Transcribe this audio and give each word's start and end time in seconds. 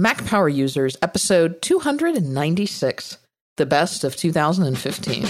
Mac 0.00 0.24
Power 0.24 0.48
Users, 0.48 0.96
episode 1.02 1.60
296, 1.60 3.18
the 3.58 3.66
best 3.66 4.02
of 4.02 4.16
2015. 4.16 5.24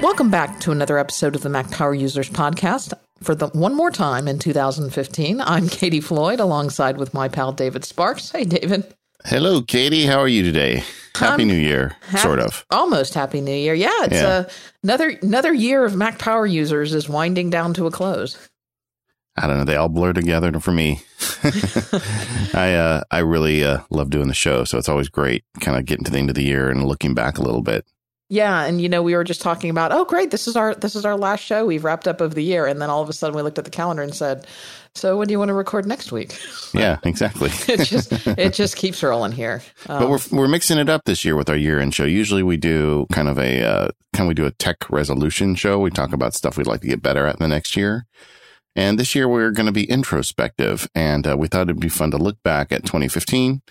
Welcome 0.00 0.30
back 0.30 0.60
to 0.60 0.70
another 0.72 0.96
episode 0.96 1.34
of 1.36 1.42
the 1.42 1.50
Mac 1.50 1.70
Power 1.70 1.92
Users 1.92 2.30
podcast. 2.30 2.94
For 3.20 3.34
the 3.34 3.48
one 3.48 3.76
more 3.76 3.90
time 3.90 4.26
in 4.26 4.38
2015, 4.38 5.42
I'm 5.42 5.68
Katie 5.68 6.00
Floyd 6.00 6.40
alongside 6.40 6.96
with 6.96 7.12
my 7.12 7.28
pal 7.28 7.52
David 7.52 7.84
Sparks. 7.84 8.30
Hey, 8.30 8.44
David. 8.44 8.94
Hello, 9.22 9.62
Katie. 9.62 10.06
How 10.06 10.18
are 10.18 10.28
you 10.28 10.42
today? 10.42 10.82
Happy 11.14 11.42
um, 11.42 11.48
New 11.48 11.54
Year, 11.54 11.96
happy, 12.02 12.18
sort 12.18 12.40
of. 12.40 12.66
Almost 12.70 13.14
Happy 13.14 13.40
New 13.40 13.54
Year. 13.54 13.72
Yeah, 13.72 14.04
it's 14.04 14.14
yeah. 14.14 14.26
Uh, 14.26 14.44
another 14.82 15.10
another 15.22 15.52
year 15.52 15.84
of 15.84 15.94
Mac 15.94 16.18
Power 16.18 16.46
Users 16.46 16.92
is 16.92 17.08
winding 17.08 17.50
down 17.50 17.72
to 17.74 17.86
a 17.86 17.90
close. 17.90 18.36
I 19.36 19.46
don't 19.46 19.58
know. 19.58 19.64
They 19.64 19.76
all 19.76 19.88
blur 19.88 20.12
together 20.12 20.58
for 20.60 20.72
me. 20.72 21.00
I 22.54 22.74
uh, 22.74 23.02
I 23.10 23.18
really 23.20 23.64
uh, 23.64 23.78
love 23.90 24.10
doing 24.10 24.28
the 24.28 24.34
show, 24.34 24.64
so 24.64 24.76
it's 24.76 24.88
always 24.88 25.08
great, 25.08 25.44
kind 25.60 25.78
of 25.78 25.84
getting 25.84 26.04
to 26.04 26.10
the 26.10 26.18
end 26.18 26.30
of 26.30 26.36
the 26.36 26.44
year 26.44 26.68
and 26.68 26.84
looking 26.84 27.14
back 27.14 27.38
a 27.38 27.42
little 27.42 27.62
bit. 27.62 27.86
Yeah, 28.30 28.64
and 28.64 28.80
you 28.80 28.88
know, 28.88 29.02
we 29.02 29.14
were 29.14 29.24
just 29.24 29.42
talking 29.42 29.68
about, 29.68 29.92
oh 29.92 30.06
great, 30.06 30.30
this 30.30 30.48
is 30.48 30.56
our 30.56 30.74
this 30.74 30.96
is 30.96 31.04
our 31.04 31.16
last 31.16 31.40
show. 31.44 31.66
We've 31.66 31.84
wrapped 31.84 32.08
up 32.08 32.22
of 32.22 32.34
the 32.34 32.42
year, 32.42 32.66
and 32.66 32.80
then 32.80 32.88
all 32.88 33.02
of 33.02 33.08
a 33.10 33.12
sudden 33.12 33.36
we 33.36 33.42
looked 33.42 33.58
at 33.58 33.66
the 33.66 33.70
calendar 33.70 34.02
and 34.02 34.14
said, 34.14 34.46
"So 34.94 35.18
when 35.18 35.28
do 35.28 35.32
you 35.32 35.38
want 35.38 35.50
to 35.50 35.54
record 35.54 35.86
next 35.86 36.10
week?" 36.10 36.38
Yeah, 36.74 36.98
exactly. 37.04 37.50
it 37.72 37.84
just 37.84 38.10
it 38.26 38.52
just 38.52 38.74
keeps 38.76 39.00
rolling 39.00 39.30
here. 39.30 39.62
Um, 39.88 40.00
but 40.00 40.10
we're 40.10 40.18
we're 40.32 40.48
mixing 40.48 40.78
it 40.78 40.88
up 40.88 41.02
this 41.04 41.24
year 41.24 41.36
with 41.36 41.48
our 41.48 41.56
year 41.56 41.78
end 41.78 41.94
show. 41.94 42.04
Usually 42.04 42.42
we 42.42 42.56
do 42.56 43.06
kind 43.12 43.28
of 43.28 43.38
a 43.38 43.62
uh, 43.62 43.88
kind 44.12 44.26
of 44.26 44.28
we 44.28 44.34
do 44.34 44.46
a 44.46 44.50
tech 44.50 44.90
resolution 44.90 45.54
show. 45.54 45.78
We 45.78 45.90
talk 45.90 46.12
about 46.12 46.34
stuff 46.34 46.56
we'd 46.56 46.66
like 46.66 46.80
to 46.80 46.88
get 46.88 47.02
better 47.02 47.26
at 47.26 47.36
in 47.36 47.42
the 47.42 47.48
next 47.48 47.76
year. 47.76 48.06
And 48.74 48.98
this 48.98 49.14
year 49.14 49.28
we're 49.28 49.52
going 49.52 49.66
to 49.66 49.72
be 49.72 49.88
introspective, 49.88 50.88
and 50.96 51.26
uh, 51.28 51.36
we 51.36 51.46
thought 51.46 51.68
it'd 51.68 51.78
be 51.78 51.88
fun 51.88 52.10
to 52.10 52.18
look 52.18 52.42
back 52.42 52.72
at 52.72 52.82
2015 52.82 53.62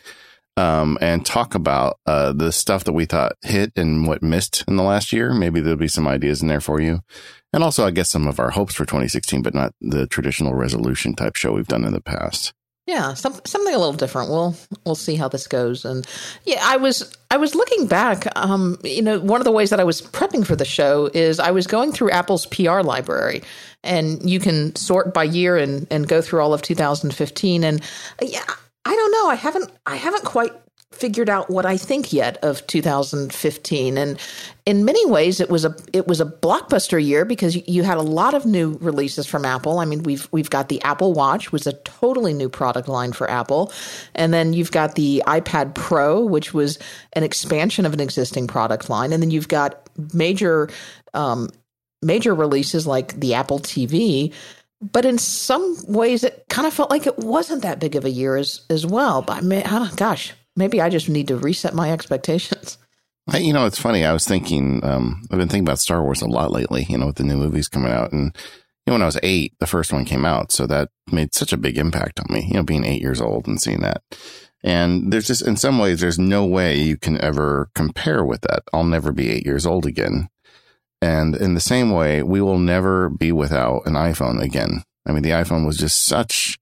um, 0.58 0.98
and 1.02 1.26
talk 1.26 1.56
about 1.56 2.00
uh, 2.06 2.34
the 2.34 2.52
stuff 2.52 2.84
that 2.84 2.94
we 2.94 3.06
thought 3.06 3.34
hit 3.42 3.72
and 3.76 4.08
what 4.08 4.22
missed 4.22 4.64
in 4.68 4.76
the 4.76 4.84
last 4.84 5.12
year. 5.14 5.34
Maybe 5.34 5.60
there'll 5.60 5.78
be 5.78 5.88
some 5.88 6.08
ideas 6.08 6.42
in 6.42 6.48
there 6.48 6.62
for 6.62 6.80
you. 6.80 7.02
And 7.52 7.64
also, 7.64 7.86
I 7.86 7.92
guess, 7.92 8.10
some 8.10 8.28
of 8.28 8.40
our 8.40 8.52
hopes 8.52 8.74
for 8.74 8.86
2016, 8.86 9.42
but 9.42 9.54
not 9.54 9.74
the 9.80 10.08
traditional 10.08 10.54
resolution 10.54 11.16
type 11.16 11.36
show 11.36 11.54
we've 11.54 11.68
done 11.68 11.86
in 11.86 11.94
the 11.94 12.02
past. 12.02 12.54
Yeah, 12.86 13.14
some, 13.14 13.40
something 13.46 13.74
a 13.74 13.78
little 13.78 13.94
different. 13.94 14.30
We'll 14.30 14.58
we'll 14.86 14.96
see 14.96 15.16
how 15.16 15.30
this 15.30 15.48
goes. 15.48 15.86
And 15.86 16.06
yeah, 16.44 16.60
I 16.62 16.76
was 16.76 17.16
I 17.32 17.38
was 17.38 17.56
looking 17.56 17.88
back. 17.88 18.28
Um, 18.36 18.78
you 18.84 19.02
know, 19.02 19.20
one 19.22 19.40
of 19.40 19.46
the 19.46 19.54
ways 19.54 19.70
that 19.70 19.80
I 19.80 19.86
was 19.86 20.02
prepping 20.02 20.46
for 20.46 20.58
the 20.58 20.66
show 20.66 21.10
is 21.14 21.40
I 21.40 21.52
was 21.52 21.66
going 21.66 21.94
through 21.94 22.12
Apple's 22.12 22.46
PR 22.48 22.82
library, 22.82 23.42
and 23.86 24.30
you 24.30 24.42
can 24.42 24.76
sort 24.76 25.14
by 25.14 25.24
year 25.24 25.56
and 25.56 25.88
and 25.92 26.10
go 26.10 26.22
through 26.22 26.42
all 26.42 26.54
of 26.54 26.62
2015. 26.62 27.64
And 27.64 27.82
yeah, 28.22 28.44
I 28.86 28.96
don't 28.96 29.12
know. 29.12 29.30
I 29.30 29.36
haven't 29.36 29.72
I 29.86 29.96
haven't 29.96 30.26
quite 30.26 30.52
figured 30.94 31.30
out 31.30 31.50
what 31.50 31.66
I 31.66 31.76
think 31.76 32.14
yet 32.14 32.38
of 32.44 32.66
2015 32.68 33.98
and 33.98 34.20
in 34.66 34.86
many 34.86 35.04
ways 35.08 35.40
it 35.40 35.50
was 35.50 35.66
a 35.66 35.76
it 35.92 36.08
was 36.08 36.22
a 36.22 36.26
blockbuster 36.26 37.04
year 37.04 37.26
because 37.26 37.56
you, 37.68 37.84
had 37.84 37.98
a 37.98 38.04
lot 38.04 38.34
of 38.34 38.46
new 38.46 38.78
releases 38.80 39.26
from 39.26 39.44
Apple. 39.44 39.80
I 39.80 39.86
mean 39.86 40.04
we've 40.04 40.28
we've 40.32 40.50
got 40.50 40.70
the 40.70 40.82
Apple 40.84 41.14
Watch 41.14 41.52
was 41.52 41.68
a 41.68 41.74
totally 41.74 42.34
new 42.34 42.48
product 42.48 42.88
line 42.88 43.12
for 43.12 43.30
Apple 43.30 43.74
and 44.16 44.34
then 44.34 44.54
you've 44.54 44.72
got 44.72 44.96
the 44.96 45.24
iPad 45.26 45.74
Pro 45.74 46.24
which 46.24 46.54
was 46.54 46.80
an 47.14 47.24
expansion 47.24 47.86
of 47.86 47.94
an 47.94 48.00
existing 48.00 48.48
product 48.48 48.90
line 48.90 49.12
and 49.12 49.22
then 49.22 49.32
you've 49.32 49.48
got 49.48 49.90
major 50.14 50.70
um, 51.14 51.50
major 52.02 52.36
releases 52.36 52.86
like 52.86 53.20
the 53.20 53.34
Apple 53.34 53.60
TV 53.60 54.34
but 54.92 55.06
in 55.06 55.18
some 55.18 55.78
ways 55.88 56.24
it 56.24 56.46
kind 56.50 56.68
of 56.68 56.74
felt 56.74 56.90
like 56.90 57.08
it 57.08 57.18
wasn't 57.20 57.62
that 57.62 57.80
big 57.80 57.96
of 57.96 58.06
a 58.06 58.10
year 58.10 58.36
as 58.36 58.62
as 58.70 58.86
well 58.86 59.22
but 59.22 59.38
I 59.38 59.42
mean, 59.42 59.64
gosh 59.96 60.34
maybe 60.56 60.82
i 60.82 60.90
just 60.90 61.10
need 61.10 61.28
to 61.30 61.38
reset 61.38 61.74
my 61.74 61.92
expectations. 61.98 62.78
I, 63.28 63.38
you 63.38 63.54
know 63.54 63.66
it's 63.66 63.80
funny 63.80 64.04
i 64.04 64.14
was 64.14 64.28
thinking 64.28 64.84
um, 64.84 65.22
i've 65.32 65.40
been 65.40 65.48
thinking 65.48 65.64
about 65.66 65.80
star 65.80 66.04
wars 66.04 66.22
a 66.22 66.28
lot 66.28 66.52
lately 66.52 66.86
you 66.90 66.98
know 66.98 67.08
with 67.08 67.16
the 67.16 67.24
new 67.24 67.38
movies 67.38 67.68
coming 67.68 67.92
out 67.92 68.12
and 68.12 68.36
you 68.86 68.92
know 68.92 68.94
when 68.96 69.02
i 69.02 69.06
was 69.06 69.20
eight 69.24 69.54
the 69.60 69.68
first 69.68 69.94
one 69.94 70.04
came 70.06 70.26
out 70.26 70.52
so 70.52 70.68
that 70.68 70.90
made 71.12 71.34
such 71.34 71.54
a 71.54 71.58
big 71.58 71.78
impact 71.78 72.20
on 72.20 72.26
me 72.30 72.46
you 72.48 72.56
know 72.56 72.64
being 72.64 72.84
eight 72.84 73.02
years 73.02 73.22
old 73.22 73.48
and 73.48 73.62
seeing 73.62 73.82
that. 73.82 74.02
And 74.64 75.12
there's 75.12 75.28
just 75.28 75.46
in 75.46 75.58
some 75.58 75.78
ways 75.78 76.00
there's 76.00 76.20
no 76.20 76.46
way 76.46 76.78
you 76.78 76.98
can 76.98 77.20
ever 77.22 77.70
compare 77.76 78.24
with 78.24 78.42
that. 78.42 78.64
I'll 78.72 78.86
never 78.86 79.12
be 79.12 79.30
eight 79.30 79.46
years 79.46 79.66
old 79.66 79.86
again 79.86 80.30
and 81.04 81.36
in 81.36 81.54
the 81.54 81.60
same 81.60 81.92
way, 81.92 82.24
we 82.24 82.40
will 82.40 82.58
never 82.58 83.10
be 83.10 83.34
without 83.34 83.86
an 83.86 83.96
iPhone 83.96 84.42
again. 84.42 84.84
I 85.06 85.12
mean, 85.12 85.22
the 85.22 85.32
iPhone 85.32 85.66
was 85.66 85.76
just 85.76 86.06
such 86.06 86.58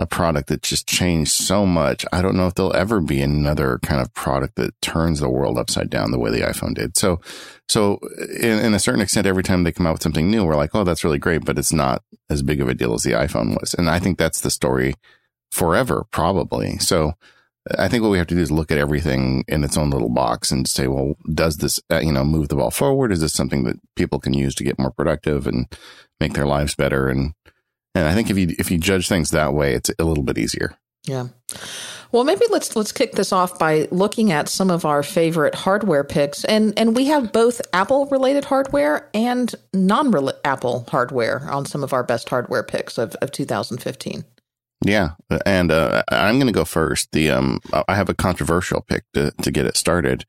a 0.00 0.06
product 0.06 0.48
that 0.48 0.62
just 0.62 0.88
changed 0.88 1.30
so 1.30 1.64
much. 1.64 2.04
I 2.12 2.20
don't 2.20 2.36
know 2.36 2.48
if 2.48 2.54
there'll 2.54 2.74
ever 2.74 3.00
be 3.00 3.22
another 3.22 3.78
kind 3.84 4.00
of 4.00 4.12
product 4.14 4.56
that 4.56 4.80
turns 4.80 5.20
the 5.20 5.28
world 5.28 5.58
upside 5.58 5.90
down 5.90 6.10
the 6.10 6.18
way 6.18 6.32
the 6.32 6.40
iPhone 6.40 6.74
did. 6.74 6.96
So, 6.96 7.20
so 7.68 8.00
in, 8.40 8.58
in, 8.58 8.74
a 8.74 8.80
certain 8.80 9.00
extent, 9.00 9.28
every 9.28 9.44
time 9.44 9.62
they 9.62 9.70
come 9.70 9.86
out 9.86 9.92
with 9.92 10.02
something 10.02 10.28
new, 10.28 10.44
we're 10.44 10.56
like, 10.56 10.74
oh, 10.74 10.82
that's 10.82 11.04
really 11.04 11.18
great, 11.18 11.44
but 11.44 11.56
it's 11.56 11.72
not 11.72 12.02
as 12.28 12.42
big 12.42 12.60
of 12.60 12.68
a 12.68 12.74
deal 12.74 12.94
as 12.94 13.04
the 13.04 13.12
iPhone 13.12 13.60
was. 13.60 13.74
And 13.74 13.88
I 13.88 14.00
think 14.00 14.18
that's 14.18 14.40
the 14.40 14.50
story 14.50 14.94
forever, 15.52 16.04
probably. 16.10 16.78
So 16.78 17.12
I 17.76 17.88
think 17.88 18.02
what 18.02 18.10
we 18.10 18.18
have 18.18 18.26
to 18.28 18.34
do 18.34 18.40
is 18.40 18.50
look 18.50 18.70
at 18.70 18.78
everything 18.78 19.44
in 19.48 19.64
its 19.64 19.76
own 19.76 19.90
little 19.90 20.08
box 20.08 20.50
and 20.50 20.66
say, 20.66 20.86
well, 20.86 21.16
does 21.32 21.58
this, 21.58 21.80
uh, 21.90 21.98
you 21.98 22.12
know, 22.12 22.24
move 22.24 22.48
the 22.48 22.56
ball 22.56 22.70
forward? 22.70 23.12
Is 23.12 23.20
this 23.20 23.34
something 23.34 23.64
that 23.64 23.76
people 23.94 24.18
can 24.18 24.32
use 24.32 24.54
to 24.56 24.64
get 24.64 24.78
more 24.78 24.90
productive 24.90 25.46
and 25.46 25.66
make 26.20 26.32
their 26.32 26.46
lives 26.46 26.74
better? 26.74 27.08
And, 27.08 27.34
and 27.94 28.06
I 28.06 28.14
think 28.14 28.30
if 28.30 28.38
you, 28.38 28.54
if 28.58 28.70
you 28.70 28.78
judge 28.78 29.08
things 29.08 29.30
that 29.30 29.52
way, 29.52 29.74
it's 29.74 29.90
a 29.98 30.04
little 30.04 30.24
bit 30.24 30.38
easier. 30.38 30.78
Yeah. 31.04 31.28
Well, 32.10 32.24
maybe 32.24 32.44
let's 32.48 32.74
let's 32.74 32.92
kick 32.92 33.12
this 33.12 33.32
off 33.32 33.58
by 33.58 33.86
looking 33.90 34.32
at 34.32 34.48
some 34.48 34.70
of 34.70 34.86
our 34.86 35.02
favorite 35.02 35.54
hardware 35.54 36.04
picks, 36.04 36.42
and 36.44 36.72
and 36.78 36.96
we 36.96 37.04
have 37.06 37.32
both 37.32 37.60
Apple 37.74 38.06
related 38.06 38.46
hardware 38.46 39.10
and 39.12 39.54
non 39.74 40.30
Apple 40.44 40.86
hardware 40.88 41.46
on 41.50 41.66
some 41.66 41.84
of 41.84 41.92
our 41.92 42.02
best 42.02 42.28
hardware 42.30 42.62
picks 42.62 42.96
of, 42.96 43.14
of 43.16 43.30
2015. 43.30 44.24
Yeah, 44.84 45.10
and 45.44 45.72
uh, 45.72 46.04
I'm 46.08 46.36
going 46.36 46.46
to 46.46 46.52
go 46.52 46.64
first. 46.64 47.10
The 47.10 47.30
um, 47.30 47.60
I 47.88 47.96
have 47.96 48.08
a 48.08 48.14
controversial 48.14 48.80
pick 48.80 49.02
to, 49.12 49.32
to 49.42 49.50
get 49.50 49.66
it 49.66 49.76
started, 49.76 50.24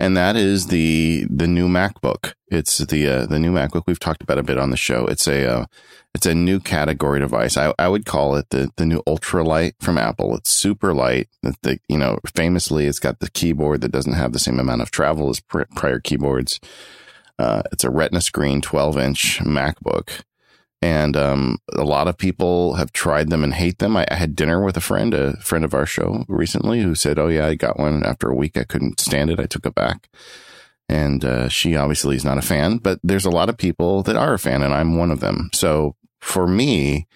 and 0.00 0.16
that 0.16 0.34
is 0.34 0.66
the 0.66 1.24
the 1.30 1.46
new 1.46 1.68
MacBook. 1.68 2.34
It's 2.48 2.78
the 2.78 3.06
uh, 3.06 3.26
the 3.26 3.38
new 3.38 3.52
MacBook. 3.52 3.84
We've 3.86 4.00
talked 4.00 4.22
about 4.22 4.38
a 4.38 4.42
bit 4.42 4.58
on 4.58 4.70
the 4.70 4.76
show. 4.76 5.06
It's 5.06 5.28
a 5.28 5.46
uh, 5.46 5.66
it's 6.14 6.26
a 6.26 6.34
new 6.34 6.58
category 6.58 7.20
device. 7.20 7.56
I, 7.56 7.72
I 7.78 7.86
would 7.86 8.04
call 8.04 8.34
it 8.34 8.50
the 8.50 8.72
the 8.76 8.86
new 8.86 9.02
ultralight 9.06 9.74
from 9.78 9.98
Apple. 9.98 10.34
It's 10.36 10.50
super 10.50 10.92
light. 10.92 11.28
The, 11.42 11.78
you 11.88 11.96
know 11.96 12.18
famously, 12.34 12.86
it's 12.86 12.98
got 12.98 13.20
the 13.20 13.30
keyboard 13.30 13.82
that 13.82 13.92
doesn't 13.92 14.14
have 14.14 14.32
the 14.32 14.40
same 14.40 14.58
amount 14.58 14.82
of 14.82 14.90
travel 14.90 15.30
as 15.30 15.38
prior 15.38 16.00
keyboards. 16.00 16.58
Uh, 17.38 17.62
it's 17.70 17.84
a 17.84 17.90
Retina 17.90 18.20
screen, 18.20 18.60
12 18.60 18.98
inch 18.98 19.38
MacBook 19.40 20.22
and 20.82 21.16
um, 21.16 21.58
a 21.72 21.84
lot 21.84 22.08
of 22.08 22.18
people 22.18 22.74
have 22.74 22.92
tried 22.92 23.30
them 23.30 23.44
and 23.44 23.54
hate 23.54 23.78
them. 23.78 23.96
I, 23.96 24.04
I, 24.10 24.16
had 24.16 24.34
dinner 24.34 24.62
with 24.62 24.76
a 24.76 24.80
friend, 24.80 25.14
a 25.14 25.36
friend 25.36 25.64
of 25.64 25.74
our 25.74 25.86
show 25.86 26.24
recently, 26.28 26.82
who 26.82 26.96
said, 26.96 27.18
"Oh 27.18 27.28
yeah, 27.28 27.46
I 27.46 27.54
got 27.54 27.78
one 27.78 28.04
after 28.04 28.28
a 28.28 28.34
week. 28.34 28.56
I 28.56 28.64
couldn't 28.64 29.00
stand 29.00 29.30
it. 29.30 29.38
I 29.38 29.46
took 29.46 29.64
it 29.64 29.74
back." 29.74 30.08
And 30.88 31.24
uh, 31.24 31.48
she 31.48 31.76
obviously 31.76 32.16
is 32.16 32.24
not 32.24 32.36
a 32.36 32.42
fan, 32.42 32.78
but 32.78 32.98
there's 33.02 33.24
a 33.24 33.30
lot 33.30 33.48
of 33.48 33.56
people 33.56 34.02
that 34.02 34.16
are 34.16 34.34
a 34.34 34.38
fan, 34.38 34.62
and 34.62 34.74
I'm 34.74 34.96
one 34.96 35.10
of 35.12 35.20
them. 35.20 35.50
So 35.54 35.94
for 36.20 36.46
me, 36.46 37.06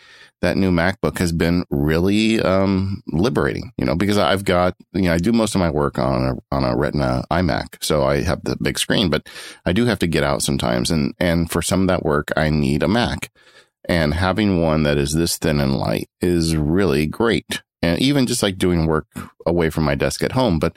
that 0.43 0.57
new 0.57 0.71
MacBook 0.71 1.19
has 1.19 1.33
been 1.33 1.65
really 1.71 2.41
um, 2.41 3.03
liberating, 3.09 3.73
you 3.77 3.85
know, 3.85 3.97
because 3.97 4.19
I've 4.19 4.45
got, 4.45 4.77
you 4.93 5.03
know, 5.03 5.15
I 5.15 5.19
do 5.19 5.33
most 5.33 5.55
of 5.55 5.59
my 5.59 5.71
work 5.71 5.99
on 5.99 6.25
a, 6.25 6.55
on 6.55 6.65
a 6.65 6.77
Retina 6.77 7.25
iMac. 7.31 7.83
So 7.83 8.05
I 8.05 8.23
have 8.23 8.45
the 8.45 8.57
big 8.61 8.79
screen, 8.79 9.09
but 9.09 9.29
I 9.65 9.73
do 9.73 9.87
have 9.87 9.99
to 10.01 10.07
get 10.07 10.23
out 10.23 10.43
sometimes. 10.43 10.91
And, 10.91 11.15
and 11.19 11.51
for 11.51 11.63
some 11.63 11.83
of 11.83 11.89
that 11.89 12.05
work, 12.05 12.33
I 12.37 12.51
need 12.51 12.83
a 12.83 12.89
Mac. 12.89 13.31
And 13.89 14.15
having 14.15 14.61
one 14.61 14.83
that 14.83 14.99
is 14.99 15.15
this 15.15 15.39
thin 15.39 15.61
and 15.61 15.77
light 15.77 16.09
is 16.21 16.57
really 16.57 17.07
great. 17.07 17.63
And 17.83 18.01
even 18.01 18.27
just 18.27 18.43
like 18.43 18.59
doing 18.59 18.87
work 18.87 19.07
away 19.47 19.71
from 19.71 19.85
my 19.85 19.95
desk 19.95 20.23
at 20.23 20.33
home, 20.33 20.59
but 20.59 20.77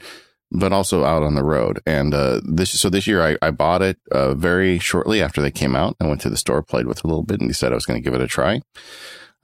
but 0.52 0.74
also 0.74 1.04
out 1.06 1.22
on 1.22 1.36
the 1.36 1.44
road. 1.44 1.80
And 1.86 2.14
uh, 2.14 2.42
this 2.44 2.72
so 2.72 2.90
this 2.90 3.08
year 3.08 3.22
I, 3.22 3.38
I 3.42 3.52
bought 3.52 3.82
it 3.82 3.98
uh, 4.12 4.34
very 4.34 4.80
shortly 4.80 5.22
after 5.22 5.42
they 5.42 5.52
came 5.52 5.76
out. 5.76 5.96
I 6.00 6.08
went 6.08 6.22
to 6.22 6.30
the 6.30 6.38
store, 6.38 6.64
played 6.64 6.88
with 6.88 7.00
it 7.00 7.04
a 7.04 7.08
little 7.08 7.24
bit, 7.24 7.40
and 7.40 7.50
decided 7.50 7.74
I 7.74 7.76
was 7.76 7.86
going 7.86 8.02
to 8.02 8.04
give 8.04 8.20
it 8.20 8.24
a 8.24 8.28
try. 8.28 8.62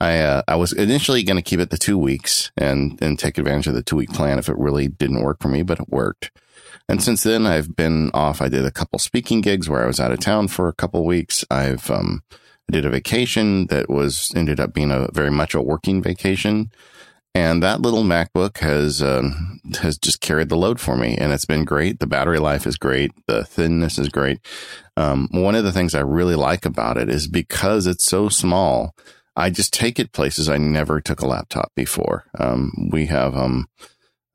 I 0.00 0.18
uh, 0.18 0.42
I 0.46 0.56
was 0.56 0.72
initially 0.72 1.22
going 1.22 1.36
to 1.36 1.42
keep 1.42 1.60
it 1.60 1.70
the 1.70 1.78
two 1.78 1.98
weeks 1.98 2.50
and 2.56 3.00
and 3.00 3.18
take 3.18 3.38
advantage 3.38 3.66
of 3.66 3.74
the 3.74 3.82
two 3.82 3.96
week 3.96 4.10
plan 4.10 4.38
if 4.38 4.48
it 4.48 4.58
really 4.58 4.88
didn't 4.88 5.22
work 5.22 5.40
for 5.40 5.48
me, 5.48 5.62
but 5.62 5.80
it 5.80 5.88
worked. 5.88 6.30
And 6.88 7.02
since 7.02 7.22
then, 7.22 7.46
I've 7.46 7.74
been 7.74 8.10
off. 8.12 8.40
I 8.40 8.48
did 8.48 8.64
a 8.64 8.70
couple 8.70 8.98
speaking 8.98 9.40
gigs 9.40 9.68
where 9.68 9.82
I 9.82 9.86
was 9.86 9.98
out 9.98 10.12
of 10.12 10.20
town 10.20 10.48
for 10.48 10.68
a 10.68 10.74
couple 10.74 11.04
weeks. 11.04 11.44
I've 11.50 11.90
um, 11.90 12.22
I 12.68 12.72
did 12.72 12.84
a 12.84 12.90
vacation 12.90 13.66
that 13.66 13.88
was 13.88 14.32
ended 14.34 14.58
up 14.58 14.74
being 14.74 14.90
a 14.90 15.08
very 15.12 15.30
much 15.30 15.54
a 15.54 15.62
working 15.62 16.02
vacation. 16.02 16.70
And 17.34 17.62
that 17.62 17.82
little 17.82 18.02
MacBook 18.02 18.58
has 18.58 19.02
um, 19.02 19.60
has 19.82 19.98
just 19.98 20.22
carried 20.22 20.48
the 20.48 20.56
load 20.56 20.80
for 20.80 20.96
me, 20.96 21.18
and 21.18 21.34
it's 21.34 21.44
been 21.44 21.66
great. 21.66 22.00
The 22.00 22.06
battery 22.06 22.38
life 22.38 22.66
is 22.66 22.78
great. 22.78 23.12
The 23.26 23.44
thinness 23.44 23.98
is 23.98 24.08
great. 24.08 24.40
Um, 24.96 25.28
one 25.32 25.54
of 25.54 25.62
the 25.62 25.70
things 25.70 25.94
I 25.94 26.00
really 26.00 26.34
like 26.34 26.64
about 26.64 26.96
it 26.96 27.10
is 27.10 27.28
because 27.28 27.86
it's 27.86 28.06
so 28.06 28.30
small. 28.30 28.94
I 29.36 29.50
just 29.50 29.74
take 29.74 29.98
it 29.98 30.12
places 30.14 30.48
I 30.48 30.56
never 30.56 31.02
took 31.02 31.20
a 31.20 31.26
laptop 31.26 31.72
before. 31.76 32.24
Um, 32.38 32.88
we 32.90 33.04
have, 33.04 33.36
um, 33.36 33.68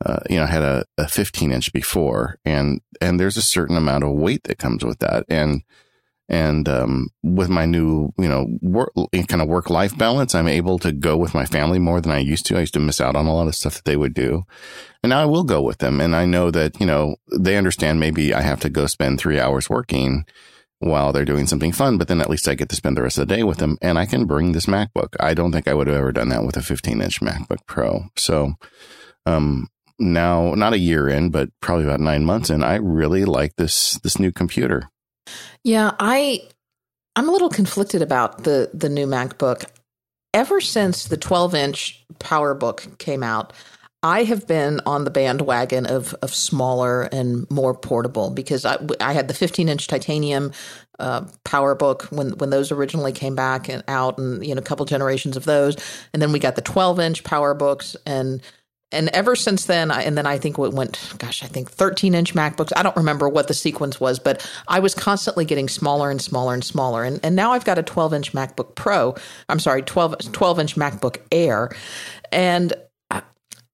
uh, 0.05 0.19
you 0.29 0.35
know, 0.35 0.43
I 0.43 0.47
had 0.47 0.61
a, 0.61 0.85
a 0.99 1.07
15 1.07 1.51
inch 1.51 1.73
before, 1.73 2.37
and 2.45 2.81
and 3.01 3.19
there's 3.19 3.37
a 3.37 3.41
certain 3.41 3.77
amount 3.77 4.03
of 4.03 4.11
weight 4.11 4.43
that 4.43 4.59
comes 4.59 4.85
with 4.85 4.99
that, 4.99 5.25
and 5.27 5.63
and 6.31 6.69
um, 6.69 7.09
with 7.23 7.49
my 7.49 7.65
new, 7.65 8.13
you 8.17 8.29
know, 8.29 8.47
work, 8.61 8.93
kind 9.27 9.41
of 9.41 9.49
work 9.49 9.69
life 9.69 9.97
balance, 9.97 10.33
I'm 10.33 10.47
able 10.47 10.79
to 10.79 10.93
go 10.93 11.17
with 11.17 11.33
my 11.33 11.45
family 11.45 11.77
more 11.77 11.99
than 11.99 12.13
I 12.13 12.19
used 12.19 12.45
to. 12.45 12.55
I 12.55 12.61
used 12.61 12.73
to 12.75 12.79
miss 12.79 13.01
out 13.01 13.17
on 13.17 13.27
a 13.27 13.35
lot 13.35 13.49
of 13.49 13.55
stuff 13.55 13.75
that 13.75 13.83
they 13.83 13.97
would 13.97 14.13
do. 14.13 14.45
And 15.03 15.09
now 15.09 15.21
I 15.21 15.25
will 15.25 15.43
go 15.43 15.61
with 15.61 15.79
them. 15.79 15.99
And 15.99 16.15
I 16.15 16.23
know 16.23 16.49
that, 16.49 16.79
you 16.79 16.85
know, 16.85 17.17
they 17.37 17.57
understand 17.57 17.99
maybe 17.99 18.33
I 18.33 18.39
have 18.41 18.61
to 18.61 18.69
go 18.69 18.87
spend 18.87 19.19
three 19.19 19.41
hours 19.41 19.69
working 19.69 20.23
while 20.79 21.11
they're 21.11 21.25
doing 21.25 21.47
something 21.47 21.73
fun, 21.73 21.97
but 21.97 22.07
then 22.07 22.21
at 22.21 22.29
least 22.29 22.47
I 22.47 22.55
get 22.55 22.69
to 22.69 22.77
spend 22.77 22.95
the 22.95 23.01
rest 23.01 23.17
of 23.17 23.27
the 23.27 23.35
day 23.35 23.43
with 23.43 23.57
them 23.57 23.77
and 23.81 23.99
I 23.99 24.05
can 24.05 24.23
bring 24.23 24.53
this 24.53 24.67
MacBook. 24.67 25.15
I 25.19 25.33
don't 25.33 25.51
think 25.51 25.67
I 25.67 25.73
would 25.73 25.87
have 25.87 25.97
ever 25.97 26.13
done 26.13 26.29
that 26.29 26.45
with 26.45 26.55
a 26.55 26.61
15 26.61 27.01
inch 27.01 27.19
MacBook 27.19 27.65
Pro. 27.65 28.05
So, 28.15 28.53
um, 29.25 29.67
now 29.99 30.55
not 30.55 30.71
a 30.71 30.79
year 30.79 31.09
in, 31.09 31.29
but 31.29 31.49
probably 31.59 31.83
about 31.83 31.99
nine 31.99 32.23
months 32.23 32.49
in, 32.49 32.63
I 32.63 32.75
really 32.75 33.25
like 33.25 33.57
this, 33.57 33.99
this 33.99 34.17
new 34.17 34.31
computer. 34.31 34.90
Yeah, 35.63 35.91
I 35.99 36.41
I'm 37.15 37.29
a 37.29 37.31
little 37.31 37.49
conflicted 37.49 38.01
about 38.01 38.43
the 38.43 38.69
the 38.73 38.89
new 38.89 39.07
MacBook. 39.07 39.65
Ever 40.33 40.61
since 40.61 41.05
the 41.05 41.17
12 41.17 41.55
inch 41.55 42.05
PowerBook 42.19 42.97
came 42.99 43.21
out, 43.21 43.51
I 44.01 44.23
have 44.23 44.47
been 44.47 44.79
on 44.85 45.03
the 45.03 45.11
bandwagon 45.11 45.85
of 45.85 46.15
of 46.21 46.33
smaller 46.33 47.03
and 47.03 47.49
more 47.51 47.73
portable 47.75 48.31
because 48.31 48.65
I, 48.65 48.77
I 48.99 49.13
had 49.13 49.27
the 49.27 49.33
15 49.33 49.69
inch 49.69 49.87
titanium 49.87 50.51
uh, 50.99 51.21
PowerBook 51.45 52.11
when 52.11 52.31
when 52.37 52.49
those 52.49 52.71
originally 52.71 53.11
came 53.11 53.35
back 53.35 53.69
and 53.69 53.83
out, 53.87 54.17
and 54.17 54.45
you 54.45 54.55
know 54.55 54.59
a 54.59 54.63
couple 54.63 54.85
generations 54.85 55.37
of 55.37 55.45
those, 55.45 55.75
and 56.13 56.21
then 56.21 56.31
we 56.31 56.39
got 56.39 56.55
the 56.55 56.61
12 56.61 56.99
inch 56.99 57.23
PowerBooks 57.23 57.95
and 58.05 58.41
and 58.91 59.09
ever 59.09 59.35
since 59.35 59.65
then, 59.65 59.91
I, 59.91 60.03
and 60.03 60.17
then 60.17 60.25
I 60.25 60.37
think 60.37 60.57
it 60.59 60.73
went, 60.73 61.13
gosh, 61.17 61.43
I 61.43 61.47
think 61.47 61.69
13 61.71 62.13
inch 62.13 62.33
MacBooks. 62.33 62.71
I 62.75 62.83
don't 62.83 62.95
remember 62.95 63.29
what 63.29 63.47
the 63.47 63.53
sequence 63.53 63.99
was, 63.99 64.19
but 64.19 64.47
I 64.67 64.79
was 64.79 64.93
constantly 64.93 65.45
getting 65.45 65.69
smaller 65.69 66.09
and 66.11 66.21
smaller 66.21 66.53
and 66.53 66.63
smaller. 66.63 67.03
And, 67.03 67.19
and 67.23 67.35
now 67.35 67.53
I've 67.53 67.65
got 67.65 67.77
a 67.77 67.83
12 67.83 68.13
inch 68.13 68.33
MacBook 68.33 68.75
Pro. 68.75 69.15
I'm 69.49 69.59
sorry, 69.59 69.81
12, 69.81 70.31
12 70.31 70.59
inch 70.59 70.75
MacBook 70.75 71.17
Air. 71.31 71.71
And, 72.31 72.73
uh, 73.09 73.21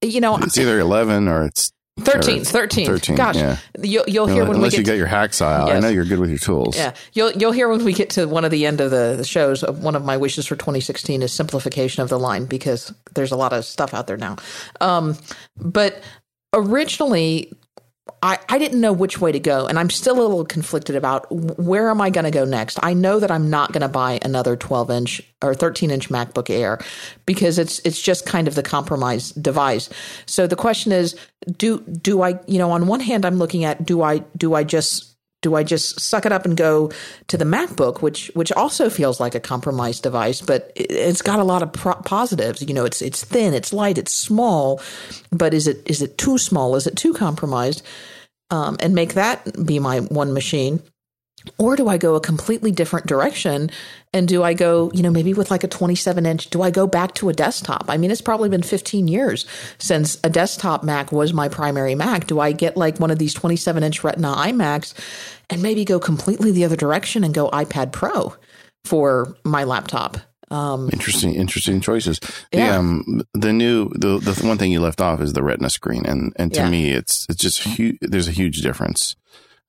you 0.01 0.21
know, 0.21 0.37
it's 0.37 0.57
either 0.57 0.79
11 0.79 1.27
or 1.27 1.45
it's 1.45 1.71
13, 1.97 2.43
13. 2.43 2.85
13. 2.85 3.15
Gosh, 3.15 3.35
yeah. 3.35 3.57
you'll, 3.81 4.03
you'll 4.07 4.27
hear 4.27 4.45
when 4.45 4.57
Unless 4.57 4.73
we 4.73 4.77
get 4.77 4.79
you 4.79 4.83
get 4.85 4.97
your 4.97 5.07
hacksaw 5.07 5.67
yes. 5.67 5.77
I 5.77 5.79
know 5.79 5.89
you're 5.89 6.05
good 6.05 6.19
with 6.19 6.29
your 6.29 6.39
tools. 6.39 6.77
Yeah. 6.77 6.93
You'll, 7.13 7.31
you'll 7.31 7.51
hear 7.51 7.69
when 7.69 7.83
we 7.83 7.93
get 7.93 8.11
to 8.11 8.27
one 8.27 8.45
of 8.45 8.51
the 8.51 8.65
end 8.65 8.81
of 8.81 8.91
the 8.91 9.23
shows. 9.23 9.63
One 9.63 9.95
of 9.95 10.05
my 10.05 10.17
wishes 10.17 10.45
for 10.45 10.55
2016 10.55 11.21
is 11.21 11.33
simplification 11.33 12.03
of 12.03 12.09
the 12.09 12.19
line 12.19 12.45
because 12.45 12.93
there's 13.15 13.31
a 13.31 13.35
lot 13.35 13.51
of 13.51 13.65
stuff 13.65 13.93
out 13.93 14.07
there 14.07 14.17
now. 14.17 14.37
Um, 14.79 15.17
but 15.57 16.01
originally, 16.53 17.51
I, 18.23 18.39
I 18.49 18.57
didn't 18.57 18.81
know 18.81 18.93
which 18.93 19.19
way 19.19 19.31
to 19.31 19.39
go, 19.39 19.67
and 19.67 19.77
I'm 19.77 19.89
still 19.89 20.19
a 20.19 20.21
little 20.21 20.45
conflicted 20.45 20.95
about 20.95 21.27
where 21.31 21.89
am 21.89 22.01
I 22.01 22.09
going 22.09 22.25
to 22.25 22.31
go 22.31 22.45
next. 22.45 22.79
I 22.81 22.93
know 22.93 23.19
that 23.19 23.29
I'm 23.29 23.49
not 23.49 23.73
going 23.73 23.81
to 23.81 23.87
buy 23.87 24.19
another 24.23 24.55
12 24.55 24.89
inch 24.89 25.21
or 25.43 25.53
13 25.53 25.91
inch 25.91 26.09
MacBook 26.09 26.49
Air 26.49 26.79
because 27.25 27.59
it's 27.59 27.79
it's 27.79 28.01
just 28.01 28.25
kind 28.25 28.47
of 28.47 28.55
the 28.55 28.63
compromise 28.63 29.31
device. 29.31 29.89
So 30.25 30.47
the 30.47 30.55
question 30.55 30.91
is, 30.91 31.15
do 31.57 31.81
do 31.81 32.21
I 32.23 32.39
you 32.47 32.57
know 32.57 32.71
on 32.71 32.87
one 32.87 33.01
hand 33.01 33.25
I'm 33.25 33.37
looking 33.37 33.65
at 33.65 33.85
do 33.85 34.01
I 34.01 34.19
do 34.35 34.55
I 34.55 34.63
just 34.63 35.16
do 35.47 35.55
I 35.55 35.63
just 35.63 36.01
suck 36.01 36.25
it 36.25 36.33
up 36.33 36.43
and 36.43 36.57
go 36.57 36.91
to 37.27 37.37
the 37.37 37.45
MacBook, 37.45 38.01
which 38.01 38.29
which 38.33 38.51
also 38.51 38.89
feels 38.89 39.21
like 39.21 39.33
a 39.33 39.39
compromise 39.39 40.01
device, 40.01 40.41
but 40.41 40.73
it's 40.75 41.21
got 41.21 41.39
a 41.39 41.45
lot 41.45 41.63
of 41.63 41.71
pro- 41.71 42.01
positives. 42.01 42.61
You 42.61 42.73
know, 42.73 42.83
it's 42.83 43.01
it's 43.01 43.23
thin, 43.23 43.53
it's 43.53 43.71
light, 43.71 43.97
it's 43.97 44.13
small, 44.13 44.81
but 45.31 45.53
is 45.53 45.65
it 45.67 45.81
is 45.85 46.01
it 46.01 46.17
too 46.17 46.37
small? 46.37 46.75
Is 46.75 46.85
it 46.85 46.97
too 46.97 47.13
compromised? 47.13 47.81
Um, 48.49 48.75
and 48.81 48.93
make 48.93 49.13
that 49.13 49.65
be 49.65 49.79
my 49.79 49.99
one 49.99 50.33
machine. 50.33 50.81
Or 51.57 51.75
do 51.75 51.87
I 51.87 51.97
go 51.97 52.15
a 52.15 52.21
completely 52.21 52.71
different 52.71 53.05
direction? 53.05 53.69
And 54.13 54.27
do 54.27 54.43
I 54.43 54.53
go, 54.53 54.91
you 54.93 55.03
know, 55.03 55.11
maybe 55.11 55.33
with 55.33 55.51
like 55.51 55.63
a 55.63 55.67
27 55.67 56.25
inch, 56.25 56.49
do 56.49 56.61
I 56.61 56.71
go 56.71 56.87
back 56.87 57.13
to 57.15 57.29
a 57.29 57.33
desktop? 57.33 57.85
I 57.87 57.97
mean, 57.97 58.11
it's 58.11 58.21
probably 58.21 58.49
been 58.49 58.63
15 58.63 59.07
years 59.07 59.45
since 59.77 60.17
a 60.23 60.29
desktop 60.29 60.83
Mac 60.83 61.11
was 61.11 61.33
my 61.33 61.47
primary 61.47 61.95
Mac. 61.95 62.27
Do 62.27 62.39
I 62.39 62.51
get 62.51 62.75
like 62.77 62.99
one 62.99 63.11
of 63.11 63.19
these 63.19 63.33
27 63.33 63.83
inch 63.83 64.03
Retina 64.03 64.33
iMacs 64.33 64.93
and 65.49 65.61
maybe 65.61 65.85
go 65.85 65.99
completely 65.99 66.51
the 66.51 66.65
other 66.65 66.75
direction 66.75 67.23
and 67.23 67.33
go 67.33 67.49
iPad 67.49 67.91
Pro 67.91 68.35
for 68.85 69.37
my 69.43 69.63
laptop? 69.63 70.17
Um, 70.49 70.89
interesting, 70.93 71.33
interesting 71.33 71.81
choices. 71.81 72.19
Yeah. 72.53 72.71
The, 72.71 72.77
um, 72.77 73.21
the 73.33 73.51
new, 73.51 73.89
the, 73.89 74.19
the 74.19 74.47
one 74.47 74.57
thing 74.57 74.71
you 74.71 74.79
left 74.79 75.01
off 75.01 75.19
is 75.21 75.33
the 75.33 75.43
retina 75.43 75.69
screen. 75.69 76.05
And, 76.05 76.33
and 76.37 76.53
to 76.53 76.61
yeah. 76.61 76.69
me, 76.69 76.91
it's, 76.91 77.25
it's 77.29 77.41
just, 77.41 77.63
hu- 77.63 77.97
there's 78.01 78.27
a 78.27 78.31
huge 78.31 78.61
difference. 78.61 79.15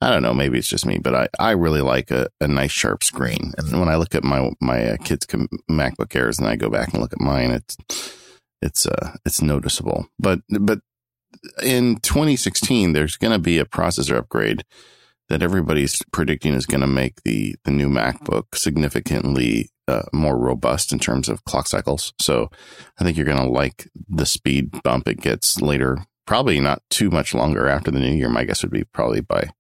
I 0.01 0.11
don't 0.11 0.23
know. 0.23 0.35
Maybe 0.35 0.59
it's 0.59 0.69
just 0.69 0.87
me, 0.87 0.99
but 0.99 1.15
I, 1.15 1.29
I 1.41 1.51
really 1.53 1.81
like 1.81 2.13
a, 2.13 2.29
a 2.41 2.47
nice 2.47 2.71
sharp 2.71 3.03
screen. 3.03 3.53
And 3.59 3.81
when 3.81 3.89
I 3.89 3.97
look 3.97 4.15
at 4.15 4.23
my, 4.23 4.53
my 4.61 4.91
uh, 4.91 4.97
kids' 4.99 5.27
MacBook 5.27 6.15
Airs 6.15 6.39
and 6.39 6.47
I 6.47 6.55
go 6.55 6.71
back 6.71 6.93
and 6.93 7.03
look 7.03 7.13
at 7.13 7.21
mine, 7.21 7.51
it's, 7.51 7.77
it's, 8.63 8.87
uh, 8.87 9.17
it's 9.27 9.43
noticeable. 9.43 10.07
But, 10.21 10.41
but 10.49 10.81
in 11.65 11.97
2016, 11.97 12.93
there's 12.93 13.17
going 13.17 13.33
to 13.33 13.41
be 13.41 13.59
a 13.59 13.65
processor 13.65 14.17
upgrade 14.17 14.65
that 15.29 15.43
everybody's 15.43 16.03
predicting 16.13 16.55
is 16.55 16.67
going 16.67 16.81
to 16.81 16.87
make 16.87 17.23
the, 17.23 17.55
the 17.65 17.71
new 17.71 17.89
MacBook 17.89 18.55
significantly 18.55 19.71
uh, 19.87 20.03
more 20.13 20.39
robust 20.39 20.93
in 20.93 20.99
terms 20.99 21.29
of 21.29 21.45
clock 21.45 21.67
cycles. 21.67 22.13
So 22.21 22.51
I 22.99 23.05
think 23.05 23.17
you're 23.17 23.27
going 23.27 23.43
to 23.43 23.51
like 23.51 23.89
the 24.09 24.27
speed 24.27 24.83
bump 24.83 25.09
it 25.09 25.21
gets 25.21 25.61
later. 25.61 25.99
Probably 26.27 26.61
not 26.61 26.83
too 26.91 27.11
much 27.11 27.35
longer 27.35 27.69
after 27.69 27.91
the 27.91 28.01
new 28.01 28.13
year. 28.13 28.29
My 28.29 28.45
guess 28.45 28.63
would 28.63 28.73
be 28.73 28.85
probably 28.85 29.21
by 29.21 29.51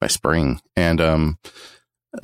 by 0.00 0.08
spring. 0.08 0.60
And 0.76 1.00
um, 1.00 1.38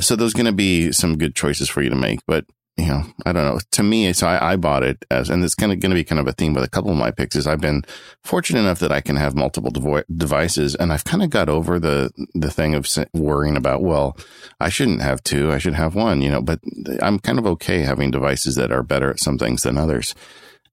so 0.00 0.16
there's 0.16 0.34
going 0.34 0.46
to 0.46 0.52
be 0.52 0.92
some 0.92 1.16
good 1.16 1.34
choices 1.34 1.68
for 1.68 1.80
you 1.80 1.88
to 1.88 1.96
make. 1.96 2.20
But 2.26 2.44
you 2.78 2.86
know, 2.86 3.02
I 3.26 3.32
don't 3.32 3.44
know. 3.44 3.58
To 3.72 3.82
me, 3.82 4.12
so 4.12 4.28
I, 4.28 4.52
I 4.52 4.56
bought 4.56 4.84
it 4.84 5.04
as, 5.10 5.28
and 5.28 5.42
it's 5.42 5.56
kind 5.56 5.72
of 5.72 5.80
going 5.80 5.90
to 5.90 5.96
be 5.96 6.04
kind 6.04 6.20
of 6.20 6.28
a 6.28 6.32
theme 6.32 6.54
with 6.54 6.62
a 6.62 6.68
couple 6.68 6.92
of 6.92 6.96
my 6.96 7.10
picks. 7.10 7.34
Is 7.34 7.46
I've 7.46 7.60
been 7.60 7.82
fortunate 8.22 8.60
enough 8.60 8.78
that 8.78 8.92
I 8.92 9.00
can 9.00 9.16
have 9.16 9.34
multiple 9.34 9.72
devo- 9.72 10.04
devices, 10.14 10.76
and 10.76 10.92
I've 10.92 11.04
kind 11.04 11.24
of 11.24 11.30
got 11.30 11.48
over 11.48 11.80
the 11.80 12.12
the 12.34 12.52
thing 12.52 12.76
of 12.76 12.88
worrying 13.12 13.56
about. 13.56 13.82
Well, 13.82 14.16
I 14.60 14.68
shouldn't 14.68 15.02
have 15.02 15.24
two. 15.24 15.50
I 15.50 15.58
should 15.58 15.74
have 15.74 15.96
one. 15.96 16.22
You 16.22 16.30
know, 16.30 16.40
but 16.40 16.60
I'm 17.02 17.18
kind 17.18 17.40
of 17.40 17.46
okay 17.46 17.80
having 17.80 18.12
devices 18.12 18.54
that 18.54 18.70
are 18.70 18.84
better 18.84 19.10
at 19.10 19.20
some 19.20 19.38
things 19.38 19.64
than 19.64 19.76
others. 19.76 20.14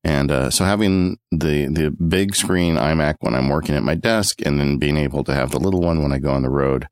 And 0.04 0.32
uh, 0.32 0.52
so 0.52 0.64
having 0.64 1.18
the 1.32 1.66
the 1.66 1.90
big 1.90 2.36
screen 2.36 2.76
iMac 2.76 3.16
when 3.22 3.34
I'm 3.34 3.50
working 3.50 3.74
at 3.74 3.82
my 3.82 3.96
desk, 3.96 4.46
and 4.46 4.60
then 4.60 4.78
being 4.78 4.98
able 4.98 5.24
to 5.24 5.34
have 5.34 5.50
the 5.50 5.60
little 5.60 5.82
one 5.82 6.04
when 6.04 6.14
I 6.14 6.20
go 6.20 6.32
on 6.32 6.44
the 6.44 6.52
road 6.52 6.88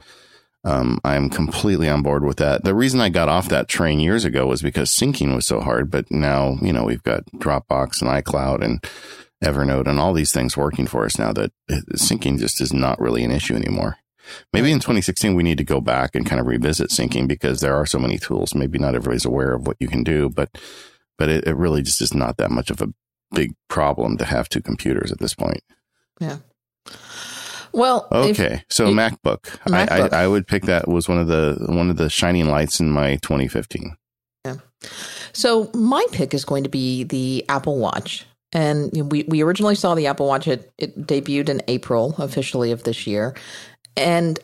um, 0.63 0.99
I'm 1.03 1.29
completely 1.29 1.89
on 1.89 2.01
board 2.03 2.23
with 2.23 2.37
that. 2.37 2.63
The 2.63 2.75
reason 2.75 3.01
I 3.01 3.09
got 3.09 3.29
off 3.29 3.49
that 3.49 3.67
train 3.67 3.99
years 3.99 4.23
ago 4.23 4.47
was 4.47 4.61
because 4.61 4.89
syncing 4.89 5.35
was 5.35 5.45
so 5.45 5.59
hard, 5.59 5.91
but 5.91 6.09
now, 6.09 6.57
you 6.61 6.71
know, 6.71 6.85
we've 6.85 7.03
got 7.03 7.25
Dropbox 7.35 8.01
and 8.01 8.09
iCloud 8.09 8.63
and 8.63 8.83
Evernote 9.43 9.87
and 9.87 9.99
all 9.99 10.13
these 10.13 10.31
things 10.31 10.55
working 10.55 10.87
for 10.87 11.05
us 11.05 11.19
now 11.19 11.33
that 11.33 11.51
syncing 11.69 12.39
just 12.39 12.61
is 12.61 12.71
not 12.71 12.99
really 12.99 13.23
an 13.25 13.31
issue 13.31 13.55
anymore. 13.55 13.97
Maybe 14.53 14.71
in 14.71 14.79
2016, 14.79 15.35
we 15.35 15.43
need 15.43 15.57
to 15.57 15.65
go 15.65 15.81
back 15.81 16.15
and 16.15 16.25
kind 16.25 16.39
of 16.39 16.47
revisit 16.47 16.91
syncing 16.91 17.27
because 17.27 17.59
there 17.59 17.75
are 17.75 17.85
so 17.85 17.99
many 17.99 18.17
tools. 18.17 18.55
Maybe 18.55 18.79
not 18.79 18.95
everybody's 18.95 19.25
aware 19.25 19.53
of 19.53 19.67
what 19.67 19.75
you 19.81 19.89
can 19.89 20.01
do, 20.01 20.29
but, 20.29 20.57
but 21.17 21.27
it, 21.27 21.45
it 21.45 21.57
really 21.57 21.81
just 21.81 22.01
is 22.01 22.13
not 22.13 22.37
that 22.37 22.51
much 22.51 22.71
of 22.71 22.81
a 22.81 22.93
big 23.33 23.53
problem 23.67 24.17
to 24.17 24.25
have 24.25 24.47
two 24.47 24.61
computers 24.61 25.11
at 25.11 25.19
this 25.19 25.35
point. 25.35 25.61
Yeah. 26.21 26.37
Well, 27.73 28.07
okay. 28.11 28.55
If, 28.55 28.65
so 28.69 28.87
MacBook. 28.87 29.41
MacBook. 29.65 29.91
I, 29.91 30.17
I, 30.17 30.23
I 30.23 30.27
would 30.27 30.47
pick 30.47 30.63
that 30.63 30.87
was 30.87 31.09
one 31.09 31.17
of 31.17 31.27
the 31.27 31.57
one 31.69 31.89
of 31.89 31.97
the 31.97 32.09
shining 32.09 32.47
lights 32.47 32.79
in 32.79 32.91
my 32.91 33.15
2015. 33.17 33.95
Yeah. 34.45 34.55
So 35.33 35.71
my 35.73 36.05
pick 36.11 36.33
is 36.33 36.45
going 36.45 36.63
to 36.63 36.69
be 36.69 37.03
the 37.03 37.45
Apple 37.49 37.77
Watch. 37.77 38.25
And 38.51 39.11
we, 39.11 39.23
we 39.23 39.41
originally 39.41 39.73
saw 39.73 39.95
the 39.95 40.05
Apple 40.05 40.27
Watch. 40.27 40.47
It, 40.47 40.71
it 40.77 41.07
debuted 41.07 41.49
in 41.49 41.63
April 41.67 42.13
officially 42.19 42.71
of 42.71 42.83
this 42.83 43.07
year. 43.07 43.35
And 43.97 44.39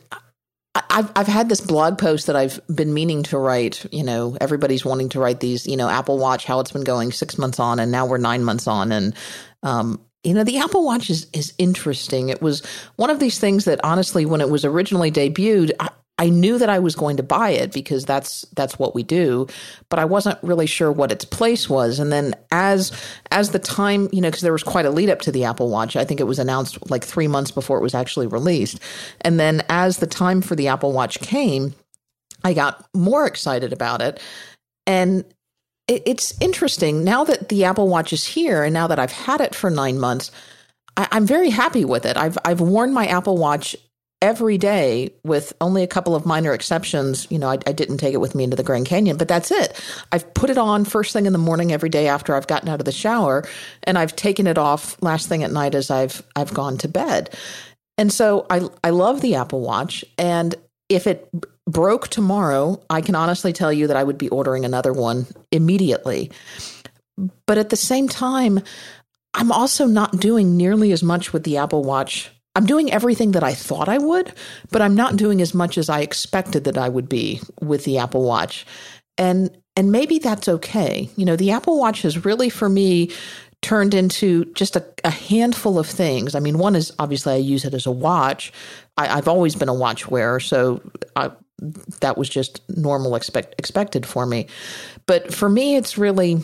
I've 0.74 1.10
I've 1.16 1.26
had 1.26 1.48
this 1.48 1.60
blog 1.60 1.98
post 1.98 2.26
that 2.26 2.36
I've 2.36 2.60
been 2.68 2.94
meaning 2.94 3.22
to 3.24 3.38
write. 3.38 3.84
You 3.92 4.04
know, 4.04 4.36
everybody's 4.40 4.84
wanting 4.84 5.08
to 5.10 5.20
write 5.20 5.40
these. 5.40 5.66
You 5.66 5.76
know, 5.76 5.88
Apple 5.88 6.18
Watch, 6.18 6.44
how 6.44 6.60
it's 6.60 6.72
been 6.72 6.84
going 6.84 7.12
six 7.12 7.38
months 7.38 7.58
on, 7.58 7.78
and 7.80 7.90
now 7.90 8.06
we're 8.06 8.18
nine 8.18 8.44
months 8.44 8.66
on, 8.68 8.92
and 8.92 9.14
um, 9.62 10.00
you 10.24 10.34
know, 10.34 10.44
the 10.44 10.58
Apple 10.58 10.84
Watch 10.84 11.08
is, 11.08 11.26
is 11.32 11.54
interesting. 11.58 12.28
It 12.28 12.42
was 12.42 12.64
one 12.96 13.10
of 13.10 13.20
these 13.20 13.38
things 13.38 13.64
that 13.64 13.80
honestly, 13.82 14.26
when 14.26 14.40
it 14.40 14.50
was 14.50 14.64
originally 14.64 15.10
debuted, 15.10 15.72
I, 15.80 15.88
I 16.20 16.28
knew 16.28 16.58
that 16.58 16.68
I 16.68 16.78
was 16.78 16.94
going 16.94 17.16
to 17.16 17.22
buy 17.22 17.48
it 17.48 17.72
because 17.72 18.04
that's 18.04 18.42
that's 18.54 18.78
what 18.78 18.94
we 18.94 19.02
do, 19.02 19.46
but 19.88 19.98
I 19.98 20.04
wasn't 20.04 20.38
really 20.42 20.66
sure 20.66 20.92
what 20.92 21.10
its 21.10 21.24
place 21.24 21.70
was. 21.70 21.98
And 21.98 22.12
then 22.12 22.34
as 22.50 22.92
as 23.30 23.52
the 23.52 23.58
time, 23.58 24.10
you 24.12 24.20
know, 24.20 24.28
because 24.28 24.42
there 24.42 24.52
was 24.52 24.62
quite 24.62 24.84
a 24.84 24.90
lead 24.90 25.08
up 25.08 25.20
to 25.22 25.32
the 25.32 25.44
Apple 25.44 25.70
Watch. 25.70 25.96
I 25.96 26.04
think 26.04 26.20
it 26.20 26.24
was 26.24 26.38
announced 26.38 26.90
like 26.90 27.04
three 27.04 27.26
months 27.26 27.50
before 27.50 27.78
it 27.78 27.82
was 27.82 27.94
actually 27.94 28.26
released. 28.26 28.78
And 29.22 29.40
then 29.40 29.62
as 29.70 29.96
the 29.96 30.06
time 30.06 30.42
for 30.42 30.54
the 30.54 30.68
Apple 30.68 30.92
Watch 30.92 31.18
came, 31.20 31.74
I 32.44 32.52
got 32.52 32.86
more 32.94 33.26
excited 33.26 33.72
about 33.72 34.02
it. 34.02 34.20
And 34.86 35.24
it's 35.90 36.34
interesting 36.40 37.04
now 37.04 37.24
that 37.24 37.48
the 37.48 37.64
Apple 37.64 37.88
Watch 37.88 38.12
is 38.12 38.26
here, 38.26 38.62
and 38.62 38.72
now 38.72 38.86
that 38.86 38.98
I've 38.98 39.12
had 39.12 39.40
it 39.40 39.54
for 39.54 39.70
nine 39.70 39.98
months. 39.98 40.30
I, 40.96 41.08
I'm 41.12 41.26
very 41.26 41.50
happy 41.50 41.84
with 41.84 42.06
it. 42.06 42.16
I've 42.16 42.38
I've 42.44 42.60
worn 42.60 42.92
my 42.92 43.06
Apple 43.06 43.36
Watch 43.36 43.76
every 44.22 44.58
day 44.58 45.10
with 45.24 45.52
only 45.60 45.82
a 45.82 45.86
couple 45.86 46.14
of 46.14 46.26
minor 46.26 46.52
exceptions. 46.52 47.26
You 47.30 47.38
know, 47.38 47.48
I, 47.48 47.58
I, 47.66 47.72
didn't 47.72 47.98
take 47.98 48.12
it 48.12 48.18
with 48.18 48.34
me 48.34 48.44
into 48.44 48.56
the 48.56 48.62
Grand 48.62 48.84
Canyon, 48.84 49.16
but 49.16 49.28
that's 49.28 49.50
it. 49.50 49.82
I've 50.12 50.34
put 50.34 50.50
it 50.50 50.58
on 50.58 50.84
first 50.84 51.14
thing 51.14 51.24
in 51.24 51.32
the 51.32 51.38
morning 51.38 51.72
every 51.72 51.88
day 51.88 52.06
after 52.06 52.34
I've 52.34 52.46
gotten 52.46 52.68
out 52.68 52.80
of 52.80 52.84
the 52.84 52.92
shower, 52.92 53.48
and 53.84 53.98
I've 53.98 54.14
taken 54.14 54.46
it 54.46 54.58
off 54.58 55.00
last 55.02 55.28
thing 55.28 55.42
at 55.42 55.52
night 55.52 55.74
as 55.74 55.90
I've 55.90 56.22
I've 56.36 56.54
gone 56.54 56.76
to 56.78 56.88
bed. 56.88 57.30
And 57.98 58.12
so 58.12 58.46
I 58.50 58.68
I 58.84 58.90
love 58.90 59.22
the 59.22 59.36
Apple 59.36 59.60
Watch, 59.60 60.04
and 60.18 60.54
if 60.88 61.06
it 61.06 61.28
broke 61.66 62.08
tomorrow, 62.08 62.82
I 62.90 63.00
can 63.00 63.14
honestly 63.14 63.52
tell 63.52 63.72
you 63.72 63.86
that 63.86 63.96
I 63.96 64.04
would 64.04 64.18
be 64.18 64.28
ordering 64.28 64.64
another 64.64 64.92
one 64.92 65.26
immediately. 65.50 66.30
But 67.46 67.58
at 67.58 67.70
the 67.70 67.76
same 67.76 68.08
time, 68.08 68.60
I'm 69.34 69.52
also 69.52 69.86
not 69.86 70.18
doing 70.18 70.56
nearly 70.56 70.92
as 70.92 71.02
much 71.02 71.32
with 71.32 71.44
the 71.44 71.58
Apple 71.58 71.84
Watch 71.84 72.30
I'm 72.56 72.66
doing 72.66 72.92
everything 72.92 73.32
that 73.32 73.44
I 73.44 73.54
thought 73.54 73.88
I 73.88 73.98
would, 73.98 74.32
but 74.70 74.82
I'm 74.82 74.94
not 74.94 75.16
doing 75.16 75.40
as 75.40 75.54
much 75.54 75.78
as 75.78 75.88
I 75.88 76.00
expected 76.00 76.64
that 76.64 76.76
I 76.76 76.88
would 76.88 77.08
be 77.08 77.40
with 77.60 77.84
the 77.84 77.98
Apple 77.98 78.24
Watch. 78.24 78.66
And 79.16 79.56
and 79.76 79.92
maybe 79.92 80.18
that's 80.18 80.48
okay. 80.48 81.08
You 81.16 81.24
know, 81.24 81.36
the 81.36 81.52
Apple 81.52 81.78
Watch 81.78 82.02
has 82.02 82.24
really 82.24 82.50
for 82.50 82.68
me 82.68 83.10
turned 83.62 83.94
into 83.94 84.46
just 84.54 84.74
a, 84.74 84.84
a 85.04 85.10
handful 85.10 85.78
of 85.78 85.86
things. 85.86 86.34
I 86.34 86.40
mean, 86.40 86.58
one 86.58 86.74
is 86.74 86.92
obviously 86.98 87.34
I 87.34 87.36
use 87.36 87.64
it 87.64 87.74
as 87.74 87.86
a 87.86 87.90
watch. 87.90 88.52
I, 88.96 89.06
have 89.06 89.28
always 89.28 89.54
been 89.54 89.68
a 89.68 89.74
watch 89.74 90.08
wearer, 90.08 90.40
so 90.40 90.80
I, 91.14 91.30
that 92.00 92.16
was 92.16 92.28
just 92.28 92.60
normal 92.68 93.14
expect, 93.14 93.54
expected 93.58 94.06
for 94.06 94.26
me. 94.26 94.46
But 95.06 95.32
for 95.32 95.48
me, 95.48 95.76
it's 95.76 95.98
really 95.98 96.38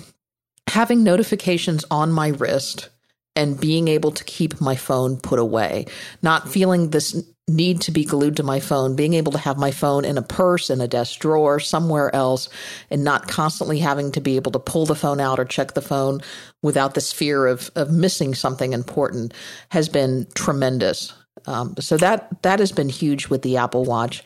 having 0.69 1.03
notifications 1.03 1.85
on 1.91 2.13
my 2.13 2.29
wrist 2.29 2.89
and 3.35 3.61
being 3.61 3.89
able 3.89 4.11
to 4.13 4.25
keep 4.25 4.61
my 4.61 4.77
phone 4.77 5.19
put 5.19 5.39
away, 5.39 5.87
not 6.23 6.49
feeling 6.49 6.91
this 6.91 7.23
need 7.49 7.81
to 7.83 7.93
be 7.93 8.05
glued 8.05 8.37
to 8.37 8.43
my 8.43 8.59
phone, 8.59 8.97
being 8.97 9.15
able 9.15 9.31
to 9.31 9.39
have 9.39 9.57
my 9.57 9.71
phone 9.71 10.05
in 10.05 10.19
a 10.19 10.23
purse, 10.23 10.69
in 10.69 10.81
a 10.81 10.89
desk 10.89 11.21
drawer, 11.21 11.61
somewhere 11.61 12.13
else, 12.15 12.49
and 12.91 13.05
not 13.05 13.29
constantly 13.29 13.79
having 13.79 14.11
to 14.11 14.21
be 14.21 14.35
able 14.35 14.51
to 14.51 14.59
pull 14.59 14.85
the 14.85 14.97
phone 14.97 15.21
out 15.21 15.39
or 15.39 15.45
check 15.45 15.75
the 15.75 15.83
phone 15.83 16.21
without 16.63 16.95
this 16.95 17.13
fear 17.13 17.47
of, 17.47 17.71
of 17.77 17.91
missing 17.91 18.35
something 18.35 18.73
important 18.73 19.33
has 19.69 19.89
been 19.89 20.27
tremendous. 20.35 21.13
Um, 21.47 21.77
so 21.79 21.97
that 21.99 22.43
that 22.43 22.59
has 22.59 22.73
been 22.73 22.89
huge 22.89 23.29
with 23.29 23.43
the 23.43 23.59
Apple 23.59 23.85
Watch. 23.85 24.25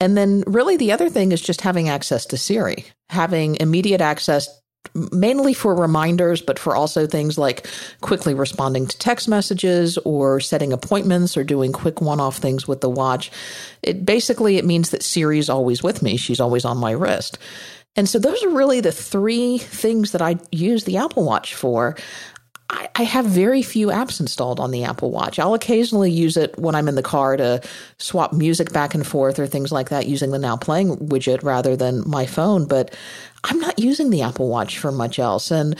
And 0.00 0.16
then 0.16 0.42
really 0.46 0.76
the 0.76 0.92
other 0.92 1.08
thing 1.10 1.32
is 1.32 1.40
just 1.40 1.60
having 1.60 1.88
access 1.88 2.26
to 2.26 2.38
Siri, 2.38 2.86
having 3.10 3.56
immediate 3.56 4.00
access 4.00 4.48
mainly 5.12 5.52
for 5.52 5.74
reminders, 5.74 6.40
but 6.40 6.58
for 6.58 6.74
also 6.74 7.06
things 7.06 7.36
like 7.36 7.66
quickly 8.00 8.32
responding 8.32 8.86
to 8.86 8.98
text 8.98 9.28
messages 9.28 9.98
or 9.98 10.40
setting 10.40 10.72
appointments 10.72 11.36
or 11.36 11.44
doing 11.44 11.70
quick 11.70 12.00
one-off 12.00 12.38
things 12.38 12.66
with 12.66 12.80
the 12.80 12.88
watch. 12.88 13.30
It 13.82 14.06
basically 14.06 14.56
it 14.56 14.64
means 14.64 14.90
that 14.90 15.02
Siri's 15.02 15.50
always 15.50 15.82
with 15.82 16.02
me. 16.02 16.16
She's 16.16 16.40
always 16.40 16.64
on 16.64 16.78
my 16.78 16.92
wrist. 16.92 17.38
And 17.94 18.08
so 18.08 18.18
those 18.18 18.42
are 18.42 18.50
really 18.50 18.80
the 18.80 18.92
three 18.92 19.58
things 19.58 20.12
that 20.12 20.22
I 20.22 20.36
use 20.50 20.84
the 20.84 20.96
Apple 20.96 21.24
Watch 21.24 21.54
for. 21.54 21.96
I, 22.70 22.88
I 22.94 23.02
have 23.02 23.26
very 23.26 23.62
few 23.62 23.88
apps 23.88 24.20
installed 24.20 24.60
on 24.60 24.70
the 24.70 24.84
Apple 24.84 25.10
Watch. 25.10 25.38
I'll 25.38 25.54
occasionally 25.54 26.10
use 26.10 26.36
it 26.36 26.56
when 26.58 26.74
I'm 26.74 26.88
in 26.88 26.94
the 26.94 27.02
car 27.02 27.36
to 27.36 27.60
swap 27.98 28.32
music 28.32 28.72
back 28.72 28.94
and 28.94 29.06
forth 29.06 29.38
or 29.38 29.46
things 29.46 29.72
like 29.72 29.88
that 29.88 30.06
using 30.06 30.30
the 30.30 30.38
Now 30.38 30.56
Playing 30.56 30.96
widget 30.96 31.42
rather 31.42 31.76
than 31.76 32.08
my 32.08 32.26
phone. 32.26 32.66
But 32.66 32.96
I'm 33.44 33.58
not 33.58 33.78
using 33.78 34.10
the 34.10 34.22
Apple 34.22 34.48
Watch 34.48 34.78
for 34.78 34.92
much 34.92 35.18
else. 35.18 35.50
And 35.50 35.76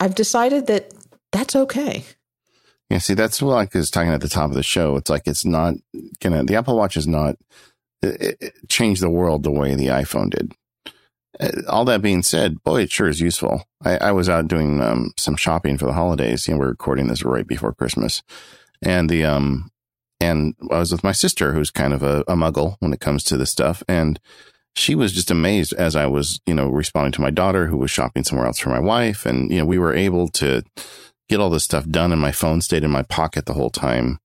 I've 0.00 0.16
decided 0.16 0.66
that 0.66 0.92
that's 1.30 1.54
okay. 1.54 2.04
Yeah, 2.90 2.98
see, 2.98 3.14
that's 3.14 3.40
what 3.40 3.56
I 3.56 3.78
was 3.78 3.90
talking 3.90 4.12
at 4.12 4.20
the 4.20 4.28
top 4.28 4.50
of 4.50 4.54
the 4.54 4.62
show. 4.62 4.96
It's 4.96 5.08
like 5.08 5.22
it's 5.26 5.44
not 5.44 5.74
gonna, 6.20 6.44
the 6.44 6.56
Apple 6.56 6.76
Watch 6.76 6.96
is 6.96 7.06
not 7.06 7.36
it, 8.02 8.36
it 8.40 8.68
change 8.68 9.00
the 9.00 9.08
world 9.08 9.44
the 9.44 9.52
way 9.52 9.74
the 9.74 9.86
iPhone 9.86 10.30
did. 10.30 10.52
Uh, 11.40 11.50
all 11.68 11.84
that 11.84 12.02
being 12.02 12.22
said, 12.22 12.62
boy, 12.62 12.82
it 12.82 12.90
sure 12.90 13.08
is 13.08 13.20
useful. 13.20 13.64
I, 13.84 13.96
I 13.96 14.12
was 14.12 14.28
out 14.28 14.48
doing 14.48 14.80
um, 14.82 15.12
some 15.16 15.36
shopping 15.36 15.78
for 15.78 15.86
the 15.86 15.92
holidays. 15.92 16.46
You 16.46 16.54
know, 16.54 16.60
we're 16.60 16.68
recording 16.68 17.08
this 17.08 17.24
right 17.24 17.46
before 17.46 17.72
Christmas, 17.72 18.22
and 18.82 19.08
the 19.08 19.24
um, 19.24 19.70
and 20.20 20.54
I 20.70 20.78
was 20.78 20.92
with 20.92 21.04
my 21.04 21.12
sister, 21.12 21.52
who's 21.52 21.70
kind 21.70 21.92
of 21.92 22.02
a, 22.02 22.20
a 22.28 22.34
muggle 22.34 22.76
when 22.80 22.92
it 22.92 23.00
comes 23.00 23.24
to 23.24 23.36
this 23.36 23.50
stuff, 23.50 23.82
and 23.88 24.20
she 24.74 24.94
was 24.94 25.12
just 25.12 25.30
amazed 25.30 25.72
as 25.74 25.94
I 25.94 26.06
was, 26.06 26.40
you 26.46 26.54
know, 26.54 26.68
responding 26.68 27.12
to 27.12 27.20
my 27.20 27.30
daughter 27.30 27.66
who 27.66 27.76
was 27.76 27.90
shopping 27.90 28.24
somewhere 28.24 28.46
else 28.46 28.58
for 28.58 28.70
my 28.70 28.80
wife. 28.80 29.26
And, 29.26 29.50
you 29.50 29.58
know, 29.58 29.66
we 29.66 29.78
were 29.78 29.94
able 29.94 30.28
to 30.28 30.62
get 31.28 31.40
all 31.40 31.50
this 31.50 31.64
stuff 31.64 31.86
done 31.88 32.12
and 32.12 32.20
my 32.20 32.32
phone 32.32 32.60
stayed 32.60 32.84
in 32.84 32.90
my 32.90 33.02
pocket 33.02 33.46
the 33.46 33.52
whole 33.52 33.70
time. 33.70 34.18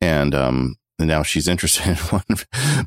And, 0.00 0.34
um, 0.34 0.76
now 1.06 1.22
she's 1.22 1.48
interested 1.48 1.86
in 1.88 1.96
one, 2.10 2.24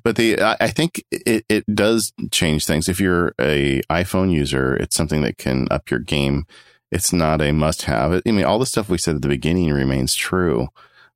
but 0.04 0.16
the, 0.16 0.42
I 0.42 0.68
think 0.68 1.04
it, 1.12 1.46
it 1.50 1.66
does 1.74 2.14
change 2.32 2.66
things. 2.66 2.90
If 2.90 3.00
you're 3.00 3.34
a 3.40 3.82
iPhone 3.90 4.32
user, 4.32 4.76
it's 4.76 4.96
something 4.96 5.22
that 5.22 5.38
can 5.38 5.68
up 5.72 5.90
your 5.90 6.00
game. 6.00 6.46
It's 6.92 7.12
not 7.12 7.42
a 7.42 7.52
must 7.52 7.84
have. 7.84 8.22
I 8.26 8.32
mean, 8.32 8.46
all 8.46 8.60
the 8.60 8.66
stuff 8.66 8.90
we 8.90 8.98
said 8.98 9.16
at 9.16 9.22
the 9.22 9.28
beginning 9.28 9.72
remains 9.72 10.16
true, 10.16 10.68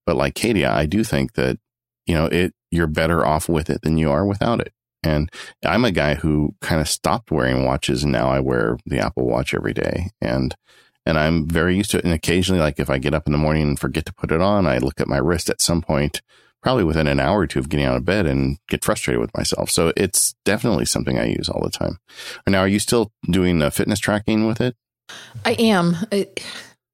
but 0.06 0.16
like 0.16 0.36
Katie, 0.36 0.66
I 0.66 0.86
do 0.86 1.04
think 1.04 1.34
that, 1.34 1.60
you 2.06 2.16
know, 2.16 2.26
it, 2.26 2.54
you're 2.72 2.88
better 2.88 3.26
off 3.26 3.48
with 3.48 3.70
it 3.70 3.82
than 3.82 3.98
you 3.98 4.10
are 4.10 4.26
without 4.26 4.60
it. 4.60 4.74
And 5.04 5.30
I'm 5.64 5.86
a 5.86 5.92
guy 5.92 6.16
who 6.16 6.56
kind 6.62 6.82
of 6.82 6.90
stopped 6.90 7.32
wearing 7.32 7.64
watches 7.64 8.04
and 8.04 8.12
now 8.12 8.30
I 8.30 8.40
wear 8.40 8.78
the 8.86 9.00
Apple 9.00 9.26
Watch 9.26 9.54
every 9.54 9.74
day. 9.74 10.10
And 10.22 10.56
and 11.08 11.18
I'm 11.18 11.48
very 11.48 11.78
used 11.78 11.92
to 11.92 12.00
it. 12.00 12.04
And 12.04 12.14
occasionally, 12.14 12.60
like 12.60 12.80
if 12.80 12.90
I 12.90 12.98
get 12.98 13.14
up 13.14 13.28
in 13.28 13.32
the 13.32 13.38
morning 13.38 13.64
and 13.64 13.80
forget 13.80 14.06
to 14.08 14.14
put 14.14 14.30
it 14.30 14.42
on, 14.42 14.68
I 14.68 14.80
look 14.80 15.00
at 15.00 15.08
my 15.08 15.18
wrist 15.18 15.50
at 15.50 15.62
some 15.62 15.82
point, 15.82 16.22
probably 16.68 16.84
within 16.84 17.08
an 17.08 17.18
hour 17.18 17.40
or 17.40 17.48
two 17.48 17.60
of 17.60 17.70
getting 17.70 17.86
out 17.86 17.96
of 17.96 18.04
bed 18.04 18.26
and 18.26 18.58
get 18.68 18.84
frustrated 18.84 19.22
with 19.22 19.34
myself. 19.38 19.70
So 19.70 19.94
it's 19.96 20.36
definitely 20.44 20.84
something 20.84 21.18
I 21.18 21.28
use 21.28 21.48
all 21.48 21.64
the 21.64 21.70
time. 21.70 21.98
Now, 22.46 22.60
are 22.60 22.68
you 22.68 22.80
still 22.80 23.14
doing 23.32 23.62
uh, 23.62 23.70
fitness 23.70 24.00
tracking 24.00 24.48
with 24.48 24.60
it? 24.60 24.76
I 25.46 25.54
am. 25.54 25.96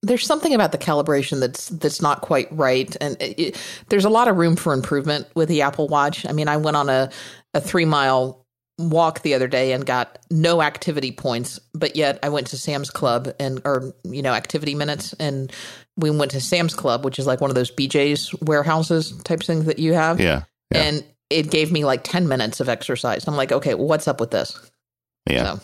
There's 0.04 0.28
something 0.28 0.54
about 0.54 0.74
the 0.74 0.78
calibration 0.78 1.40
that's 1.40 1.70
that's 1.70 2.04
not 2.04 2.22
quite 2.22 2.56
right, 2.56 2.96
and 3.02 3.18
it, 3.20 3.60
there's 3.90 4.06
a 4.06 4.12
lot 4.12 4.28
of 4.28 4.38
room 4.38 4.56
for 4.56 4.74
improvement 4.74 5.26
with 5.34 5.50
the 5.50 5.64
Apple 5.64 5.88
Watch. 5.88 6.24
I 6.28 6.34
mean, 6.34 6.48
I 6.48 6.58
went 6.58 6.78
on 6.78 6.88
a 6.90 7.10
a 7.56 7.60
three 7.60 7.86
mile 7.86 8.46
walk 8.78 9.22
the 9.22 9.34
other 9.34 9.48
day 9.48 9.72
and 9.72 9.88
got 9.88 10.20
no 10.30 10.62
activity 10.62 11.12
points, 11.12 11.60
but 11.74 11.96
yet 11.96 12.20
I 12.22 12.30
went 12.30 12.46
to 12.48 12.58
Sam's 12.58 12.92
Club 12.92 13.34
and 13.40 13.60
or 13.66 13.96
you 14.04 14.22
know 14.22 14.34
activity 14.34 14.76
minutes 14.76 15.14
and 15.14 15.52
we 15.98 16.10
went 16.10 16.32
to 16.32 16.42
Sam's 16.42 16.74
Club, 16.74 17.06
which 17.06 17.20
is 17.20 17.28
like 17.28 17.42
one 17.42 17.52
of 17.52 17.56
those 17.56 17.72
BJ's 17.72 18.34
warehouses 18.42 19.12
type 19.24 19.42
things 19.42 19.66
that 19.66 19.80
you 19.80 19.94
have. 19.94 20.20
Yeah. 20.20 20.44
yeah. 20.72 20.82
And 20.82 21.06
it 21.30 21.52
gave 21.52 21.72
me 21.72 21.86
like 21.86 22.04
10 22.04 22.28
minutes 22.28 22.60
of 22.60 22.70
exercise. 22.70 23.28
I'm 23.28 23.36
like, 23.36 23.52
okay, 23.52 23.76
what's 23.76 24.08
up 24.08 24.20
with 24.20 24.32
this? 24.32 24.60
Yeah. 25.30 25.56
So. 25.56 25.60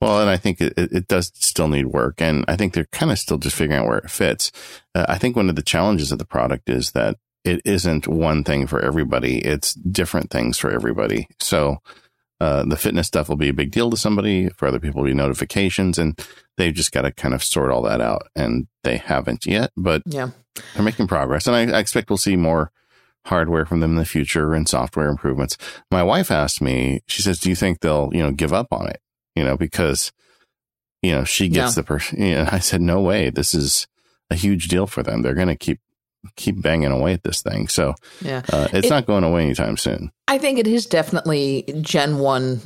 Well, 0.00 0.20
and 0.20 0.28
I 0.28 0.36
think 0.36 0.60
it, 0.60 0.74
it 0.76 1.08
does 1.08 1.32
still 1.34 1.68
need 1.68 1.86
work. 1.86 2.20
And 2.20 2.44
I 2.48 2.56
think 2.56 2.74
they're 2.74 2.86
kind 2.92 3.10
of 3.10 3.18
still 3.18 3.38
just 3.38 3.56
figuring 3.56 3.80
out 3.80 3.88
where 3.88 3.98
it 3.98 4.10
fits. 4.10 4.52
Uh, 4.94 5.06
I 5.08 5.18
think 5.18 5.36
one 5.36 5.48
of 5.48 5.56
the 5.56 5.62
challenges 5.62 6.12
of 6.12 6.18
the 6.18 6.26
product 6.26 6.68
is 6.68 6.90
that 6.92 7.16
it 7.44 7.60
isn't 7.64 8.08
one 8.08 8.44
thing 8.44 8.66
for 8.66 8.80
everybody. 8.80 9.38
It's 9.38 9.74
different 9.74 10.30
things 10.30 10.58
for 10.58 10.70
everybody. 10.70 11.28
So, 11.40 11.78
uh, 12.40 12.64
the 12.64 12.76
fitness 12.76 13.06
stuff 13.06 13.28
will 13.28 13.36
be 13.36 13.48
a 13.48 13.54
big 13.54 13.70
deal 13.70 13.90
to 13.90 13.96
somebody. 13.96 14.48
For 14.50 14.66
other 14.66 14.80
people, 14.80 15.02
will 15.02 15.08
be 15.08 15.14
notifications, 15.14 15.98
and 15.98 16.18
they've 16.56 16.74
just 16.74 16.92
got 16.92 17.02
to 17.02 17.12
kind 17.12 17.34
of 17.34 17.42
sort 17.42 17.70
all 17.70 17.82
that 17.82 18.00
out. 18.00 18.28
And 18.34 18.66
they 18.82 18.96
haven't 18.96 19.46
yet, 19.46 19.70
but 19.76 20.02
yeah, 20.06 20.30
they're 20.74 20.82
making 20.82 21.06
progress. 21.06 21.46
And 21.46 21.56
I, 21.56 21.76
I 21.76 21.80
expect 21.80 22.10
we'll 22.10 22.16
see 22.16 22.36
more 22.36 22.72
hardware 23.26 23.64
from 23.64 23.80
them 23.80 23.92
in 23.92 23.96
the 23.96 24.04
future 24.04 24.52
and 24.52 24.68
software 24.68 25.08
improvements. 25.08 25.56
My 25.90 26.02
wife 26.02 26.30
asked 26.30 26.60
me, 26.60 27.02
she 27.06 27.22
says, 27.22 27.38
"Do 27.38 27.48
you 27.48 27.56
think 27.56 27.80
they'll, 27.80 28.10
you 28.12 28.22
know, 28.22 28.32
give 28.32 28.52
up 28.52 28.68
on 28.72 28.88
it? 28.88 29.00
You 29.34 29.44
know, 29.44 29.56
because 29.56 30.12
you 31.02 31.12
know 31.12 31.24
she 31.24 31.48
gets 31.48 31.72
yeah. 31.72 31.82
the 31.82 31.86
person." 31.86 32.20
You 32.20 32.34
know, 32.36 32.48
I 32.52 32.58
said, 32.58 32.80
"No 32.80 33.00
way. 33.00 33.30
This 33.30 33.54
is 33.54 33.86
a 34.30 34.34
huge 34.34 34.68
deal 34.68 34.86
for 34.86 35.02
them. 35.02 35.22
They're 35.22 35.34
going 35.34 35.48
to 35.48 35.56
keep 35.56 35.80
keep 36.36 36.60
banging 36.60 36.92
away 36.92 37.12
at 37.12 37.22
this 37.22 37.42
thing. 37.42 37.68
So 37.68 37.94
yeah, 38.20 38.42
uh, 38.52 38.68
it's 38.72 38.86
it, 38.86 38.90
not 38.90 39.06
going 39.06 39.24
away 39.24 39.42
anytime 39.42 39.76
soon. 39.76 40.12
I 40.28 40.38
think 40.38 40.58
it 40.58 40.66
is 40.66 40.86
definitely 40.86 41.64
Gen 41.80 42.18
One 42.18 42.62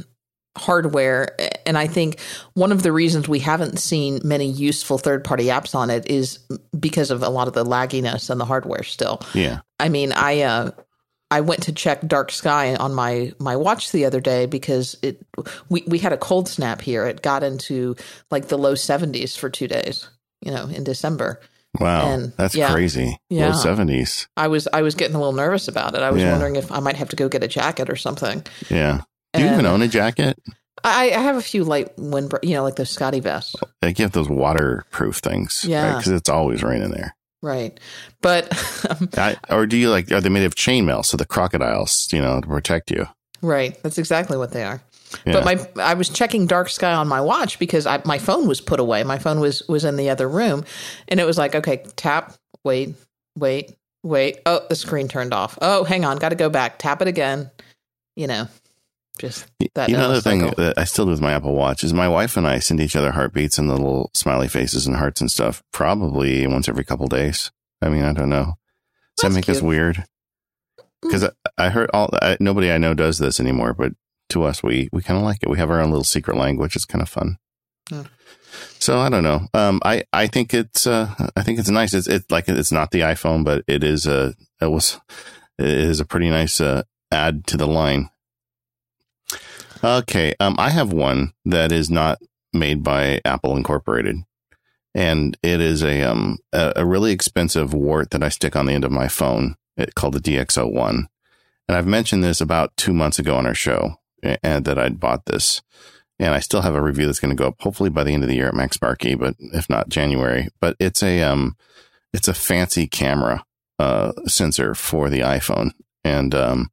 hardware, 0.56 1.36
and 1.66 1.78
I 1.78 1.86
think 1.86 2.20
one 2.54 2.72
of 2.72 2.82
the 2.82 2.92
reasons 2.92 3.28
we 3.28 3.38
haven't 3.38 3.78
seen 3.78 4.20
many 4.24 4.46
useful 4.50 4.98
third 4.98 5.24
party 5.24 5.46
apps 5.46 5.74
on 5.74 5.90
it 5.90 6.10
is 6.10 6.40
because 6.78 7.10
of 7.10 7.22
a 7.22 7.28
lot 7.28 7.48
of 7.48 7.54
the 7.54 7.64
lagginess 7.64 8.30
and 8.30 8.40
the 8.40 8.44
hardware. 8.44 8.82
Still, 8.82 9.20
yeah. 9.34 9.60
I 9.80 9.88
mean, 9.88 10.12
I 10.12 10.42
uh, 10.42 10.70
I 11.30 11.42
went 11.42 11.62
to 11.64 11.72
check 11.72 12.06
dark 12.06 12.32
sky 12.32 12.74
on 12.76 12.94
my 12.94 13.32
my 13.38 13.56
watch 13.56 13.92
the 13.92 14.04
other 14.04 14.20
day 14.20 14.46
because 14.46 14.96
it 15.02 15.24
we 15.68 15.82
we 15.86 15.98
had 15.98 16.12
a 16.12 16.18
cold 16.18 16.48
snap 16.48 16.80
here. 16.80 17.06
It 17.06 17.22
got 17.22 17.42
into 17.42 17.96
like 18.30 18.48
the 18.48 18.58
low 18.58 18.74
70s 18.74 19.36
for 19.36 19.50
2 19.50 19.68
days, 19.68 20.08
you 20.40 20.50
know, 20.50 20.66
in 20.66 20.84
December. 20.84 21.40
Wow, 21.78 22.08
And, 22.12 22.32
that's 22.36 22.54
yeah. 22.54 22.72
crazy. 22.72 23.18
Yeah. 23.28 23.48
Low 23.48 23.52
seventies. 23.52 24.26
I 24.36 24.48
was 24.48 24.66
I 24.72 24.82
was 24.82 24.94
getting 24.94 25.14
a 25.14 25.18
little 25.18 25.32
nervous 25.34 25.68
about 25.68 25.94
it. 25.94 26.00
I 26.02 26.10
was 26.10 26.22
Yeah. 26.22 26.32
wondering 26.32 26.56
if 26.56 26.72
I 26.72 26.80
might 26.80 26.96
have 26.96 27.08
to 27.10 27.16
go 27.16 27.28
get 27.28 27.42
a 27.44 27.48
jacket 27.48 27.90
or 27.90 27.96
something. 27.96 28.42
Yeah. 28.70 29.02
Do 29.34 29.42
you 29.44 29.52
even 29.52 29.66
own 29.66 29.82
a 29.82 29.88
jacket? 29.88 30.38
I, 30.82 31.10
I 31.10 31.18
have 31.18 31.36
a 31.36 31.42
few 31.42 31.64
light 31.64 31.90
wind, 31.98 32.32
you 32.42 32.54
know, 32.54 32.62
like 32.62 32.76
those 32.76 32.94
SCOTTeVESTs. 32.96 33.56
You 33.82 33.94
have 34.04 34.12
those 34.12 34.28
waterproof 34.28 35.16
things, 35.16 35.64
Yeah. 35.66 35.96
Because 35.96 36.12
it's 36.12 36.28
always 36.30 36.62
raining 36.62 36.90
there. 36.90 37.14
Right. 37.42 37.78
But 38.22 38.48
I, 39.18 39.36
or 39.50 39.66
do 39.66 39.76
you 39.76 39.90
like? 39.90 40.10
Are 40.10 40.20
they 40.20 40.28
made 40.28 40.44
of 40.44 40.54
chainmail 40.54 41.04
so 41.04 41.16
the 41.16 41.26
crocodiles, 41.26 42.08
you 42.12 42.20
know, 42.20 42.40
to 42.40 42.46
protect 42.46 42.90
you? 42.90 43.06
right, 43.40 43.80
that's 43.84 43.98
exactly 43.98 44.36
what 44.36 44.50
they 44.52 44.64
are. 44.64 44.80
Yeah. 45.24 45.32
But 45.34 45.44
my 45.44 45.82
I 45.82 45.94
was 45.94 46.08
checking 46.08 46.46
dark 46.46 46.68
sky 46.68 46.92
on 46.92 47.08
my 47.08 47.20
watch 47.20 47.58
because 47.58 47.86
I, 47.86 48.02
my 48.04 48.18
phone 48.18 48.46
was 48.46 48.60
put 48.60 48.80
away. 48.80 49.04
My 49.04 49.18
phone 49.18 49.40
was 49.40 49.66
was 49.68 49.84
in 49.84 49.96
the 49.96 50.10
other 50.10 50.28
room, 50.28 50.64
and 51.08 51.20
it 51.20 51.24
was 51.24 51.38
like, 51.38 51.54
okay, 51.54 51.84
tap, 51.96 52.34
wait, 52.64 52.94
wait, 53.36 53.76
wait. 54.02 54.40
Oh, 54.46 54.60
the 54.68 54.76
screen 54.76 55.08
turned 55.08 55.32
off. 55.32 55.58
Oh, 55.60 55.84
hang 55.84 56.04
on, 56.04 56.18
got 56.18 56.30
to 56.30 56.36
go 56.36 56.50
back. 56.50 56.78
Tap 56.78 57.02
it 57.02 57.08
again. 57.08 57.50
You 58.16 58.26
know, 58.26 58.48
just 59.18 59.46
that. 59.74 59.88
you 59.88 59.96
know, 59.96 60.12
the 60.12 60.22
thing 60.22 60.50
that 60.56 60.74
I 60.76 60.84
still 60.84 61.04
do 61.04 61.10
with 61.10 61.20
my 61.20 61.32
Apple 61.32 61.54
Watch 61.54 61.84
is 61.84 61.92
my 61.92 62.08
wife 62.08 62.36
and 62.36 62.46
I 62.46 62.58
send 62.58 62.80
each 62.80 62.96
other 62.96 63.12
heartbeats 63.12 63.58
and 63.58 63.68
little 63.68 64.10
smiley 64.14 64.48
faces 64.48 64.86
and 64.86 64.96
hearts 64.96 65.20
and 65.20 65.30
stuff 65.30 65.62
probably 65.72 66.46
once 66.46 66.68
every 66.68 66.84
couple 66.84 67.06
days. 67.06 67.50
I 67.82 67.88
mean, 67.88 68.02
I 68.02 68.12
don't 68.12 68.30
know. 68.30 68.54
Does 69.16 69.30
that 69.30 69.36
make 69.36 69.48
us 69.48 69.58
cute. 69.58 69.64
Mm. 69.64 69.68
weird? 69.68 70.04
Because 71.02 71.24
I, 71.24 71.30
I 71.56 71.68
heard 71.68 71.90
all 71.92 72.10
I, 72.20 72.36
nobody 72.40 72.72
I 72.72 72.78
know 72.78 72.94
does 72.94 73.18
this 73.18 73.38
anymore, 73.38 73.74
but 73.74 73.92
to 74.30 74.44
us, 74.44 74.62
we 74.62 74.88
we 74.92 75.02
kind 75.02 75.18
of 75.18 75.24
like 75.24 75.42
it. 75.42 75.50
We 75.50 75.58
have 75.58 75.70
our 75.70 75.80
own 75.80 75.90
little 75.90 76.04
secret 76.04 76.36
language. 76.36 76.76
It's 76.76 76.84
kind 76.84 77.02
of 77.02 77.08
fun. 77.08 77.38
Hmm. 77.88 78.02
So 78.78 78.98
I 78.98 79.08
don't 79.08 79.24
know. 79.24 79.46
Um, 79.54 79.80
I 79.84 80.04
I 80.12 80.26
think 80.26 80.54
it's 80.54 80.86
uh, 80.86 81.14
I 81.36 81.42
think 81.42 81.58
it's 81.58 81.70
nice. 81.70 81.94
It's 81.94 82.06
it's 82.06 82.30
like 82.30 82.48
it's 82.48 82.72
not 82.72 82.90
the 82.90 83.00
iPhone, 83.00 83.44
but 83.44 83.64
it 83.66 83.82
is 83.82 84.06
a 84.06 84.34
it 84.60 84.70
was 84.70 85.00
it 85.58 85.66
is 85.66 86.00
a 86.00 86.04
pretty 86.04 86.30
nice 86.30 86.60
uh, 86.60 86.82
add 87.10 87.46
to 87.48 87.56
the 87.56 87.66
line. 87.66 88.10
Okay, 89.82 90.34
um, 90.40 90.56
I 90.58 90.70
have 90.70 90.92
one 90.92 91.32
that 91.44 91.70
is 91.72 91.90
not 91.90 92.18
made 92.52 92.82
by 92.82 93.20
Apple 93.24 93.56
Incorporated, 93.56 94.16
and 94.94 95.36
it 95.42 95.60
is 95.60 95.82
a 95.82 96.02
um 96.02 96.38
a, 96.52 96.72
a 96.76 96.86
really 96.86 97.12
expensive 97.12 97.74
wart 97.74 98.10
that 98.10 98.22
I 98.22 98.28
stick 98.28 98.56
on 98.56 98.66
the 98.66 98.72
end 98.72 98.84
of 98.84 98.92
my 98.92 99.08
phone. 99.08 99.56
It, 99.76 99.94
called 99.94 100.14
the 100.14 100.20
DxO1, 100.20 101.06
and 101.68 101.76
I've 101.76 101.86
mentioned 101.86 102.24
this 102.24 102.40
about 102.40 102.76
two 102.76 102.92
months 102.92 103.20
ago 103.20 103.36
on 103.36 103.46
our 103.46 103.54
show, 103.54 104.00
and 104.22 104.64
that 104.64 104.78
I'd 104.78 105.00
bought 105.00 105.26
this, 105.26 105.62
and 106.18 106.34
I 106.34 106.40
still 106.40 106.62
have 106.62 106.74
a 106.74 106.82
review 106.82 107.06
that's 107.06 107.20
going 107.20 107.36
to 107.36 107.40
go 107.40 107.48
up 107.48 107.60
hopefully 107.60 107.90
by 107.90 108.04
the 108.04 108.12
end 108.12 108.22
of 108.22 108.28
the 108.28 108.36
year 108.36 108.48
at 108.48 108.54
MacSparky, 108.54 109.18
but 109.18 109.34
if 109.38 109.68
not 109.68 109.88
January. 109.88 110.48
But 110.60 110.76
it's 110.78 111.02
a 111.02 111.22
um 111.22 111.56
it's 112.12 112.28
a 112.28 112.34
fancy 112.34 112.86
camera 112.86 113.44
uh 113.78 114.12
sensor 114.26 114.74
for 114.74 115.08
the 115.08 115.20
iPhone, 115.20 115.72
and 116.04 116.34
um 116.34 116.70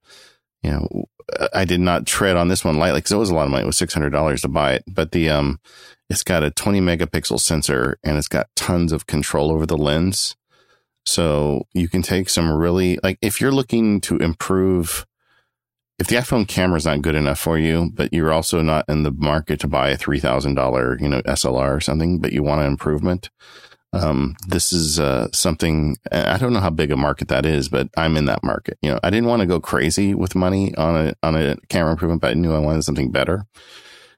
you 0.64 0.72
know 0.72 1.08
I 1.54 1.66
did 1.66 1.80
not 1.80 2.06
tread 2.06 2.38
on 2.38 2.48
this 2.48 2.64
one 2.64 2.78
lightly 2.78 3.00
because 3.00 3.12
it 3.12 3.18
was 3.18 3.30
a 3.30 3.36
lot 3.36 3.46
of 3.46 3.52
money. 3.52 3.64
It 3.64 3.68
was 3.68 3.78
six 3.78 3.94
hundred 3.94 4.12
dollars 4.12 4.42
to 4.42 4.48
buy 4.48 4.74
it, 4.74 4.84
but 4.88 5.12
the 5.12 5.30
um, 5.30 5.60
it's 6.10 6.24
got 6.24 6.44
a 6.44 6.52
twenty 6.52 6.80
megapixel 6.80 7.40
sensor 7.40 7.98
and 8.04 8.18
it's 8.18 8.28
got 8.28 8.48
tons 8.56 8.92
of 8.92 9.08
control 9.08 9.52
over 9.52 9.66
the 9.66 9.78
lens. 9.78 10.36
So 11.06 11.68
you 11.74 11.88
can 11.88 12.02
take 12.02 12.30
some 12.30 12.52
really 12.52 13.00
like 13.04 13.18
if 13.22 13.42
you're 13.42 13.52
looking 13.52 14.02
to 14.02 14.18
improve. 14.18 15.06
If 15.98 16.08
the 16.08 16.18
iPhone 16.18 16.48
camera 16.48 16.78
is 16.78 16.86
not 16.86 17.02
good 17.02 17.16
enough 17.16 17.40
for 17.40 17.58
you, 17.58 17.90
but 17.94 18.12
you're 18.12 18.34
also 18.34 18.62
not 18.62 18.86
in 18.90 19.04
the 19.04 19.12
market 19.12 19.60
to 19.62 19.68
buy 19.68 19.90
a 19.90 19.98
three 19.98 20.20
thousand 20.20 20.56
dollar, 20.56 20.98
you 21.00 21.08
know, 21.08 21.22
SLR 21.22 21.76
or 21.76 21.80
something, 21.80 22.20
but 22.20 22.34
you 22.34 22.44
want 22.44 22.62
an 22.62 22.68
improvement, 22.68 23.30
um, 23.96 24.36
this 24.48 24.74
is 24.74 25.00
uh, 25.00 25.30
something 25.32 25.96
I 26.12 26.38
don't 26.38 26.54
know 26.54 26.60
how 26.60 26.70
big 26.70 26.92
a 26.92 26.98
market 26.98 27.30
that 27.30 27.46
is, 27.46 27.70
but 27.70 27.88
I'm 27.96 28.18
in 28.18 28.26
that 28.26 28.44
market. 28.44 28.78
You 28.82 28.92
know, 28.92 29.00
I 29.04 29.10
didn't 29.10 29.30
want 29.30 29.40
to 29.40 29.46
go 29.46 29.60
crazy 29.60 30.14
with 30.14 30.36
money 30.36 30.76
on 30.76 31.08
a 31.08 31.14
on 31.24 31.36
a 31.36 31.56
camera 31.70 31.92
improvement, 31.92 32.22
but 32.22 32.32
I 32.32 32.34
knew 32.34 32.54
I 32.54 32.60
wanted 32.60 32.84
something 32.84 33.12
better. 33.12 33.46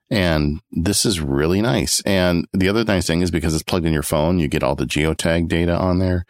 And 0.09 0.61
this 0.71 1.05
is 1.05 1.19
really 1.19 1.61
nice. 1.61 2.01
And 2.05 2.47
the 2.53 2.69
other 2.69 2.85
nice 2.85 3.05
thing 3.05 3.21
is 3.21 3.29
because 3.29 3.53
it's 3.53 3.63
plugged 3.63 3.85
in 3.85 3.93
your 3.93 4.03
phone, 4.03 4.39
you 4.39 4.47
get 4.47 4.63
all 4.63 4.75
the 4.75 4.85
geotag 4.85 5.49
data 5.49 5.77
on 5.77 5.99
there. 5.99 6.25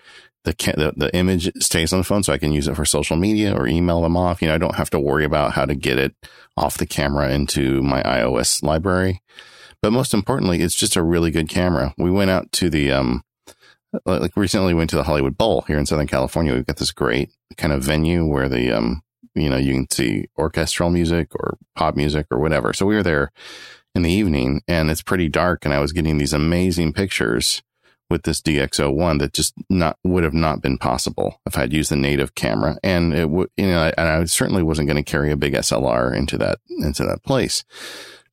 The, 0.47 0.73
the 0.77 0.93
the 0.95 1.15
image 1.15 1.51
stays 1.59 1.91
on 1.91 1.99
the 1.99 2.05
phone, 2.05 2.23
so 2.23 2.31
I 2.31 2.37
can 2.37 2.53
use 2.53 2.69
it 2.69 2.75
for 2.75 2.85
social 2.85 3.17
media 3.17 3.53
or 3.53 3.67
email 3.67 4.01
them 4.01 4.15
off. 4.15 4.41
You 4.41 4.47
know, 4.47 4.55
I 4.55 4.57
don't 4.57 4.75
have 4.75 4.89
to 4.91 4.99
worry 4.99 5.25
about 5.25 5.51
how 5.53 5.65
to 5.65 5.75
get 5.75 5.99
it 5.99 6.15
off 6.55 6.77
the 6.77 6.85
camera 6.85 7.31
into 7.31 7.81
my 7.83 8.01
iOS 8.03 8.63
library. 8.63 9.21
But 9.81 9.91
most 9.91 10.13
importantly, 10.13 10.61
it's 10.61 10.75
just 10.75 10.95
a 10.95 11.03
really 11.03 11.31
good 11.31 11.49
camera. 11.49 11.93
We 11.97 12.11
went 12.11 12.31
out 12.31 12.51
to 12.53 12.69
the 12.69 12.93
um, 12.93 13.23
like 14.05 14.35
recently 14.37 14.73
went 14.73 14.89
to 14.91 14.95
the 14.95 15.03
Hollywood 15.03 15.37
Bowl 15.37 15.63
here 15.67 15.77
in 15.77 15.85
Southern 15.85 16.07
California. 16.07 16.53
We've 16.53 16.65
got 16.65 16.77
this 16.77 16.91
great 16.91 17.31
kind 17.57 17.73
of 17.73 17.83
venue 17.83 18.25
where 18.25 18.49
the 18.49 18.71
um 18.71 19.01
you 19.35 19.49
know 19.49 19.57
you 19.57 19.73
can 19.73 19.89
see 19.89 20.27
orchestral 20.37 20.89
music 20.89 21.35
or 21.35 21.57
pop 21.75 21.95
music 21.95 22.27
or 22.31 22.39
whatever. 22.39 22.73
So 22.73 22.85
we 22.85 22.95
were 22.95 23.03
there 23.03 23.31
in 23.95 24.03
the 24.03 24.11
evening 24.11 24.61
and 24.67 24.89
it's 24.89 25.01
pretty 25.01 25.27
dark 25.27 25.65
and 25.65 25.73
I 25.73 25.79
was 25.79 25.91
getting 25.91 26.17
these 26.17 26.33
amazing 26.33 26.93
pictures 26.93 27.61
with 28.09 28.23
this 28.23 28.41
DxO1 28.41 29.19
that 29.19 29.33
just 29.33 29.53
not 29.69 29.97
would 30.03 30.23
have 30.23 30.33
not 30.33 30.61
been 30.61 30.77
possible 30.77 31.41
if 31.45 31.57
I'd 31.57 31.73
used 31.73 31.91
the 31.91 31.95
native 31.97 32.35
camera 32.35 32.77
and 32.83 33.13
it 33.13 33.29
would 33.29 33.49
you 33.57 33.67
know 33.67 33.91
and 33.97 34.07
I 34.07 34.23
certainly 34.25 34.63
wasn't 34.63 34.87
going 34.87 35.03
to 35.03 35.09
carry 35.11 35.31
a 35.31 35.35
big 35.37 35.53
SLR 35.53 36.15
into 36.15 36.37
that 36.37 36.59
into 36.69 37.03
that 37.05 37.23
place. 37.23 37.63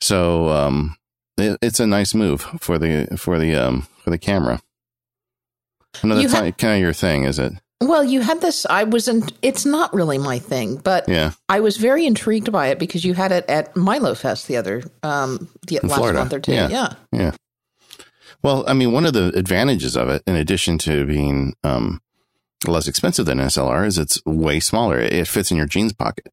So 0.00 0.48
um 0.50 0.96
it, 1.36 1.58
it's 1.60 1.80
a 1.80 1.86
nice 1.86 2.14
move 2.14 2.42
for 2.60 2.78
the 2.78 3.06
for 3.16 3.38
the 3.38 3.54
um 3.56 3.88
for 4.02 4.10
the 4.10 4.18
camera. 4.18 4.60
No, 6.02 6.16
You 6.16 6.28
that's 6.28 6.34
ha- 6.40 6.50
kind 6.52 6.74
of 6.74 6.80
your 6.80 6.92
thing, 6.92 7.24
is 7.24 7.38
it? 7.38 7.52
Well, 7.80 8.02
you 8.04 8.20
had 8.22 8.40
this. 8.40 8.64
I 8.66 8.84
wasn't. 8.84 9.32
It's 9.42 9.66
not 9.66 9.92
really 9.92 10.16
my 10.16 10.38
thing, 10.38 10.76
but 10.76 11.08
Yeah. 11.08 11.32
I 11.48 11.60
was 11.60 11.76
very 11.76 12.06
intrigued 12.06 12.50
by 12.50 12.68
it 12.68 12.78
because 12.78 13.04
you 13.04 13.14
had 13.14 13.30
it 13.30 13.44
at 13.48 13.76
Milo 13.76 14.14
Fest 14.14 14.46
the 14.48 14.56
other 14.56 14.82
um 15.02 15.48
the 15.66 15.80
last 15.82 15.96
Florida. 15.96 16.18
month 16.20 16.32
or 16.32 16.40
two. 16.40 16.52
Yeah. 16.52 16.94
yeah. 17.12 17.32
Well, 18.44 18.62
I 18.68 18.74
mean, 18.74 18.92
one 18.92 19.06
of 19.06 19.14
the 19.14 19.32
advantages 19.34 19.96
of 19.96 20.10
it, 20.10 20.22
in 20.26 20.36
addition 20.36 20.76
to 20.78 21.06
being 21.06 21.54
um, 21.64 22.02
less 22.66 22.86
expensive 22.86 23.24
than 23.24 23.38
SLR, 23.38 23.86
is 23.86 23.96
it's 23.96 24.22
way 24.26 24.60
smaller. 24.60 25.00
It 25.00 25.26
fits 25.26 25.50
in 25.50 25.56
your 25.56 25.64
jeans 25.66 25.94
pocket. 25.94 26.30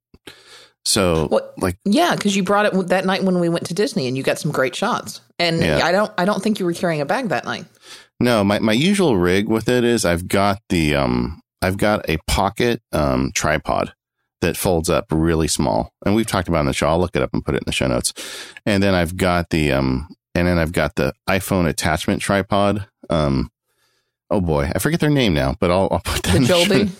So, 0.83 1.29
Well, 1.31 1.49
like, 1.57 1.77
Yeah, 1.85 2.15
because 2.15 2.35
you 2.35 2.43
brought 2.43 2.65
it 2.65 2.87
that 2.89 3.05
night 3.05 3.23
when 3.23 3.39
we 3.39 3.47
went 3.47 3.65
to 3.67 3.73
Disney, 3.73 4.07
and 4.07 4.17
you 4.17 4.23
got 4.23 4.39
some 4.39 4.51
great 4.51 4.75
shots. 4.75 5.21
And 5.39 5.61
Yeah. 5.61 5.85
I 5.85 5.93
don't, 5.93 6.11
I 6.17 6.25
don't 6.25 6.43
think 6.43 6.59
you 6.59 6.65
were 6.65 6.73
carrying 6.73 6.99
a 6.99 7.05
bag 7.05 7.29
that 7.29 7.45
night. 7.45 7.65
no, 8.19 8.43
my, 8.43 8.59
my 8.59 8.73
usual 8.73 9.17
rig 9.17 9.47
with 9.47 9.69
it 9.69 9.85
is 9.85 10.03
I've 10.03 10.27
got 10.27 10.59
the 10.67 10.95
um, 10.95 11.41
I've 11.61 11.77
got 11.77 12.09
a 12.09 12.17
pocket 12.27 12.81
um, 12.91 13.31
tripod 13.33 13.93
that 14.41 14.57
folds 14.57 14.89
up 14.89 15.05
really 15.11 15.47
small, 15.47 15.93
and 16.05 16.13
we've 16.13 16.27
talked 16.27 16.49
about 16.49 16.57
it 16.57 16.61
in 16.61 16.65
the 16.67 16.73
show. 16.73 16.87
I'll 16.87 16.99
look 16.99 17.15
it 17.15 17.21
up 17.21 17.33
and 17.33 17.45
put 17.45 17.55
it 17.55 17.59
in 17.59 17.65
the 17.67 17.71
show 17.71 17.87
notes. 17.87 18.11
And 18.65 18.83
then 18.83 18.95
I've 18.95 19.15
got 19.15 19.49
the 19.49 19.71
um, 19.71 20.09
and 20.35 20.47
then 20.47 20.57
I've 20.57 20.71
got 20.71 20.95
the 20.95 21.13
iPhone 21.29 21.67
attachment 21.67 22.21
tripod. 22.21 22.87
Um, 23.09 23.51
oh 24.29 24.41
boy, 24.41 24.69
I 24.73 24.79
forget 24.79 24.99
their 24.99 25.09
name 25.09 25.33
now, 25.33 25.55
but 25.59 25.71
I'll, 25.71 25.87
I'll 25.91 25.99
put 25.99 26.23
that 26.23 26.31
The 26.31 26.37
in 26.37 26.45
Joby. 26.45 26.91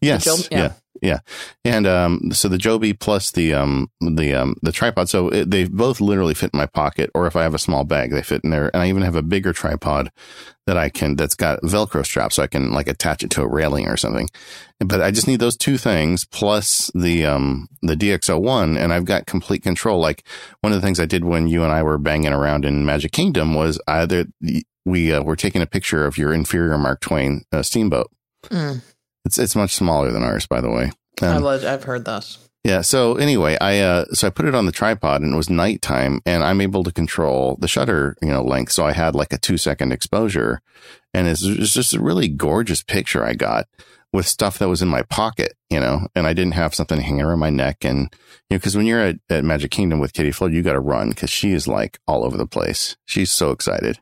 Yes. 0.00 0.24
Job- 0.24 0.40
yeah. 0.50 0.58
yeah. 0.58 0.72
Yeah. 1.02 1.18
And 1.64 1.86
um, 1.86 2.30
so 2.32 2.48
the 2.48 2.58
Joby 2.58 2.92
plus 2.92 3.30
the 3.30 3.54
um 3.54 3.90
the 4.00 4.34
um 4.34 4.56
the 4.62 4.72
tripod, 4.72 5.08
so 5.08 5.28
it, 5.28 5.50
they 5.50 5.64
both 5.64 6.00
literally 6.00 6.34
fit 6.34 6.50
in 6.52 6.58
my 6.58 6.66
pocket, 6.66 7.10
or 7.14 7.26
if 7.26 7.36
I 7.36 7.42
have 7.42 7.54
a 7.54 7.58
small 7.58 7.84
bag, 7.84 8.10
they 8.10 8.22
fit 8.22 8.42
in 8.44 8.50
there. 8.50 8.70
And 8.74 8.82
I 8.82 8.88
even 8.88 9.02
have 9.02 9.16
a 9.16 9.22
bigger 9.22 9.52
tripod 9.52 10.10
that 10.66 10.76
I 10.76 10.88
can 10.88 11.16
that's 11.16 11.34
got 11.34 11.60
Velcro 11.62 12.04
straps, 12.04 12.36
so 12.36 12.42
I 12.42 12.46
can 12.46 12.72
like 12.72 12.88
attach 12.88 13.22
it 13.22 13.30
to 13.30 13.42
a 13.42 13.48
railing 13.48 13.88
or 13.88 13.96
something. 13.96 14.28
But 14.80 15.00
I 15.00 15.10
just 15.10 15.28
need 15.28 15.40
those 15.40 15.56
two 15.56 15.78
things 15.78 16.24
plus 16.24 16.90
the 16.94 17.26
um 17.26 17.68
the 17.82 17.96
DxO1, 17.96 18.78
and 18.78 18.92
I've 18.92 19.04
got 19.04 19.26
complete 19.26 19.62
control. 19.62 20.00
Like 20.00 20.26
one 20.60 20.72
of 20.72 20.80
the 20.80 20.86
things 20.86 21.00
I 21.00 21.06
did 21.06 21.24
when 21.24 21.48
you 21.48 21.62
and 21.62 21.72
I 21.72 21.82
were 21.82 21.98
banging 21.98 22.32
around 22.32 22.64
in 22.64 22.86
Magic 22.86 23.12
Kingdom 23.12 23.54
was 23.54 23.80
either 23.86 24.26
we 24.86 25.12
uh, 25.12 25.22
were 25.22 25.36
taking 25.36 25.60
a 25.60 25.66
picture 25.66 26.06
of 26.06 26.16
your 26.16 26.32
inferior 26.32 26.78
Mark 26.78 27.00
Twain 27.00 27.44
uh, 27.52 27.62
steamboat. 27.62 28.10
Mm, 28.44 28.82
It's 29.26 29.38
it's 29.38 29.56
much 29.56 29.74
smaller 29.74 30.10
than 30.10 30.22
ours, 30.22 30.46
by 30.46 30.60
the 30.60 30.70
way. 30.70 30.90
I 31.20 31.26
Um, 31.26 31.42
love, 31.42 31.64
I've 31.64 31.84
heard 31.84 32.04
this. 32.04 32.38
yeah. 32.64 32.80
So 32.82 33.16
anyway, 33.16 33.56
I 33.60 33.80
uh, 33.80 34.04
so 34.12 34.26
I 34.26 34.30
put 34.30 34.46
it 34.46 34.54
on 34.54 34.66
the 34.66 34.72
tripod, 34.72 35.20
and 35.22 35.34
it 35.34 35.36
was 35.36 35.50
nighttime, 35.50 36.20
and 36.24 36.42
I'm 36.44 36.60
able 36.60 36.84
to 36.84 36.92
control 36.92 37.56
the 37.60 37.68
shutter, 37.68 38.16
you 38.22 38.28
know, 38.28 38.42
length. 38.42 38.72
So 38.72 38.86
I 38.86 38.92
had 38.92 39.14
like 39.14 39.32
a 39.32 39.38
two 39.38 39.56
second 39.58 39.92
exposure, 39.92 40.60
and 41.12 41.26
it's, 41.28 41.42
it's 41.42 41.74
just 41.74 41.94
a 41.94 42.00
really 42.02 42.28
gorgeous 42.28 42.82
picture 42.82 43.24
I 43.24 43.34
got 43.34 43.66
with 44.12 44.26
stuff 44.26 44.58
that 44.58 44.68
was 44.68 44.80
in 44.82 44.88
my 44.88 45.02
pocket, 45.02 45.54
you 45.68 45.80
know, 45.80 46.06
and 46.14 46.26
I 46.26 46.32
didn't 46.32 46.54
have 46.54 46.74
something 46.74 47.00
hanging 47.00 47.22
around 47.22 47.40
my 47.40 47.50
neck, 47.50 47.84
and 47.84 47.98
you 48.48 48.54
know, 48.54 48.58
because 48.58 48.76
when 48.76 48.86
you're 48.86 49.00
at, 49.00 49.16
at 49.28 49.44
Magic 49.44 49.70
Kingdom 49.70 49.98
with 49.98 50.12
Katie 50.12 50.32
Floyd, 50.32 50.52
you 50.52 50.62
got 50.62 50.72
to 50.74 50.80
run 50.80 51.10
because 51.10 51.30
she 51.30 51.52
is 51.52 51.66
like 51.66 51.98
all 52.06 52.24
over 52.24 52.36
the 52.36 52.46
place. 52.46 52.96
She's 53.06 53.32
so 53.32 53.50
excited. 53.50 53.98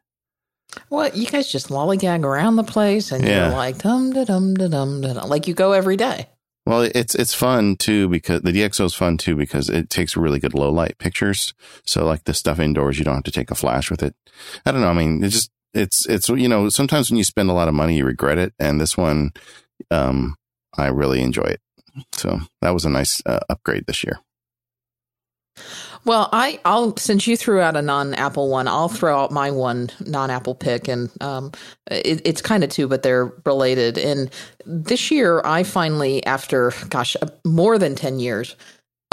Well, 0.90 1.10
you 1.14 1.26
guys 1.26 1.50
just 1.50 1.68
lollygag 1.68 2.24
around 2.24 2.56
the 2.56 2.64
place, 2.64 3.12
and 3.12 3.24
Yeah. 3.24 3.48
you're 3.48 3.56
like 3.56 3.78
dum 3.78 4.12
da 4.12 4.24
dum 4.24 4.54
da 4.54 4.68
dum 4.68 5.00
da 5.00 5.12
dum, 5.14 5.28
like 5.28 5.46
you 5.48 5.54
go 5.54 5.72
every 5.72 5.96
day. 5.96 6.28
Well, 6.66 6.82
it's 6.94 7.14
it's 7.14 7.34
fun 7.34 7.76
too 7.76 8.08
because 8.08 8.40
the 8.42 8.50
DxO 8.52 8.86
is 8.86 8.94
fun 8.94 9.18
too 9.18 9.36
because 9.36 9.68
it 9.68 9.90
takes 9.90 10.16
really 10.16 10.38
good 10.40 10.54
low 10.54 10.70
light 10.70 10.96
pictures. 10.98 11.52
So 11.84 12.06
like 12.06 12.24
the 12.24 12.32
stuff 12.34 12.58
indoors, 12.58 12.98
you 12.98 13.04
don't 13.04 13.16
have 13.16 13.24
to 13.24 13.30
take 13.30 13.50
a 13.50 13.54
flash 13.54 13.90
with 13.90 14.02
it. 14.02 14.14
I 14.64 14.72
don't 14.72 14.80
know. 14.80 14.88
I 14.88 14.94
mean, 14.94 15.22
it 15.22 15.28
just 15.28 15.50
it's 15.74 16.06
it's 16.08 16.28
you 16.30 16.48
know 16.48 16.68
sometimes 16.70 17.10
when 17.10 17.18
you 17.18 17.24
spend 17.24 17.50
a 17.50 17.54
lot 17.54 17.68
of 17.68 17.74
money, 17.74 17.96
you 17.98 18.06
regret 18.06 18.38
it, 18.38 18.54
and 18.58 18.80
this 18.80 18.96
one, 18.96 19.32
um, 19.90 20.36
I 20.78 20.86
really 20.86 21.20
enjoy 21.20 21.44
it. 21.44 21.60
So 22.12 22.40
that 22.62 22.70
was 22.72 22.84
a 22.86 22.90
nice 22.90 23.20
uh, 23.26 23.40
upgrade 23.50 23.84
this 23.86 24.02
year. 24.02 24.20
Well, 26.04 26.28
I, 26.32 26.60
I'll 26.64 26.96
since 26.96 27.26
you 27.26 27.36
threw 27.36 27.60
out 27.60 27.76
a 27.76 27.82
non-Apple 27.82 28.50
one, 28.50 28.68
I'll 28.68 28.88
throw 28.88 29.22
out 29.22 29.30
my 29.30 29.50
one 29.50 29.90
non-Apple 30.00 30.54
pick, 30.54 30.86
and 30.86 31.10
um, 31.22 31.52
it, 31.90 32.20
it's 32.24 32.42
kind 32.42 32.62
of 32.62 32.70
two, 32.70 32.88
but 32.88 33.02
they're 33.02 33.32
related. 33.46 33.96
And 33.96 34.30
this 34.66 35.10
year, 35.10 35.40
I 35.44 35.62
finally, 35.62 36.24
after 36.26 36.72
gosh, 36.90 37.16
uh, 37.22 37.28
more 37.44 37.78
than 37.78 37.94
ten 37.94 38.20
years, 38.20 38.54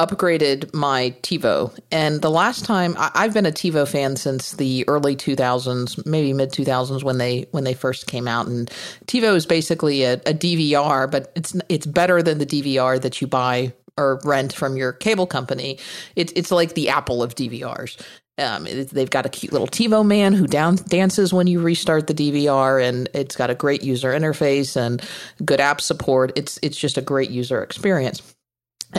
upgraded 0.02 0.74
my 0.74 1.16
TiVo. 1.22 1.78
And 1.92 2.22
the 2.22 2.32
last 2.32 2.66
time 2.66 2.96
I, 2.98 3.12
I've 3.14 3.34
been 3.34 3.46
a 3.46 3.52
TiVo 3.52 3.88
fan 3.88 4.16
since 4.16 4.54
the 4.54 4.84
early 4.88 5.16
2000s, 5.16 6.06
maybe 6.06 6.34
mid 6.34 6.52
2000s 6.52 7.04
when 7.04 7.20
they 7.20 7.48
when 7.52 7.64
they 7.64 7.74
first 7.74 8.08
came 8.08 8.28
out. 8.28 8.48
And 8.48 8.70
TiVo 9.06 9.36
is 9.36 9.46
basically 9.46 10.04
a, 10.04 10.14
a 10.14 10.34
DVR, 10.34 11.10
but 11.10 11.32
it's 11.36 11.56
it's 11.70 11.86
better 11.86 12.22
than 12.22 12.40
the 12.40 12.46
DVR 12.46 13.00
that 13.02 13.22
you 13.22 13.28
buy 13.28 13.74
or 14.02 14.20
rent 14.24 14.54
from 14.54 14.76
your 14.76 14.94
cable 14.94 15.28
company. 15.28 15.80
It's 16.16 16.34
it's 16.36 16.52
like 16.52 16.74
the 16.74 16.90
Apple 16.90 17.24
of 17.24 17.36
DVRs. 17.36 18.02
Um, 18.38 18.64
they've 18.64 19.10
got 19.10 19.26
a 19.26 19.30
cute 19.30 19.52
little 19.52 19.68
TiVo 19.68 20.06
man 20.06 20.34
who 20.34 20.48
down, 20.48 20.78
dances 20.88 21.34
when 21.34 21.48
you 21.48 21.62
restart 21.62 22.08
the 22.08 22.14
DVR, 22.14 22.84
and 22.84 23.08
it's 23.14 23.36
got 23.36 23.50
a 23.50 23.56
great 23.56 23.84
user 23.84 24.12
interface 24.12 24.76
and 24.76 25.02
good 25.46 25.60
app 25.60 25.80
support. 25.80 26.32
It's 26.36 26.58
it's 26.62 26.78
just 26.78 26.98
a 26.98 27.02
great 27.02 27.30
user 27.30 27.62
experience. 27.62 28.22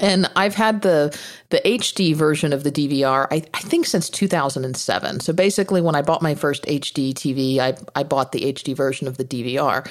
And 0.01 0.31
I've 0.37 0.55
had 0.55 0.83
the 0.83 1.17
the 1.51 1.61
HD 1.65 2.15
version 2.15 2.53
of 2.53 2.65
the 2.65 2.73
DVR, 2.73 3.27
I, 3.31 3.43
I, 3.53 3.61
think 3.61 3.87
since 3.87 4.09
2007. 4.09 5.21
So 5.21 5.33
basically, 5.33 5.83
when 5.83 5.95
I 5.95 6.03
bought 6.03 6.23
my 6.23 6.35
first 6.35 6.65
HD 6.65 7.13
TV, 7.13 7.59
I, 7.59 7.77
I 7.95 8.03
bought 8.03 8.33
the 8.33 8.53
HD 8.53 8.75
version 8.75 9.07
of 9.07 9.19
the 9.19 9.25
DVR. 9.25 9.87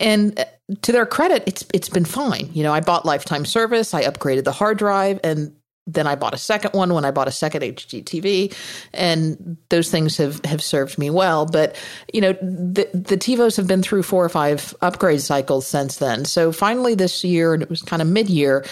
And 0.00 0.44
to 0.82 0.92
their 0.92 1.06
credit, 1.06 1.42
it's 1.46 1.64
it's 1.72 1.88
been 1.88 2.04
fine. 2.04 2.50
You 2.52 2.62
know, 2.62 2.72
I 2.72 2.80
bought 2.80 3.06
lifetime 3.06 3.44
service, 3.44 3.94
I 3.94 4.02
upgraded 4.04 4.44
the 4.44 4.52
hard 4.52 4.78
drive, 4.78 5.18
and 5.24 5.54
then 5.86 6.06
I 6.06 6.14
bought 6.14 6.34
a 6.34 6.38
second 6.38 6.72
one 6.72 6.92
when 6.92 7.06
I 7.06 7.10
bought 7.10 7.28
a 7.28 7.32
second 7.32 7.62
HD 7.62 8.04
TV, 8.04 8.54
and 8.92 9.56
those 9.70 9.90
things 9.90 10.18
have, 10.18 10.44
have 10.44 10.62
served 10.62 10.98
me 10.98 11.08
well. 11.08 11.46
But 11.46 11.76
you 12.12 12.20
know, 12.20 12.32
the 12.34 12.88
the 12.92 13.16
TiVos 13.16 13.56
have 13.56 13.66
been 13.66 13.82
through 13.82 14.02
four 14.02 14.24
or 14.24 14.28
five 14.28 14.74
upgrade 14.82 15.22
cycles 15.22 15.66
since 15.66 15.96
then. 15.96 16.26
So 16.26 16.52
finally, 16.52 16.94
this 16.94 17.24
year, 17.24 17.54
and 17.54 17.62
it 17.62 17.70
was 17.70 17.82
kind 17.82 18.02
of 18.02 18.08
mid 18.08 18.28
year, 18.28 18.64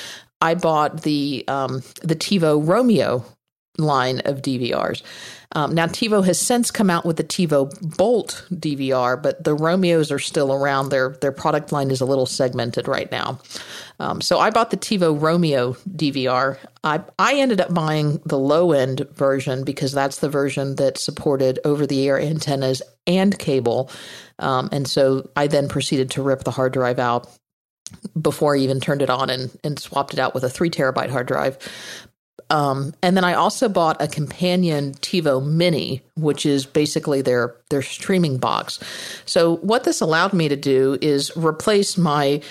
I 0.43 0.55
bought 0.55 1.03
the 1.03 1.45
um, 1.49 1.83
the 2.03 2.17
TiVo 2.17 2.63
Roamio 2.63 3.25
line 3.79 4.21
of 4.25 4.43
DVRs. 4.43 5.03
Um, 5.53 5.75
now 5.75 5.87
TiVo 5.87 6.25
has 6.25 6.41
since 6.41 6.71
come 6.71 6.91
out 6.91 7.07
with 7.07 7.17
the 7.17 7.25
TiVo 7.25 7.97
Bolt 7.97 8.47
DVR, 8.53 9.21
but 9.21 9.43
the 9.43 9.57
Roamios 9.57 10.11
are 10.11 10.19
still 10.19 10.53
around. 10.53 10.89
Their 10.89 11.11
their 11.21 11.33
product 11.33 11.73
line 11.73 11.91
is 11.91 12.01
a 12.01 12.05
little 12.05 12.27
segmented 12.27 12.89
right 12.89 13.11
now. 13.11 13.41
Um, 13.99 14.21
so 14.21 14.39
I 14.39 14.51
bought 14.51 14.71
the 14.71 14.77
TiVo 14.77 15.19
Roamio 15.19 15.79
DVR. 15.89 16.59
I 16.85 17.03
I 17.19 17.35
ended 17.37 17.61
up 17.61 17.73
buying 17.73 18.21
the 18.27 18.39
low 18.39 18.73
end 18.73 19.07
version 19.15 19.65
because 19.65 19.93
that's 19.93 20.19
the 20.19 20.29
version 20.29 20.77
that 20.77 20.99
supported 20.99 21.59
over 21.65 21.87
the 21.87 22.07
air 22.07 22.21
antennas 22.21 22.83
and 23.07 23.39
cable. 23.39 23.91
Um, 24.39 24.69
and 24.73 24.87
so 24.87 25.31
I 25.37 25.47
then 25.47 25.69
proceeded 25.69 26.11
to 26.13 26.23
rip 26.23 26.45
the 26.45 26.51
hard 26.51 26.73
drive 26.73 26.99
out 26.99 27.29
before 28.21 28.57
I 28.57 28.59
even 28.59 28.81
turned 28.81 29.03
it 29.03 29.11
on 29.11 29.31
and, 29.31 29.57
and 29.63 29.79
swapped 29.79 30.13
it 30.13 30.19
out 30.19 30.35
with 30.35 30.45
a 30.45 30.51
three 30.51 30.71
terabyte 30.71 31.11
hard 31.11 31.27
drive. 31.27 31.57
Um, 32.51 32.95
and 33.03 33.17
then 33.17 33.25
I 33.25 33.35
also 33.35 33.69
bought 33.69 34.01
a 34.01 34.07
companion 34.07 34.93
TiVo 34.95 35.45
Mini, 35.45 36.03
which 36.15 36.47
is 36.47 36.65
basically 36.65 37.23
their 37.23 37.57
their 37.71 37.83
streaming 37.83 38.39
box. 38.39 38.79
So 39.25 39.57
what 39.57 39.85
this 39.85 40.01
allowed 40.01 40.33
me 40.33 40.49
to 40.49 40.57
do 40.57 40.97
is 41.01 41.37
replace 41.37 41.99
my 41.99 42.43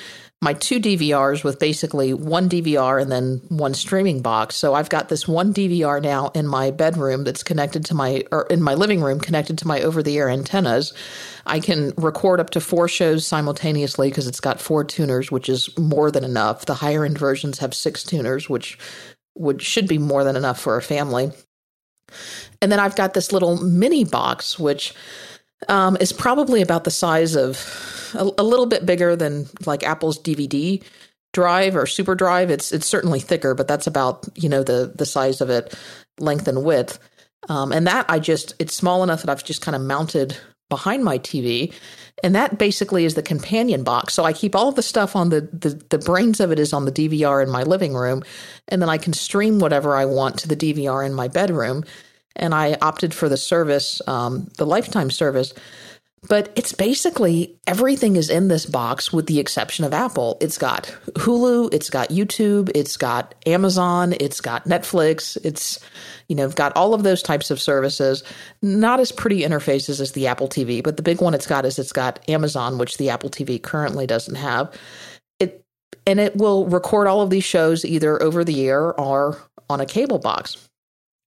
my 0.42 0.54
two 0.54 0.80
DVRs 0.80 1.44
with 1.44 1.60
basically 1.60 2.14
one 2.14 2.50
DVR 2.50 3.02
and 3.02 3.12
then 3.12 3.42
one 3.48 3.74
streaming 3.74 4.22
box. 4.22 4.56
So 4.56 4.74
I've 4.76 4.90
got 4.90 5.10
this 5.10 5.28
one 5.28 5.54
DVR 5.54 6.02
now 6.02 6.28
in 6.36 6.46
my 6.46 6.72
bedroom 6.72 7.24
that's 7.24 7.42
connected 7.42 7.86
to 7.86 7.96
my 7.96 8.24
or 8.32 8.46
in 8.48 8.62
my 8.62 8.76
living 8.76 9.02
room 9.02 9.20
connected 9.20 9.58
to 9.60 9.68
my 9.68 9.82
over 9.82 10.04
the 10.04 10.18
air 10.18 10.30
antennas. 10.30 10.94
I 11.48 11.60
can 11.60 11.94
record 11.98 12.40
up 12.40 12.52
to 12.52 12.62
four 12.62 12.88
shows 12.88 13.26
simultaneously 13.26 14.10
because 14.10 14.28
it's 14.28 14.40
got 14.40 14.60
four 14.60 14.84
tuners, 14.84 15.32
which 15.32 15.48
is 15.48 15.76
more 15.80 16.12
than 16.12 16.24
enough. 16.24 16.66
The 16.66 16.76
higher 16.76 17.06
end 17.06 17.18
versions 17.18 17.60
have 17.60 17.74
six 17.74 18.04
tuners, 18.04 18.50
which 18.50 18.78
would 19.36 19.62
should 19.62 19.88
be 19.88 19.98
more 19.98 20.24
than 20.24 20.36
enough 20.36 20.60
for 20.60 20.78
a 20.78 20.82
family. 20.82 21.32
And 22.62 22.72
then 22.72 22.80
I've 22.80 22.96
got 22.96 23.14
this 23.14 23.32
little 23.32 23.62
mini 23.62 24.04
box, 24.04 24.58
which 24.58 24.94
um, 25.68 25.98
is 26.00 26.14
probably 26.14 26.62
about 26.62 26.84
the 26.84 26.92
size 26.92 27.36
of 27.36 28.12
a, 28.14 28.42
a, 28.42 28.44
little 28.44 28.66
bit 28.66 28.86
bigger 28.86 29.16
than 29.16 29.48
like 29.66 29.84
Apple's 29.84 30.20
DVD 30.20 30.84
drive 31.34 31.76
or 31.76 31.86
super 31.86 32.16
drive. 32.16 32.52
It's 32.52 32.72
it's 32.72 32.88
certainly 32.88 33.20
thicker, 33.20 33.54
but 33.54 33.68
that's 33.68 33.88
about 33.88 34.28
you 34.36 34.50
know 34.50 34.64
the 34.64 34.92
the 34.96 35.06
size 35.06 35.42
of 35.42 35.50
it, 35.50 35.74
length 36.20 36.48
and 36.48 36.64
width. 36.64 37.00
Um, 37.48 37.72
and 37.72 37.86
that 37.88 38.06
I 38.10 38.20
just 38.20 38.54
it's 38.60 38.76
small 38.76 39.04
enough 39.04 39.22
that 39.22 39.30
I've 39.30 39.44
just 39.44 39.62
kind 39.62 39.76
of 39.76 39.82
mounted 39.82 40.38
behind 40.70 41.04
my 41.04 41.20
TV. 41.20 41.74
And 42.24 42.34
that 42.36 42.58
basically 42.58 43.06
is 43.06 43.16
the 43.16 43.22
companion 43.22 43.84
box. 43.84 44.14
So 44.14 44.24
I 44.24 44.34
keep 44.34 44.56
all 44.56 44.72
the 44.72 44.82
stuff 44.82 45.16
on 45.16 45.30
the, 45.30 45.42
the, 45.42 45.82
the 45.90 46.00
brains 46.00 46.40
of 46.40 46.52
it 46.52 46.60
is 46.60 46.74
on 46.74 46.86
the 46.86 46.92
DVR 46.92 47.44
in 47.44 47.52
my 47.52 47.64
living 47.64 47.94
room. 47.94 48.24
And 48.70 48.82
then 48.82 48.90
I 48.90 48.98
can 48.98 49.14
stream 49.14 49.60
whatever 49.60 49.96
I 49.96 50.06
want 50.06 50.40
to 50.40 50.48
the 50.48 50.56
DVR 50.56 51.06
in 51.06 51.14
my 51.14 51.28
bedroom. 51.28 51.84
And 52.36 52.54
I 52.56 52.78
opted 52.82 53.14
for 53.14 53.30
the 53.30 53.38
service, 53.38 54.02
um, 54.08 54.50
the 54.58 54.66
lifetime 54.66 55.12
service. 55.12 55.54
But 56.28 56.52
it's 56.56 56.74
basically 56.74 57.60
everything 57.68 58.16
is 58.16 58.30
in 58.30 58.48
this 58.48 58.66
box 58.66 59.12
with 59.14 59.28
the 59.28 59.40
exception 59.40 59.86
of 59.86 59.94
Apple. 59.94 60.38
It's 60.42 60.58
got 60.58 60.86
Hulu, 61.14 61.74
it's 61.74 61.90
got 61.90 62.10
YouTube, 62.10 62.72
it's 62.74 62.98
got 62.98 63.36
Amazon, 63.46 64.14
it's 64.20 64.42
got 64.42 64.66
Netflix, 64.66 65.38
it's 65.44 65.80
you 66.28 66.36
know, 66.36 66.50
got 66.50 66.76
all 66.76 66.94
of 66.94 67.04
those 67.04 67.22
types 67.22 67.52
of 67.52 67.62
services. 67.62 68.24
Not 68.62 69.00
as 69.00 69.12
pretty 69.12 69.42
interfaces 69.42 70.00
as 70.00 70.14
the 70.14 70.28
Apple 70.28 70.48
TV, 70.48 70.84
but 70.84 70.98
the 70.98 71.04
big 71.04 71.22
one 71.22 71.34
it's 71.34 71.48
got 71.48 71.66
is 71.66 71.78
it's 71.78 71.94
got 71.94 72.28
Amazon, 72.30 72.78
which 72.78 72.98
the 72.98 73.10
Apple 73.10 73.30
TV 73.30 73.62
currently 73.62 74.08
doesn't 74.08 74.36
have. 74.36 74.74
It 75.40 75.64
and 76.08 76.20
it 76.20 76.36
will 76.36 76.66
record 76.66 77.08
all 77.08 77.22
of 77.22 77.30
these 77.30 77.44
shows 77.44 77.86
either 77.86 78.22
over 78.22 78.44
the 78.44 78.68
air 78.68 79.00
or 79.00 79.38
on 79.70 79.82
a 79.82 79.86
cable 79.86 80.20
box. 80.20 80.65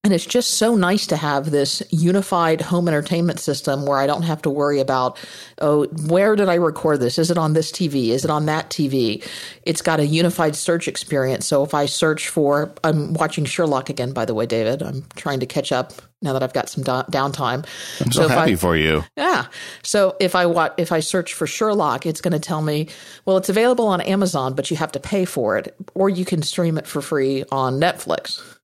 And 0.09 0.15
it's 0.15 0.25
just 0.25 0.53
so 0.53 0.75
nice 0.75 1.07
to 1.09 1.19
have 1.19 1.51
this 1.51 1.83
unified 1.91 2.63
home 2.63 2.89
entertainment 2.89 3.41
system 3.41 3.85
where 3.85 3.99
I 3.99 4.07
don't 4.07 4.23
have 4.23 4.41
to 4.41 4.49
worry 4.49 4.81
about, 4.81 5.19
oh, 5.61 5.85
where 6.07 6.35
did 6.35 6.49
I 6.49 6.55
record 6.55 7.01
this? 7.01 7.19
Is 7.19 7.31
it 7.31 7.37
on 7.37 7.53
this 7.53 7.71
TV? 7.71 8.09
Is 8.09 8.25
it 8.25 8.31
on 8.31 8.47
that 8.47 8.71
TV? 8.71 9.23
It's 9.65 9.83
got 9.83 10.01
a 10.01 10.07
unified 10.07 10.57
search 10.57 10.89
experience. 10.89 11.45
So 11.45 11.63
if 11.63 11.75
I 11.75 11.85
search 11.85 12.31
for, 12.31 12.73
I'm 12.83 13.13
watching 13.13 13.45
Sherlock 13.45 13.91
again, 13.91 14.15
by 14.15 14.25
the 14.25 14.33
way, 14.33 14.47
David. 14.47 14.83
I'm 14.83 15.05
trying 15.15 15.41
to 15.41 15.47
catch 15.47 15.73
up 15.73 15.93
now 16.23 16.33
that 16.33 16.43
I've 16.43 16.55
got 16.55 16.71
some 16.71 16.85
da- 16.85 17.05
downtime. 17.05 17.67
I'm 18.01 18.11
so, 18.11 18.23
so 18.23 18.29
happy 18.29 18.53
I, 18.53 18.57
for 18.57 18.79
you. 18.79 19.05
Yeah. 19.15 19.45
So 19.83 20.17
if 20.21 20.35
I 20.35 20.47
wa- 20.47 20.73
if 20.79 20.91
I 20.91 21.01
search 21.01 21.35
for 21.35 21.47
Sherlock, 21.47 22.07
it's 22.07 22.23
going 22.23 22.33
to 22.33 22.41
tell 22.41 22.63
me, 22.63 22.89
well, 23.27 23.37
it's 23.37 23.51
available 23.51 23.87
on 23.89 24.01
Amazon, 24.01 24.55
but 24.55 24.71
you 24.71 24.79
have 24.79 24.93
to 24.93 25.01
pay 25.01 25.27
for 25.27 25.59
it, 25.59 25.77
or 25.95 26.09
you 26.09 26.25
can 26.25 26.41
stream 26.41 26.79
it 26.79 26.87
for 26.87 27.03
free 27.03 27.45
on 27.53 27.79
Netflix 27.79 28.58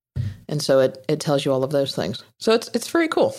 and 0.49 0.63
so 0.63 0.81
it 0.81 1.05
it 1.09 1.21
tells 1.21 1.45
you 1.45 1.53
all 1.53 1.65
of 1.65 1.71
those 1.71 1.95
things. 1.95 2.23
So 2.39 2.53
it's 2.53 2.69
it's 2.75 2.89
very 2.89 3.09
cool. 3.09 3.37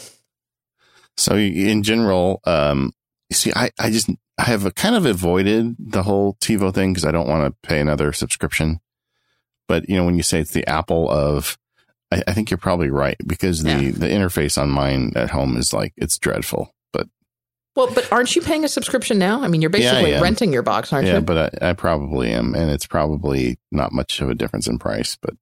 So 1.17 1.35
in 1.35 1.83
general, 1.83 2.41
um, 2.45 2.91
you 3.29 3.35
see, 3.35 3.51
I 3.55 3.71
I 3.79 3.89
just 3.89 4.09
I 4.37 4.43
have 4.43 4.73
kind 4.75 4.95
of 4.95 5.05
avoided 5.05 5.75
the 5.79 6.03
whole 6.03 6.35
TiVo 6.35 6.73
thing 6.73 6.93
because 6.93 7.05
I 7.05 7.11
don't 7.11 7.27
want 7.27 7.45
to 7.45 7.67
pay 7.67 7.79
another 7.79 8.11
subscription. 8.11 8.79
But 9.67 9.89
you 9.89 9.95
know, 9.95 10.05
when 10.05 10.15
you 10.15 10.23
say 10.23 10.39
it's 10.39 10.51
the 10.51 10.67
Apple 10.67 11.09
of, 11.09 11.57
I, 12.11 12.21
I 12.27 12.33
think 12.33 12.51
you're 12.51 12.57
probably 12.57 12.89
right 12.89 13.17
because 13.25 13.63
the 13.63 13.69
yeah. 13.69 13.91
the 13.91 14.07
interface 14.07 14.61
on 14.61 14.69
mine 14.69 15.13
at 15.15 15.31
home 15.31 15.57
is 15.57 15.73
like 15.73 15.93
it's 15.95 16.19
dreadful. 16.19 16.75
But 16.91 17.07
well, 17.75 17.89
but 17.93 18.11
aren't 18.11 18.35
you 18.35 18.41
paying 18.41 18.65
a 18.65 18.67
subscription 18.67 19.17
now? 19.17 19.41
I 19.41 19.47
mean, 19.47 19.61
you're 19.61 19.69
basically 19.69 20.11
yeah, 20.11 20.21
renting 20.21 20.51
your 20.51 20.63
box, 20.63 20.91
aren't 20.91 21.07
yeah, 21.07 21.13
you? 21.13 21.19
Yeah, 21.19 21.25
but 21.25 21.61
I, 21.61 21.69
I 21.69 21.73
probably 21.73 22.31
am, 22.31 22.53
and 22.55 22.69
it's 22.69 22.85
probably 22.85 23.57
not 23.71 23.93
much 23.93 24.19
of 24.19 24.29
a 24.29 24.35
difference 24.35 24.67
in 24.67 24.77
price, 24.77 25.17
but 25.21 25.33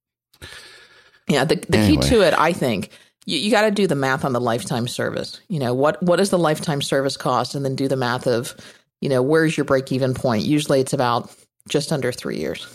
yeah, 1.28 1.44
the, 1.44 1.56
the 1.56 1.78
anyway. 1.78 2.02
key 2.02 2.08
to 2.10 2.20
it, 2.22 2.34
I 2.34 2.52
think, 2.52 2.90
you, 3.26 3.38
you 3.38 3.50
got 3.50 3.62
to 3.62 3.70
do 3.70 3.86
the 3.86 3.94
math 3.94 4.24
on 4.24 4.32
the 4.32 4.40
lifetime 4.40 4.86
service. 4.88 5.40
You 5.48 5.58
know, 5.58 5.74
what 5.74 6.02
what 6.02 6.16
does 6.16 6.30
the 6.30 6.38
lifetime 6.38 6.82
service 6.82 7.16
cost, 7.16 7.54
and 7.54 7.64
then 7.64 7.74
do 7.74 7.88
the 7.88 7.96
math 7.96 8.26
of, 8.26 8.54
you 9.00 9.08
know, 9.08 9.22
where's 9.22 9.56
your 9.56 9.64
break 9.64 9.90
even 9.92 10.14
point? 10.14 10.44
Usually, 10.44 10.80
it's 10.80 10.92
about 10.92 11.34
just 11.68 11.92
under 11.92 12.12
three 12.12 12.38
years. 12.38 12.66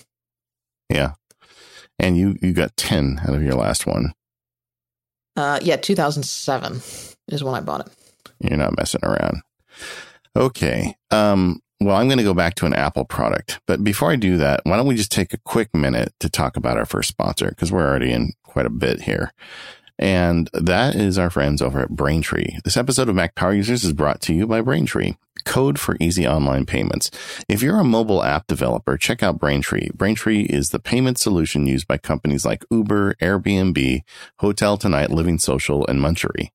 Yeah, 0.89 1.13
and 1.99 2.17
you 2.17 2.37
you 2.41 2.53
got 2.53 2.75
ten 2.77 3.21
out 3.27 3.35
of 3.35 3.43
your 3.43 3.55
last 3.55 3.85
one. 3.85 4.13
Uh, 5.35 5.59
yeah, 5.61 5.75
two 5.75 5.95
thousand 5.95 6.23
seven 6.23 6.81
is 7.27 7.43
when 7.43 7.53
I 7.53 7.61
bought 7.61 7.87
it. 7.87 7.93
You're 8.39 8.57
not 8.57 8.77
messing 8.77 9.01
around. 9.03 9.41
Okay. 10.35 10.95
Um, 11.11 11.61
well, 11.81 11.95
I'm 11.95 12.07
going 12.07 12.17
to 12.17 12.23
go 12.23 12.33
back 12.33 12.55
to 12.55 12.65
an 12.65 12.73
Apple 12.73 13.05
product. 13.05 13.59
But 13.65 13.83
before 13.83 14.11
I 14.11 14.17
do 14.17 14.37
that, 14.37 14.61
why 14.63 14.75
don't 14.75 14.87
we 14.87 14.95
just 14.95 15.11
take 15.11 15.33
a 15.33 15.39
quick 15.39 15.73
minute 15.73 16.13
to 16.19 16.29
talk 16.29 16.57
about 16.57 16.77
our 16.77 16.85
first 16.85 17.09
sponsor? 17.09 17.49
Because 17.49 17.71
we're 17.71 17.87
already 17.87 18.11
in 18.11 18.33
quite 18.43 18.65
a 18.65 18.69
bit 18.69 19.01
here. 19.01 19.31
And 19.97 20.49
that 20.53 20.95
is 20.95 21.17
our 21.17 21.29
friends 21.29 21.61
over 21.61 21.81
at 21.81 21.89
Braintree. 21.89 22.57
This 22.63 22.77
episode 22.77 23.09
of 23.09 23.15
Mac 23.15 23.35
Power 23.35 23.53
Users 23.53 23.83
is 23.83 23.93
brought 23.93 24.21
to 24.21 24.33
you 24.33 24.47
by 24.47 24.61
Braintree. 24.61 25.15
Code 25.45 25.79
for 25.79 25.97
easy 25.99 26.27
online 26.27 26.65
payments. 26.65 27.11
If 27.47 27.61
you're 27.61 27.79
a 27.79 27.83
mobile 27.83 28.23
app 28.23 28.47
developer, 28.47 28.97
check 28.97 29.23
out 29.23 29.39
Braintree. 29.39 29.89
Braintree 29.93 30.43
is 30.43 30.69
the 30.69 30.79
payment 30.79 31.17
solution 31.17 31.65
used 31.65 31.87
by 31.87 31.97
companies 31.97 32.45
like 32.45 32.65
Uber, 32.71 33.15
Airbnb, 33.15 34.01
Hotel 34.39 34.77
Tonight, 34.77 35.11
Living 35.11 35.37
Social, 35.37 35.85
and 35.87 35.99
Munchery. 35.99 36.51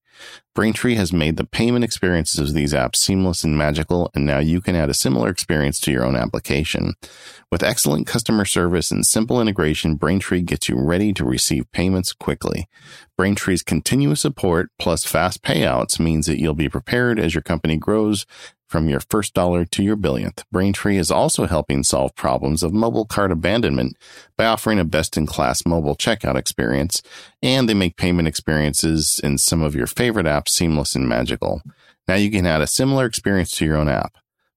Braintree 0.54 0.94
has 0.94 1.12
made 1.12 1.36
the 1.36 1.44
payment 1.44 1.84
experiences 1.84 2.50
of 2.50 2.54
these 2.54 2.72
apps 2.72 2.96
seamless 2.96 3.42
and 3.42 3.58
magical, 3.58 4.10
and 4.14 4.24
now 4.24 4.38
you 4.38 4.60
can 4.60 4.76
add 4.76 4.88
a 4.88 4.94
similar 4.94 5.28
experience 5.28 5.80
to 5.80 5.90
your 5.90 6.04
own 6.04 6.14
application. 6.14 6.94
With 7.50 7.62
excellent 7.62 8.06
customer 8.06 8.44
service 8.44 8.90
and 8.90 9.04
simple 9.04 9.40
integration, 9.40 9.96
Braintree 9.96 10.42
gets 10.42 10.68
you 10.68 10.76
ready 10.76 11.12
to 11.12 11.24
receive 11.24 11.70
payments 11.72 12.12
quickly. 12.12 12.68
Braintree's 13.16 13.62
continuous 13.62 14.20
support 14.20 14.70
plus 14.78 15.04
fast 15.04 15.42
payouts 15.42 15.98
means 15.98 16.26
that 16.26 16.40
you'll 16.40 16.54
be 16.54 16.68
prepared 16.68 17.18
as 17.18 17.34
your 17.34 17.42
company 17.42 17.76
grows 17.76 18.26
from 18.74 18.88
your 18.88 18.98
first 18.98 19.34
dollar 19.34 19.64
to 19.64 19.84
your 19.84 19.94
billionth. 19.94 20.42
Braintree 20.50 20.96
is 20.96 21.08
also 21.08 21.46
helping 21.46 21.84
solve 21.84 22.12
problems 22.16 22.64
of 22.64 22.72
mobile 22.72 23.04
cart 23.04 23.30
abandonment 23.30 23.96
by 24.36 24.46
offering 24.46 24.80
a 24.80 24.84
best 24.84 25.16
in 25.16 25.26
class 25.26 25.64
mobile 25.64 25.94
checkout 25.94 26.34
experience, 26.34 27.00
and 27.40 27.68
they 27.68 27.74
make 27.74 27.96
payment 27.96 28.26
experiences 28.26 29.20
in 29.22 29.38
some 29.38 29.62
of 29.62 29.76
your 29.76 29.86
favorite 29.86 30.26
apps 30.26 30.48
seamless 30.48 30.96
and 30.96 31.08
magical. 31.08 31.62
Now 32.08 32.16
you 32.16 32.32
can 32.32 32.46
add 32.46 32.62
a 32.62 32.66
similar 32.66 33.06
experience 33.06 33.56
to 33.58 33.64
your 33.64 33.76
own 33.76 33.88
app. 33.88 34.16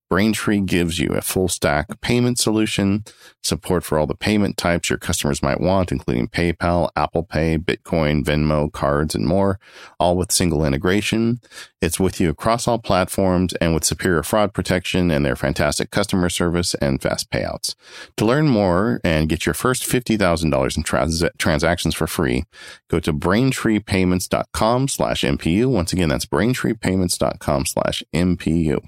Braintree 0.09 0.61
gives 0.61 0.99
you 0.99 1.09
a 1.09 1.21
full 1.21 1.49
stack 1.49 1.99
payment 1.99 2.39
solution, 2.39 3.03
support 3.43 3.83
for 3.83 3.99
all 3.99 4.07
the 4.07 4.15
payment 4.15 4.55
types 4.55 4.89
your 4.89 4.99
customers 4.99 5.43
might 5.43 5.59
want, 5.59 5.91
including 5.91 6.29
PayPal, 6.29 6.89
Apple 6.95 7.23
Pay, 7.23 7.57
Bitcoin, 7.57 8.23
Venmo, 8.23 8.71
cards, 8.71 9.15
and 9.15 9.27
more, 9.27 9.59
all 9.99 10.15
with 10.15 10.31
single 10.31 10.63
integration. 10.63 11.41
It's 11.79 11.99
with 11.99 12.19
you 12.19 12.29
across 12.29 12.67
all 12.67 12.79
platforms 12.79 13.53
and 13.55 13.73
with 13.73 13.83
superior 13.83 14.23
fraud 14.23 14.53
protection 14.53 15.11
and 15.11 15.23
their 15.23 15.35
fantastic 15.35 15.91
customer 15.91 16.27
service 16.27 16.73
and 16.75 17.01
fast 17.01 17.29
payouts. 17.29 17.75
To 18.17 18.25
learn 18.25 18.47
more 18.47 18.99
and 19.03 19.29
get 19.29 19.45
your 19.45 19.53
first 19.53 19.83
$50,000 19.83 20.77
in 20.77 20.83
trans- 20.83 21.23
transactions 21.37 21.93
for 21.93 22.07
free, 22.07 22.45
go 22.89 22.99
to 22.99 23.13
braintreepayments.com 23.13 24.87
slash 24.87 25.21
MPU. 25.21 25.67
Once 25.67 25.93
again, 25.93 26.09
that's 26.09 26.25
braintreepayments.com 26.25 27.65
slash 27.67 28.03
MPU. 28.13 28.87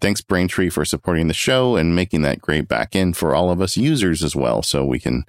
Thanks 0.00 0.22
Braintree 0.22 0.70
for 0.70 0.84
supporting 0.84 1.28
the 1.28 1.34
show 1.34 1.76
and 1.76 1.94
making 1.94 2.22
that 2.22 2.40
great 2.40 2.66
back 2.66 2.96
end 2.96 3.16
for 3.16 3.34
all 3.34 3.50
of 3.50 3.60
us 3.60 3.76
users 3.76 4.22
as 4.22 4.34
well. 4.34 4.62
So 4.62 4.84
we 4.84 4.98
can 4.98 5.24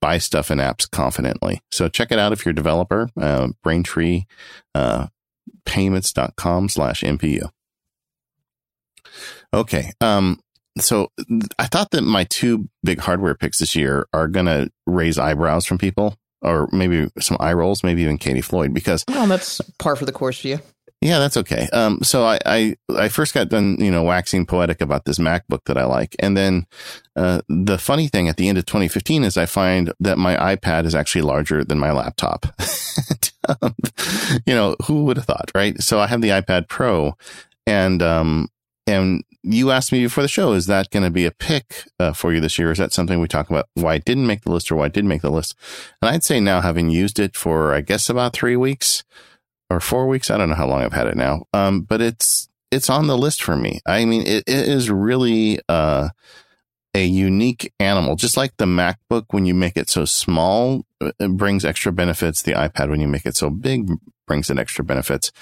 buy 0.00 0.18
stuff 0.18 0.50
and 0.50 0.60
apps 0.60 0.88
confidently. 0.88 1.62
So 1.70 1.88
check 1.88 2.12
it 2.12 2.18
out 2.18 2.32
if 2.32 2.44
you're 2.44 2.52
a 2.52 2.54
developer, 2.54 3.08
uh, 3.18 3.48
Braintree, 3.62 4.26
uh, 4.74 5.06
payments.com 5.64 6.68
slash 6.68 7.02
MPU. 7.02 7.50
Okay. 9.52 9.92
Um, 10.00 10.40
so 10.78 11.10
I 11.58 11.66
thought 11.66 11.92
that 11.92 12.02
my 12.02 12.24
two 12.24 12.68
big 12.82 12.98
hardware 13.00 13.34
picks 13.34 13.58
this 13.58 13.76
year 13.76 14.06
are 14.12 14.28
going 14.28 14.46
to 14.46 14.70
raise 14.86 15.18
eyebrows 15.18 15.66
from 15.66 15.78
people 15.78 16.16
or 16.42 16.68
maybe 16.72 17.08
some 17.20 17.36
eye 17.40 17.52
rolls, 17.52 17.82
maybe 17.82 18.02
even 18.02 18.18
Katie 18.18 18.42
Floyd, 18.42 18.74
because 18.74 19.04
well, 19.08 19.26
that's 19.26 19.60
par 19.78 19.96
for 19.96 20.04
the 20.04 20.12
course 20.12 20.40
for 20.40 20.48
you. 20.48 20.58
Yeah, 21.04 21.18
that's 21.18 21.36
okay. 21.36 21.68
Um, 21.70 21.98
so 22.02 22.24
I, 22.24 22.38
I, 22.46 22.76
I 22.88 23.08
first 23.08 23.34
got 23.34 23.50
done, 23.50 23.76
you 23.78 23.90
know, 23.90 24.02
waxing 24.02 24.46
poetic 24.46 24.80
about 24.80 25.04
this 25.04 25.18
MacBook 25.18 25.64
that 25.66 25.76
I 25.76 25.84
like. 25.84 26.16
And 26.18 26.34
then, 26.34 26.66
uh, 27.14 27.42
the 27.46 27.76
funny 27.76 28.08
thing 28.08 28.26
at 28.26 28.38
the 28.38 28.48
end 28.48 28.56
of 28.56 28.64
2015 28.64 29.22
is 29.22 29.36
I 29.36 29.44
find 29.44 29.92
that 30.00 30.16
my 30.16 30.56
iPad 30.56 30.86
is 30.86 30.94
actually 30.94 31.20
larger 31.20 31.62
than 31.62 31.78
my 31.78 31.92
laptop. 31.92 32.46
you 34.46 34.54
know, 34.54 34.76
who 34.86 35.04
would 35.04 35.18
have 35.18 35.26
thought, 35.26 35.50
right? 35.54 35.78
So 35.82 36.00
I 36.00 36.06
have 36.06 36.22
the 36.22 36.30
iPad 36.30 36.68
Pro 36.68 37.18
and, 37.66 38.02
um, 38.02 38.48
and 38.86 39.24
you 39.42 39.72
asked 39.72 39.92
me 39.92 40.02
before 40.02 40.22
the 40.22 40.28
show, 40.28 40.54
is 40.54 40.64
that 40.66 40.88
going 40.88 41.04
to 41.04 41.10
be 41.10 41.26
a 41.26 41.30
pick 41.30 41.84
uh, 42.00 42.14
for 42.14 42.32
you 42.32 42.40
this 42.40 42.58
year? 42.58 42.72
Is 42.72 42.78
that 42.78 42.94
something 42.94 43.20
we 43.20 43.28
talk 43.28 43.50
about 43.50 43.68
why 43.74 43.96
it 43.96 44.06
didn't 44.06 44.26
make 44.26 44.40
the 44.44 44.50
list 44.50 44.72
or 44.72 44.76
why 44.76 44.86
it 44.86 44.94
did 44.94 45.04
make 45.04 45.20
the 45.20 45.30
list? 45.30 45.54
And 46.00 46.08
I'd 46.08 46.24
say 46.24 46.40
now 46.40 46.62
having 46.62 46.88
used 46.88 47.18
it 47.18 47.36
for, 47.36 47.74
I 47.74 47.82
guess, 47.82 48.08
about 48.08 48.32
three 48.32 48.56
weeks, 48.56 49.04
or 49.70 49.80
four 49.80 50.06
weeks. 50.06 50.30
I 50.30 50.36
don't 50.36 50.48
know 50.48 50.54
how 50.54 50.66
long 50.66 50.82
I've 50.82 50.92
had 50.92 51.06
it 51.06 51.16
now. 51.16 51.44
Um, 51.52 51.82
but 51.82 52.00
it's, 52.00 52.48
it's 52.70 52.90
on 52.90 53.06
the 53.06 53.18
list 53.18 53.42
for 53.42 53.56
me. 53.56 53.80
I 53.86 54.04
mean, 54.04 54.22
it, 54.22 54.44
it 54.46 54.68
is 54.68 54.90
really, 54.90 55.60
uh, 55.68 56.10
a 56.96 57.04
unique 57.04 57.72
animal, 57.80 58.14
just 58.14 58.36
like 58.36 58.56
the 58.56 58.66
MacBook, 58.66 59.24
when 59.30 59.46
you 59.46 59.52
make 59.52 59.76
it 59.76 59.90
so 59.90 60.04
small, 60.04 60.84
it 61.00 61.36
brings 61.36 61.64
extra 61.64 61.90
benefits. 61.90 62.40
The 62.40 62.52
iPad, 62.52 62.88
when 62.88 63.00
you 63.00 63.08
make 63.08 63.26
it 63.26 63.36
so 63.36 63.50
big, 63.50 63.90
brings 64.28 64.48
in 64.48 64.60
extra 64.60 64.84
benefits. 64.84 65.32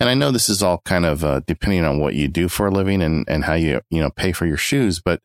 And 0.00 0.08
I 0.08 0.14
know 0.14 0.30
this 0.30 0.48
is 0.48 0.62
all 0.62 0.80
kind 0.86 1.04
of, 1.04 1.22
uh, 1.22 1.42
depending 1.46 1.84
on 1.84 2.00
what 2.00 2.14
you 2.14 2.28
do 2.28 2.48
for 2.48 2.66
a 2.66 2.70
living 2.70 3.02
and, 3.02 3.26
and 3.28 3.44
how 3.44 3.52
you, 3.52 3.82
you 3.90 4.00
know, 4.00 4.08
pay 4.10 4.32
for 4.32 4.46
your 4.46 4.56
shoes. 4.56 5.00
But 5.00 5.20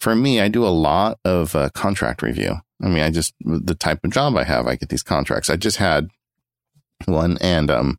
for 0.00 0.16
me, 0.16 0.40
I 0.40 0.48
do 0.48 0.66
a 0.66 0.74
lot 0.74 1.20
of 1.24 1.54
uh, 1.54 1.70
contract 1.70 2.20
review. 2.20 2.56
I 2.82 2.88
mean, 2.88 3.04
I 3.04 3.10
just, 3.10 3.32
the 3.40 3.76
type 3.76 4.00
of 4.04 4.10
job 4.10 4.36
I 4.36 4.42
have, 4.42 4.66
I 4.66 4.74
get 4.74 4.88
these 4.88 5.04
contracts. 5.04 5.48
I 5.48 5.56
just 5.56 5.76
had 5.76 6.08
one 7.06 7.38
and, 7.40 7.70
um, 7.70 7.98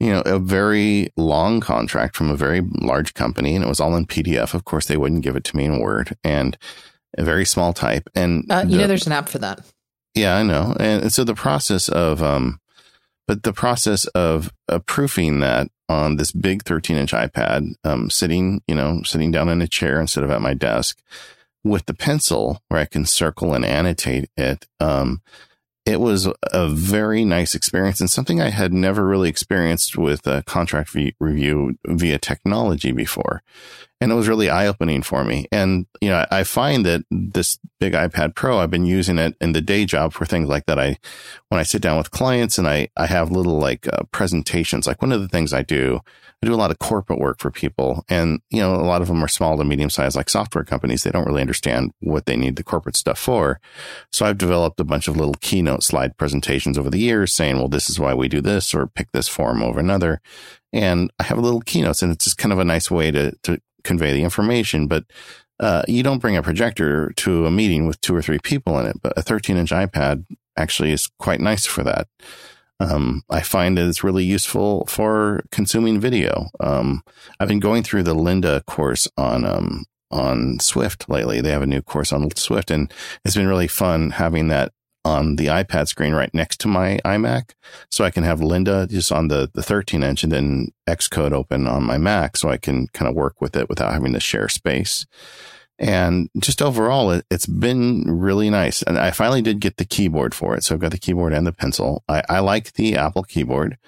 you 0.00 0.10
know, 0.10 0.22
a 0.26 0.38
very 0.38 1.08
long 1.16 1.60
contract 1.60 2.16
from 2.16 2.30
a 2.30 2.36
very 2.36 2.60
large 2.80 3.14
company 3.14 3.54
and 3.54 3.64
it 3.64 3.68
was 3.68 3.80
all 3.80 3.96
in 3.96 4.06
PDF. 4.06 4.54
Of 4.54 4.64
course, 4.64 4.86
they 4.86 4.96
wouldn't 4.96 5.22
give 5.22 5.36
it 5.36 5.44
to 5.44 5.56
me 5.56 5.64
in 5.64 5.80
Word 5.80 6.16
and 6.22 6.56
a 7.16 7.24
very 7.24 7.44
small 7.44 7.72
type. 7.72 8.08
And 8.14 8.44
uh, 8.50 8.64
you 8.64 8.72
the, 8.72 8.82
know, 8.82 8.86
there's 8.86 9.06
an 9.06 9.12
app 9.12 9.28
for 9.28 9.38
that. 9.38 9.60
Yeah, 10.14 10.36
I 10.36 10.42
know. 10.42 10.76
And 10.78 11.12
so 11.12 11.24
the 11.24 11.34
process 11.34 11.88
of, 11.88 12.22
um, 12.22 12.60
but 13.26 13.42
the 13.42 13.52
process 13.52 14.06
of 14.06 14.52
uh, 14.68 14.78
proofing 14.80 15.40
that 15.40 15.68
on 15.88 16.16
this 16.16 16.32
big 16.32 16.64
13 16.64 16.96
inch 16.96 17.12
iPad, 17.12 17.74
um, 17.84 18.10
sitting, 18.10 18.62
you 18.66 18.74
know, 18.74 19.02
sitting 19.04 19.30
down 19.30 19.48
in 19.48 19.62
a 19.62 19.68
chair 19.68 20.00
instead 20.00 20.24
of 20.24 20.30
at 20.30 20.42
my 20.42 20.54
desk 20.54 21.00
with 21.64 21.86
the 21.86 21.94
pencil 21.94 22.62
where 22.68 22.80
I 22.80 22.84
can 22.84 23.04
circle 23.04 23.54
and 23.54 23.64
annotate 23.64 24.30
it, 24.36 24.66
um, 24.80 25.22
it 25.86 26.00
was 26.00 26.28
a 26.52 26.68
very 26.68 27.24
nice 27.24 27.54
experience 27.54 28.00
and 28.00 28.10
something 28.10 28.40
I 28.40 28.50
had 28.50 28.74
never 28.74 29.06
really 29.06 29.30
experienced 29.30 29.96
with 29.96 30.26
a 30.26 30.42
contract 30.42 30.94
review 31.18 31.78
via 31.86 32.18
technology 32.18 32.92
before. 32.92 33.42
And 34.00 34.12
it 34.12 34.14
was 34.14 34.28
really 34.28 34.50
eye 34.50 34.66
opening 34.66 35.02
for 35.02 35.24
me. 35.24 35.46
And, 35.50 35.86
you 36.00 36.10
know, 36.10 36.24
I 36.30 36.44
find 36.44 36.86
that 36.86 37.04
this 37.10 37.58
big 37.80 37.94
iPad 37.94 38.34
Pro, 38.34 38.58
I've 38.58 38.70
been 38.70 38.86
using 38.86 39.18
it 39.18 39.34
in 39.40 39.52
the 39.52 39.60
day 39.60 39.86
job 39.86 40.12
for 40.12 40.24
things 40.24 40.48
like 40.48 40.66
that. 40.66 40.78
I, 40.78 40.98
when 41.48 41.58
I 41.58 41.64
sit 41.64 41.82
down 41.82 41.96
with 41.96 42.10
clients 42.10 42.58
and 42.58 42.68
I, 42.68 42.90
I 42.96 43.06
have 43.06 43.30
little 43.30 43.58
like 43.58 43.88
uh, 43.88 44.04
presentations, 44.12 44.86
like 44.86 45.02
one 45.02 45.10
of 45.10 45.20
the 45.20 45.28
things 45.28 45.52
I 45.52 45.62
do 45.62 46.00
I 46.42 46.46
do 46.46 46.54
a 46.54 46.56
lot 46.56 46.70
of 46.70 46.78
corporate 46.78 47.18
work 47.18 47.40
for 47.40 47.50
people 47.50 48.04
and, 48.08 48.40
you 48.50 48.60
know, 48.60 48.74
a 48.74 48.86
lot 48.86 49.02
of 49.02 49.08
them 49.08 49.24
are 49.24 49.28
small 49.28 49.58
to 49.58 49.64
medium 49.64 49.90
sized 49.90 50.14
like 50.14 50.30
software 50.30 50.62
companies. 50.62 51.02
They 51.02 51.10
don't 51.10 51.26
really 51.26 51.40
understand 51.40 51.90
what 51.98 52.26
they 52.26 52.36
need 52.36 52.54
the 52.54 52.62
corporate 52.62 52.96
stuff 52.96 53.18
for. 53.18 53.60
So 54.12 54.24
I've 54.24 54.38
developed 54.38 54.78
a 54.78 54.84
bunch 54.84 55.08
of 55.08 55.16
little 55.16 55.34
keynote 55.40 55.82
slide 55.82 56.16
presentations 56.16 56.78
over 56.78 56.90
the 56.90 57.00
years 57.00 57.34
saying, 57.34 57.56
well, 57.56 57.68
this 57.68 57.90
is 57.90 57.98
why 57.98 58.14
we 58.14 58.28
do 58.28 58.40
this 58.40 58.72
or 58.72 58.86
pick 58.86 59.10
this 59.10 59.26
form 59.26 59.62
over 59.62 59.80
another. 59.80 60.20
And 60.72 61.10
I 61.18 61.24
have 61.24 61.38
a 61.38 61.42
little 61.42 61.60
keynotes 61.60 62.02
and 62.02 62.12
it's 62.12 62.24
just 62.24 62.38
kind 62.38 62.52
of 62.52 62.60
a 62.60 62.64
nice 62.64 62.88
way 62.88 63.10
to, 63.10 63.32
to 63.42 63.60
convey 63.82 64.12
the 64.12 64.22
information. 64.22 64.86
But 64.86 65.06
uh, 65.58 65.82
you 65.88 66.04
don't 66.04 66.20
bring 66.20 66.36
a 66.36 66.42
projector 66.42 67.10
to 67.16 67.46
a 67.46 67.50
meeting 67.50 67.86
with 67.86 68.00
two 68.00 68.14
or 68.14 68.22
three 68.22 68.38
people 68.38 68.78
in 68.78 68.86
it, 68.86 69.02
but 69.02 69.12
a 69.16 69.22
13 69.22 69.56
inch 69.56 69.70
iPad 69.70 70.24
actually 70.56 70.92
is 70.92 71.08
quite 71.18 71.40
nice 71.40 71.66
for 71.66 71.82
that. 71.82 72.06
Um, 72.80 73.22
I 73.28 73.40
find 73.40 73.76
that 73.76 73.88
it's 73.88 74.04
really 74.04 74.24
useful 74.24 74.86
for 74.86 75.44
consuming 75.50 76.00
video. 76.00 76.48
Um, 76.60 77.02
I've 77.40 77.48
been 77.48 77.60
going 77.60 77.82
through 77.82 78.04
the 78.04 78.14
Lynda 78.14 78.64
course 78.66 79.08
on, 79.16 79.44
um, 79.44 79.84
on 80.10 80.60
Swift 80.60 81.08
lately. 81.08 81.40
They 81.40 81.50
have 81.50 81.62
a 81.62 81.66
new 81.66 81.82
course 81.82 82.12
on 82.12 82.30
Swift 82.36 82.70
and 82.70 82.92
it's 83.24 83.34
been 83.34 83.48
really 83.48 83.68
fun 83.68 84.10
having 84.10 84.48
that 84.48 84.72
on 85.04 85.36
the 85.36 85.46
iPad 85.46 85.88
screen 85.88 86.12
right 86.12 86.32
next 86.34 86.60
to 86.60 86.68
my 86.68 86.98
iMac. 87.04 87.52
So 87.90 88.04
I 88.04 88.10
can 88.10 88.24
have 88.24 88.40
Lynda 88.40 88.88
just 88.88 89.10
on 89.10 89.28
the, 89.28 89.50
the 89.54 89.62
13 89.62 90.02
inch 90.02 90.22
and 90.22 90.32
then 90.32 90.68
Xcode 90.88 91.32
open 91.32 91.66
on 91.66 91.84
my 91.84 91.98
Mac 91.98 92.36
so 92.36 92.48
I 92.48 92.58
can 92.58 92.88
kind 92.88 93.08
of 93.08 93.14
work 93.14 93.40
with 93.40 93.56
it 93.56 93.68
without 93.68 93.92
having 93.92 94.12
to 94.12 94.20
share 94.20 94.48
space. 94.48 95.06
And 95.78 96.28
just 96.38 96.60
overall, 96.60 97.12
it, 97.12 97.24
has 97.30 97.46
been 97.46 98.04
really 98.06 98.50
nice. 98.50 98.82
And 98.82 98.98
I 98.98 99.12
finally 99.12 99.42
did 99.42 99.60
get 99.60 99.76
the 99.76 99.84
keyboard 99.84 100.34
for 100.34 100.56
it. 100.56 100.64
So 100.64 100.74
I've 100.74 100.80
got 100.80 100.90
the 100.90 100.98
keyboard 100.98 101.32
and 101.32 101.46
the 101.46 101.52
pencil. 101.52 102.02
I, 102.08 102.22
I 102.28 102.40
like 102.40 102.72
the 102.72 102.96
Apple 102.96 103.22
keyboard. 103.22 103.78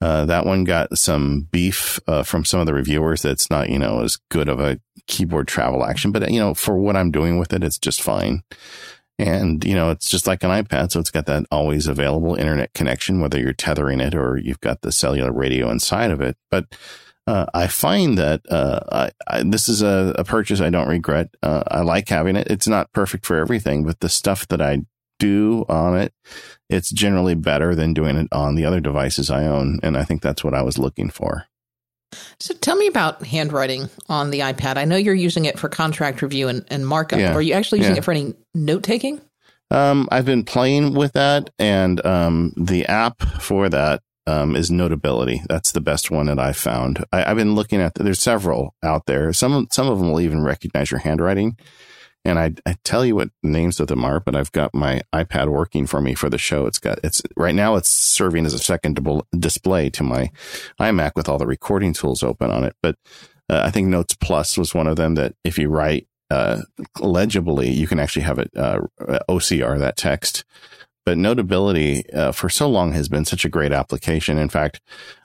Uh, 0.00 0.26
that 0.26 0.44
one 0.44 0.64
got 0.64 0.96
some 0.96 1.48
beef 1.50 1.98
uh, 2.06 2.22
from 2.22 2.44
some 2.44 2.60
of 2.60 2.66
the 2.66 2.74
reviewers. 2.74 3.22
That's 3.22 3.50
not, 3.50 3.70
you 3.70 3.78
know, 3.78 4.00
as 4.00 4.18
good 4.30 4.48
of 4.48 4.60
a 4.60 4.80
keyboard 5.06 5.48
travel 5.48 5.84
action, 5.84 6.12
but 6.12 6.30
you 6.30 6.40
know, 6.40 6.54
for 6.54 6.76
what 6.76 6.96
I'm 6.96 7.10
doing 7.10 7.38
with 7.38 7.52
it, 7.52 7.62
it's 7.62 7.78
just 7.78 8.02
fine. 8.02 8.42
And, 9.18 9.64
you 9.64 9.74
know, 9.74 9.90
it's 9.90 10.10
just 10.10 10.26
like 10.26 10.42
an 10.42 10.50
iPad. 10.50 10.92
So 10.92 11.00
it's 11.00 11.10
got 11.10 11.24
that 11.26 11.46
always 11.50 11.86
available 11.86 12.34
internet 12.34 12.74
connection, 12.74 13.20
whether 13.20 13.38
you're 13.38 13.54
tethering 13.54 14.00
it 14.00 14.14
or 14.14 14.36
you've 14.36 14.60
got 14.60 14.82
the 14.82 14.92
cellular 14.92 15.32
radio 15.32 15.70
inside 15.70 16.10
of 16.10 16.20
it. 16.20 16.36
But 16.50 16.76
uh, 17.26 17.46
I 17.52 17.66
find 17.66 18.16
that 18.18 18.42
uh, 18.50 18.80
I, 18.90 19.10
I, 19.26 19.42
this 19.42 19.68
is 19.68 19.82
a, 19.82 20.14
a, 20.18 20.24
purchase 20.24 20.60
I 20.60 20.70
don't 20.70 20.88
regret. 20.88 21.34
Uh, 21.42 21.64
I 21.66 21.80
like 21.80 22.08
having 22.08 22.36
it. 22.36 22.46
It's 22.48 22.68
not 22.68 22.92
perfect 22.92 23.26
for 23.26 23.36
everything, 23.36 23.84
but 23.84 24.00
the 24.00 24.08
stuff 24.08 24.46
that 24.48 24.62
I 24.62 24.82
do 25.18 25.64
on 25.68 25.96
it, 25.96 26.12
it's 26.68 26.90
generally 26.90 27.34
better 27.34 27.74
than 27.74 27.94
doing 27.94 28.16
it 28.16 28.28
on 28.30 28.54
the 28.54 28.64
other 28.64 28.80
devices 28.80 29.30
I 29.30 29.44
own. 29.46 29.80
And 29.82 29.96
I 29.96 30.04
think 30.04 30.22
that's 30.22 30.44
what 30.44 30.54
I 30.54 30.62
was 30.62 30.78
looking 30.78 31.10
for. 31.10 31.46
So 32.38 32.54
tell 32.54 32.76
me 32.76 32.86
about 32.86 33.24
handwriting 33.24 33.88
on 34.08 34.30
the 34.30 34.40
iPad. 34.40 34.76
I 34.76 34.84
know 34.84 34.96
you're 34.96 35.14
using 35.14 35.44
it 35.46 35.58
for 35.58 35.68
contract 35.68 36.22
review 36.22 36.48
and, 36.48 36.64
and 36.68 36.86
markup. 36.86 37.18
Yeah. 37.18 37.34
Are 37.34 37.42
you 37.42 37.54
actually 37.54 37.80
using 37.80 37.94
yeah. 37.94 37.98
it 37.98 38.04
for 38.04 38.12
any 38.12 38.34
note 38.54 38.84
taking? 38.84 39.20
Um, 39.70 40.08
I've 40.12 40.24
been 40.24 40.44
playing 40.44 40.94
with 40.94 41.14
that, 41.14 41.50
and 41.58 42.04
um, 42.06 42.52
the 42.56 42.86
app 42.86 43.20
for 43.40 43.68
that 43.68 44.00
um, 44.26 44.56
is 44.56 44.70
Notability. 44.70 45.42
That's 45.48 45.72
the 45.72 45.80
best 45.80 46.10
one 46.10 46.26
that 46.26 46.38
I've 46.38 46.56
found. 46.56 47.04
I, 47.12 47.22
have 47.22 47.36
been 47.36 47.54
looking 47.54 47.80
at. 47.80 47.94
There's 47.94 48.22
several 48.22 48.74
out 48.82 49.06
there. 49.06 49.32
Some 49.32 49.68
some 49.70 49.88
of 49.88 49.98
them 49.98 50.10
will 50.10 50.20
even 50.20 50.42
recognize 50.42 50.90
your 50.90 51.00
handwriting. 51.00 51.56
And 52.24 52.40
I, 52.40 52.54
I 52.66 52.74
tell 52.82 53.06
you 53.06 53.14
what 53.14 53.30
names 53.44 53.78
of 53.78 53.86
them 53.86 54.04
are, 54.04 54.18
but 54.18 54.34
I've 54.34 54.50
got 54.50 54.74
my 54.74 55.00
iPad 55.14 55.46
working 55.46 55.86
for 55.86 56.00
me 56.00 56.14
for 56.14 56.28
the 56.28 56.38
show. 56.38 56.66
It's 56.66 56.80
got, 56.80 56.98
it's 57.04 57.22
right 57.36 57.54
now 57.54 57.76
it's 57.76 57.88
serving 57.88 58.44
as 58.46 58.52
a 58.52 58.58
second 58.58 58.98
display 59.38 59.90
to 59.90 60.02
my 60.02 60.32
iMac 60.80 61.12
with 61.14 61.28
all 61.28 61.38
the 61.38 61.46
recording 61.46 61.92
tools 61.92 62.24
open 62.24 62.50
on 62.50 62.64
it. 62.64 62.74
But 62.82 62.96
uh, 63.48 63.62
I 63.64 63.70
think 63.70 63.86
Notes 63.86 64.16
Plus 64.16 64.58
was 64.58 64.74
one 64.74 64.88
of 64.88 64.96
them 64.96 65.14
that 65.14 65.36
if 65.44 65.56
you 65.56 65.68
write 65.68 66.08
uh, 66.28 66.62
legibly, 66.98 67.70
you 67.70 67.86
can 67.86 68.00
actually 68.00 68.22
have 68.22 68.40
it 68.40 68.50
uh, 68.56 68.80
OCR 69.28 69.78
that 69.78 69.96
text. 69.96 70.44
But 71.06 71.16
Notability 71.16 72.10
uh, 72.12 72.32
for 72.32 72.50
so 72.50 72.68
long 72.68 72.92
has 72.92 73.08
been 73.08 73.24
such 73.24 73.44
a 73.44 73.48
great 73.48 73.72
application. 73.72 74.36
In 74.36 74.50
fact, 74.50 74.80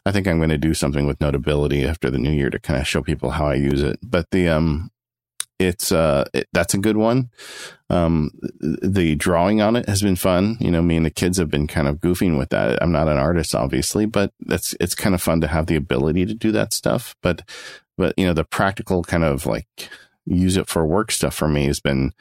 I 0.06 0.12
think 0.12 0.28
I'm 0.28 0.38
going 0.38 0.50
to 0.50 0.58
do 0.58 0.74
something 0.74 1.08
with 1.08 1.20
Notability 1.20 1.84
after 1.84 2.10
the 2.10 2.20
new 2.20 2.32
year 2.32 2.50
to 2.52 2.60
kind 2.60 2.80
of 2.80 2.88
show 2.88 3.02
people 3.02 3.32
how 3.32 3.48
I 3.48 3.56
use 3.56 3.82
it. 3.82 4.00
But 4.02 4.30
the 4.32 4.48
um, 4.48 4.92
it's 5.62 5.92
uh 5.92 6.26
it, 6.34 6.48
that's 6.54 6.74
a 6.74 6.80
good 6.80 6.98
one 6.98 7.30
um 7.90 8.32
the 8.60 9.16
drawing 9.16 9.62
on 9.62 9.76
it 9.76 9.88
has 9.88 10.02
been 10.02 10.16
fun 10.16 10.58
you 10.60 10.72
know 10.72 10.82
me 10.82 10.98
and 10.98 11.06
the 11.06 11.12
kids 11.12 11.38
have 11.38 11.50
been 11.50 11.68
kind 11.68 11.88
of 11.88 11.98
goofing 11.98 12.38
with 12.38 12.50
that 12.50 12.82
i'm 12.82 12.92
not 12.92 13.08
an 13.08 13.18
artist 13.18 13.54
obviously 13.54 14.06
but 14.06 14.34
that's 14.42 14.76
it's 14.80 14.96
kind 14.96 15.14
of 15.14 15.22
fun 15.22 15.40
to 15.40 15.48
have 15.48 15.68
the 15.68 15.76
ability 15.76 16.26
to 16.26 16.34
do 16.34 16.52
that 16.52 16.74
stuff 16.74 17.16
but 17.22 17.48
but 17.98 18.14
you 18.18 18.26
know 18.26 18.34
the 18.34 18.44
practical 18.44 19.04
kind 19.04 19.24
of 19.24 19.46
like 19.46 19.68
use 20.26 20.58
it 20.58 20.68
for 20.68 20.86
work 20.86 21.12
stuff 21.12 21.36
for 21.36 21.48
me 21.48 21.66
has 21.66 21.80
been 21.80 22.12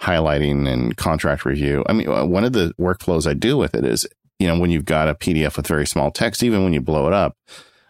highlighting 0.00 0.68
and 0.68 0.96
contract 0.96 1.44
review 1.44 1.84
i 1.88 1.92
mean 1.92 2.08
one 2.30 2.44
of 2.44 2.52
the 2.52 2.74
workflows 2.78 3.26
i 3.26 3.34
do 3.34 3.56
with 3.56 3.74
it 3.74 3.84
is 3.84 4.06
you 4.38 4.46
know 4.46 4.58
when 4.58 4.70
you've 4.70 4.84
got 4.84 5.08
a 5.08 5.14
pdf 5.14 5.56
with 5.56 5.66
very 5.66 5.86
small 5.86 6.10
text 6.10 6.42
even 6.42 6.62
when 6.62 6.72
you 6.72 6.80
blow 6.80 7.06
it 7.06 7.12
up 7.12 7.36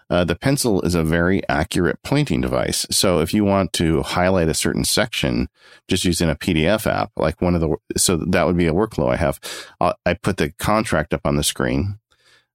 uh, 0.08 0.24
the 0.24 0.36
pencil 0.36 0.80
is 0.82 0.94
a 0.94 1.02
very 1.02 1.46
accurate 1.48 2.00
pointing 2.02 2.40
device. 2.40 2.86
So 2.90 3.20
if 3.20 3.34
you 3.34 3.44
want 3.44 3.72
to 3.74 4.02
highlight 4.02 4.48
a 4.48 4.54
certain 4.54 4.84
section 4.84 5.48
just 5.88 6.04
using 6.04 6.30
a 6.30 6.36
PDF 6.36 6.86
app, 6.86 7.10
like 7.16 7.42
one 7.42 7.54
of 7.54 7.60
the, 7.60 7.76
so 7.96 8.16
that 8.16 8.46
would 8.46 8.56
be 8.56 8.68
a 8.68 8.72
workflow 8.72 9.12
I 9.12 9.16
have. 9.16 9.40
I'll, 9.80 9.94
I 10.06 10.14
put 10.14 10.36
the 10.36 10.52
contract 10.52 11.12
up 11.12 11.22
on 11.24 11.36
the 11.36 11.42
screen. 11.42 11.98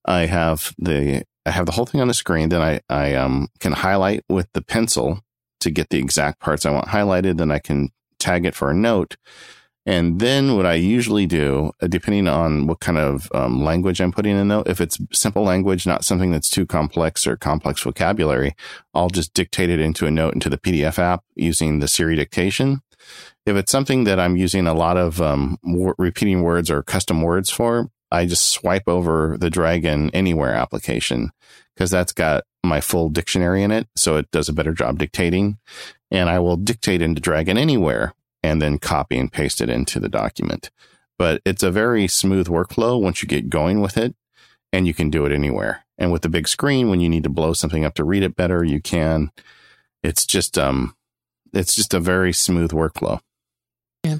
I 0.05 0.27
have 0.27 0.73
the, 0.77 1.23
I 1.45 1.51
have 1.51 1.65
the 1.65 1.73
whole 1.73 1.85
thing 1.85 1.99
on 1.99 2.07
the 2.07 2.13
screen. 2.13 2.49
Then 2.49 2.61
I, 2.61 2.81
I 2.89 3.15
um, 3.15 3.49
can 3.59 3.73
highlight 3.73 4.23
with 4.29 4.47
the 4.53 4.61
pencil 4.61 5.21
to 5.59 5.69
get 5.69 5.89
the 5.89 5.97
exact 5.97 6.39
parts 6.39 6.65
I 6.65 6.71
want 6.71 6.87
highlighted. 6.87 7.37
Then 7.37 7.51
I 7.51 7.59
can 7.59 7.89
tag 8.21 8.45
it 8.45 8.55
for 8.55 8.69
a 8.69 8.73
note. 8.73 9.17
And 9.85 10.19
then 10.19 10.55
what 10.55 10.67
I 10.67 10.75
usually 10.75 11.25
do, 11.25 11.71
uh, 11.81 11.87
depending 11.87 12.27
on 12.27 12.67
what 12.67 12.79
kind 12.79 12.99
of 12.99 13.27
um, 13.33 13.63
language 13.63 13.99
I'm 13.99 14.11
putting 14.11 14.37
in 14.37 14.47
though, 14.47 14.63
if 14.67 14.79
it's 14.79 14.99
simple 15.11 15.43
language, 15.43 15.87
not 15.87 16.05
something 16.05 16.31
that's 16.31 16.51
too 16.51 16.67
complex 16.67 17.25
or 17.25 17.35
complex 17.35 17.81
vocabulary, 17.81 18.53
I'll 18.93 19.09
just 19.09 19.33
dictate 19.33 19.71
it 19.71 19.79
into 19.79 20.05
a 20.05 20.11
note 20.11 20.35
into 20.35 20.49
the 20.49 20.59
PDF 20.59 20.99
app 20.99 21.23
using 21.35 21.79
the 21.79 21.87
Siri 21.87 22.15
dictation. 22.15 22.83
If 23.47 23.55
it's 23.55 23.71
something 23.71 24.03
that 24.03 24.19
I'm 24.19 24.37
using 24.37 24.67
a 24.67 24.75
lot 24.75 24.97
of 24.97 25.19
um, 25.19 25.57
repeating 25.97 26.43
words 26.43 26.69
or 26.69 26.83
custom 26.83 27.23
words 27.23 27.49
for, 27.49 27.89
I 28.11 28.27
just 28.27 28.49
swipe 28.49 28.87
over 28.87 29.35
the 29.39 29.49
Dragon 29.49 30.11
Anywhere 30.13 30.53
application 30.53 31.31
because 31.73 31.89
that's 31.89 32.13
got 32.13 32.43
my 32.63 32.81
full 32.81 33.09
dictionary 33.09 33.63
in 33.63 33.71
it. 33.71 33.87
So 33.95 34.17
it 34.17 34.29
does 34.31 34.49
a 34.49 34.53
better 34.53 34.73
job 34.73 34.99
dictating. 34.99 35.57
And 36.09 36.29
I 36.29 36.39
will 36.39 36.57
dictate 36.57 37.01
into 37.01 37.21
Dragon 37.21 37.57
Anywhere 37.57 38.13
and 38.43 38.61
then 38.61 38.79
copy 38.79 39.17
and 39.17 39.31
paste 39.31 39.61
it 39.61 39.69
into 39.69 39.99
the 39.99 40.09
document. 40.09 40.71
But 41.17 41.41
it's 41.45 41.63
a 41.63 41.71
very 41.71 42.07
smooth 42.07 42.47
workflow 42.47 42.99
once 42.99 43.21
you 43.21 43.27
get 43.27 43.49
going 43.49 43.81
with 43.81 43.97
it 43.97 44.15
and 44.73 44.87
you 44.87 44.93
can 44.93 45.09
do 45.09 45.25
it 45.25 45.31
anywhere. 45.31 45.85
And 45.97 46.11
with 46.11 46.23
the 46.23 46.29
big 46.29 46.47
screen, 46.47 46.89
when 46.89 46.99
you 46.99 47.09
need 47.09 47.23
to 47.23 47.29
blow 47.29 47.53
something 47.53 47.85
up 47.85 47.93
to 47.95 48.03
read 48.03 48.23
it 48.23 48.35
better, 48.35 48.63
you 48.63 48.81
can. 48.81 49.31
It's 50.01 50.25
just, 50.25 50.57
um, 50.57 50.95
it's 51.53 51.75
just 51.75 51.93
a 51.93 51.99
very 51.99 52.33
smooth 52.33 52.71
workflow. 52.71 53.19
Yeah. 54.03 54.17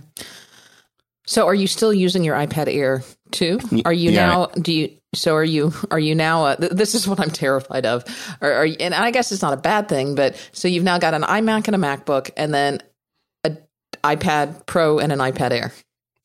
So 1.26 1.48
are 1.48 1.56
you 1.56 1.68
still 1.68 1.94
using 1.94 2.24
your 2.24 2.36
iPad 2.36 2.74
Air 2.74 3.04
too? 3.32 3.60
Are 3.86 3.94
you 3.94 4.12
yeah. 4.12 4.28
now, 4.28 4.46
do 4.48 4.74
you, 4.74 4.98
so 5.14 5.36
are 5.36 5.44
you, 5.44 5.72
are 5.92 6.00
you 6.00 6.16
now, 6.16 6.46
uh, 6.46 6.56
th- 6.56 6.72
this 6.72 6.96
is 6.96 7.08
what 7.08 7.20
I'm 7.20 7.30
terrified 7.30 7.86
of. 7.86 8.04
Are, 8.42 8.52
are 8.52 8.66
you, 8.66 8.76
and 8.80 8.94
I 8.94 9.12
guess 9.12 9.32
it's 9.32 9.42
not 9.42 9.54
a 9.54 9.58
bad 9.58 9.88
thing, 9.88 10.16
but 10.16 10.36
so 10.52 10.68
you've 10.68 10.84
now 10.84 10.98
got 10.98 11.14
an 11.14 11.22
iMac 11.24 11.68
and 11.68 11.76
a 11.76 11.80
MacBook 11.80 12.32
and 12.36 12.54
then 12.54 12.82
an 13.44 13.60
iPad 14.04 14.66
Pro 14.66 15.00
and 15.00 15.12
an 15.12 15.20
iPad 15.20 15.52
Air. 15.52 15.72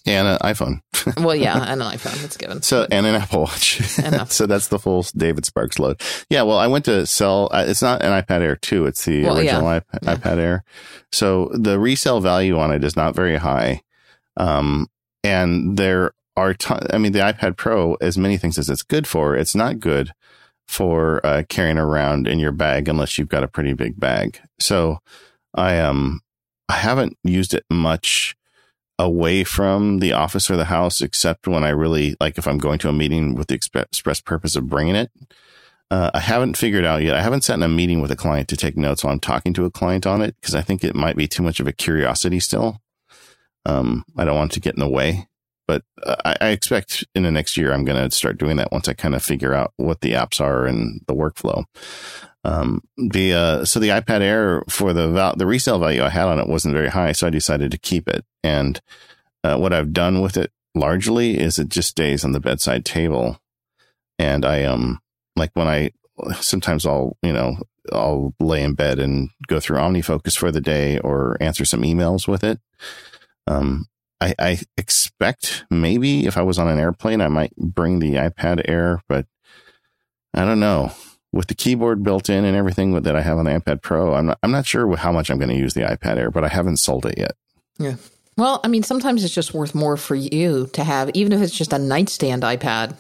And 0.08 0.28
an 0.28 0.38
iPhone. 0.38 0.80
well, 1.22 1.34
yeah, 1.34 1.60
and 1.60 1.82
an 1.82 1.88
iPhone. 1.88 2.22
That's 2.22 2.36
given. 2.36 2.62
So, 2.62 2.86
and 2.92 3.06
an 3.06 3.16
Apple 3.16 3.40
Watch. 3.42 3.80
so 4.28 4.46
that's 4.46 4.68
the 4.68 4.78
full 4.78 5.04
David 5.16 5.44
Sparks 5.44 5.80
load. 5.80 6.00
Yeah. 6.30 6.42
Well, 6.42 6.58
I 6.58 6.68
went 6.68 6.84
to 6.84 7.06
sell, 7.06 7.48
uh, 7.52 7.64
it's 7.66 7.82
not 7.82 8.02
an 8.02 8.12
iPad 8.22 8.40
Air 8.40 8.54
2. 8.54 8.86
It's 8.86 9.04
the 9.04 9.24
well, 9.24 9.36
original 9.36 9.62
yeah. 9.62 9.80
iPad, 9.80 9.98
yeah. 10.02 10.14
iPad 10.14 10.38
Air. 10.38 10.64
So 11.10 11.50
the 11.54 11.80
resale 11.80 12.20
value 12.20 12.56
on 12.56 12.70
it 12.70 12.84
is 12.84 12.94
not 12.94 13.16
very 13.16 13.36
high. 13.36 13.82
Um, 14.36 14.88
and 15.24 15.76
there 15.76 16.12
are, 16.36 16.54
I 16.90 16.98
mean, 16.98 17.12
the 17.12 17.20
iPad 17.20 17.56
Pro, 17.56 17.94
as 17.94 18.18
many 18.18 18.36
things 18.36 18.58
as 18.58 18.68
it's 18.68 18.82
good 18.82 19.06
for, 19.06 19.34
it's 19.34 19.54
not 19.54 19.80
good 19.80 20.12
for 20.68 21.24
uh, 21.24 21.44
carrying 21.48 21.78
around 21.78 22.26
in 22.26 22.38
your 22.38 22.52
bag 22.52 22.88
unless 22.88 23.18
you've 23.18 23.28
got 23.28 23.44
a 23.44 23.48
pretty 23.48 23.72
big 23.72 23.98
bag. 23.98 24.40
So 24.58 24.98
I 25.54 25.78
um 25.78 26.20
I 26.68 26.74
haven't 26.74 27.16
used 27.22 27.54
it 27.54 27.64
much 27.70 28.36
away 28.98 29.44
from 29.44 29.98
the 29.98 30.12
office 30.12 30.50
or 30.50 30.56
the 30.56 30.66
house, 30.66 31.00
except 31.00 31.46
when 31.46 31.64
I 31.64 31.68
really 31.68 32.16
like 32.20 32.38
if 32.38 32.46
I'm 32.46 32.58
going 32.58 32.78
to 32.80 32.88
a 32.88 32.92
meeting 32.92 33.34
with 33.34 33.48
the 33.48 33.54
express 33.54 34.20
purpose 34.20 34.56
of 34.56 34.68
bringing 34.68 34.96
it. 34.96 35.10
Uh, 35.88 36.10
I 36.12 36.18
haven't 36.18 36.56
figured 36.56 36.84
out 36.84 37.02
yet. 37.02 37.14
I 37.14 37.22
haven't 37.22 37.44
sat 37.44 37.54
in 37.54 37.62
a 37.62 37.68
meeting 37.68 38.00
with 38.00 38.10
a 38.10 38.16
client 38.16 38.48
to 38.48 38.56
take 38.56 38.76
notes 38.76 39.04
while 39.04 39.12
I'm 39.12 39.20
talking 39.20 39.52
to 39.54 39.66
a 39.66 39.70
client 39.70 40.04
on 40.04 40.20
it 40.20 40.34
because 40.40 40.54
I 40.54 40.60
think 40.60 40.82
it 40.82 40.96
might 40.96 41.16
be 41.16 41.28
too 41.28 41.44
much 41.44 41.60
of 41.60 41.68
a 41.68 41.72
curiosity 41.72 42.40
still. 42.40 42.80
Um, 43.66 44.04
I 44.16 44.24
don't 44.24 44.36
want 44.36 44.52
to 44.52 44.60
get 44.60 44.74
in 44.74 44.80
the 44.80 44.88
way, 44.88 45.28
but 45.66 45.82
uh, 46.04 46.16
I, 46.24 46.36
I 46.40 46.48
expect 46.50 47.04
in 47.14 47.24
the 47.24 47.32
next 47.32 47.56
year 47.56 47.72
I'm 47.72 47.84
going 47.84 48.02
to 48.02 48.14
start 48.14 48.38
doing 48.38 48.56
that 48.56 48.72
once 48.72 48.88
I 48.88 48.94
kind 48.94 49.14
of 49.14 49.22
figure 49.22 49.52
out 49.52 49.72
what 49.76 50.00
the 50.00 50.12
apps 50.12 50.40
are 50.40 50.66
and 50.66 51.00
the 51.06 51.14
workflow. 51.14 51.64
Um, 52.44 52.82
the 52.96 53.34
uh, 53.34 53.64
so 53.64 53.80
the 53.80 53.88
iPad 53.88 54.20
Air 54.20 54.62
for 54.68 54.92
the 54.92 55.08
val- 55.08 55.34
the 55.34 55.46
resale 55.46 55.80
value 55.80 56.04
I 56.04 56.10
had 56.10 56.28
on 56.28 56.38
it 56.38 56.48
wasn't 56.48 56.74
very 56.74 56.88
high, 56.88 57.10
so 57.10 57.26
I 57.26 57.30
decided 57.30 57.72
to 57.72 57.78
keep 57.78 58.08
it. 58.08 58.24
And 58.44 58.80
uh, 59.42 59.56
what 59.56 59.72
I've 59.72 59.92
done 59.92 60.20
with 60.20 60.36
it 60.36 60.52
largely 60.72 61.38
is 61.40 61.58
it 61.58 61.68
just 61.68 61.88
stays 61.88 62.24
on 62.24 62.30
the 62.30 62.38
bedside 62.38 62.84
table, 62.84 63.40
and 64.16 64.44
I 64.44 64.62
um 64.62 65.00
like 65.34 65.50
when 65.54 65.66
I 65.66 65.90
sometimes 66.40 66.86
I'll 66.86 67.16
you 67.20 67.32
know 67.32 67.56
I'll 67.92 68.32
lay 68.38 68.62
in 68.62 68.74
bed 68.74 69.00
and 69.00 69.30
go 69.48 69.58
through 69.58 69.78
OmniFocus 69.78 70.36
for 70.36 70.52
the 70.52 70.60
day 70.60 70.98
or 71.00 71.36
answer 71.40 71.64
some 71.64 71.82
emails 71.82 72.28
with 72.28 72.44
it. 72.44 72.60
Um, 73.46 73.86
I, 74.20 74.34
I 74.38 74.58
expect 74.76 75.64
maybe 75.70 76.26
if 76.26 76.36
I 76.36 76.42
was 76.42 76.58
on 76.58 76.68
an 76.68 76.78
airplane, 76.78 77.20
I 77.20 77.28
might 77.28 77.54
bring 77.56 77.98
the 77.98 78.14
iPad 78.14 78.62
Air, 78.68 79.02
but 79.08 79.26
I 80.34 80.44
don't 80.44 80.60
know 80.60 80.92
with 81.32 81.48
the 81.48 81.54
keyboard 81.54 82.02
built 82.02 82.30
in 82.30 82.44
and 82.44 82.56
everything 82.56 83.00
that 83.00 83.14
I 83.14 83.20
have 83.20 83.38
on 83.38 83.44
the 83.44 83.50
iPad 83.52 83.82
Pro, 83.82 84.14
I'm 84.14 84.26
not, 84.26 84.38
I'm 84.42 84.50
not 84.50 84.66
sure 84.66 84.96
how 84.96 85.12
much 85.12 85.30
I'm 85.30 85.38
going 85.38 85.50
to 85.50 85.56
use 85.56 85.74
the 85.74 85.82
iPad 85.82 86.16
Air, 86.16 86.30
but 86.30 86.44
I 86.44 86.48
haven't 86.48 86.78
sold 86.78 87.06
it 87.06 87.18
yet. 87.18 87.32
Yeah. 87.78 87.96
Well, 88.36 88.60
I 88.64 88.68
mean, 88.68 88.82
sometimes 88.82 89.24
it's 89.24 89.34
just 89.34 89.54
worth 89.54 89.74
more 89.74 89.96
for 89.96 90.14
you 90.14 90.68
to 90.72 90.84
have, 90.84 91.10
even 91.14 91.32
if 91.32 91.40
it's 91.40 91.56
just 91.56 91.72
a 91.72 91.78
nightstand 91.78 92.42
iPad. 92.42 92.96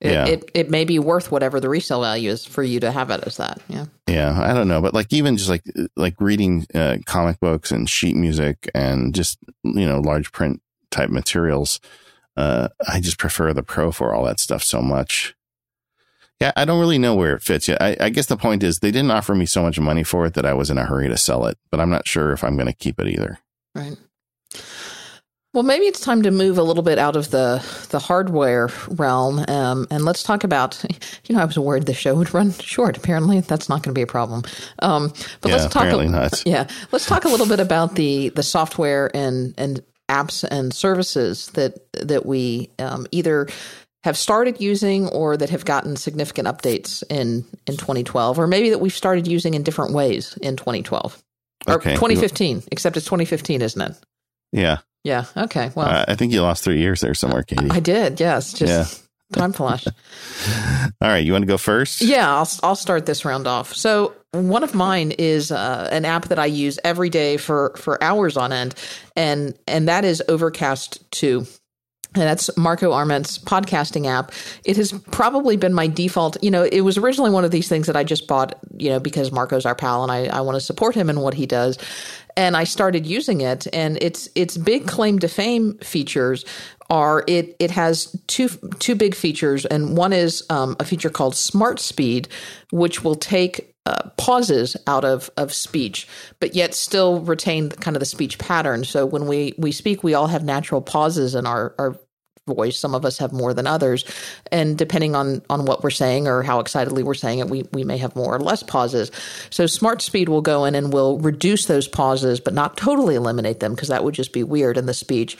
It, 0.00 0.12
yeah. 0.12 0.26
it, 0.26 0.50
it 0.52 0.70
may 0.70 0.84
be 0.84 0.98
worth 0.98 1.30
whatever 1.30 1.58
the 1.58 1.70
resale 1.70 2.02
value 2.02 2.30
is 2.30 2.44
for 2.44 2.62
you 2.62 2.80
to 2.80 2.92
have 2.92 3.10
it 3.10 3.24
as 3.26 3.38
that. 3.38 3.60
Yeah. 3.68 3.86
Yeah. 4.06 4.38
I 4.38 4.52
don't 4.52 4.68
know. 4.68 4.82
But 4.82 4.92
like 4.92 5.12
even 5.12 5.36
just 5.36 5.48
like, 5.48 5.64
like 5.96 6.20
reading 6.20 6.66
uh, 6.74 6.98
comic 7.06 7.40
books 7.40 7.70
and 7.70 7.88
sheet 7.88 8.14
music 8.14 8.70
and 8.74 9.14
just, 9.14 9.38
you 9.64 9.86
know, 9.86 10.00
large 10.00 10.32
print 10.32 10.60
type 10.90 11.08
materials, 11.08 11.80
uh, 12.36 12.68
I 12.86 13.00
just 13.00 13.18
prefer 13.18 13.54
the 13.54 13.62
Pro 13.62 13.90
for 13.90 14.14
all 14.14 14.24
that 14.24 14.40
stuff 14.40 14.62
so 14.62 14.82
much. 14.82 15.34
Yeah, 16.40 16.52
I 16.54 16.66
don't 16.66 16.80
really 16.80 16.98
know 16.98 17.14
where 17.14 17.34
it 17.34 17.42
fits 17.42 17.66
yet. 17.66 17.80
I, 17.80 17.96
I, 17.98 18.08
guess 18.10 18.26
the 18.26 18.36
point 18.36 18.62
is 18.62 18.78
they 18.78 18.90
didn't 18.90 19.10
offer 19.10 19.34
me 19.34 19.46
so 19.46 19.62
much 19.62 19.80
money 19.80 20.04
for 20.04 20.26
it 20.26 20.34
that 20.34 20.44
I 20.44 20.52
was 20.52 20.68
in 20.68 20.76
a 20.76 20.84
hurry 20.84 21.08
to 21.08 21.16
sell 21.16 21.46
it, 21.46 21.56
but 21.70 21.80
I'm 21.80 21.88
not 21.88 22.06
sure 22.06 22.32
if 22.32 22.44
I'm 22.44 22.56
going 22.56 22.66
to 22.66 22.74
keep 22.74 23.00
it 23.00 23.08
either. 23.08 23.38
Right. 23.74 23.96
Well, 25.56 25.62
maybe 25.62 25.86
it's 25.86 26.00
time 26.00 26.20
to 26.20 26.30
move 26.30 26.58
a 26.58 26.62
little 26.62 26.82
bit 26.82 26.98
out 26.98 27.16
of 27.16 27.30
the 27.30 27.64
the 27.88 27.98
hardware 27.98 28.68
realm, 28.88 29.42
um, 29.48 29.86
and 29.90 30.04
let's 30.04 30.22
talk 30.22 30.44
about. 30.44 30.84
You 31.28 31.34
know, 31.34 31.42
I 31.42 31.44
was 31.44 31.58
worried 31.58 31.86
the 31.86 31.94
show 31.94 32.14
would 32.14 32.32
run 32.32 32.52
short. 32.52 32.96
Apparently, 32.96 33.40
that's 33.40 33.68
not 33.68 33.82
going 33.82 33.92
to 33.92 33.98
be 33.98 34.02
a 34.02 34.06
problem. 34.06 34.44
Um, 34.78 35.08
but 35.40 35.48
Yeah, 35.48 35.56
let's 35.56 35.64
talk. 35.64 35.82
apparently 35.82 36.06
a, 36.06 36.10
not. 36.10 36.42
Yeah, 36.46 36.68
let's 36.92 37.06
talk 37.06 37.24
a 37.24 37.28
little 37.28 37.48
bit 37.48 37.58
about 37.58 37.96
the 37.96 38.28
the 38.28 38.44
software 38.44 39.10
and 39.16 39.54
and 39.58 39.82
apps 40.08 40.44
and 40.44 40.72
services 40.72 41.48
that 41.54 41.90
that 41.94 42.26
we 42.26 42.70
um, 42.78 43.06
either 43.10 43.48
have 44.04 44.16
started 44.16 44.60
using 44.60 45.08
or 45.08 45.36
that 45.36 45.50
have 45.50 45.64
gotten 45.64 45.96
significant 45.96 46.46
updates 46.46 47.02
in 47.10 47.44
in 47.66 47.76
2012, 47.76 48.38
or 48.38 48.46
maybe 48.46 48.70
that 48.70 48.78
we've 48.78 48.92
started 48.92 49.26
using 49.26 49.54
in 49.54 49.62
different 49.64 49.94
ways 49.94 50.36
in 50.42 50.56
2012 50.56 51.24
or 51.66 51.74
Okay. 51.74 51.94
2015. 51.94 52.62
Except 52.70 52.96
it's 52.96 53.06
2015, 53.06 53.62
isn't 53.62 53.80
it? 53.82 53.96
Yeah. 54.52 54.78
Yeah. 55.06 55.24
Okay. 55.36 55.70
Well, 55.76 55.86
Uh, 55.86 56.04
I 56.08 56.14
think 56.16 56.32
you 56.32 56.42
lost 56.42 56.64
three 56.64 56.80
years 56.80 57.00
there 57.00 57.14
somewhere, 57.14 57.44
Katie. 57.44 57.70
I 57.70 57.78
did. 57.78 58.18
Yes. 58.18 58.52
Just 58.52 58.68
Yeah. 58.72 58.86
time 59.38 59.52
flash. 59.52 59.86
All 61.00 61.08
right. 61.08 61.24
You 61.24 61.32
want 61.32 61.42
to 61.42 61.46
go 61.46 61.58
first? 61.58 62.00
Yeah, 62.02 62.28
I'll 62.28 62.48
I'll 62.62 62.74
start 62.76 63.06
this 63.06 63.24
round 63.24 63.46
off. 63.46 63.72
So 63.74 64.14
one 64.32 64.64
of 64.64 64.74
mine 64.74 65.12
is 65.12 65.52
uh, 65.52 65.88
an 65.92 66.04
app 66.04 66.26
that 66.28 66.38
I 66.40 66.46
use 66.46 66.78
every 66.84 67.08
day 67.08 67.36
for 67.36 67.72
for 67.76 68.02
hours 68.02 68.36
on 68.36 68.52
end, 68.52 68.74
and 69.14 69.54
and 69.68 69.86
that 69.88 70.04
is 70.04 70.22
Overcast 70.28 71.08
Two. 71.12 71.46
And 72.14 72.22
that's 72.24 72.48
Marco 72.56 72.92
Arment's 72.92 73.38
podcasting 73.38 74.06
app. 74.06 74.32
It 74.64 74.78
has 74.78 74.92
probably 75.10 75.58
been 75.58 75.74
my 75.74 75.86
default. 75.86 76.42
You 76.42 76.50
know, 76.50 76.62
it 76.64 76.80
was 76.80 76.96
originally 76.96 77.30
one 77.30 77.44
of 77.44 77.50
these 77.50 77.68
things 77.68 77.86
that 77.88 77.96
I 77.96 78.04
just 78.04 78.26
bought, 78.26 78.54
you 78.78 78.88
know, 78.88 78.98
because 78.98 79.30
Marco's 79.30 79.66
our 79.66 79.74
pal 79.74 80.02
and 80.02 80.10
I, 80.10 80.24
I 80.26 80.40
want 80.40 80.56
to 80.56 80.60
support 80.62 80.94
him 80.94 81.10
in 81.10 81.20
what 81.20 81.34
he 81.34 81.44
does. 81.44 81.76
And 82.36 82.56
I 82.56 82.64
started 82.64 83.06
using 83.06 83.40
it, 83.40 83.66
and 83.72 83.96
its 84.02 84.28
its 84.34 84.56
big 84.58 84.86
claim 84.86 85.18
to 85.20 85.28
fame 85.28 85.78
features 85.78 86.44
are 86.90 87.24
it 87.26 87.56
it 87.58 87.70
has 87.70 88.14
two 88.26 88.48
two 88.78 88.94
big 88.94 89.14
features, 89.14 89.64
and 89.66 89.96
one 89.96 90.12
is 90.12 90.44
um, 90.50 90.76
a 90.78 90.84
feature 90.84 91.10
called 91.10 91.34
Smart 91.34 91.80
Speed, 91.80 92.28
which 92.70 93.02
will 93.02 93.14
take 93.14 93.74
uh, 93.86 94.10
pauses 94.18 94.76
out 94.86 95.04
of 95.04 95.30
of 95.36 95.52
speech, 95.52 96.06
but 96.40 96.54
yet 96.54 96.74
still 96.74 97.20
retain 97.20 97.70
kind 97.70 97.96
of 97.96 98.00
the 98.00 98.06
speech 98.06 98.38
pattern. 98.38 98.84
So 98.84 99.06
when 99.06 99.26
we 99.26 99.54
we 99.56 99.72
speak, 99.72 100.04
we 100.04 100.14
all 100.14 100.26
have 100.26 100.44
natural 100.44 100.82
pauses 100.82 101.34
in 101.34 101.46
our 101.46 101.74
our 101.78 101.96
voice. 102.46 102.78
Some 102.78 102.94
of 102.94 103.04
us 103.04 103.18
have 103.18 103.32
more 103.32 103.52
than 103.52 103.66
others, 103.66 104.04
and 104.52 104.78
depending 104.78 105.16
on 105.16 105.42
on 105.50 105.64
what 105.64 105.82
we're 105.82 105.90
saying 105.90 106.28
or 106.28 106.42
how 106.42 106.60
excitedly 106.60 107.02
we're 107.02 107.14
saying 107.14 107.40
it, 107.40 107.48
we 107.48 107.64
we 107.72 107.84
may 107.84 107.98
have 107.98 108.14
more 108.14 108.34
or 108.34 108.40
less 108.40 108.62
pauses. 108.62 109.10
So 109.50 109.66
Smart 109.66 110.00
Speed 110.00 110.28
will 110.28 110.42
go 110.42 110.64
in 110.64 110.74
and 110.74 110.92
will 110.92 111.18
reduce 111.18 111.66
those 111.66 111.88
pauses, 111.88 112.40
but 112.40 112.54
not 112.54 112.76
totally 112.76 113.16
eliminate 113.16 113.60
them 113.60 113.74
because 113.74 113.88
that 113.88 114.04
would 114.04 114.14
just 114.14 114.32
be 114.32 114.44
weird 114.44 114.76
in 114.76 114.86
the 114.86 114.94
speech. 114.94 115.36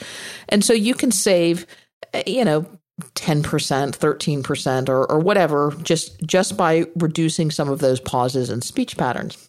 And 0.49 0.63
so 0.63 0.73
you 0.73 0.93
can 0.93 1.11
save, 1.11 1.65
you 2.25 2.45
know. 2.45 2.65
10%, 3.13 3.95
13% 3.95 4.89
or 4.89 5.05
or 5.05 5.19
whatever 5.19 5.71
just 5.83 6.19
just 6.23 6.57
by 6.57 6.83
reducing 6.95 7.51
some 7.51 7.69
of 7.69 7.77
those 7.77 7.99
pauses 7.99 8.49
and 8.49 8.63
speech 8.63 8.97
patterns. 8.97 9.46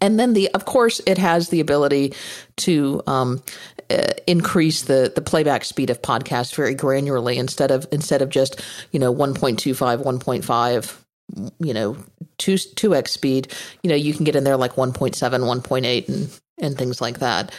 And 0.00 0.20
then 0.20 0.34
the 0.34 0.48
of 0.50 0.64
course 0.64 1.00
it 1.06 1.18
has 1.18 1.48
the 1.48 1.60
ability 1.60 2.14
to 2.58 3.02
um, 3.06 3.42
uh, 3.90 4.12
increase 4.26 4.82
the 4.82 5.12
the 5.14 5.22
playback 5.22 5.64
speed 5.64 5.90
of 5.90 6.02
podcasts 6.02 6.54
very 6.54 6.74
granularly 6.74 7.36
instead 7.36 7.70
of 7.70 7.86
instead 7.90 8.22
of 8.22 8.28
just 8.28 8.60
you 8.92 9.00
know 9.00 9.12
1.25 9.14 10.04
1.5 10.04 11.52
you 11.60 11.74
know 11.74 11.96
2 12.38 12.54
2x 12.54 13.08
speed 13.08 13.52
you 13.82 13.90
know 13.90 13.96
you 13.96 14.12
can 14.12 14.24
get 14.24 14.36
in 14.36 14.44
there 14.44 14.56
like 14.56 14.74
1.7 14.74 15.14
1.8 15.16 16.08
and 16.08 16.40
and 16.58 16.76
things 16.76 17.00
like 17.00 17.20
that 17.20 17.50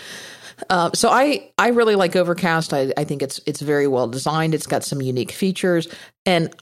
uh, 0.70 0.92
so 0.94 1.10
I, 1.10 1.52
I 1.58 1.70
really 1.70 1.96
like 1.96 2.16
Overcast. 2.16 2.74
I, 2.74 2.94
I 2.96 3.04
think 3.04 3.22
it's 3.22 3.40
it's 3.46 3.62
very 3.62 3.88
well 3.88 4.08
designed. 4.08 4.54
It's 4.54 4.68
got 4.68 4.84
some 4.84 5.02
unique 5.02 5.32
features, 5.32 5.88
and 6.26 6.54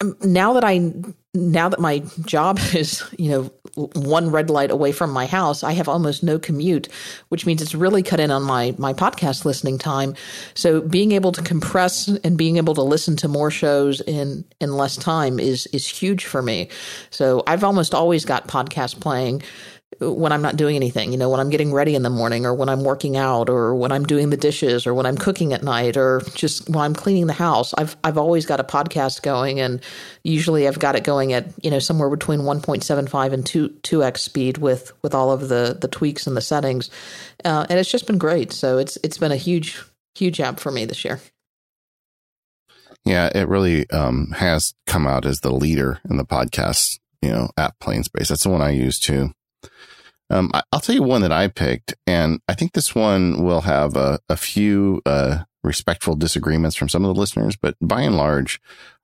um, 0.00 0.16
now 0.22 0.54
that 0.54 0.64
I 0.64 0.92
now 1.38 1.68
that 1.68 1.80
my 1.80 2.00
job 2.24 2.58
is 2.74 3.02
you 3.18 3.30
know 3.30 3.50
one 3.94 4.30
red 4.30 4.50
light 4.50 4.70
away 4.70 4.92
from 4.92 5.10
my 5.10 5.26
house, 5.26 5.62
I 5.62 5.72
have 5.72 5.88
almost 5.88 6.22
no 6.22 6.38
commute, 6.38 6.88
which 7.28 7.46
means 7.46 7.62
it's 7.62 7.74
really 7.74 8.02
cut 8.02 8.20
in 8.20 8.30
on 8.30 8.42
my 8.42 8.74
my 8.78 8.92
podcast 8.92 9.44
listening 9.44 9.78
time. 9.78 10.14
So 10.54 10.80
being 10.80 11.12
able 11.12 11.32
to 11.32 11.42
compress 11.42 12.08
and 12.08 12.36
being 12.36 12.56
able 12.56 12.74
to 12.74 12.82
listen 12.82 13.16
to 13.16 13.28
more 13.28 13.50
shows 13.50 14.00
in 14.00 14.44
in 14.60 14.76
less 14.76 14.96
time 14.96 15.38
is 15.38 15.66
is 15.68 15.86
huge 15.86 16.24
for 16.24 16.42
me. 16.42 16.68
So 17.10 17.42
I've 17.46 17.64
almost 17.64 17.94
always 17.94 18.24
got 18.24 18.48
podcasts 18.48 18.98
playing 18.98 19.42
when 20.00 20.30
I'm 20.30 20.42
not 20.42 20.56
doing 20.56 20.76
anything, 20.76 21.10
you 21.10 21.18
know, 21.18 21.28
when 21.28 21.40
I'm 21.40 21.50
getting 21.50 21.72
ready 21.72 21.96
in 21.96 22.02
the 22.02 22.10
morning 22.10 22.46
or 22.46 22.54
when 22.54 22.68
I'm 22.68 22.84
working 22.84 23.16
out 23.16 23.50
or 23.50 23.74
when 23.74 23.90
I'm 23.90 24.04
doing 24.04 24.30
the 24.30 24.36
dishes 24.36 24.86
or 24.86 24.94
when 24.94 25.06
I'm 25.06 25.16
cooking 25.16 25.52
at 25.52 25.64
night 25.64 25.96
or 25.96 26.22
just 26.34 26.68
when 26.68 26.84
I'm 26.84 26.94
cleaning 26.94 27.26
the 27.26 27.32
house. 27.32 27.74
I've 27.76 27.96
I've 28.04 28.16
always 28.18 28.46
got 28.46 28.60
a 28.60 28.64
podcast 28.64 29.22
going 29.22 29.58
and 29.58 29.80
usually 30.22 30.68
I've 30.68 30.78
got 30.78 30.94
it 30.94 31.02
going 31.02 31.32
at, 31.32 31.46
you 31.64 31.70
know, 31.70 31.80
somewhere 31.80 32.10
between 32.10 32.40
1.75 32.40 33.32
and 33.32 33.44
2 33.44 33.68
2x 33.68 34.18
speed 34.18 34.58
with 34.58 34.92
with 35.02 35.14
all 35.14 35.32
of 35.32 35.48
the 35.48 35.76
the 35.80 35.88
tweaks 35.88 36.26
and 36.26 36.36
the 36.36 36.40
settings. 36.42 36.90
Uh, 37.44 37.66
and 37.68 37.80
it's 37.80 37.90
just 37.90 38.06
been 38.06 38.18
great. 38.18 38.52
So 38.52 38.78
it's 38.78 38.98
it's 39.02 39.18
been 39.18 39.32
a 39.32 39.36
huge 39.36 39.82
huge 40.14 40.40
app 40.40 40.60
for 40.60 40.70
me 40.70 40.84
this 40.84 41.04
year. 41.04 41.20
Yeah, 43.04 43.30
it 43.34 43.48
really 43.48 43.88
um, 43.90 44.32
has 44.36 44.74
come 44.86 45.06
out 45.06 45.24
as 45.24 45.40
the 45.40 45.52
leader 45.52 45.98
in 46.08 46.18
the 46.18 46.26
podcast, 46.26 46.98
you 47.22 47.30
know, 47.30 47.50
app 47.56 47.78
playing 47.80 48.02
space. 48.02 48.28
That's 48.28 48.42
the 48.42 48.50
one 48.50 48.60
I 48.60 48.70
use 48.70 48.98
too. 48.98 49.32
Um, 50.30 50.50
I, 50.52 50.62
will 50.72 50.80
tell 50.80 50.94
you 50.94 51.02
one 51.02 51.22
that 51.22 51.32
I 51.32 51.48
picked, 51.48 51.94
and 52.06 52.40
I 52.48 52.54
think 52.54 52.72
this 52.72 52.94
one 52.94 53.42
will 53.42 53.62
have 53.62 53.96
a, 53.96 54.18
a 54.28 54.36
few 54.36 55.00
uh, 55.06 55.44
respectful 55.62 56.16
disagreements 56.16 56.76
from 56.76 56.88
some 56.88 57.04
of 57.04 57.14
the 57.14 57.20
listeners, 57.20 57.56
but 57.56 57.76
by 57.80 58.02
and 58.02 58.16
large, 58.16 58.60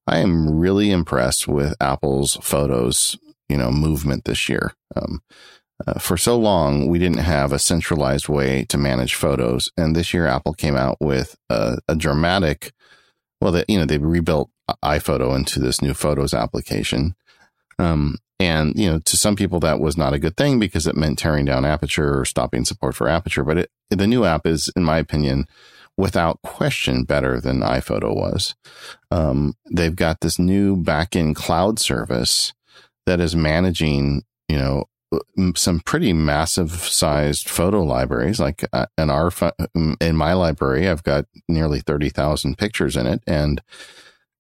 I 0.07 0.19
am 0.19 0.51
really 0.59 0.91
impressed 0.91 1.49
with 1.49 1.75
Apple's 1.81 2.37
photos, 2.43 3.17
you 3.49 3.57
know, 3.57 3.71
movement 3.71 4.25
this 4.25 4.49
year. 4.49 4.75
Um, 4.95 5.23
uh, 5.87 5.99
for 5.99 6.17
so 6.17 6.39
long, 6.39 6.89
we 6.89 6.99
didn't 6.99 7.19
have 7.19 7.53
a 7.53 7.59
centralized 7.59 8.29
way 8.29 8.65
to 8.67 8.79
manage 8.79 9.15
photos, 9.15 9.71
and 9.77 9.97
this 9.97 10.13
year 10.13 10.27
Apple 10.27 10.55
came 10.55 10.77
out 10.77 10.99
with 11.01 11.37
a, 11.49 11.79
a 11.89 11.97
dramatic. 11.97 12.73
Well, 13.41 13.53
they, 13.53 13.65
you 13.67 13.79
know, 13.79 13.87
they 13.87 13.99
rebuilt 13.99 14.51
iPhoto 14.83 15.35
into 15.35 15.61
this 15.61 15.83
new 15.83 15.95
Photos 15.95 16.33
application. 16.33 17.15
Um, 17.79 18.19
and, 18.45 18.79
you 18.79 18.91
know, 18.91 18.99
to 19.01 19.17
some 19.17 19.37
people 19.37 19.59
that 19.61 19.81
was 19.81 19.97
not 19.97 20.13
a 20.13 20.19
good 20.19 20.37
thing 20.37 20.59
because 20.59 20.87
it 20.87 20.97
meant 20.97 21.19
tearing 21.19 21.45
down 21.45 21.65
Aperture 21.65 22.21
or 22.21 22.25
stopping 22.25 22.65
support 22.65 22.95
for 22.95 23.09
Aperture. 23.09 23.45
But 23.45 23.59
it, 23.59 23.71
the 23.91 24.07
new 24.07 24.25
app 24.25 24.47
is, 24.47 24.71
in 24.77 24.85
my 24.85 24.99
opinion, 24.99 25.47
without 25.97 26.43
question 26.43 27.05
better 27.05 27.41
than 27.41 27.61
iPhoto 27.61 28.15
was. 28.15 28.55
Um, 29.11 29.55
they've 29.71 29.95
got 29.95 30.21
this 30.21 30.39
new 30.39 30.77
backend 30.77 31.37
cloud 31.37 31.79
service 31.79 32.53
that 33.07 33.21
is 33.21 33.35
managing, 33.35 34.25
you 34.49 34.59
know, 34.59 34.85
some 35.55 35.81
pretty 35.81 36.13
massive 36.13 36.73
sized 36.73 37.49
photo 37.49 37.83
libraries. 37.83 38.41
Like 38.41 38.65
uh, 38.73 38.87
in 38.99 39.11
our, 39.11 39.31
in 40.01 40.17
my 40.17 40.33
library, 40.33 40.89
I've 40.89 41.05
got 41.05 41.27
nearly 41.49 41.81
30,000 41.81 42.59
pictures 42.59 42.97
in 42.97 43.07
it 43.07 43.23
and 43.27 43.63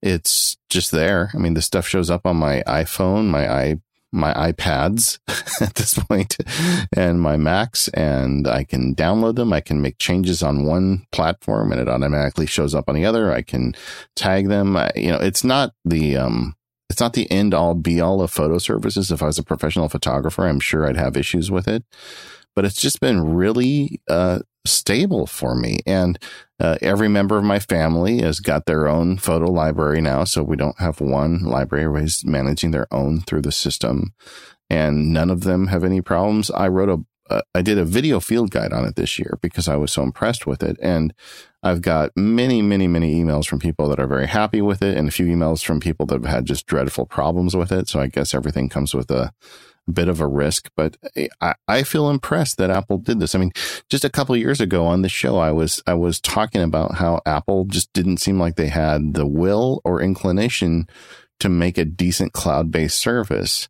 it's 0.02 0.58
just 0.68 0.90
there. 0.90 1.30
I 1.34 1.38
mean, 1.38 1.54
the 1.54 1.62
stuff 1.62 1.88
shows 1.88 2.10
up 2.10 2.26
on 2.26 2.36
my 2.36 2.62
iPhone, 2.66 3.28
my 3.28 3.78
my 4.14 4.32
iPads 4.34 5.18
at 5.60 5.74
this 5.74 5.94
point 5.94 6.36
and 6.96 7.20
my 7.20 7.36
Macs 7.36 7.88
and 7.88 8.46
I 8.46 8.64
can 8.64 8.94
download 8.94 9.36
them. 9.36 9.52
I 9.52 9.60
can 9.60 9.82
make 9.82 9.98
changes 9.98 10.42
on 10.42 10.64
one 10.64 11.06
platform 11.12 11.72
and 11.72 11.80
it 11.80 11.88
automatically 11.88 12.46
shows 12.46 12.74
up 12.74 12.88
on 12.88 12.94
the 12.94 13.04
other. 13.04 13.32
I 13.32 13.42
can 13.42 13.74
tag 14.16 14.48
them. 14.48 14.76
I, 14.76 14.90
you 14.94 15.10
know, 15.10 15.18
it's 15.18 15.44
not 15.44 15.74
the, 15.84 16.16
um, 16.16 16.54
it's 16.90 17.00
not 17.00 17.14
the 17.14 17.30
end 17.30 17.54
all 17.54 17.74
be 17.74 18.00
all 18.00 18.22
of 18.22 18.30
photo 18.30 18.58
services. 18.58 19.10
If 19.10 19.22
I 19.22 19.26
was 19.26 19.38
a 19.38 19.42
professional 19.42 19.88
photographer, 19.88 20.46
I'm 20.46 20.60
sure 20.60 20.86
I'd 20.86 20.96
have 20.96 21.16
issues 21.16 21.50
with 21.50 21.66
it, 21.66 21.84
but 22.54 22.64
it's 22.64 22.80
just 22.80 23.00
been 23.00 23.34
really, 23.34 24.00
uh, 24.08 24.40
stable 24.66 25.26
for 25.26 25.54
me. 25.54 25.78
And 25.86 26.18
uh, 26.58 26.78
every 26.80 27.08
member 27.08 27.36
of 27.36 27.44
my 27.44 27.58
family 27.58 28.22
has 28.22 28.40
got 28.40 28.66
their 28.66 28.88
own 28.88 29.18
photo 29.18 29.50
library 29.50 30.00
now. 30.00 30.24
So 30.24 30.42
we 30.42 30.56
don't 30.56 30.78
have 30.80 31.00
one 31.00 31.44
library. 31.44 31.84
Everybody's 31.84 32.24
managing 32.24 32.70
their 32.70 32.86
own 32.92 33.20
through 33.20 33.42
the 33.42 33.52
system 33.52 34.14
and 34.70 35.12
none 35.12 35.30
of 35.30 35.42
them 35.42 35.68
have 35.68 35.84
any 35.84 36.00
problems. 36.00 36.50
I 36.50 36.68
wrote 36.68 36.88
a, 36.88 37.04
uh, 37.32 37.42
I 37.54 37.62
did 37.62 37.78
a 37.78 37.84
video 37.84 38.20
field 38.20 38.50
guide 38.50 38.72
on 38.72 38.84
it 38.84 38.96
this 38.96 39.18
year 39.18 39.38
because 39.40 39.68
I 39.68 39.76
was 39.76 39.92
so 39.92 40.02
impressed 40.02 40.46
with 40.46 40.62
it. 40.62 40.76
And 40.80 41.14
I've 41.62 41.80
got 41.80 42.10
many, 42.16 42.60
many, 42.62 42.86
many 42.86 43.22
emails 43.22 43.46
from 43.46 43.58
people 43.58 43.88
that 43.88 44.00
are 44.00 44.06
very 44.06 44.26
happy 44.26 44.60
with 44.60 44.82
it 44.82 44.96
and 44.96 45.08
a 45.08 45.12
few 45.12 45.26
emails 45.26 45.64
from 45.64 45.80
people 45.80 46.06
that 46.06 46.22
have 46.22 46.30
had 46.30 46.44
just 46.44 46.66
dreadful 46.66 47.06
problems 47.06 47.56
with 47.56 47.72
it. 47.72 47.88
So 47.88 48.00
I 48.00 48.06
guess 48.06 48.34
everything 48.34 48.68
comes 48.68 48.94
with 48.94 49.10
a, 49.10 49.32
bit 49.92 50.08
of 50.08 50.20
a 50.20 50.26
risk, 50.26 50.70
but 50.76 50.96
I, 51.40 51.54
I 51.68 51.82
feel 51.82 52.10
impressed 52.10 52.56
that 52.58 52.70
Apple 52.70 52.98
did 52.98 53.20
this. 53.20 53.34
I 53.34 53.38
mean, 53.38 53.52
just 53.88 54.04
a 54.04 54.10
couple 54.10 54.36
years 54.36 54.60
ago 54.60 54.86
on 54.86 55.02
the 55.02 55.08
show, 55.08 55.38
I 55.38 55.50
was, 55.52 55.82
I 55.86 55.94
was 55.94 56.20
talking 56.20 56.62
about 56.62 56.96
how 56.96 57.20
Apple 57.26 57.64
just 57.64 57.92
didn't 57.92 58.18
seem 58.18 58.38
like 58.38 58.56
they 58.56 58.68
had 58.68 59.14
the 59.14 59.26
will 59.26 59.80
or 59.84 60.00
inclination 60.00 60.88
to 61.40 61.48
make 61.48 61.78
a 61.78 61.84
decent 61.84 62.32
cloud 62.32 62.70
based 62.70 62.98
service. 62.98 63.68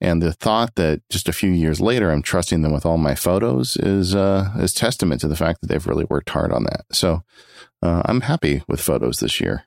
And 0.00 0.22
the 0.22 0.32
thought 0.32 0.76
that 0.76 1.02
just 1.10 1.28
a 1.28 1.32
few 1.32 1.50
years 1.50 1.80
later 1.80 2.10
I'm 2.10 2.22
trusting 2.22 2.62
them 2.62 2.72
with 2.72 2.86
all 2.86 2.98
my 2.98 3.16
photos 3.16 3.76
is 3.76 4.14
uh, 4.14 4.52
is 4.58 4.72
testament 4.72 5.20
to 5.22 5.28
the 5.28 5.36
fact 5.36 5.60
that 5.60 5.66
they've 5.66 5.86
really 5.86 6.06
worked 6.08 6.30
hard 6.30 6.52
on 6.52 6.64
that. 6.64 6.84
So 6.92 7.22
uh, 7.82 8.02
I'm 8.04 8.20
happy 8.20 8.62
with 8.68 8.80
photos 8.80 9.18
this 9.18 9.40
year. 9.40 9.64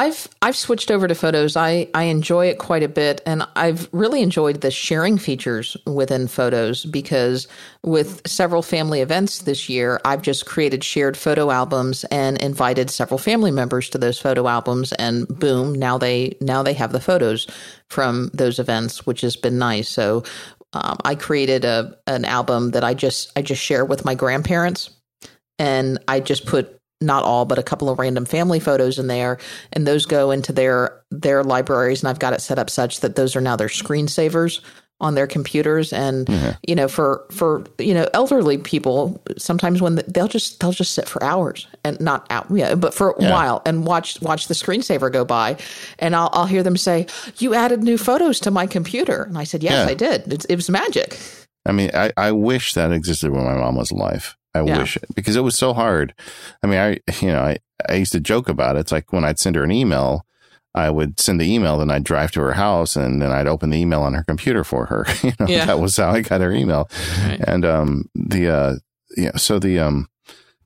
I've 0.00 0.28
I've 0.40 0.56
switched 0.56 0.90
over 0.90 1.06
to 1.06 1.14
photos. 1.14 1.58
I, 1.58 1.86
I 1.92 2.04
enjoy 2.04 2.46
it 2.46 2.56
quite 2.58 2.82
a 2.82 2.88
bit 2.88 3.20
and 3.26 3.46
I've 3.54 3.86
really 3.92 4.22
enjoyed 4.22 4.62
the 4.62 4.70
sharing 4.70 5.18
features 5.18 5.76
within 5.84 6.26
photos 6.26 6.86
because 6.86 7.46
with 7.84 8.26
several 8.26 8.62
family 8.62 9.02
events 9.02 9.40
this 9.40 9.68
year, 9.68 10.00
I've 10.06 10.22
just 10.22 10.46
created 10.46 10.82
shared 10.82 11.18
photo 11.18 11.50
albums 11.50 12.04
and 12.04 12.38
invited 12.38 12.88
several 12.88 13.18
family 13.18 13.50
members 13.50 13.90
to 13.90 13.98
those 13.98 14.18
photo 14.18 14.48
albums 14.48 14.94
and 14.94 15.28
boom, 15.28 15.74
now 15.74 15.98
they 15.98 16.34
now 16.40 16.62
they 16.62 16.72
have 16.72 16.92
the 16.92 17.00
photos 17.00 17.46
from 17.90 18.30
those 18.32 18.58
events, 18.58 19.04
which 19.04 19.20
has 19.20 19.36
been 19.36 19.58
nice. 19.58 19.90
So 19.90 20.22
um, 20.72 20.96
I 21.04 21.14
created 21.14 21.66
a 21.66 21.94
an 22.06 22.24
album 22.24 22.70
that 22.70 22.84
I 22.84 22.94
just 22.94 23.32
I 23.36 23.42
just 23.42 23.62
share 23.62 23.84
with 23.84 24.06
my 24.06 24.14
grandparents 24.14 24.88
and 25.58 25.98
I 26.08 26.20
just 26.20 26.46
put 26.46 26.79
not 27.00 27.24
all, 27.24 27.44
but 27.44 27.58
a 27.58 27.62
couple 27.62 27.88
of 27.88 27.98
random 27.98 28.24
family 28.24 28.60
photos 28.60 28.98
in 28.98 29.06
there, 29.06 29.38
and 29.72 29.86
those 29.86 30.06
go 30.06 30.30
into 30.30 30.52
their 30.52 31.02
their 31.10 31.42
libraries. 31.42 32.02
And 32.02 32.08
I've 32.08 32.18
got 32.18 32.32
it 32.32 32.40
set 32.40 32.58
up 32.58 32.70
such 32.70 33.00
that 33.00 33.16
those 33.16 33.34
are 33.36 33.40
now 33.40 33.56
their 33.56 33.68
screensavers 33.68 34.60
on 35.00 35.14
their 35.14 35.26
computers. 35.26 35.92
And 35.92 36.26
mm-hmm. 36.26 36.50
you 36.66 36.74
know, 36.74 36.88
for 36.88 37.24
for 37.30 37.64
you 37.78 37.94
know 37.94 38.06
elderly 38.12 38.58
people, 38.58 39.22
sometimes 39.38 39.80
when 39.80 39.96
the, 39.96 40.02
they'll 40.02 40.28
just 40.28 40.60
they'll 40.60 40.72
just 40.72 40.92
sit 40.92 41.08
for 41.08 41.22
hours 41.22 41.66
and 41.84 41.98
not 42.00 42.26
out, 42.30 42.46
yeah, 42.50 42.74
but 42.74 42.94
for 42.94 43.10
a 43.12 43.22
yeah. 43.22 43.30
while 43.30 43.62
and 43.64 43.86
watch 43.86 44.20
watch 44.20 44.48
the 44.48 44.54
screensaver 44.54 45.10
go 45.10 45.24
by, 45.24 45.56
and 45.98 46.14
I'll 46.14 46.30
I'll 46.32 46.46
hear 46.46 46.62
them 46.62 46.76
say, 46.76 47.06
"You 47.38 47.54
added 47.54 47.82
new 47.82 47.98
photos 47.98 48.40
to 48.40 48.50
my 48.50 48.66
computer," 48.66 49.22
and 49.22 49.38
I 49.38 49.44
said, 49.44 49.62
"Yes, 49.62 49.86
yeah. 49.86 49.90
I 49.90 49.94
did. 49.94 50.32
It, 50.32 50.46
it 50.48 50.56
was 50.56 50.68
magic." 50.68 51.18
I 51.66 51.72
mean, 51.72 51.90
I, 51.94 52.12
I 52.16 52.32
wish 52.32 52.74
that 52.74 52.92
existed 52.92 53.30
when 53.30 53.44
my 53.44 53.54
mom 53.54 53.76
was 53.76 53.90
alive. 53.90 54.36
I 54.54 54.62
yeah. 54.62 54.78
wish 54.78 54.96
it 54.96 55.04
because 55.14 55.36
it 55.36 55.42
was 55.42 55.56
so 55.56 55.72
hard. 55.72 56.14
I 56.62 56.66
mean, 56.66 56.78
I 56.78 56.90
you 57.20 57.28
know 57.28 57.42
I 57.42 57.58
I 57.88 57.94
used 57.94 58.12
to 58.12 58.20
joke 58.20 58.48
about 58.48 58.76
it. 58.76 58.80
It's 58.80 58.92
like 58.92 59.12
when 59.12 59.24
I'd 59.24 59.38
send 59.38 59.56
her 59.56 59.64
an 59.64 59.72
email, 59.72 60.26
I 60.74 60.90
would 60.90 61.18
send 61.18 61.40
the 61.40 61.52
email, 61.52 61.78
then 61.78 61.90
I'd 61.90 62.04
drive 62.04 62.30
to 62.32 62.40
her 62.40 62.52
house, 62.52 62.96
and 62.96 63.20
then 63.20 63.32
I'd 63.32 63.48
open 63.48 63.70
the 63.70 63.78
email 63.78 64.02
on 64.02 64.14
her 64.14 64.24
computer 64.24 64.64
for 64.64 64.86
her. 64.86 65.06
you 65.22 65.32
know, 65.38 65.46
yeah. 65.46 65.66
that 65.66 65.80
was 65.80 65.96
how 65.96 66.10
I 66.10 66.22
got 66.22 66.40
her 66.40 66.52
email. 66.52 66.88
Right. 67.22 67.40
And 67.46 67.64
um, 67.64 68.10
the 68.14 68.48
uh, 68.48 68.74
yeah, 69.16 69.36
so 69.36 69.58
the 69.58 69.78
um, 69.78 70.08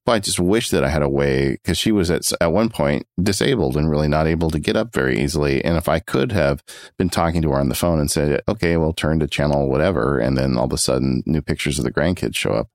well, 0.07 0.17
I 0.17 0.19
just 0.19 0.39
wish 0.39 0.71
that 0.71 0.85
I 0.85 0.89
had 0.89 1.03
a 1.03 1.09
way 1.09 1.53
because 1.53 1.79
she 1.79 1.93
was 1.93 2.11
at 2.11 2.31
at 2.41 2.53
one 2.53 2.69
point 2.69 3.07
disabled 3.23 3.77
and 3.77 3.91
really 3.91 4.09
not 4.09 4.27
able 4.27 4.51
to 4.51 4.59
get 4.59 4.77
up 4.77 4.93
very 4.93 5.19
easily. 5.19 5.65
And 5.65 5.77
if 5.77 5.89
I 5.89 5.99
could 5.99 6.33
have 6.33 6.63
been 6.99 7.09
talking 7.09 7.43
to 7.43 7.51
her 7.51 7.59
on 7.59 7.69
the 7.69 7.75
phone 7.75 8.01
and 8.01 8.11
said, 8.11 8.43
"Okay, 8.47 8.77
we'll 8.77 8.93
turn 8.93 9.21
to 9.21 9.27
channel 9.27 9.69
whatever," 9.69 10.19
and 10.19 10.37
then 10.37 10.57
all 10.57 10.67
of 10.67 10.73
a 10.73 10.79
sudden 10.79 11.23
new 11.27 11.41
pictures 11.41 11.79
of 11.79 11.85
the 11.85 11.93
grandkids 11.93 12.37
show 12.37 12.51
up, 12.51 12.69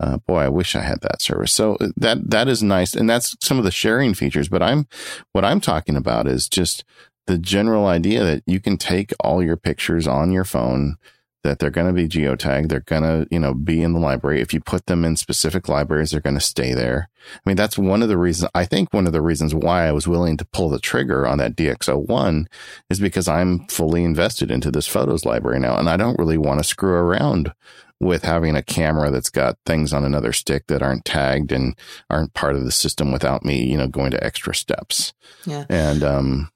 uh, 0.00 0.18
boy, 0.18 0.40
I 0.40 0.48
wish 0.48 0.74
I 0.74 0.80
had 0.80 1.00
that 1.02 1.22
service. 1.22 1.52
So 1.52 1.76
uh, 1.76 1.88
that 1.96 2.30
that 2.30 2.48
is 2.48 2.62
nice, 2.62 2.94
and 2.94 3.08
that's 3.08 3.36
some 3.40 3.58
of 3.58 3.64
the 3.64 3.70
sharing 3.70 4.14
features. 4.14 4.48
But 4.48 4.62
I'm 4.62 4.86
what 5.32 5.44
I'm 5.44 5.60
talking 5.60 5.96
about 5.96 6.26
is 6.26 6.48
just 6.48 6.84
the 7.26 7.38
general 7.38 7.86
idea 7.86 8.24
that 8.24 8.42
you 8.46 8.60
can 8.60 8.76
take 8.76 9.12
all 9.20 9.42
your 9.42 9.56
pictures 9.56 10.06
on 10.06 10.32
your 10.32 10.44
phone, 10.44 10.96
that 11.44 11.58
they're 11.58 11.70
going 11.70 11.86
to 11.86 11.92
be 11.92 12.08
geotagged, 12.08 12.68
they're 12.68 12.80
going 12.80 13.02
to 13.02 13.28
you 13.30 13.38
know 13.38 13.54
be 13.54 13.82
in 13.82 13.92
the 13.92 14.00
library. 14.00 14.40
If 14.40 14.52
you 14.52 14.60
put 14.60 14.86
them 14.86 15.04
in 15.04 15.16
specific 15.16 15.68
libraries, 15.68 16.10
they're 16.10 16.20
going 16.20 16.34
to 16.34 16.40
stay 16.40 16.74
there. 16.74 17.08
I 17.34 17.48
mean, 17.48 17.56
that's 17.56 17.78
one 17.78 18.02
of 18.02 18.08
the 18.08 18.18
reasons. 18.18 18.50
I 18.54 18.64
think 18.64 18.92
one 18.92 19.06
of 19.06 19.12
the 19.12 19.22
reasons 19.22 19.54
why 19.54 19.86
I 19.86 19.92
was 19.92 20.08
willing 20.08 20.36
to 20.38 20.44
pull 20.44 20.68
the 20.68 20.80
trigger 20.80 21.26
on 21.26 21.38
that 21.38 21.54
DxO1 21.54 22.46
is 22.90 22.98
because 22.98 23.28
I'm 23.28 23.66
fully 23.68 24.04
invested 24.04 24.50
into 24.50 24.70
this 24.70 24.88
photos 24.88 25.24
library 25.24 25.60
now, 25.60 25.78
and 25.78 25.88
I 25.88 25.96
don't 25.96 26.18
really 26.18 26.38
want 26.38 26.60
to 26.60 26.64
screw 26.64 26.94
around 26.94 27.52
with 28.00 28.24
having 28.24 28.56
a 28.56 28.62
camera 28.62 29.10
that's 29.10 29.30
got 29.30 29.56
things 29.64 29.92
on 29.92 30.04
another 30.04 30.32
stick 30.32 30.66
that 30.66 30.82
aren't 30.82 31.04
tagged 31.04 31.52
and 31.52 31.76
aren't 32.10 32.34
part 32.34 32.56
of 32.56 32.64
the 32.64 32.72
system 32.72 33.12
without 33.12 33.44
me, 33.44 33.64
you 33.64 33.78
know, 33.78 33.86
going 33.86 34.10
to 34.10 34.24
extra 34.24 34.54
steps. 34.54 35.12
Yeah. 35.46 35.64
And, 35.68 36.02
um, 36.02 36.50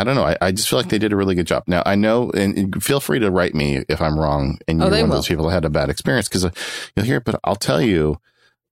I 0.00 0.04
don't 0.04 0.14
know. 0.14 0.24
I, 0.24 0.36
I 0.40 0.52
just 0.52 0.68
feel 0.68 0.78
like 0.78 0.88
they 0.88 0.98
did 0.98 1.12
a 1.12 1.16
really 1.16 1.34
good 1.34 1.46
job. 1.46 1.64
Now 1.66 1.82
I 1.84 1.94
know, 1.94 2.30
and 2.30 2.82
feel 2.82 3.00
free 3.00 3.18
to 3.18 3.30
write 3.30 3.54
me 3.54 3.84
if 3.88 4.00
I'm 4.00 4.18
wrong 4.18 4.58
and 4.66 4.82
oh, 4.82 4.86
you're 4.86 4.94
oh, 4.94 5.00
one 5.00 5.08
will. 5.10 5.16
of 5.16 5.18
those 5.18 5.28
people 5.28 5.46
that 5.46 5.52
had 5.52 5.64
a 5.64 5.70
bad 5.70 5.90
experience 5.90 6.28
because 6.28 6.44
uh, 6.44 6.50
you'll 6.96 7.06
hear 7.06 7.18
it. 7.18 7.24
But 7.24 7.38
I'll 7.44 7.56
tell 7.56 7.82
you, 7.82 8.18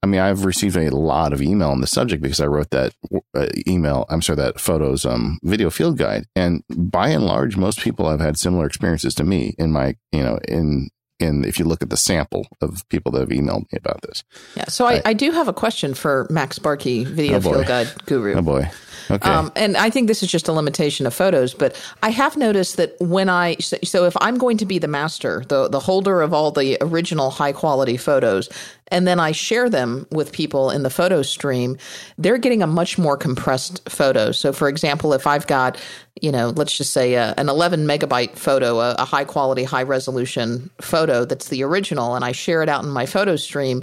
I 0.02 0.06
mean, 0.06 0.20
I've 0.20 0.44
received 0.44 0.76
a 0.76 0.90
lot 0.96 1.32
of 1.32 1.42
email 1.42 1.70
on 1.70 1.80
the 1.80 1.86
subject 1.86 2.22
because 2.22 2.40
I 2.40 2.46
wrote 2.46 2.70
that 2.70 2.94
uh, 3.34 3.48
email. 3.66 4.06
I'm 4.08 4.22
sorry, 4.22 4.36
that 4.36 4.58
photos 4.58 5.04
um, 5.04 5.38
video 5.42 5.68
field 5.70 5.98
guide, 5.98 6.24
and 6.34 6.62
by 6.70 7.08
and 7.08 7.26
large, 7.26 7.56
most 7.56 7.80
people 7.80 8.08
have 8.08 8.20
had 8.20 8.38
similar 8.38 8.66
experiences 8.66 9.14
to 9.16 9.24
me 9.24 9.54
in 9.58 9.70
my, 9.70 9.96
you 10.12 10.22
know, 10.22 10.38
in 10.48 10.88
in 11.20 11.44
if 11.44 11.58
you 11.58 11.64
look 11.64 11.82
at 11.82 11.90
the 11.90 11.96
sample 11.96 12.46
of 12.60 12.88
people 12.88 13.12
that 13.12 13.20
have 13.20 13.28
emailed 13.28 13.70
me 13.72 13.76
about 13.76 14.00
this. 14.02 14.24
Yeah. 14.56 14.66
So 14.66 14.86
I, 14.86 14.94
I, 14.94 15.02
I 15.06 15.12
do 15.12 15.32
have 15.32 15.48
a 15.48 15.52
question 15.52 15.94
for 15.94 16.26
MacSparky, 16.30 17.04
video 17.04 17.36
oh 17.36 17.40
field 17.40 17.66
guide 17.66 17.88
guru. 18.06 18.34
Oh 18.34 18.42
boy. 18.42 18.70
Okay. 19.10 19.28
Um, 19.28 19.52
and 19.56 19.76
I 19.76 19.90
think 19.90 20.08
this 20.08 20.22
is 20.22 20.30
just 20.30 20.48
a 20.48 20.52
limitation 20.52 21.06
of 21.06 21.14
photos, 21.14 21.54
but 21.54 21.80
I 22.02 22.10
have 22.10 22.36
noticed 22.36 22.76
that 22.76 22.96
when 23.00 23.28
I 23.28 23.56
so 23.56 24.04
if 24.04 24.16
I'm 24.20 24.38
going 24.38 24.56
to 24.58 24.66
be 24.66 24.78
the 24.78 24.88
master, 24.88 25.44
the 25.48 25.68
the 25.68 25.80
holder 25.80 26.20
of 26.22 26.32
all 26.32 26.50
the 26.50 26.76
original 26.80 27.30
high 27.30 27.52
quality 27.52 27.96
photos, 27.96 28.48
and 28.90 29.06
then 29.06 29.20
I 29.20 29.32
share 29.32 29.68
them 29.68 30.06
with 30.10 30.32
people 30.32 30.70
in 30.70 30.82
the 30.82 30.90
photo 30.90 31.22
stream, 31.22 31.76
they're 32.16 32.38
getting 32.38 32.62
a 32.62 32.66
much 32.66 32.98
more 32.98 33.16
compressed 33.16 33.88
photo. 33.88 34.32
So, 34.32 34.52
for 34.52 34.68
example, 34.68 35.12
if 35.12 35.26
I've 35.26 35.46
got, 35.46 35.78
you 36.20 36.32
know, 36.32 36.50
let's 36.50 36.76
just 36.76 36.92
say 36.92 37.14
a, 37.14 37.34
an 37.36 37.48
11 37.48 37.86
megabyte 37.86 38.36
photo, 38.36 38.80
a, 38.80 38.94
a 38.98 39.04
high 39.04 39.24
quality, 39.24 39.64
high 39.64 39.82
resolution 39.82 40.70
photo 40.80 41.24
that's 41.24 41.48
the 41.48 41.62
original, 41.62 42.14
and 42.14 42.24
I 42.24 42.32
share 42.32 42.62
it 42.62 42.68
out 42.68 42.84
in 42.84 42.90
my 42.90 43.06
photo 43.06 43.36
stream, 43.36 43.82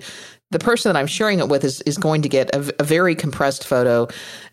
the 0.56 0.60
person 0.60 0.88
that 0.88 0.98
I'm 0.98 1.06
sharing 1.06 1.40
it 1.40 1.50
with 1.50 1.66
is, 1.66 1.82
is 1.82 1.98
going 1.98 2.22
to 2.22 2.30
get 2.30 2.56
a, 2.56 2.74
a 2.80 2.84
very 2.86 3.14
compressed 3.14 3.68
photo. 3.68 4.08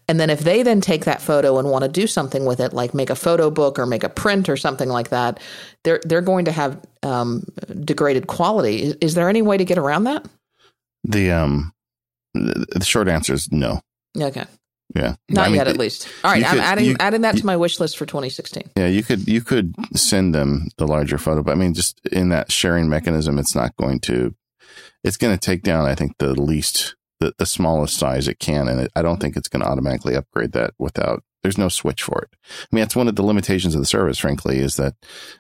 And 0.09 0.19
then 0.19 0.31
if 0.31 0.41
they 0.41 0.65
then 0.65 0.81
take 0.81 1.05
that 1.05 1.23
photo 1.23 1.61
and 1.61 1.71
want 1.71 1.85
to 1.85 1.89
do 1.89 2.09
something 2.09 2.45
with 2.45 2.59
it, 2.59 2.73
like 2.73 2.93
make 2.93 3.09
a 3.09 3.15
photo 3.15 3.53
book 3.53 3.79
or 3.79 3.87
make 3.87 4.03
a 4.03 4.09
print 4.09 4.49
or 4.49 4.57
something 4.57 4.89
like 4.89 5.11
that, 5.11 5.39
they're 5.85 6.01
they're 6.05 6.21
going 6.21 6.47
to 6.47 6.53
have 6.53 6.85
um, 7.05 7.45
degraded 7.85 8.27
quality. 8.27 8.83
Is, 8.83 8.97
is 9.01 9.15
there 9.15 9.29
any 9.29 9.43
way 9.43 9.57
to 9.57 9.65
get 9.65 9.79
around 9.79 10.05
that? 10.05 10.27
The 11.05 11.31
um, 11.31 11.73
the 12.35 12.85
short 12.85 13.07
answer 13.07 13.35
is 13.35 13.49
no. 13.53 13.81
Okay. 14.21 14.45
Yeah. 14.97 15.15
Not 15.29 15.45
I 15.45 15.49
mean, 15.51 15.57
yet, 15.57 15.69
at 15.69 15.79
least. 15.79 16.09
All 16.25 16.33
right, 16.33 16.45
I'm 16.45 16.59
adding 16.59 16.85
you, 16.85 16.97
adding 16.99 17.21
that 17.21 17.37
to 17.37 17.47
my 17.47 17.57
wish 17.57 17.79
list 17.79 17.97
for 17.97 18.07
2016. 18.07 18.73
Yeah, 18.77 18.89
you 18.89 19.05
could 19.05 19.29
you 19.29 19.41
could 19.41 19.73
send 19.95 20.35
them 20.35 20.69
the 20.79 20.87
larger 20.87 21.17
photo, 21.17 21.45
but 21.45 21.53
I 21.53 21.55
mean, 21.55 21.75
just 21.75 22.01
in 22.11 22.31
that 22.31 22.51
sharing 22.51 22.89
mechanism, 22.89 23.39
it's 23.39 23.55
not 23.55 23.77
going 23.77 24.01
to. 24.01 24.35
It's 25.05 25.17
going 25.17 25.37
to 25.37 25.41
take 25.41 25.63
down, 25.63 25.87
I 25.87 25.95
think, 25.95 26.19
the 26.19 26.41
least, 26.41 26.97
the, 27.21 27.33
the 27.39 27.47
smallest 27.47 27.97
size 27.97 28.29
it 28.29 28.39
can, 28.39 28.69
and 28.69 28.81
it, 28.81 28.93
I 28.95 29.03
don't 29.03 29.21
think 29.21 29.37
it's 29.37 29.49
going 29.49 29.63
to 29.63 29.69
automatically 29.69 30.15
upgrade 30.15 30.53
that 30.53 30.75
without. 30.79 31.23
There's 31.43 31.59
no 31.59 31.69
switch 31.69 32.05
for 32.05 32.21
it. 32.23 32.29
I 32.45 32.67
mean, 32.71 32.83
that's 32.83 32.95
one 32.95 33.09
of 33.09 33.17
the 33.17 33.25
limitations 33.25 33.75
of 33.75 33.81
the 33.81 33.87
service, 33.87 34.19
frankly, 34.19 34.59
is 34.59 34.77
that 34.77 34.95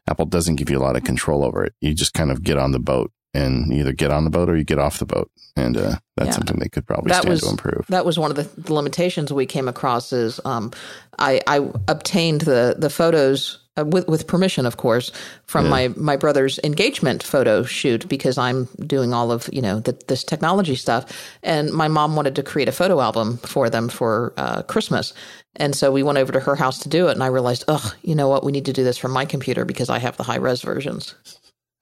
Apple 0.09 0.26
doesn't 0.26 0.57
give 0.57 0.68
you 0.68 0.78
a 0.78 0.83
lot 0.83 0.97
of 0.97 1.05
control 1.05 1.45
over 1.45 1.64
it. 1.64 1.74
You 1.80 1.95
just 1.95 2.12
kind 2.12 2.33
of 2.33 2.43
get 2.43 2.59
on 2.59 2.72
the 2.72 2.80
boat 2.80 3.12
and 3.35 3.72
either 3.72 3.93
get 3.93 4.11
on 4.11 4.24
the 4.24 4.30
boat 4.30 4.49
or 4.49 4.57
you 4.57 4.64
get 4.64 4.78
off 4.78 4.99
the 4.99 5.07
boat. 5.07 5.30
And 5.57 5.76
uh, 5.76 5.97
that's 6.16 6.28
yeah. 6.28 6.33
something 6.33 6.59
they 6.59 6.68
could 6.68 6.87
probably 6.87 7.11
that 7.11 7.22
stand 7.22 7.30
was, 7.30 7.43
to 7.43 7.51
improve. 7.51 7.87
That 7.89 8.05
was 8.05 8.18
one 8.18 8.30
of 8.30 8.37
the 8.37 8.72
limitations 8.72 9.33
we 9.33 9.47
came 9.47 9.68
across. 9.68 10.12
Is 10.12 10.41
um, 10.45 10.72
I, 11.18 11.41
I 11.47 11.70
obtained 11.89 12.43
the 12.43 12.74
the 12.78 12.91
photos 12.91 13.61
uh, 13.79 13.85
with 13.85 14.07
with 14.07 14.27
permission, 14.27 14.66
of 14.66 14.77
course, 14.77 15.11
from 15.47 15.64
yeah. 15.64 15.70
my 15.70 15.89
my 15.97 16.16
brother's 16.16 16.59
engagement 16.62 17.23
photo 17.23 17.62
shoot 17.62 18.07
because 18.09 18.37
I'm 18.37 18.66
doing 18.87 19.14
all 19.14 19.33
of 19.33 19.49
you 19.53 19.62
know 19.62 19.81
the, 19.81 19.99
this 20.09 20.25
technology 20.25 20.75
stuff, 20.75 21.11
and 21.43 21.73
my 21.73 21.89
mom 21.89 22.14
wanted 22.14 22.37
to 22.37 22.43
create 22.43 22.68
a 22.68 22.73
photo 22.73 23.01
album 23.01 23.39
for 23.39 23.70
them 23.70 23.89
for 23.89 24.35
uh, 24.37 24.62
Christmas. 24.62 25.14
And 25.57 25.75
so 25.77 25.93
we 25.93 26.03
went 26.03 26.18
over 26.18 26.33
to 26.33 26.41
her 26.41 26.57
house 26.57 26.79
to 26.81 26.89
do 26.89 27.09
it, 27.09 27.12
and 27.12 27.23
I 27.23 27.27
realized, 27.27 27.64
oh, 27.68 27.93
you 28.03 28.14
know 28.14 28.29
what? 28.29 28.45
We 28.45 28.53
need 28.53 28.66
to 28.66 28.73
do 28.73 28.85
this 28.85 28.99
from 28.99 29.11
my 29.11 29.25
computer 29.25 29.64
because 29.64 29.91
I 29.91 29.99
have 29.99 30.16
the 30.16 30.23
high 30.23 30.37
res 30.37 30.62
versions. 30.62 31.14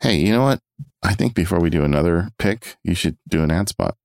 Hey, 0.00 0.16
you 0.16 0.32
know 0.32 0.42
what? 0.42 0.60
I 1.02 1.14
think 1.14 1.34
before 1.34 1.60
we 1.60 1.70
do 1.70 1.84
another 1.84 2.30
pick, 2.38 2.76
you 2.84 2.94
should 2.94 3.16
do 3.28 3.42
an 3.42 3.50
ad 3.50 3.68
spot. 3.68 3.96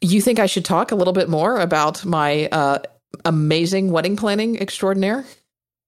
You 0.00 0.20
think 0.20 0.38
I 0.38 0.46
should 0.46 0.64
talk 0.64 0.92
a 0.92 0.96
little 0.96 1.12
bit 1.12 1.28
more 1.28 1.60
about 1.60 2.04
my 2.04 2.46
uh, 2.46 2.78
amazing 3.24 3.90
wedding 3.90 4.16
planning 4.16 4.60
extraordinaire 4.60 5.24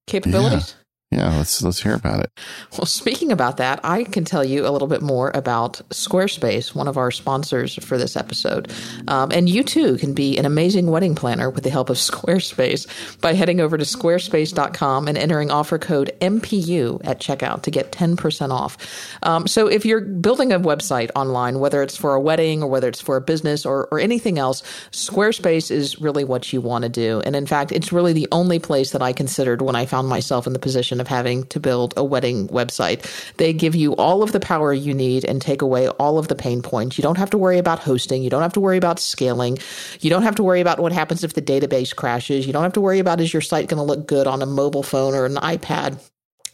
capabilities? 0.07 0.75
Yeah, 0.77 0.82
let's 1.19 1.63
let's 1.63 1.83
hear 1.83 1.95
about 1.95 2.21
it. 2.21 2.31
Well, 2.73 2.87
speaking 2.87 3.33
about 3.33 3.59
that, 3.59 3.81
I 3.85 4.05
can 4.05 4.25
tell 4.25 4.45
you 4.45 4.67
a 4.67 4.71
little 4.71 4.89
bit 4.89 5.03
more 5.03 5.31
about 5.35 5.81
Squarespace, 5.91 6.75
one 6.75 6.89
of 6.89 6.97
our 6.97 7.11
sponsors 7.11 7.75
for 7.85 7.99
this 7.99 8.17
episode. 8.17 8.73
Um, 9.09 9.31
and 9.33 9.49
you 9.49 9.63
too 9.63 9.99
can 9.99 10.15
be 10.15 10.39
an 10.39 10.47
amazing 10.47 10.91
wedding 10.91 11.15
planner 11.15 11.51
with 11.51 11.65
the 11.65 11.71
help 11.71 11.91
of 11.91 11.97
Squarespace 12.13 13.21
by 13.21 13.35
heading 13.35 13.61
over 13.61 13.77
to 13.77 13.85
squarespace.com 13.85 15.09
and 15.09 15.19
entering 15.19 15.51
offer 15.51 15.79
code 15.79 16.13
MPU 16.21 17.01
at 17.05 17.21
checkout 17.21 17.63
to 17.63 17.71
get 17.71 17.93
10% 17.93 18.51
off. 18.51 18.79
Um, 19.23 19.47
so 19.47 19.67
if 19.67 19.85
you're 19.85 20.01
building 20.01 20.53
a 20.53 20.61
website 20.61 21.11
online, 21.15 21.59
whether 21.59 21.83
it's 21.83 21.97
for 21.97 22.15
a 22.15 22.21
wedding 22.21 22.63
or 22.63 22.69
whether 22.69 22.89
it's 22.89 23.01
for 23.01 23.17
a 23.17 23.21
business 23.21 23.67
or, 23.67 23.89
or 23.91 24.01
anything 24.01 24.39
else, 24.39 24.63
Squarespace 24.93 25.71
is 25.71 26.01
really 26.01 26.25
what 26.25 26.53
you 26.53 26.61
want 26.61 26.83
to 26.83 26.89
do. 26.89 27.21
And 27.27 27.37
in 27.37 27.47
fact, 27.47 27.73
it's 27.73 27.93
really 27.93 28.13
the 28.13 28.29
only 28.33 28.59
place 28.59 28.93
that 28.93 29.03
I 29.03 29.13
considered 29.13 29.63
when 29.63 29.77
I 29.77 29.87
found 29.87 30.09
myself 30.09 30.47
in 30.47 30.53
the 30.53 30.59
position 30.59 31.01
of 31.03 31.09
having 31.09 31.45
to 31.49 31.61
build 31.61 31.93
a 31.99 32.03
wedding 32.03 32.49
website. 32.49 33.05
They 33.37 33.53
give 33.53 33.75
you 33.75 33.95
all 33.97 34.23
of 34.23 34.33
the 34.33 34.41
power 34.41 34.73
you 34.73 34.95
need 34.95 35.27
and 35.27 35.43
take 35.43 35.61
away 35.61 35.89
all 35.89 36.17
of 36.17 36.29
the 36.29 36.35
pain 36.35 36.63
points. 36.63 36.97
You 36.97 37.03
don't 37.03 37.19
have 37.19 37.29
to 37.31 37.39
worry 37.39 37.59
about 37.59 37.81
hosting. 37.81 38.23
You 38.23 38.31
don't 38.31 38.41
have 38.41 38.55
to 38.55 38.61
worry 38.61 38.79
about 38.79 38.99
scaling. 38.99 39.59
You 40.01 40.09
don't 40.09 40.23
have 40.23 40.37
to 40.37 40.43
worry 40.43 40.63
about 40.63 40.79
what 40.79 40.93
happens 40.93 41.25
if 41.25 41.35
the 41.35 41.43
database 41.43 41.95
crashes. 41.95 42.47
You 42.47 42.55
don't 42.55 42.63
have 42.63 42.73
to 42.73 42.81
worry 42.81 43.01
about 43.01 43.21
is 43.21 43.35
your 43.35 43.43
site 43.43 43.69
going 43.69 43.79
to 43.79 43.85
look 43.85 44.07
good 44.07 44.27
on 44.27 44.41
a 44.41 44.47
mobile 44.47 44.83
phone 44.83 45.15
or 45.15 45.27
an 45.27 45.35
iPad. 45.35 46.01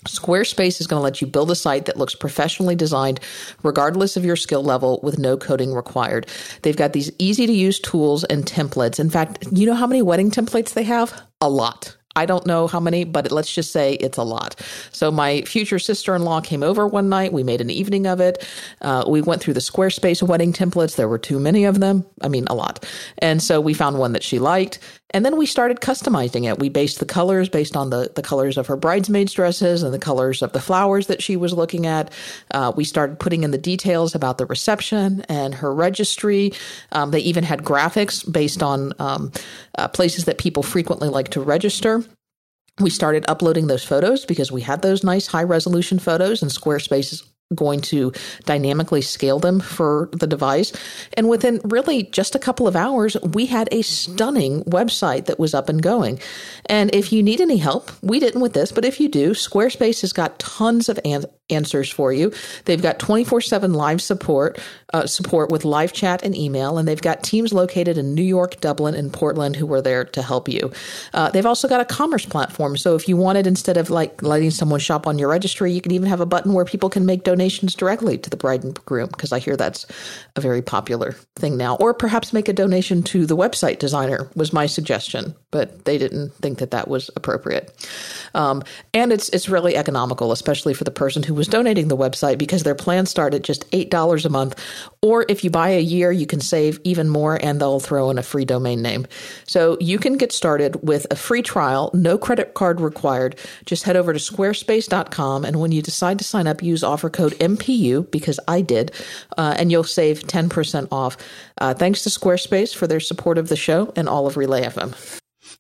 Squarespace 0.06 0.80
is 0.80 0.86
going 0.86 1.00
to 1.00 1.04
let 1.04 1.20
you 1.20 1.26
build 1.26 1.50
a 1.50 1.56
site 1.56 1.86
that 1.86 1.98
looks 1.98 2.14
professionally 2.14 2.76
designed, 2.76 3.20
regardless 3.62 4.16
of 4.16 4.24
your 4.24 4.36
skill 4.36 4.62
level, 4.62 5.00
with 5.02 5.18
no 5.18 5.36
coding 5.36 5.74
required. 5.74 6.26
They've 6.62 6.76
got 6.76 6.92
these 6.92 7.10
easy 7.18 7.46
to 7.46 7.52
use 7.52 7.80
tools 7.80 8.24
and 8.24 8.46
templates. 8.46 9.00
In 9.00 9.10
fact, 9.10 9.46
you 9.52 9.66
know 9.66 9.74
how 9.74 9.86
many 9.86 10.02
wedding 10.02 10.30
templates 10.30 10.72
they 10.72 10.84
have? 10.84 11.20
A 11.40 11.50
lot. 11.50 11.97
I 12.18 12.26
don't 12.26 12.44
know 12.46 12.66
how 12.66 12.80
many, 12.80 13.04
but 13.04 13.30
let's 13.30 13.54
just 13.54 13.70
say 13.72 13.94
it's 13.94 14.18
a 14.18 14.24
lot. 14.24 14.60
So 14.90 15.12
my 15.12 15.42
future 15.42 15.78
sister 15.78 16.16
in 16.16 16.22
law 16.22 16.40
came 16.40 16.64
over 16.64 16.84
one 16.84 17.08
night. 17.08 17.32
We 17.32 17.44
made 17.44 17.60
an 17.60 17.70
evening 17.70 18.08
of 18.08 18.18
it. 18.18 18.44
Uh, 18.80 19.04
we 19.06 19.22
went 19.22 19.40
through 19.40 19.54
the 19.54 19.60
Squarespace 19.60 20.20
wedding 20.20 20.52
templates. 20.52 20.96
There 20.96 21.08
were 21.08 21.18
too 21.18 21.38
many 21.38 21.64
of 21.64 21.78
them. 21.78 22.04
I 22.20 22.26
mean, 22.28 22.46
a 22.48 22.56
lot. 22.56 22.84
And 23.18 23.40
so 23.40 23.60
we 23.60 23.72
found 23.72 23.98
one 23.98 24.12
that 24.14 24.24
she 24.24 24.40
liked. 24.40 24.80
And 25.10 25.24
then 25.24 25.36
we 25.36 25.46
started 25.46 25.80
customizing 25.80 26.50
it. 26.50 26.58
We 26.58 26.68
based 26.68 26.98
the 26.98 27.06
colors 27.06 27.48
based 27.48 27.76
on 27.76 27.90
the, 27.90 28.10
the 28.14 28.22
colors 28.22 28.58
of 28.58 28.66
her 28.66 28.76
bridesmaids' 28.76 29.32
dresses 29.32 29.82
and 29.82 29.94
the 29.94 29.98
colors 29.98 30.42
of 30.42 30.52
the 30.52 30.60
flowers 30.60 31.06
that 31.06 31.22
she 31.22 31.36
was 31.36 31.52
looking 31.54 31.86
at. 31.86 32.12
Uh, 32.50 32.72
we 32.76 32.84
started 32.84 33.18
putting 33.18 33.42
in 33.42 33.50
the 33.50 33.58
details 33.58 34.14
about 34.14 34.36
the 34.36 34.44
reception 34.46 35.22
and 35.28 35.54
her 35.54 35.72
registry. 35.72 36.52
Um, 36.92 37.10
they 37.10 37.20
even 37.20 37.44
had 37.44 37.62
graphics 37.62 38.30
based 38.30 38.62
on 38.62 38.92
um, 38.98 39.32
uh, 39.78 39.88
places 39.88 40.26
that 40.26 40.36
people 40.36 40.62
frequently 40.62 41.08
like 41.08 41.28
to 41.30 41.40
register 41.40 42.04
we 42.80 42.90
started 42.90 43.24
uploading 43.28 43.66
those 43.66 43.84
photos 43.84 44.24
because 44.24 44.52
we 44.52 44.62
had 44.62 44.82
those 44.82 45.04
nice 45.04 45.26
high 45.26 45.42
resolution 45.42 45.98
photos 45.98 46.42
and 46.42 46.50
Squarespace 46.50 47.12
is 47.12 47.24
going 47.54 47.80
to 47.80 48.12
dynamically 48.44 49.00
scale 49.00 49.38
them 49.38 49.60
for 49.60 50.10
the 50.12 50.26
device. 50.26 50.72
And 51.14 51.28
within 51.28 51.60
really 51.64 52.02
just 52.04 52.34
a 52.34 52.38
couple 52.38 52.68
of 52.68 52.76
hours, 52.76 53.16
we 53.22 53.46
had 53.46 53.68
a 53.72 53.82
stunning 53.82 54.64
website 54.64 55.26
that 55.26 55.38
was 55.38 55.54
up 55.54 55.68
and 55.68 55.82
going. 55.82 56.20
And 56.66 56.94
if 56.94 57.12
you 57.12 57.22
need 57.22 57.40
any 57.40 57.56
help, 57.56 57.90
we 58.02 58.20
didn't 58.20 58.42
with 58.42 58.52
this, 58.52 58.70
but 58.70 58.84
if 58.84 59.00
you 59.00 59.08
do, 59.08 59.30
Squarespace 59.30 60.02
has 60.02 60.12
got 60.12 60.38
tons 60.38 60.88
of 60.88 61.00
an- 61.04 61.24
answers 61.50 61.90
for 61.90 62.12
you. 62.12 62.32
They've 62.64 62.80
got 62.82 62.98
24/7 62.98 63.74
live 63.74 64.00
support, 64.00 64.58
uh, 64.92 65.06
support 65.06 65.50
with 65.50 65.64
live 65.64 65.92
chat 65.92 66.22
and 66.22 66.36
email, 66.36 66.78
and 66.78 66.86
they've 66.86 67.00
got 67.00 67.22
teams 67.22 67.52
located 67.52 67.98
in 67.98 68.14
New 68.14 68.22
York, 68.22 68.60
Dublin, 68.60 68.94
and 68.94 69.12
Portland 69.12 69.56
who 69.56 69.72
are 69.72 69.82
there 69.82 70.04
to 70.04 70.22
help 70.22 70.48
you. 70.48 70.70
Uh, 71.14 71.30
they've 71.30 71.46
also 71.46 71.68
got 71.68 71.80
a 71.80 71.84
commerce 71.84 72.24
platform, 72.24 72.76
so 72.76 72.94
if 72.94 73.08
you 73.08 73.16
wanted 73.16 73.46
instead 73.46 73.76
of 73.76 73.90
like 73.90 74.22
letting 74.22 74.50
someone 74.50 74.80
shop 74.80 75.06
on 75.06 75.18
your 75.18 75.28
registry, 75.28 75.72
you 75.72 75.80
can 75.80 75.92
even 75.92 76.08
have 76.08 76.20
a 76.20 76.26
button 76.26 76.52
where 76.52 76.64
people 76.64 76.90
can 76.90 77.06
make 77.06 77.24
donations 77.24 77.74
directly 77.74 78.18
to 78.18 78.30
the 78.30 78.36
bride 78.36 78.64
and 78.64 78.74
groom 78.84 79.08
because 79.08 79.32
I 79.32 79.38
hear 79.38 79.56
that's 79.56 79.86
a 80.36 80.40
very 80.40 80.62
popular 80.62 81.12
thing 81.36 81.56
now. 81.56 81.76
Or 81.76 81.94
perhaps 81.94 82.32
make 82.32 82.48
a 82.48 82.52
donation 82.52 83.02
to 83.04 83.26
the 83.26 83.36
website 83.36 83.78
designer 83.78 84.28
was 84.34 84.52
my 84.52 84.66
suggestion, 84.66 85.34
but 85.50 85.84
they 85.84 85.98
didn't 85.98 86.34
think 86.34 86.58
that 86.58 86.70
that 86.70 86.88
was 86.88 87.10
appropriate. 87.16 87.72
Um, 88.34 88.62
and 88.94 89.12
it's 89.12 89.28
it's 89.30 89.48
really 89.48 89.76
economical, 89.76 90.32
especially 90.32 90.74
for 90.74 90.84
the 90.84 90.90
person 90.90 91.22
who 91.22 91.37
was 91.38 91.48
donating 91.48 91.88
the 91.88 91.96
website 91.96 92.36
because 92.36 92.62
their 92.62 92.74
plans 92.74 93.08
start 93.08 93.32
at 93.32 93.42
just 93.42 93.70
$8 93.70 94.24
a 94.24 94.28
month. 94.28 94.62
Or 95.00 95.24
if 95.28 95.44
you 95.44 95.50
buy 95.50 95.70
a 95.70 95.80
year, 95.80 96.12
you 96.12 96.26
can 96.26 96.40
save 96.40 96.80
even 96.84 97.08
more 97.08 97.38
and 97.42 97.60
they'll 97.60 97.80
throw 97.80 98.10
in 98.10 98.18
a 98.18 98.22
free 98.22 98.44
domain 98.44 98.82
name. 98.82 99.06
So 99.46 99.78
you 99.80 99.98
can 99.98 100.16
get 100.16 100.32
started 100.32 100.86
with 100.86 101.06
a 101.10 101.16
free 101.16 101.42
trial, 101.42 101.90
no 101.94 102.18
credit 102.18 102.54
card 102.54 102.80
required. 102.80 103.38
Just 103.64 103.84
head 103.84 103.96
over 103.96 104.12
to 104.12 104.18
squarespace.com. 104.18 105.44
And 105.44 105.60
when 105.60 105.72
you 105.72 105.80
decide 105.80 106.18
to 106.18 106.24
sign 106.24 106.46
up, 106.46 106.62
use 106.62 106.84
offer 106.84 107.08
code 107.08 107.32
MPU 107.34 108.10
because 108.10 108.38
I 108.48 108.60
did, 108.60 108.92
uh, 109.36 109.54
and 109.58 109.70
you'll 109.70 109.84
save 109.84 110.20
10% 110.24 110.88
off. 110.92 111.16
Uh, 111.60 111.74
thanks 111.74 112.02
to 112.02 112.10
Squarespace 112.10 112.74
for 112.74 112.86
their 112.86 113.00
support 113.00 113.38
of 113.38 113.48
the 113.48 113.56
show 113.56 113.92
and 113.96 114.08
all 114.08 114.26
of 114.26 114.36
Relay 114.36 114.62
FM. 114.62 114.94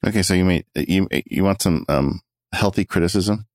Okay, 0.06 0.22
so 0.22 0.34
you 0.34 0.44
may 0.44 0.64
you 0.76 1.08
you 1.26 1.42
want 1.42 1.62
some 1.62 1.84
um, 1.88 2.20
healthy 2.52 2.84
criticism? 2.84 3.47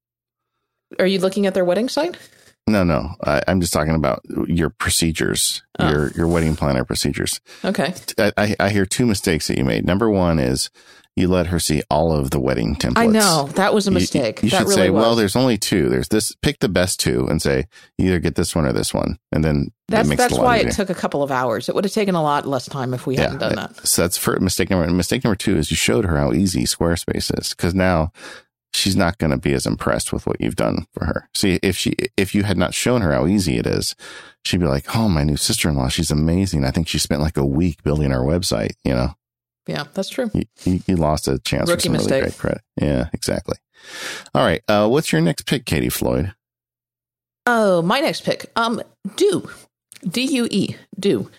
Are 1.00 1.08
you 1.08 1.20
looking 1.20 1.46
at 1.46 1.54
their 1.54 1.66
wedding 1.66 1.89
site? 1.89 2.18
No, 2.66 2.84
no. 2.84 3.16
I, 3.24 3.41
am 3.48 3.60
just 3.60 3.74
talking 3.74 3.96
about 3.96 4.22
your 4.48 4.70
procedures, 4.70 5.64
oh. 5.80 5.89
your 5.89 6.12
your 6.12 6.28
wedding 6.28 6.56
planner 6.56 6.86
procedures. 6.86 7.41
Okay. 7.66 7.94
I, 8.18 8.56
I 8.60 8.70
hear 8.70 8.86
two 8.86 9.06
mistakes 9.06 9.48
that 9.48 9.58
you 9.58 9.66
made. 9.66 9.86
Number 9.86 10.10
one 10.10 10.39
is 10.39 10.70
you 11.16 11.28
let 11.28 11.48
her 11.48 11.60
see 11.60 11.84
all 11.91 12.12
of 12.12 12.32
the 12.32 12.39
wedding 12.39 12.76
templates. 12.76 12.98
I 12.98 13.06
know 13.08 13.50
that 13.56 13.74
was 13.74 13.88
a 13.88 13.91
mistake. 13.91 14.41
You, 14.41 14.48
you 14.48 14.50
should 14.50 14.62
really 14.62 14.76
say, 14.76 14.89
was. 14.89 15.02
well, 15.02 15.16
there's 15.16 15.36
only 15.36 15.58
two. 15.58 15.89
There's 15.89 16.08
this. 16.08 16.34
Pick 16.41 16.60
the 16.60 16.70
best 16.70 17.00
two 17.02 17.28
and 17.28 17.41
say 17.41 17.66
either 17.98 18.20
get 18.20 18.36
this 18.36 18.56
one 18.56 18.66
or 18.66 18.74
this 18.74 18.94
one, 18.94 19.20
and 19.32 19.44
then 19.44 19.72
that's 19.89 20.10
that's 20.16 20.38
why 20.38 20.58
easier. 20.58 20.70
it 20.70 20.74
took 20.76 20.89
a 20.89 20.96
couple 20.96 21.22
of 21.22 21.32
hours. 21.32 21.68
It 21.68 21.76
would 21.76 21.84
have 21.84 21.94
taken 21.94 22.16
a 22.16 22.24
lot 22.24 22.48
less 22.48 22.68
time 22.68 22.94
if 22.94 23.06
we 23.06 23.16
yeah, 23.16 23.24
hadn't 23.24 23.39
done 23.39 23.56
that. 23.56 23.86
So 23.86 24.04
that's 24.04 24.18
for 24.18 24.39
mistake 24.39 24.70
number. 24.70 24.89
Mistake 24.91 25.24
number 25.24 25.36
two 25.36 25.58
is 25.58 25.70
you 25.70 25.78
showed 25.78 26.06
her 26.06 26.18
how 26.18 26.32
easy 26.32 26.64
Squarespace 26.64 27.38
is 27.39 27.50
because 27.50 27.76
now 27.76 28.12
she's 28.74 28.96
not 28.96 29.18
going 29.18 29.32
to 29.32 29.38
be 29.38 29.54
as 29.54 29.66
impressed 29.66 30.12
with 30.12 30.26
what 30.26 30.42
you've 30.42 30.56
done 30.56 30.86
for 30.94 31.06
her. 31.06 31.30
See, 31.34 31.60
if 31.62 31.78
she, 31.78 31.96
if 32.18 32.34
you 32.34 32.44
had 32.44 32.58
not 32.58 32.74
shown 32.74 33.02
her 33.02 33.14
how 33.14 33.28
easy 33.28 33.58
it 33.58 33.68
is, 33.68 33.96
she'd 34.44 34.60
be 34.60 34.66
like, 34.66 34.96
Oh, 34.96 35.08
my 35.10 35.24
new 35.24 35.38
sister-in-law, 35.38 35.90
she's 35.90 36.12
amazing. 36.12 36.66
I 36.66 36.72
think 36.72 36.88
she 36.88 37.00
spent 37.00 37.22
like 37.22 37.38
a 37.38 37.46
week 37.46 37.84
building 37.84 38.12
our 38.12 38.24
website, 38.24 38.74
you 38.84 38.94
know? 38.94 39.16
Yeah, 39.68 39.86
that's 39.94 40.10
true. 40.10 40.30
You, 40.34 40.80
you, 40.86 40.96
lost 40.98 41.28
a 41.28 41.40
chance 41.40 41.70
Rookie 41.70 41.80
for 41.80 41.84
some 41.84 41.94
mistake. 41.94 42.12
really 42.12 42.22
great 42.24 42.38
credit. 42.38 42.62
Yeah, 42.82 43.10
exactly. 43.14 43.56
All 44.34 44.44
right. 44.44 44.62
Uh, 44.68 44.90
what's 44.90 45.12
your 45.12 45.22
next 45.22 45.46
pick, 45.46 45.66
Katie 45.66 45.90
Floyd? 45.90 46.34
Oh, 47.46 47.82
my 47.82 48.02
next 48.02 48.26
pick. 48.26 48.52
Um, 48.58 48.82
Due, 49.16 49.50
D 50.06 50.24
U 50.24 50.48
E, 50.52 50.76
Due 51.00 51.30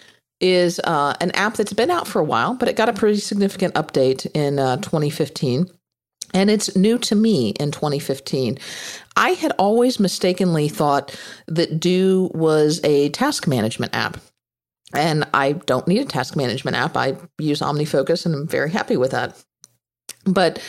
is 0.40 0.80
uh, 0.84 1.14
an 1.20 1.30
app 1.32 1.54
that's 1.54 1.72
been 1.72 1.90
out 1.90 2.06
for 2.06 2.18
a 2.18 2.24
while, 2.24 2.54
but 2.54 2.68
it 2.68 2.76
got 2.76 2.88
a 2.88 2.92
pretty 2.92 3.18
significant 3.18 3.74
update 3.74 4.26
in 4.34 4.58
uh, 4.58 4.76
2015 4.76 5.68
and 6.34 6.50
it's 6.50 6.74
new 6.76 6.98
to 6.98 7.14
me 7.14 7.50
in 7.50 7.70
2015. 7.70 8.58
I 9.16 9.30
had 9.30 9.52
always 9.52 10.00
mistakenly 10.00 10.68
thought 10.68 11.18
that 11.46 11.78
Due 11.78 12.30
was 12.34 12.80
a 12.82 13.08
task 13.10 13.46
management 13.46 13.94
app. 13.94 14.18
And 14.92 15.26
I 15.32 15.52
don't 15.52 15.88
need 15.88 16.02
a 16.02 16.04
task 16.04 16.36
management 16.36 16.76
app. 16.76 16.96
I 16.96 17.16
use 17.38 17.60
OmniFocus 17.60 18.26
and 18.26 18.34
I'm 18.34 18.46
very 18.46 18.70
happy 18.70 18.96
with 18.96 19.12
that. 19.12 19.42
But 20.24 20.62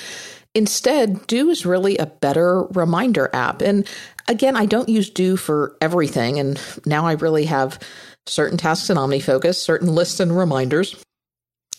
instead, 0.54 1.28
Due 1.28 1.50
is 1.50 1.66
really 1.66 1.98
a 1.98 2.06
better 2.06 2.64
reminder 2.64 3.30
app. 3.34 3.62
And 3.62 3.88
again, 4.28 4.56
I 4.56 4.66
don't 4.66 4.90
use 4.90 5.10
Due 5.10 5.38
for 5.38 5.76
everything. 5.82 6.40
And 6.40 6.60
now 6.86 7.06
I 7.06 7.14
really 7.14 7.46
have 7.46 7.80
certain 8.26 8.58
tasks 8.58 8.90
in 8.90 8.98
OmniFocus, 8.98 9.56
certain 9.56 9.94
lists 9.94 10.20
and 10.20 10.36
reminders. 10.36 11.05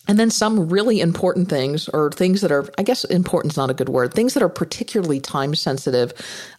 And 0.08 0.18
then 0.18 0.30
some 0.30 0.68
really 0.68 1.00
important 1.00 1.48
things, 1.48 1.88
or 1.88 2.10
things 2.10 2.40
that 2.40 2.52
are, 2.52 2.68
I 2.78 2.82
guess 2.82 3.04
important 3.04 3.52
is 3.52 3.56
not 3.56 3.70
a 3.70 3.74
good 3.74 3.88
word, 3.88 4.14
things 4.14 4.34
that 4.34 4.42
are 4.42 4.48
particularly 4.48 5.20
time 5.20 5.54
sensitive, 5.54 6.12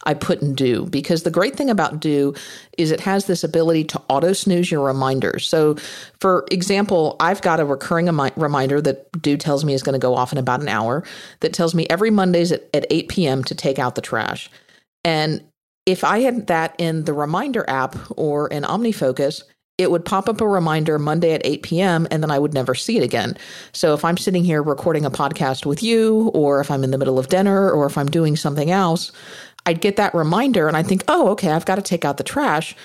I 0.04 0.14
put 0.14 0.41
in 0.41 0.54
Due. 0.54 0.86
Because 0.88 1.24
the 1.24 1.32
great 1.32 1.56
thing 1.56 1.70
about 1.70 2.00
Due 2.00 2.34
is 2.78 2.91
it 2.91 3.00
has 3.00 3.26
this 3.26 3.43
ability 3.43 3.86
to 3.86 4.02
auto 4.10 4.34
snooze 4.34 4.70
your 4.70 4.86
reminders. 4.86 5.48
So, 5.48 5.76
for 6.20 6.45
example, 6.52 7.16
I've 7.20 7.41
got 7.41 7.60
a 7.60 7.66
recurring 7.66 8.08
reminder 8.36 8.82
that 8.82 9.12
Due 9.22 9.38
tells 9.38 9.64
me 9.64 9.74
is 9.74 9.84
going 9.84 9.93
to 9.93 10.00
go 10.00 10.16
off 10.16 10.32
in 10.32 10.38
about 10.38 10.62
an 10.62 10.70
hour 10.70 11.04
that 11.39 11.54
tells 11.54 11.74
me 11.74 11.88
every 11.89 12.12
Mondays 12.12 12.52
at, 12.52 12.64
at 12.74 12.86
8 12.89 13.08
p.m. 13.08 13.43
to 13.45 13.56
take 13.56 13.80
out 13.80 13.95
the 13.95 14.02
trash. 14.02 14.50
And 15.04 15.43
if 15.86 16.04
I 16.04 16.20
had 16.20 16.48
that 16.48 16.76
in 16.78 17.06
the 17.06 17.14
reminder 17.14 17.64
app 17.70 17.95
or 18.18 18.50
in 18.50 18.64
OmniFocus, 18.64 19.43
it 19.78 19.92
would 19.92 20.06
pop 20.06 20.28
up 20.28 20.42
a 20.42 20.48
reminder 20.48 20.98
Monday 20.98 21.34
at 21.34 21.46
8 21.46 21.62
p.m. 21.64 22.08
and 22.10 22.24
then 22.24 22.32
I 22.32 22.40
would 22.40 22.54
never 22.54 22.74
see 22.74 22.98
it 22.98 23.04
again. 23.04 23.38
So 23.74 23.94
if 23.94 24.04
I'm 24.04 24.18
sitting 24.18 24.44
here 24.44 24.64
recording 24.64 25.06
a 25.06 25.12
podcast 25.12 25.66
with 25.66 25.84
you, 25.84 26.30
or 26.34 26.60
if 26.60 26.72
I'm 26.72 26.84
in 26.84 26.92
the 26.92 26.98
middle 26.98 27.20
of 27.20 27.30
dinner, 27.30 27.70
or 27.70 27.86
if 27.86 27.98
I'm 27.98 28.08
doing 28.08 28.36
something 28.36 28.72
else, 28.72 29.12
I'd 29.66 29.82
get 29.82 29.98
that 29.98 30.16
reminder 30.16 30.68
and 30.68 30.76
I'd 30.76 30.88
think, 30.88 31.04
oh, 31.08 31.30
okay, 31.30 31.52
I've 31.52 31.66
got 31.66 31.76
to 31.76 31.82
take 31.82 32.06
out 32.06 32.18
the 32.18 32.24
trash. 32.24 32.76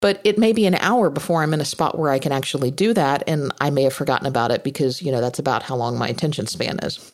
But 0.00 0.20
it 0.24 0.36
may 0.36 0.52
be 0.52 0.66
an 0.66 0.74
hour 0.74 1.10
before 1.10 1.42
I'm 1.42 1.54
in 1.54 1.60
a 1.60 1.64
spot 1.64 1.96
where 1.96 2.10
I 2.10 2.18
can 2.18 2.32
actually 2.32 2.72
do 2.72 2.92
that. 2.92 3.22
And 3.28 3.52
I 3.60 3.70
may 3.70 3.84
have 3.84 3.94
forgotten 3.94 4.26
about 4.26 4.50
it 4.50 4.64
because, 4.64 5.00
you 5.00 5.12
know, 5.12 5.20
that's 5.20 5.38
about 5.38 5.62
how 5.62 5.76
long 5.76 5.96
my 5.96 6.08
attention 6.08 6.48
span 6.48 6.80
is. 6.80 7.12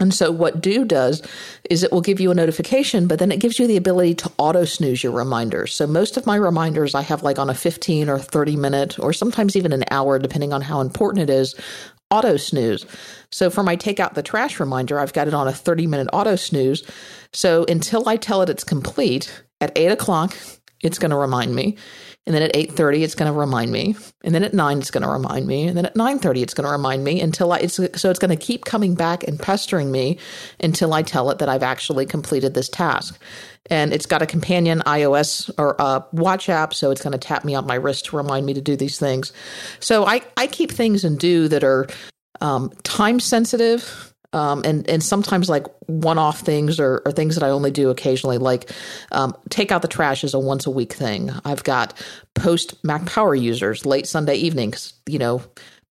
And 0.00 0.12
so 0.12 0.32
what 0.32 0.60
Due 0.60 0.84
does 0.84 1.22
is 1.70 1.82
it 1.82 1.92
will 1.92 2.00
give 2.00 2.18
you 2.18 2.30
a 2.30 2.34
notification, 2.34 3.06
but 3.06 3.20
then 3.20 3.30
it 3.30 3.38
gives 3.38 3.58
you 3.58 3.66
the 3.66 3.76
ability 3.76 4.14
to 4.16 4.32
auto 4.38 4.64
snooze 4.64 5.04
your 5.04 5.12
reminders. 5.12 5.74
So 5.74 5.86
most 5.86 6.16
of 6.16 6.26
my 6.26 6.36
reminders 6.36 6.94
I 6.94 7.02
have 7.02 7.22
like 7.22 7.38
on 7.38 7.48
a 7.48 7.54
15 7.54 8.08
or 8.08 8.18
30 8.18 8.56
minute 8.56 8.98
or 8.98 9.12
sometimes 9.12 9.56
even 9.56 9.72
an 9.72 9.84
hour, 9.90 10.18
depending 10.18 10.52
on 10.52 10.62
how 10.62 10.80
important 10.80 11.28
it 11.28 11.32
is, 11.32 11.54
auto 12.10 12.36
snooze. 12.36 12.86
So 13.30 13.50
for 13.50 13.62
my 13.62 13.76
take 13.76 14.00
out 14.00 14.14
the 14.14 14.22
trash 14.22 14.58
reminder, 14.58 14.98
I've 14.98 15.12
got 15.12 15.28
it 15.28 15.34
on 15.34 15.46
a 15.46 15.52
30 15.52 15.86
minute 15.86 16.08
auto 16.12 16.36
snooze. 16.36 16.82
So 17.32 17.64
until 17.68 18.08
I 18.08 18.16
tell 18.16 18.42
it 18.42 18.50
it's 18.50 18.64
complete 18.64 19.44
at 19.60 19.72
eight 19.76 19.92
o'clock, 19.92 20.36
it's 20.82 20.98
going 20.98 21.10
to 21.10 21.16
remind 21.16 21.54
me. 21.54 21.76
And 22.26 22.34
then 22.34 22.42
at 22.42 22.54
8:30 22.54 23.02
it's 23.02 23.14
going 23.14 23.30
to 23.30 23.38
remind 23.38 23.70
me. 23.70 23.96
And 24.22 24.34
then 24.34 24.44
at 24.44 24.54
9 24.54 24.78
it's 24.78 24.90
going 24.90 25.02
to 25.02 25.08
remind 25.08 25.46
me. 25.46 25.66
And 25.66 25.76
then 25.76 25.86
at 25.86 25.94
9:30 25.94 26.42
it's 26.42 26.54
going 26.54 26.64
to 26.64 26.70
remind 26.70 27.04
me 27.04 27.20
until 27.20 27.52
I 27.52 27.58
it's 27.58 27.74
so 27.74 28.10
it's 28.10 28.18
going 28.18 28.30
to 28.30 28.36
keep 28.36 28.64
coming 28.64 28.94
back 28.94 29.26
and 29.28 29.38
pestering 29.38 29.90
me 29.90 30.18
until 30.60 30.94
I 30.94 31.02
tell 31.02 31.30
it 31.30 31.38
that 31.38 31.48
I've 31.48 31.62
actually 31.62 32.06
completed 32.06 32.54
this 32.54 32.68
task. 32.68 33.20
And 33.70 33.92
it's 33.92 34.06
got 34.06 34.22
a 34.22 34.26
companion 34.26 34.82
iOS 34.86 35.50
or 35.58 35.80
uh, 35.80 36.00
watch 36.12 36.48
app, 36.48 36.74
so 36.74 36.90
it's 36.90 37.02
going 37.02 37.12
to 37.12 37.18
tap 37.18 37.44
me 37.44 37.54
on 37.54 37.66
my 37.66 37.76
wrist 37.76 38.06
to 38.06 38.16
remind 38.16 38.44
me 38.44 38.52
to 38.54 38.60
do 38.60 38.76
these 38.76 38.98
things. 38.98 39.32
So 39.80 40.04
I, 40.04 40.20
I 40.36 40.48
keep 40.48 40.70
things 40.70 41.02
in 41.02 41.16
Due 41.16 41.48
that 41.48 41.64
are 41.64 41.86
um, 42.42 42.70
time 42.82 43.20
sensitive 43.20 44.13
um, 44.34 44.62
and 44.64 44.88
and 44.90 45.02
sometimes 45.02 45.48
like 45.48 45.66
one 45.86 46.18
off 46.18 46.40
things 46.40 46.80
or, 46.80 47.02
or, 47.06 47.12
things 47.12 47.36
that 47.36 47.44
I 47.44 47.50
only 47.50 47.70
do 47.70 47.88
occasionally, 47.90 48.36
like 48.36 48.70
um, 49.12 49.34
take 49.48 49.70
out 49.70 49.82
the 49.82 49.88
trash 49.88 50.24
is 50.24 50.34
a 50.34 50.40
once 50.40 50.66
a 50.66 50.70
week 50.70 50.92
thing. 50.92 51.30
I've 51.44 51.62
got 51.62 51.94
post 52.34 52.74
Mac 52.84 53.06
Power 53.06 53.34
users 53.36 53.86
late 53.86 54.08
Sunday 54.08 54.34
evening 54.34 54.70
because 54.70 54.92
you 55.06 55.20
know 55.20 55.42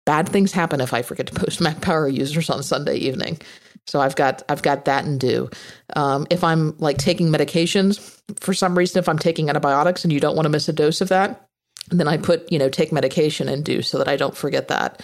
bad 0.06 0.28
things 0.28 0.52
happen 0.52 0.82
if 0.82 0.94
I 0.94 1.02
forget 1.02 1.28
to 1.28 1.34
post 1.34 1.62
Mac 1.62 1.80
Power 1.82 2.08
users 2.08 2.50
on 2.50 2.62
Sunday 2.64 2.98
evening. 2.98 3.40
So 3.88 4.02
I've 4.02 4.18
got 4.18 4.44
I've 4.50 4.62
got 4.62 4.86
that 4.86 5.06
and 5.06 5.20
Due. 5.20 5.50
Um, 5.96 6.28
if 6.30 6.44
I'm 6.44 6.78
like 6.80 6.98
taking 6.98 7.30
medications 7.30 8.22
for 8.42 8.54
some 8.54 8.78
reason, 8.78 9.00
if 9.00 9.08
I'm 9.08 9.20
taking 9.20 9.48
antibiotics 9.48 10.04
and 10.04 10.12
you 10.12 10.20
don't 10.20 10.36
want 10.36 10.46
to 10.46 10.50
miss 10.50 10.68
a 10.68 10.74
dose 10.74 11.00
of 11.00 11.08
that, 11.10 11.48
then 11.90 12.08
I 12.08 12.18
put 12.18 12.52
you 12.52 12.60
know 12.60 12.70
take 12.70 12.92
medication 12.92 13.50
and 13.50 13.64
Due 13.64 13.82
so 13.82 13.98
that 13.98 14.08
I 14.08 14.16
don't 14.16 14.36
forget 14.36 14.68
that. 14.70 15.02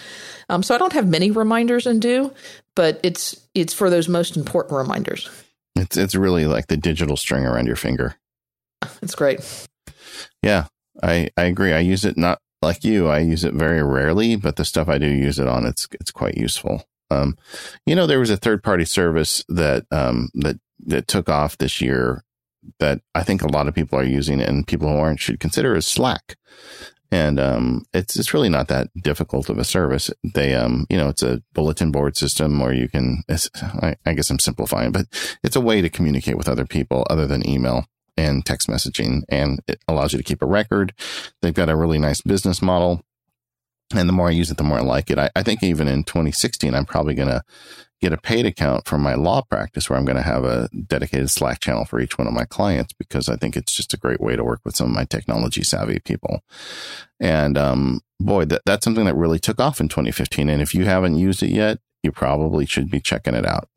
Um, 0.48 0.62
so 0.62 0.74
I 0.74 0.78
don't 0.78 0.92
have 0.92 1.08
many 1.08 1.30
reminders 1.30 1.86
and 1.86 2.00
Due, 2.00 2.32
but 2.74 3.00
it's 3.02 3.40
it's 3.54 3.74
for 3.74 3.90
those 3.90 4.08
most 4.08 4.36
important 4.36 4.76
reminders. 4.76 5.28
It's 5.76 5.96
it's 5.96 6.14
really 6.14 6.46
like 6.46 6.66
the 6.66 6.76
digital 6.76 7.16
string 7.16 7.44
around 7.44 7.66
your 7.66 7.76
finger. 7.76 8.16
It's 9.02 9.14
great. 9.14 9.68
Yeah, 10.42 10.66
I 11.02 11.30
I 11.36 11.44
agree. 11.44 11.72
I 11.72 11.80
use 11.80 12.04
it 12.04 12.16
not 12.16 12.40
like 12.62 12.84
you. 12.84 13.08
I 13.08 13.20
use 13.20 13.44
it 13.44 13.54
very 13.54 13.82
rarely, 13.82 14.36
but 14.36 14.56
the 14.56 14.64
stuff 14.64 14.88
I 14.88 14.98
do 14.98 15.08
use 15.08 15.38
it 15.38 15.48
on, 15.48 15.66
it's 15.66 15.88
it's 15.92 16.10
quite 16.10 16.36
useful. 16.36 16.84
Um, 17.10 17.36
you 17.86 17.94
know, 17.94 18.06
there 18.06 18.20
was 18.20 18.30
a 18.30 18.36
third 18.36 18.62
party 18.62 18.84
service 18.84 19.44
that 19.48 19.84
um, 19.90 20.30
that 20.34 20.58
that 20.86 21.08
took 21.08 21.28
off 21.28 21.58
this 21.58 21.80
year 21.80 22.24
that 22.78 23.00
I 23.14 23.22
think 23.22 23.42
a 23.42 23.48
lot 23.48 23.68
of 23.68 23.74
people 23.74 23.98
are 23.98 24.04
using, 24.04 24.40
and 24.40 24.66
people 24.66 24.88
who 24.88 24.96
aren't 24.98 25.20
should 25.20 25.40
consider 25.40 25.74
is 25.74 25.86
Slack 25.86 26.36
and 27.12 27.40
um, 27.40 27.84
it's 27.92 28.16
it's 28.16 28.32
really 28.32 28.48
not 28.48 28.68
that 28.68 28.88
difficult 29.02 29.48
of 29.48 29.58
a 29.58 29.64
service. 29.64 30.10
They 30.22 30.54
um, 30.54 30.86
you 30.88 30.96
know, 30.96 31.08
it's 31.08 31.22
a 31.22 31.42
bulletin 31.52 31.90
board 31.90 32.16
system 32.16 32.60
where 32.60 32.72
you 32.72 32.88
can. 32.88 33.22
I, 33.28 33.96
I, 34.06 34.14
guess 34.14 34.30
I'm 34.30 34.38
simplifying, 34.38 34.92
but 34.92 35.06
it's 35.42 35.56
a 35.56 35.60
way 35.60 35.82
to 35.82 35.88
communicate 35.88 36.36
with 36.36 36.48
other 36.48 36.66
people 36.66 37.06
other 37.10 37.26
than 37.26 37.48
email 37.48 37.86
and 38.16 38.44
text 38.44 38.68
messaging, 38.68 39.22
and 39.28 39.60
it 39.66 39.80
allows 39.88 40.12
you 40.12 40.18
to 40.18 40.24
keep 40.24 40.42
a 40.42 40.46
record. 40.46 40.94
They've 41.42 41.54
got 41.54 41.68
a 41.68 41.76
really 41.76 41.98
nice 41.98 42.20
business 42.20 42.62
model, 42.62 43.02
and 43.94 44.08
the 44.08 44.12
more 44.12 44.28
I 44.28 44.32
use 44.32 44.50
it, 44.50 44.56
the 44.56 44.64
more 44.64 44.78
I 44.78 44.82
like 44.82 45.10
it. 45.10 45.18
I, 45.18 45.30
I 45.34 45.42
think 45.42 45.62
even 45.62 45.88
in 45.88 46.04
2016, 46.04 46.74
I'm 46.74 46.84
probably 46.84 47.14
going 47.14 47.28
to 47.28 47.42
get 48.00 48.12
a 48.12 48.16
paid 48.16 48.46
account 48.46 48.86
for 48.86 48.96
my 48.96 49.14
law 49.14 49.42
practice 49.42 49.90
where 49.90 49.98
I'm 49.98 50.04
going 50.04 50.16
to 50.16 50.22
have 50.22 50.44
a 50.44 50.68
dedicated 50.86 51.28
Slack 51.28 51.60
channel 51.60 51.84
for 51.84 52.00
each 52.00 52.16
one 52.16 52.26
of 52.26 52.32
my 52.32 52.44
clients 52.44 52.94
because 52.94 53.28
I 53.28 53.36
think 53.36 53.56
it's 53.56 53.74
just 53.74 53.92
a 53.92 53.98
great 53.98 54.20
way 54.20 54.36
to 54.36 54.44
work 54.44 54.60
with 54.64 54.74
some 54.76 54.86
of 54.86 54.94
my 54.94 55.04
technology 55.04 55.62
savvy 55.62 55.98
people. 55.98 56.42
And 57.18 57.58
um, 57.58 58.00
boy, 58.18 58.46
that, 58.46 58.62
that's 58.64 58.84
something 58.84 59.04
that 59.04 59.16
really 59.16 59.38
took 59.38 59.60
off 59.60 59.80
in 59.80 59.88
2015. 59.88 60.48
And 60.48 60.62
if 60.62 60.74
you 60.74 60.84
haven't 60.84 61.18
used 61.18 61.42
it 61.42 61.50
yet, 61.50 61.78
you 62.02 62.10
probably 62.10 62.64
should 62.64 62.90
be 62.90 63.00
checking 63.00 63.34
it 63.34 63.44
out. 63.44 63.68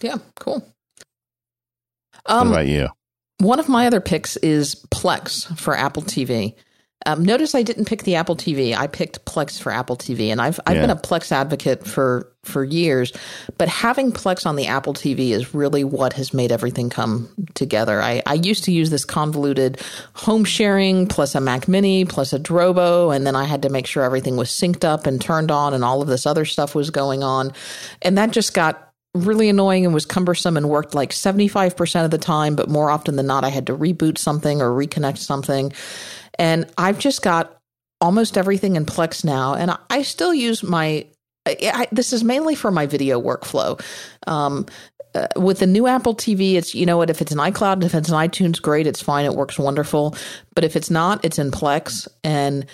Yeah, 0.00 0.18
cool. 0.38 0.64
Um, 2.26 2.50
what 2.50 2.54
about 2.54 2.66
you? 2.68 2.88
One 3.38 3.58
of 3.58 3.68
my 3.68 3.86
other 3.86 4.00
picks 4.00 4.36
is 4.38 4.76
Plex 4.90 5.58
for 5.58 5.76
Apple 5.76 6.02
TV. 6.02 6.54
Um, 7.06 7.24
notice 7.24 7.54
I 7.54 7.62
didn't 7.62 7.84
pick 7.84 8.04
the 8.04 8.14
Apple 8.14 8.36
TV. 8.36 8.74
I 8.74 8.86
picked 8.86 9.24
Plex 9.26 9.60
for 9.60 9.70
Apple 9.70 9.96
TV, 9.96 10.28
and 10.28 10.40
I've 10.40 10.58
I've 10.66 10.76
yeah. 10.76 10.82
been 10.82 10.90
a 10.90 10.96
Plex 10.96 11.30
advocate 11.32 11.86
for 11.86 12.32
for 12.42 12.64
years. 12.64 13.12
But 13.58 13.68
having 13.68 14.12
Plex 14.12 14.46
on 14.46 14.56
the 14.56 14.66
Apple 14.66 14.94
TV 14.94 15.30
is 15.30 15.54
really 15.54 15.84
what 15.84 16.14
has 16.14 16.32
made 16.32 16.52
everything 16.52 16.90
come 16.90 17.28
together. 17.54 18.00
I, 18.02 18.22
I 18.26 18.34
used 18.34 18.64
to 18.64 18.72
use 18.72 18.90
this 18.90 19.04
convoluted 19.04 19.80
home 20.14 20.44
sharing 20.44 21.06
plus 21.06 21.34
a 21.34 21.40
Mac 21.40 21.68
Mini 21.68 22.04
plus 22.04 22.32
a 22.32 22.38
Drobo, 22.38 23.14
and 23.14 23.26
then 23.26 23.36
I 23.36 23.44
had 23.44 23.62
to 23.62 23.68
make 23.68 23.86
sure 23.86 24.02
everything 24.02 24.36
was 24.36 24.50
synced 24.50 24.84
up 24.84 25.06
and 25.06 25.20
turned 25.20 25.50
on, 25.50 25.74
and 25.74 25.84
all 25.84 26.00
of 26.00 26.08
this 26.08 26.26
other 26.26 26.44
stuff 26.44 26.74
was 26.74 26.90
going 26.90 27.22
on, 27.22 27.52
and 28.02 28.16
that 28.16 28.30
just 28.30 28.54
got 28.54 28.92
really 29.14 29.48
annoying 29.48 29.84
and 29.84 29.94
was 29.94 30.04
cumbersome 30.04 30.56
and 30.56 30.68
worked 30.68 30.94
like 30.94 31.10
75% 31.10 32.04
of 32.04 32.10
the 32.10 32.18
time, 32.18 32.56
but 32.56 32.68
more 32.68 32.90
often 32.90 33.14
than 33.14 33.26
not, 33.26 33.44
I 33.44 33.48
had 33.48 33.68
to 33.68 33.76
reboot 33.76 34.18
something 34.18 34.60
or 34.60 34.70
reconnect 34.70 35.18
something. 35.18 35.72
And 36.38 36.70
I've 36.76 36.98
just 36.98 37.22
got 37.22 37.60
almost 38.00 38.36
everything 38.36 38.76
in 38.76 38.86
Plex 38.86 39.24
now. 39.24 39.54
And 39.54 39.76
I 39.90 40.02
still 40.02 40.34
use 40.34 40.62
my, 40.62 41.06
I, 41.46 41.88
this 41.92 42.12
is 42.12 42.24
mainly 42.24 42.54
for 42.54 42.70
my 42.70 42.86
video 42.86 43.20
workflow. 43.20 43.80
Um, 44.26 44.66
uh, 45.14 45.28
with 45.36 45.60
the 45.60 45.66
new 45.66 45.86
Apple 45.86 46.14
TV, 46.14 46.54
it's, 46.54 46.74
you 46.74 46.86
know 46.86 46.96
what, 46.96 47.08
if 47.08 47.22
it's 47.22 47.30
an 47.30 47.38
iCloud, 47.38 47.84
if 47.84 47.94
it's 47.94 48.08
an 48.08 48.16
iTunes, 48.16 48.60
great, 48.60 48.86
it's 48.86 49.00
fine, 49.00 49.24
it 49.24 49.34
works 49.34 49.58
wonderful. 49.58 50.16
But 50.54 50.64
if 50.64 50.74
it's 50.74 50.90
not, 50.90 51.24
it's 51.24 51.38
in 51.38 51.52
Plex. 51.52 52.08
And 52.24 52.66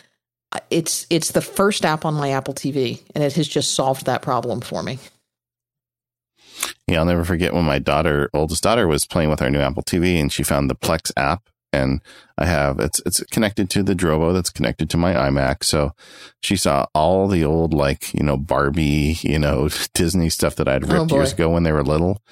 it's 0.71 1.07
it's 1.11 1.33
the 1.33 1.41
first 1.41 1.85
app 1.85 2.05
on 2.05 2.15
my 2.15 2.31
Apple 2.31 2.55
TV, 2.55 3.01
and 3.15 3.23
it 3.23 3.35
has 3.35 3.47
just 3.47 3.75
solved 3.75 4.07
that 4.07 4.23
problem 4.23 4.61
for 4.61 4.83
me. 4.83 4.99
Yeah, 6.87 6.99
I'll 6.99 7.05
never 7.05 7.25
forget 7.25 7.55
when 7.55 7.65
my 7.65 7.79
daughter, 7.79 8.29
oldest 8.35 8.63
daughter, 8.63 8.89
was 8.89 9.07
playing 9.07 9.31
with 9.31 9.41
our 9.41 9.51
new 9.51 9.61
Apple 9.61 9.83
TV, 9.83 10.21
and 10.21 10.33
she 10.33 10.43
found 10.43 10.69
the 10.69 10.75
Plex 10.75 11.13
app 11.17 11.49
and 11.73 12.01
I 12.39 12.47
have 12.47 12.81
it's 12.81 13.01
it's 13.07 13.23
connected 13.25 13.71
to 13.71 13.83
the 13.83 13.95
Drobo 13.95 14.33
that's 14.33 14.51
connected 14.51 14.89
to 14.91 14.97
my 14.97 15.14
iMac. 15.14 15.62
So 15.64 15.93
she 16.43 16.57
saw 16.57 16.87
all 16.95 17.29
the 17.29 17.45
old 17.45 17.75
like 17.75 18.12
you 18.14 18.23
know 18.23 18.37
Barbie, 18.37 19.18
you 19.23 19.39
know 19.39 19.68
Disney 19.95 20.31
stuff 20.31 20.57
that 20.57 20.68
I'd 20.68 20.85
oh, 20.85 20.87
ripped 20.87 21.12
oh 21.12 21.16
years 21.16 21.33
ago 21.33 21.51
when 21.51 21.62
they 21.62 21.73
were 21.73 21.85
little, 21.85 22.23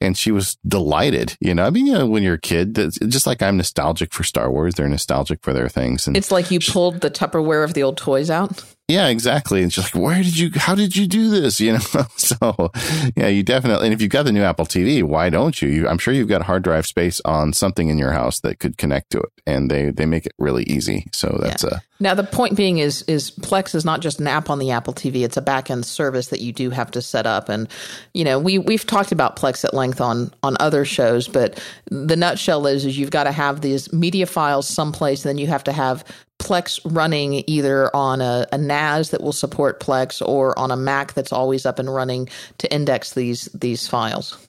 and 0.00 0.16
she 0.16 0.32
was 0.32 0.56
delighted. 0.66 1.36
You 1.40 1.54
know, 1.54 1.66
I 1.66 1.70
mean, 1.70 1.86
you 1.86 1.92
know, 1.92 2.06
when 2.06 2.22
you're 2.22 2.34
a 2.34 2.40
kid, 2.40 2.74
just 2.74 3.26
like 3.26 3.42
I'm 3.42 3.56
nostalgic 3.56 4.12
for 4.12 4.24
Star 4.24 4.50
Wars, 4.50 4.74
they're 4.74 4.88
nostalgic 4.88 5.42
for 5.42 5.52
their 5.52 5.68
things. 5.68 6.06
And 6.06 6.16
it's 6.16 6.30
like 6.30 6.50
you 6.50 6.60
pulled 6.60 7.00
the 7.00 7.10
Tupperware 7.10 7.64
of 7.64 7.74
the 7.74 7.82
old 7.82 7.96
toys 7.96 8.30
out. 8.30 8.64
Yeah, 8.90 9.08
exactly. 9.08 9.62
And 9.62 9.72
she's 9.72 9.94
like, 9.94 10.02
where 10.02 10.22
did 10.22 10.36
you, 10.36 10.50
how 10.54 10.74
did 10.74 10.96
you 10.96 11.06
do 11.06 11.30
this? 11.30 11.60
You 11.60 11.74
know, 11.74 11.78
so 12.16 12.70
yeah, 13.16 13.28
you 13.28 13.42
definitely, 13.42 13.86
and 13.86 13.94
if 13.94 14.02
you've 14.02 14.10
got 14.10 14.24
the 14.24 14.32
new 14.32 14.42
Apple 14.42 14.66
TV, 14.66 15.02
why 15.02 15.30
don't 15.30 15.60
you? 15.62 15.68
you? 15.68 15.88
I'm 15.88 15.98
sure 15.98 16.12
you've 16.12 16.28
got 16.28 16.42
hard 16.42 16.62
drive 16.62 16.86
space 16.86 17.20
on 17.24 17.52
something 17.52 17.88
in 17.88 17.98
your 17.98 18.12
house 18.12 18.40
that 18.40 18.58
could 18.58 18.76
connect 18.78 19.10
to 19.10 19.20
it 19.20 19.30
and 19.46 19.70
they, 19.70 19.90
they 19.90 20.06
make 20.06 20.26
it 20.26 20.32
really 20.38 20.64
easy. 20.64 21.06
So 21.12 21.38
that's 21.40 21.64
yeah. 21.64 21.76
a, 21.76 22.02
now 22.02 22.14
the 22.14 22.24
point 22.24 22.56
being 22.56 22.78
is, 22.78 23.02
is 23.02 23.30
Plex 23.30 23.74
is 23.74 23.84
not 23.84 24.00
just 24.00 24.20
an 24.20 24.26
app 24.26 24.50
on 24.50 24.58
the 24.58 24.70
Apple 24.70 24.94
TV. 24.94 25.22
It's 25.24 25.36
a 25.36 25.42
backend 25.42 25.84
service 25.84 26.28
that 26.28 26.40
you 26.40 26.52
do 26.52 26.70
have 26.70 26.90
to 26.92 27.02
set 27.02 27.26
up. 27.26 27.48
And, 27.48 27.68
you 28.14 28.24
know, 28.24 28.38
we, 28.38 28.58
we've 28.58 28.86
talked 28.86 29.12
about 29.12 29.36
Plex 29.36 29.64
at 29.64 29.74
length 29.74 30.00
on, 30.00 30.32
on 30.42 30.56
other 30.60 30.84
shows, 30.84 31.28
but 31.28 31.62
the 31.90 32.16
nutshell 32.16 32.66
is, 32.66 32.84
is 32.84 32.98
you've 32.98 33.10
got 33.10 33.24
to 33.24 33.32
have 33.32 33.60
these 33.60 33.92
media 33.92 34.26
files 34.26 34.66
someplace, 34.66 35.24
and 35.24 35.30
then 35.30 35.38
you 35.38 35.46
have 35.46 35.64
to 35.64 35.72
have 35.72 36.04
Plex 36.40 36.80
running 36.84 37.44
either 37.46 37.94
on 37.94 38.20
a, 38.20 38.46
a, 38.50 38.58
NAS 38.58 39.10
that 39.10 39.22
will 39.22 39.32
support 39.32 39.78
Plex 39.78 40.26
or 40.26 40.58
on 40.58 40.70
a 40.70 40.76
Mac 40.76 41.12
that's 41.12 41.32
always 41.32 41.66
up 41.66 41.78
and 41.78 41.92
running 41.92 42.28
to 42.58 42.72
index 42.72 43.12
these 43.12 43.44
these 43.52 43.86
files. 43.86 44.48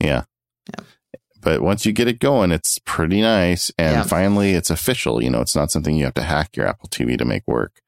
Yeah. 0.00 0.24
Yeah. 0.70 0.84
But 1.42 1.60
once 1.60 1.84
you 1.84 1.92
get 1.92 2.08
it 2.08 2.18
going, 2.18 2.50
it's 2.50 2.78
pretty 2.80 3.20
nice. 3.20 3.70
And 3.78 3.96
yeah. 3.96 4.02
finally, 4.02 4.52
it's 4.52 4.70
official. 4.70 5.22
You 5.22 5.30
know, 5.30 5.42
it's 5.42 5.54
not 5.54 5.70
something 5.70 5.94
you 5.94 6.04
have 6.06 6.14
to 6.14 6.22
hack 6.22 6.56
your 6.56 6.66
Apple 6.66 6.88
TV 6.88 7.18
to 7.18 7.24
make 7.24 7.46
work. 7.46 7.80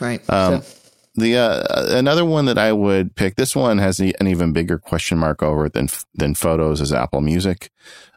Right. 0.00 0.20
Um, 0.30 0.62
so. 0.62 0.78
The 1.14 1.36
uh, 1.36 1.96
another 1.98 2.24
one 2.24 2.46
that 2.46 2.56
I 2.56 2.72
would 2.72 3.14
pick. 3.16 3.34
This 3.34 3.54
one 3.54 3.76
has 3.78 4.00
an 4.00 4.26
even 4.26 4.54
bigger 4.54 4.78
question 4.78 5.18
mark 5.18 5.42
over 5.42 5.66
it 5.66 5.74
than 5.74 5.88
than 6.14 6.34
photos 6.34 6.80
is 6.80 6.90
Apple 6.90 7.20
Music. 7.20 7.70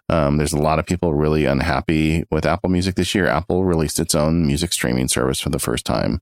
Um, 0.07 0.37
there's 0.37 0.53
a 0.53 0.61
lot 0.61 0.77
of 0.77 0.85
people 0.85 1.13
really 1.15 1.45
unhappy 1.45 2.25
with 2.29 2.45
Apple 2.45 2.69
Music 2.69 2.95
this 2.95 3.15
year. 3.15 3.27
Apple 3.27 3.65
released 3.65 3.99
its 3.99 4.13
own 4.13 4.45
music 4.45 4.71
streaming 4.71 5.07
service 5.07 5.39
for 5.39 5.49
the 5.49 5.59
first 5.59 5.85
time. 5.85 6.21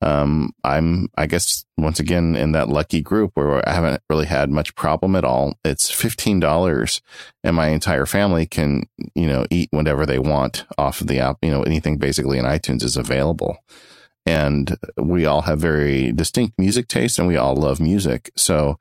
Um, 0.00 0.54
I'm, 0.64 1.08
I 1.16 1.26
guess, 1.26 1.66
once 1.76 2.00
again 2.00 2.36
in 2.36 2.52
that 2.52 2.68
lucky 2.68 3.02
group 3.02 3.32
where 3.34 3.66
I 3.68 3.72
haven't 3.72 4.02
really 4.08 4.26
had 4.26 4.50
much 4.50 4.74
problem 4.74 5.14
at 5.14 5.24
all. 5.24 5.58
It's 5.64 5.90
$15 5.90 7.00
and 7.44 7.56
my 7.56 7.68
entire 7.68 8.06
family 8.06 8.46
can, 8.46 8.84
you 9.14 9.26
know, 9.26 9.44
eat 9.50 9.68
whatever 9.72 10.06
they 10.06 10.18
want 10.18 10.64
off 10.78 11.00
of 11.00 11.06
the 11.08 11.18
app. 11.18 11.38
You 11.42 11.50
know, 11.50 11.62
anything 11.62 11.98
basically 11.98 12.38
in 12.38 12.46
iTunes 12.46 12.82
is 12.82 12.96
available. 12.96 13.58
And 14.24 14.76
we 14.96 15.26
all 15.26 15.42
have 15.42 15.58
very 15.58 16.12
distinct 16.12 16.58
music 16.58 16.88
tastes 16.88 17.18
and 17.18 17.26
we 17.26 17.36
all 17.36 17.56
love 17.56 17.80
music. 17.80 18.30
So 18.36 18.78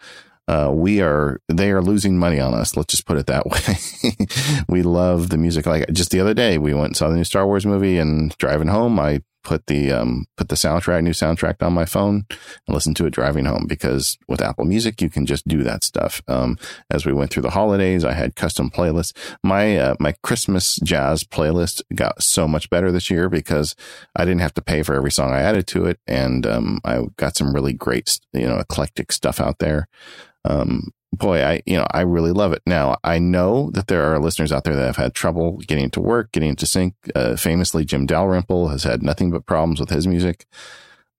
uh, 0.47 0.71
we 0.73 1.01
are 1.01 1.39
they 1.49 1.71
are 1.71 1.81
losing 1.81 2.17
money 2.17 2.39
on 2.39 2.53
us. 2.53 2.77
Let's 2.77 2.93
just 2.93 3.05
put 3.05 3.17
it 3.17 3.27
that 3.27 3.45
way. 3.47 4.27
we 4.69 4.81
love 4.81 5.29
the 5.29 5.37
music. 5.37 5.65
Like 5.65 5.91
just 5.91 6.11
the 6.11 6.19
other 6.19 6.33
day, 6.33 6.57
we 6.57 6.73
went 6.73 6.87
and 6.87 6.97
saw 6.97 7.09
the 7.09 7.15
new 7.15 7.23
Star 7.23 7.45
Wars 7.45 7.65
movie, 7.65 7.97
and 7.97 8.35
driving 8.37 8.67
home, 8.67 8.99
I 8.99 9.21
put 9.47 9.67
the 9.67 9.93
um, 9.93 10.25
put 10.35 10.49
the 10.49 10.55
soundtrack, 10.55 11.01
new 11.01 11.11
soundtrack 11.11 11.65
on 11.65 11.71
my 11.71 11.85
phone 11.85 12.25
and 12.67 12.73
listen 12.75 12.93
to 12.93 13.05
it 13.05 13.11
driving 13.11 13.45
home 13.45 13.65
because 13.65 14.17
with 14.27 14.41
Apple 14.41 14.65
Music, 14.65 15.01
you 15.01 15.09
can 15.09 15.25
just 15.25 15.47
do 15.47 15.63
that 15.63 15.85
stuff. 15.85 16.21
Um, 16.27 16.57
as 16.91 17.05
we 17.05 17.13
went 17.13 17.31
through 17.31 17.43
the 17.43 17.51
holidays, 17.51 18.03
I 18.03 18.11
had 18.11 18.35
custom 18.35 18.69
playlists. 18.69 19.13
My, 19.41 19.77
uh, 19.77 19.95
my 20.01 20.15
Christmas 20.21 20.75
jazz 20.83 21.23
playlist 21.23 21.81
got 21.95 22.21
so 22.21 22.45
much 22.45 22.69
better 22.69 22.91
this 22.91 23.09
year 23.09 23.29
because 23.29 23.73
I 24.17 24.25
didn't 24.25 24.41
have 24.41 24.53
to 24.55 24.61
pay 24.61 24.83
for 24.83 24.95
every 24.95 25.11
song 25.11 25.31
I 25.31 25.39
added 25.39 25.65
to 25.67 25.85
it. 25.85 26.01
And, 26.07 26.45
um, 26.45 26.81
I 26.83 27.03
got 27.15 27.37
some 27.37 27.53
really 27.53 27.73
great, 27.73 28.19
you 28.33 28.47
know, 28.47 28.59
eclectic 28.59 29.13
stuff 29.13 29.39
out 29.39 29.59
there. 29.59 29.87
Um, 30.43 30.91
boy, 31.13 31.43
I, 31.43 31.61
you 31.65 31.77
know, 31.77 31.87
I 31.91 32.01
really 32.01 32.31
love 32.31 32.53
it. 32.53 32.61
Now, 32.65 32.97
I 33.03 33.19
know 33.19 33.71
that 33.71 33.87
there 33.87 34.03
are 34.03 34.19
listeners 34.19 34.51
out 34.51 34.63
there 34.63 34.75
that 34.75 34.85
have 34.85 34.97
had 34.97 35.13
trouble 35.13 35.57
getting 35.67 35.89
to 35.91 36.01
work, 36.01 36.31
getting 36.31 36.55
to 36.55 36.65
sync. 36.65 36.93
Uh, 37.15 37.35
famously, 37.35 37.85
Jim 37.85 38.05
Dalrymple 38.05 38.69
has 38.69 38.83
had 38.83 39.01
nothing 39.01 39.31
but 39.31 39.45
problems 39.45 39.79
with 39.79 39.89
his 39.89 40.07
music. 40.07 40.45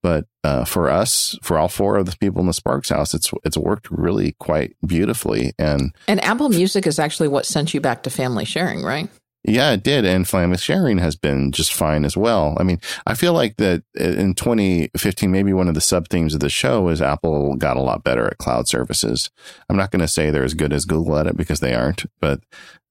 But 0.01 0.25
uh, 0.45 0.63
for 0.63 0.89
us, 0.89 1.37
for 1.41 1.57
all 1.57 1.67
four 1.67 1.97
of 1.97 2.05
the 2.05 2.15
people 2.17 2.39
in 2.39 2.47
the 2.47 2.53
Sparks 2.53 2.89
house, 2.89 3.13
it's 3.13 3.31
it's 3.43 3.57
worked 3.57 3.91
really 3.91 4.33
quite 4.39 4.77
beautifully. 4.85 5.51
And 5.59 5.93
and 6.07 6.23
Apple 6.23 6.47
Music 6.47 6.87
is 6.87 6.99
actually 6.99 7.27
what 7.27 7.45
sent 7.45 7.73
you 7.73 7.81
back 7.81 8.03
to 8.03 8.09
family 8.09 8.45
sharing, 8.45 8.81
right? 8.81 9.09
Yeah, 9.45 9.71
it 9.71 9.83
did. 9.83 10.03
And 10.03 10.27
family 10.27 10.57
sharing 10.57 10.97
has 10.97 11.15
been 11.15 11.53
just 11.53 11.73
fine 11.73 12.03
as 12.03 12.17
well. 12.17 12.57
I 12.59 12.63
mean, 12.63 12.81
I 13.07 13.13
feel 13.13 13.31
like 13.31 13.55
that 13.55 13.83
in 13.95 14.33
2015, 14.33 15.31
maybe 15.31 15.53
one 15.53 15.69
of 15.69 15.75
the 15.75 15.81
sub 15.81 16.09
themes 16.09 16.33
of 16.33 16.41
the 16.41 16.49
show 16.49 16.89
is 16.89 17.01
Apple 17.01 17.55
got 17.55 17.77
a 17.77 17.81
lot 17.81 18.03
better 18.03 18.27
at 18.27 18.37
cloud 18.37 18.67
services. 18.67 19.29
I'm 19.69 19.77
not 19.77 19.91
going 19.91 20.01
to 20.01 20.09
say 20.09 20.29
they're 20.29 20.43
as 20.43 20.53
good 20.53 20.73
as 20.73 20.83
Google 20.83 21.17
at 21.17 21.27
it 21.27 21.37
because 21.37 21.61
they 21.61 21.73
aren't, 21.73 22.05
but 22.19 22.41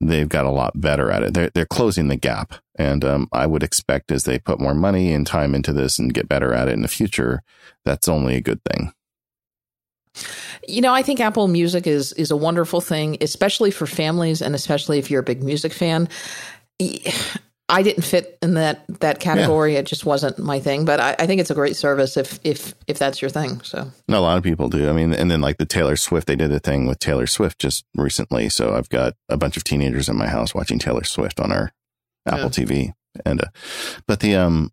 they've 0.01 0.29
got 0.29 0.47
a 0.47 0.51
lot 0.51 0.81
better 0.81 1.11
at 1.11 1.23
it. 1.23 1.35
They're, 1.35 1.51
they're 1.51 1.67
closing 1.67 2.09
the 2.09 2.17
gap. 2.17 2.55
And 2.77 3.05
um, 3.05 3.29
I 3.31 3.45
would 3.47 3.63
expect 3.63 4.11
as 4.11 4.25
they 4.25 4.39
put 4.39 4.61
more 4.61 4.75
money 4.75 5.13
and 5.13 5.27
time 5.27 5.55
into 5.55 5.75
this 5.75 5.99
and 5.99 6.15
get 6.15 6.29
better 6.29 6.55
at 6.55 6.69
it 6.69 6.73
in 6.73 6.83
the 6.83 6.89
future, 6.89 7.43
that's 7.85 8.09
only 8.09 8.37
a 8.37 8.41
good 8.41 8.63
thing. 8.65 8.93
You 10.67 10.81
know, 10.81 10.93
I 10.93 11.03
think 11.03 11.21
Apple 11.21 11.49
Music 11.49 11.87
is 11.87 12.13
is 12.15 12.31
a 12.31 12.37
wonderful 12.37 12.81
thing, 12.81 13.19
especially 13.21 13.71
for 13.71 13.87
families 13.87 14.43
and 14.43 14.55
especially 14.55 14.99
if 14.99 15.11
you're 15.11 15.21
a 15.21 15.25
big 15.25 15.43
music 15.43 15.73
fan. 15.73 16.09
I 17.71 17.83
didn't 17.83 18.05
fit 18.05 18.39
in 18.41 18.55
that 18.55 18.85
that 19.01 19.21
category. 19.21 19.75
Yeah. 19.75 19.81
It 19.81 19.87
just 19.87 20.07
wasn't 20.07 20.39
my 20.39 20.59
thing. 20.59 20.87
But 20.87 21.01
I, 21.01 21.17
I, 21.19 21.27
think 21.27 21.41
it's 21.41 21.51
a 21.51 21.55
great 21.55 21.77
service 21.77 22.17
if 22.17 22.41
if 22.43 22.75
if 22.87 22.99
that's 22.99 23.21
your 23.21 23.29
thing. 23.29 23.61
So 23.61 23.91
no, 24.09 24.19
a 24.19 24.21
lot 24.21 24.39
of 24.39 24.43
people 24.43 24.71
do. 24.71 24.89
I 24.89 24.93
mean, 24.93 25.13
and 25.13 25.31
then 25.31 25.43
like 25.43 25.59
the 25.59 25.67
Taylor 25.67 25.97
Swift, 25.97 26.29
they 26.29 26.37
did 26.37 26.51
a 26.51 26.61
thing 26.61 26.87
with 26.87 26.99
Taylor 26.99 27.27
Swift 27.27 27.59
just 27.59 27.85
recently. 27.95 28.49
So 28.49 28.75
I've 28.75 28.89
got 28.89 29.15
a 29.29 29.37
bunch 29.37 29.59
of 29.59 29.65
teenagers 29.65 30.09
in 30.09 30.17
my 30.17 30.29
house 30.29 30.55
watching 30.55 30.79
Taylor 30.79 31.05
Swift 31.05 31.41
on 31.41 31.53
our 31.53 31.73
Apple 32.27 32.45
yeah. 32.45 32.49
TV. 32.49 32.93
And 33.27 33.43
uh, 33.43 33.49
but 34.07 34.21
the 34.21 34.37
um 34.37 34.73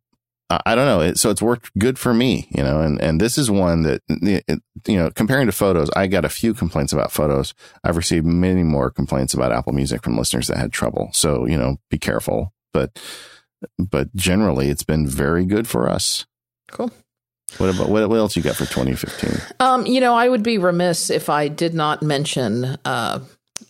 I 0.50 0.76
don't 0.76 0.86
know. 0.86 1.02
It, 1.02 1.18
so 1.18 1.32
it's 1.32 1.41
worked 1.41 1.76
good 1.78 1.98
for 1.98 2.14
me, 2.14 2.48
you 2.52 2.62
know, 2.62 2.82
and, 2.82 3.02
and 3.02 3.20
this 3.20 3.38
is 3.38 3.50
one 3.50 3.82
that, 3.82 4.04
it, 4.08 4.62
you 4.86 4.98
know, 4.98 5.10
comparing 5.10 5.48
to 5.48 5.52
photos, 5.52 5.89
I 5.96 6.06
got 6.06 6.24
a 6.24 6.30
few 6.30 6.54
complaints 6.54 6.93
about 6.93 7.12
photos. 7.12 7.56
I've 7.84 7.98
received 7.98 8.28
many 8.28 8.62
more 8.62 8.91
complaints 8.91 9.34
about 9.34 9.52
Apple 9.52 9.74
Music 9.74 10.04
from 10.04 10.18
listeners 10.18 10.48
that 10.48 10.58
had 10.58 10.72
trouble. 10.72 11.10
So, 11.14 11.48
you 11.48 11.58
know, 11.58 11.78
be 11.89 11.98
careful. 11.98 12.54
But, 12.74 13.02
but 13.80 14.14
generally, 14.16 14.70
it's 14.70 14.84
been 14.84 15.08
very 15.08 15.46
good 15.46 15.68
for 15.68 15.89
us. 15.89 16.28
Cool. 16.70 16.91
What 17.58 17.74
about 17.74 17.89
what, 17.89 18.08
what 18.10 18.18
else 18.18 18.36
you 18.36 18.43
got 18.43 18.56
for 18.56 18.66
2015? 18.66 19.56
Um, 19.60 19.86
you 19.86 20.00
know, 20.00 20.14
I 20.14 20.28
would 20.28 20.43
be 20.43 20.58
remiss 20.58 21.10
if 21.10 21.30
I 21.30 21.48
did 21.48 21.74
not 21.74 22.04
mention 22.04 22.78
uh, 22.86 23.20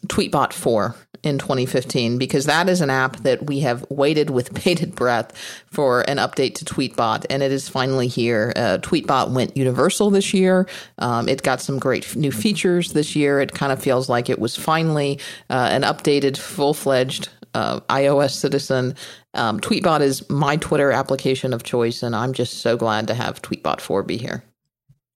Tweetbot 0.08 0.54
4 0.54 0.96
in 1.26 1.38
2015 1.38 2.18
because 2.18 2.46
that 2.46 2.70
is 2.70 2.82
an 2.82 2.90
app 2.90 3.18
that 3.18 3.46
we 3.46 3.60
have 3.62 3.86
waited 3.90 4.30
with 4.30 4.54
bated 4.64 4.96
breath 4.96 5.34
for 5.68 6.02
an 6.10 6.18
update 6.18 6.56
to 6.56 6.66
Tweetbot, 6.66 7.26
and 7.30 7.44
it 7.44 7.52
is 7.52 7.68
finally 7.68 8.08
here. 8.08 8.54
Uh, 8.56 8.78
Tweetbot 8.82 9.32
went 9.32 9.58
universal 9.58 10.10
this 10.10 10.34
year. 10.34 10.68
Um, 11.00 11.28
it 11.28 11.44
got 11.44 11.62
some 11.62 11.80
great 11.80 12.16
new 12.16 12.32
features 12.32 12.94
this 12.94 13.16
year. 13.16 13.40
It 13.40 13.54
kind 13.54 13.72
of 13.72 13.82
feels 13.82 14.08
like 14.08 14.30
it 14.30 14.40
was 14.40 14.56
finally 14.56 15.20
uh, 15.50 15.70
an 15.72 15.82
updated, 15.82 16.38
full 16.38 16.74
fledged 16.74 17.30
uh, 17.54 17.80
iOS 17.82 18.32
citizen. 18.32 18.96
Um, 19.34 19.60
Tweetbot 19.60 20.02
is 20.02 20.30
my 20.30 20.58
Twitter 20.58 20.92
application 20.92 21.54
of 21.54 21.64
choice, 21.64 22.04
and 22.04 22.16
I'm 22.16 22.34
just 22.34 22.60
so 22.60 22.78
glad 22.78 23.08
to 23.08 23.14
have 23.14 23.42
Tweetbot 23.42 23.82
4 23.82 24.04
be 24.04 24.18
here. 24.18 24.44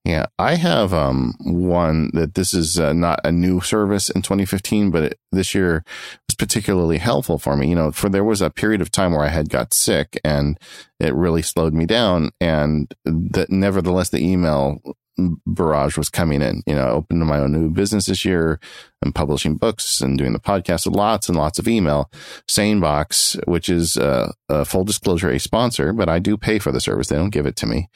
Yeah, 0.06 0.28
I 0.40 0.56
have 0.56 0.94
um, 0.94 1.36
one 1.42 2.10
that 2.14 2.36
this 2.36 2.54
is 2.54 2.80
uh, 2.80 2.94
not 2.94 3.20
a 3.24 3.32
new 3.32 3.60
service 3.62 4.10
in 4.10 4.22
2015, 4.22 4.92
but 4.92 5.04
it, 5.04 5.20
this 5.32 5.54
year 5.54 5.84
was 6.28 6.36
particularly 6.36 7.00
helpful 7.00 7.38
for 7.38 7.58
me. 7.58 7.68
You 7.68 7.76
know, 7.76 7.92
for 7.92 8.10
there 8.10 8.24
was 8.24 8.42
a 8.42 8.50
period 8.50 8.82
of 8.82 8.92
time 8.92 9.12
where 9.12 9.26
I 9.26 9.30
had 9.30 9.50
got 9.50 9.74
sick 9.74 10.20
and 10.24 10.58
it 11.00 11.14
really 11.14 11.42
slowed 11.42 11.74
me 11.74 11.86
down, 11.86 12.32
and 12.40 12.94
that 13.06 13.50
nevertheless 13.50 14.10
the 14.10 14.24
email 14.26 14.82
barrage 15.46 15.98
was 15.98 16.10
coming 16.10 16.42
in. 16.42 16.64
You 16.66 16.76
know, 16.76 16.84
I 16.84 16.90
opened 16.92 17.26
my 17.26 17.40
own 17.40 17.52
new 17.52 17.70
business 17.70 18.06
this 18.06 18.26
year. 18.26 18.60
I'm 19.04 19.14
publishing 19.14 19.58
books 19.58 20.02
and 20.02 20.18
doing 20.18 20.34
the 20.34 20.40
podcast 20.40 20.94
lots 20.94 21.30
and 21.30 21.38
lots 21.38 21.60
of 21.60 21.68
email. 21.68 22.10
SaneBox, 22.48 23.48
which 23.48 23.70
is 23.70 23.98
uh, 23.98 24.32
a 24.48 24.66
full 24.66 24.84
disclosure, 24.84 25.30
a 25.30 25.40
sponsor, 25.40 25.94
but 25.94 26.10
I 26.10 26.20
do 26.20 26.38
pay 26.38 26.60
for 26.60 26.72
the 26.72 26.82
service. 26.82 27.08
They 27.08 27.16
don't 27.16 27.30
give 27.30 27.46
it 27.46 27.56
to 27.58 27.66
me. 27.66 27.90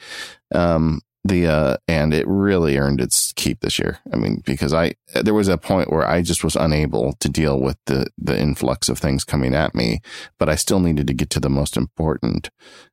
Um, 0.54 1.00
the 1.24 1.46
uh 1.46 1.76
and 1.88 2.12
it 2.12 2.26
really 2.28 2.76
earned 2.76 3.00
its 3.00 3.32
keep 3.32 3.60
this 3.60 3.78
year. 3.78 3.98
I 4.12 4.16
mean 4.16 4.42
because 4.44 4.74
i 4.74 4.94
there 5.14 5.34
was 5.34 5.48
a 5.48 5.56
point 5.56 5.90
where 5.90 6.06
i 6.06 6.20
just 6.20 6.44
was 6.44 6.54
unable 6.54 7.14
to 7.14 7.28
deal 7.28 7.58
with 7.58 7.78
the 7.86 8.06
the 8.18 8.38
influx 8.38 8.88
of 8.88 8.98
things 8.98 9.24
coming 9.24 9.54
at 9.54 9.74
me 9.74 10.00
but 10.38 10.48
i 10.48 10.54
still 10.54 10.80
needed 10.80 11.06
to 11.06 11.14
get 11.14 11.30
to 11.30 11.40
the 11.40 11.50
most 11.50 11.76
important. 11.76 12.50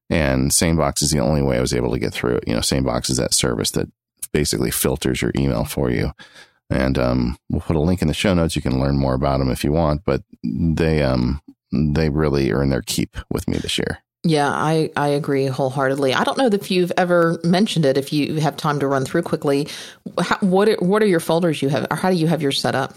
And 0.10 0.52
SaneBox 0.52 1.02
is 1.02 1.12
the 1.12 1.20
only 1.20 1.42
way 1.42 1.58
i 1.58 1.62
was 1.62 1.74
able 1.74 1.92
to 1.92 2.00
get 2.00 2.14
through 2.14 2.36
it. 2.38 2.48
You 2.48 2.54
know 2.54 2.62
SaneBox 2.62 3.10
is 3.10 3.18
that 3.18 3.34
service 3.34 3.72
that 3.72 3.92
basically 4.32 4.72
filters 4.72 5.22
your 5.22 5.32
email 5.38 5.66
for 5.66 5.92
you. 5.92 6.12
And 6.70 6.98
um 6.98 7.38
we'll 7.50 7.62
put 7.62 7.76
a 7.76 7.82
link 7.82 8.02
in 8.02 8.08
the 8.08 8.14
show 8.14 8.34
notes. 8.34 8.56
You 8.56 8.62
can 8.62 8.80
learn 8.80 8.98
more 8.98 9.14
about 9.14 9.40
them 9.40 9.52
if 9.52 9.64
you 9.64 9.74
want 9.74 10.06
but 10.06 10.24
they 10.44 11.04
um 11.04 11.42
they 11.74 12.10
really 12.10 12.52
earn 12.52 12.70
their 12.70 12.82
keep 12.82 13.18
with 13.30 13.48
me 13.48 13.58
this 13.58 13.78
year 13.78 14.04
yeah, 14.24 14.50
I, 14.50 14.92
I 14.96 15.10
agree 15.10 15.48
wholeheartedly. 15.48 16.14
I 16.14 16.24
don't 16.24 16.38
know 16.38 16.48
if 16.48 16.70
you've 16.70 16.92
ever 16.98 17.40
mentioned 17.44 17.86
it. 17.86 17.98
If 17.98 18.14
you 18.14 18.36
have 18.40 18.56
time 18.56 18.80
to 18.80 18.88
run 18.88 19.04
through 19.04 19.24
quickly, 19.24 19.68
how, 20.22 20.38
what 20.42 20.70
are, 20.70 20.76
what 20.76 21.02
are 21.02 21.08
your 21.08 21.20
folders 21.20 21.62
you 21.62 21.70
have, 21.70 21.88
or 21.90 21.98
how 21.98 22.12
do 22.12 22.16
you 22.16 22.28
have 22.28 22.42
yours 22.42 22.62
set 22.62 22.76
up? 22.76 22.96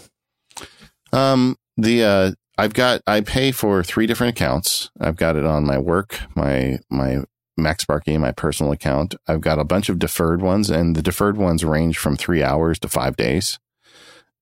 Um, 1.11 1.55
the 1.77 2.03
uh, 2.03 2.31
I've 2.57 2.73
got 2.73 3.01
I 3.07 3.21
pay 3.21 3.51
for 3.51 3.83
three 3.83 4.05
different 4.05 4.37
accounts. 4.37 4.89
I've 4.99 5.15
got 5.15 5.35
it 5.35 5.45
on 5.45 5.65
my 5.65 5.79
work, 5.79 6.19
my 6.35 6.79
my 6.89 7.23
MacSparky, 7.59 8.19
my 8.19 8.31
personal 8.31 8.71
account. 8.71 9.15
I've 9.27 9.41
got 9.41 9.59
a 9.59 9.63
bunch 9.63 9.89
of 9.89 9.97
deferred 9.97 10.41
ones, 10.41 10.69
and 10.69 10.95
the 10.95 11.01
deferred 11.01 11.37
ones 11.37 11.65
range 11.65 11.97
from 11.97 12.15
three 12.15 12.43
hours 12.43 12.77
to 12.79 12.87
five 12.87 13.15
days. 13.15 13.59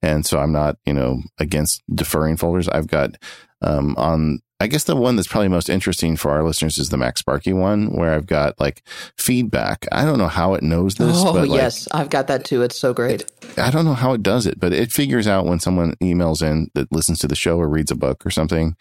And 0.02 0.26
so 0.26 0.40
I'm 0.40 0.52
not, 0.52 0.78
you 0.86 0.92
know, 0.94 1.22
against 1.40 1.82
deferring 1.94 2.36
folders. 2.36 2.68
I've 2.68 2.88
got 2.88 3.16
um, 3.62 3.96
on 3.98 4.42
I 4.64 4.68
guess 4.68 4.86
the 4.86 4.96
one 4.96 5.18
that's 5.18 5.28
probably 5.28 5.50
most 5.50 5.70
interesting 5.70 6.16
for 6.16 6.32
our 6.32 6.42
listeners 6.42 6.78
is 6.78 6.88
the 6.88 6.96
MacSparky 6.96 7.54
one, 7.54 7.88
where 7.98 8.14
I've 8.14 8.26
got 8.26 8.58
like 8.62 8.82
feedback. 9.18 9.86
I 9.92 10.06
don't 10.06 10.18
know 10.18 10.30
how 10.30 10.54
it 10.54 10.64
knows 10.64 10.96
this. 10.96 11.18
Oh, 11.18 11.34
but 11.34 11.50
like, 11.50 11.60
yes. 11.60 11.86
I've 11.92 12.10
got 12.10 12.28
that 12.28 12.46
too. 12.46 12.62
It's 12.62 12.80
so 12.80 12.94
great. 12.94 13.24
It, 13.24 13.32
I 13.58 13.72
don't 13.72 13.84
know 13.84 13.94
how 13.94 14.14
it 14.14 14.24
does 14.24 14.48
it, 14.48 14.62
but 14.62 14.72
it 14.72 14.94
figures 14.94 15.28
out 15.28 15.46
when 15.46 15.60
someone 15.60 15.96
emails 16.02 16.42
in 16.42 16.72
that 16.76 16.90
listens 16.94 17.20
to 17.20 17.28
the 17.28 17.36
show 17.36 17.58
or 17.58 17.68
reads 17.68 17.92
a 17.92 17.96
book 17.96 18.26
or 18.26 18.30
something, 18.30 18.78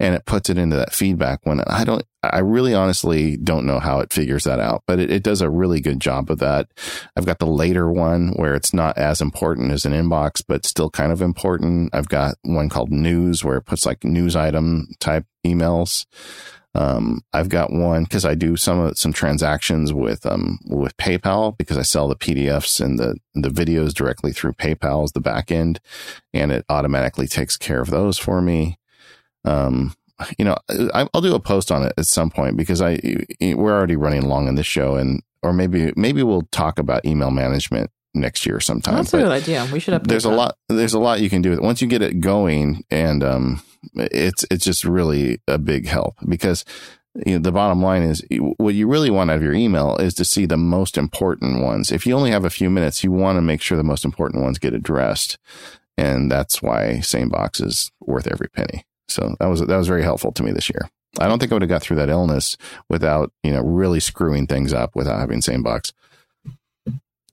and 0.00 0.14
it 0.14 0.24
puts 0.24 0.48
it 0.48 0.56
into 0.56 0.76
that 0.76 0.94
feedback 0.94 1.40
when 1.42 1.60
I 1.66 1.84
don't, 1.84 2.02
I 2.22 2.40
really 2.40 2.74
honestly 2.74 3.36
don't 3.36 3.66
know 3.66 3.78
how 3.78 4.00
it 4.00 4.12
figures 4.12 4.44
that 4.44 4.58
out, 4.58 4.82
but 4.86 4.98
it, 4.98 5.10
it 5.10 5.22
does 5.22 5.40
a 5.40 5.50
really 5.50 5.80
good 5.80 6.00
job 6.00 6.30
of 6.30 6.38
that. 6.40 6.68
I've 7.16 7.26
got 7.26 7.38
the 7.38 7.46
later 7.46 7.90
one 7.90 8.30
where 8.30 8.54
it's 8.54 8.74
not 8.74 8.98
as 8.98 9.20
important 9.20 9.70
as 9.70 9.84
an 9.84 9.92
inbox, 9.92 10.42
but 10.46 10.66
still 10.66 10.90
kind 10.90 11.12
of 11.12 11.22
important. 11.22 11.94
I've 11.94 12.08
got 12.08 12.34
one 12.42 12.68
called 12.68 12.90
news 12.90 13.44
where 13.44 13.58
it 13.58 13.66
puts 13.66 13.86
like 13.86 14.02
news 14.02 14.34
item 14.34 14.88
type 14.98 15.26
emails. 15.46 16.06
Um, 16.74 17.22
I've 17.32 17.48
got 17.48 17.72
one 17.72 18.04
because 18.04 18.24
I 18.24 18.34
do 18.34 18.56
some 18.56 18.94
some 18.94 19.12
transactions 19.12 19.92
with 19.92 20.26
um 20.26 20.58
with 20.66 20.96
PayPal 20.96 21.56
because 21.56 21.78
I 21.78 21.82
sell 21.82 22.08
the 22.08 22.16
PDFs 22.16 22.80
and 22.80 22.98
the 22.98 23.16
the 23.34 23.48
videos 23.48 23.94
directly 23.94 24.32
through 24.32 24.52
PayPal 24.52 25.04
as 25.04 25.12
the 25.12 25.20
back 25.20 25.50
end, 25.50 25.80
and 26.34 26.52
it 26.52 26.64
automatically 26.68 27.26
takes 27.26 27.56
care 27.56 27.80
of 27.80 27.90
those 27.90 28.18
for 28.18 28.42
me. 28.42 28.78
Um, 29.44 29.94
you 30.38 30.44
know, 30.44 30.56
I'll 30.94 31.20
do 31.20 31.34
a 31.34 31.40
post 31.40 31.70
on 31.70 31.82
it 31.82 31.92
at 31.96 32.06
some 32.06 32.30
point 32.30 32.56
because 32.56 32.82
I 32.82 32.98
we're 33.40 33.76
already 33.76 33.96
running 33.96 34.22
long 34.22 34.48
on 34.48 34.54
this 34.54 34.66
show, 34.66 34.96
and 34.96 35.22
or 35.42 35.52
maybe 35.52 35.92
maybe 35.96 36.22
we'll 36.22 36.48
talk 36.50 36.78
about 36.78 37.04
email 37.04 37.30
management 37.30 37.90
next 38.14 38.46
year 38.46 38.60
sometime. 38.60 38.96
That's 38.96 39.14
a 39.14 39.18
good 39.18 39.32
idea. 39.32 39.68
We 39.72 39.80
should. 39.80 40.04
There's 40.04 40.24
that. 40.24 40.32
a 40.32 40.34
lot. 40.34 40.56
There's 40.68 40.94
a 40.94 40.98
lot 40.98 41.20
you 41.20 41.30
can 41.30 41.42
do 41.42 41.50
with 41.50 41.60
it 41.60 41.64
once 41.64 41.80
you 41.80 41.88
get 41.88 42.02
it 42.02 42.20
going, 42.20 42.84
and 42.90 43.22
um, 43.22 43.62
it's 43.94 44.44
it's 44.50 44.64
just 44.64 44.84
really 44.84 45.40
a 45.46 45.58
big 45.58 45.86
help 45.86 46.16
because 46.28 46.64
you 47.26 47.32
know, 47.34 47.38
the 47.38 47.52
bottom 47.52 47.82
line 47.82 48.02
is 48.02 48.22
what 48.58 48.74
you 48.74 48.86
really 48.86 49.10
want 49.10 49.30
out 49.30 49.36
of 49.36 49.42
your 49.42 49.54
email 49.54 49.96
is 49.96 50.14
to 50.14 50.24
see 50.24 50.46
the 50.46 50.56
most 50.56 50.96
important 50.96 51.62
ones. 51.62 51.90
If 51.90 52.06
you 52.06 52.14
only 52.14 52.30
have 52.30 52.44
a 52.44 52.50
few 52.50 52.70
minutes, 52.70 53.02
you 53.02 53.10
want 53.10 53.36
to 53.36 53.42
make 53.42 53.60
sure 53.60 53.76
the 53.76 53.84
most 53.84 54.04
important 54.04 54.42
ones 54.42 54.58
get 54.58 54.74
addressed, 54.74 55.38
and 55.96 56.30
that's 56.30 56.62
why 56.62 56.98
SaneBox 57.00 57.64
is 57.64 57.90
worth 58.00 58.26
every 58.26 58.48
penny. 58.48 58.84
So 59.08 59.36
that 59.40 59.46
was 59.46 59.60
that 59.60 59.76
was 59.76 59.88
very 59.88 60.02
helpful 60.02 60.32
to 60.32 60.42
me 60.42 60.52
this 60.52 60.70
year. 60.70 60.88
I 61.18 61.26
don't 61.26 61.38
think 61.38 61.50
I 61.50 61.54
would 61.54 61.62
have 61.62 61.68
got 61.68 61.82
through 61.82 61.96
that 61.96 62.10
illness 62.10 62.56
without, 62.88 63.32
you 63.42 63.50
know, 63.50 63.62
really 63.62 64.00
screwing 64.00 64.46
things 64.46 64.72
up 64.72 64.94
without 64.94 65.18
having 65.18 65.40
SaneBox. 65.40 65.92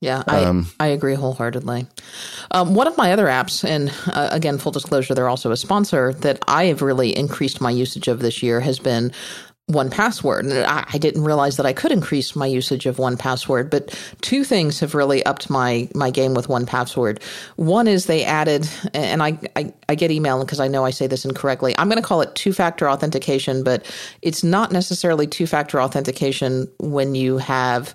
Yeah, 0.02 0.24
I, 0.28 0.44
um, 0.44 0.68
I 0.80 0.88
agree 0.88 1.16
wholeheartedly. 1.16 1.88
Um, 2.52 2.76
one 2.76 2.86
of 2.86 2.98
my 2.98 3.12
other 3.12 3.26
apps, 3.26 3.68
and 3.68 3.94
uh, 4.08 4.30
again, 4.32 4.58
full 4.58 4.72
disclosure, 4.72 5.16
they're 5.16 5.30
also 5.30 5.52
a 5.52 5.58
sponsor 5.58 6.14
that 6.14 6.44
I 6.48 6.66
have 6.66 6.82
really 6.82 7.16
increased 7.16 7.62
my 7.62 7.72
usage 7.72 8.08
of 8.08 8.20
this 8.20 8.44
year 8.44 8.60
has 8.60 8.78
been 8.78 9.12
1Password. 9.72 10.42
And 10.42 10.54
I, 10.54 10.86
I, 10.94 11.00
didn't 11.00 11.24
realize 11.24 11.58
that 11.58 11.66
I 11.66 11.74
could 11.74 11.92
increase 11.92 12.36
my 12.36 12.46
usage 12.46 12.86
of 12.86 12.98
1Password, 12.98 13.72
but 13.72 13.98
two 14.22 14.44
things 14.44 14.80
have 14.80 14.94
really 14.94 15.26
upped 15.26 15.50
my, 15.50 15.90
my 15.96 16.12
game 16.12 16.36
with 16.36 16.48
1Password. 16.48 17.22
One 17.56 17.88
is 17.88 18.06
they 18.06 18.24
added, 18.24 18.70
and 18.94 19.24
I, 19.24 19.40
I, 19.56 19.74
I 19.90 19.96
get 19.96 20.12
email 20.12 20.40
because 20.40 20.60
I 20.60 20.68
know 20.68 20.86
I 20.86 20.92
say 20.92 21.08
this 21.08 21.26
incorrectly. 21.26 21.74
I'm 21.80 21.90
going 21.90 22.02
to 22.02 22.08
call 22.08 22.22
it 22.22 22.36
two 22.36 22.54
factor 22.54 22.88
authentication, 22.88 23.64
but 23.64 23.92
it's 24.22 24.44
not 24.44 24.72
necessarily 24.72 25.26
two 25.26 25.48
factor 25.48 25.82
authentication 25.82 26.68
when 26.80 27.16
you 27.16 27.40
have 27.40 27.94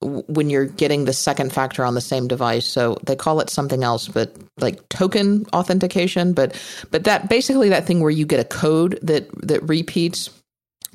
when 0.00 0.50
you're 0.50 0.66
getting 0.66 1.04
the 1.04 1.12
second 1.12 1.52
factor 1.52 1.84
on 1.84 1.94
the 1.94 2.00
same 2.00 2.26
device 2.26 2.66
so 2.66 2.96
they 3.06 3.14
call 3.14 3.38
it 3.38 3.48
something 3.48 3.84
else 3.84 4.08
but 4.08 4.36
like 4.58 4.88
token 4.88 5.46
authentication 5.52 6.32
but 6.32 6.60
but 6.90 7.04
that 7.04 7.28
basically 7.28 7.68
that 7.68 7.86
thing 7.86 8.00
where 8.00 8.10
you 8.10 8.26
get 8.26 8.40
a 8.40 8.44
code 8.44 8.98
that 9.00 9.30
that 9.46 9.62
repeats 9.62 10.28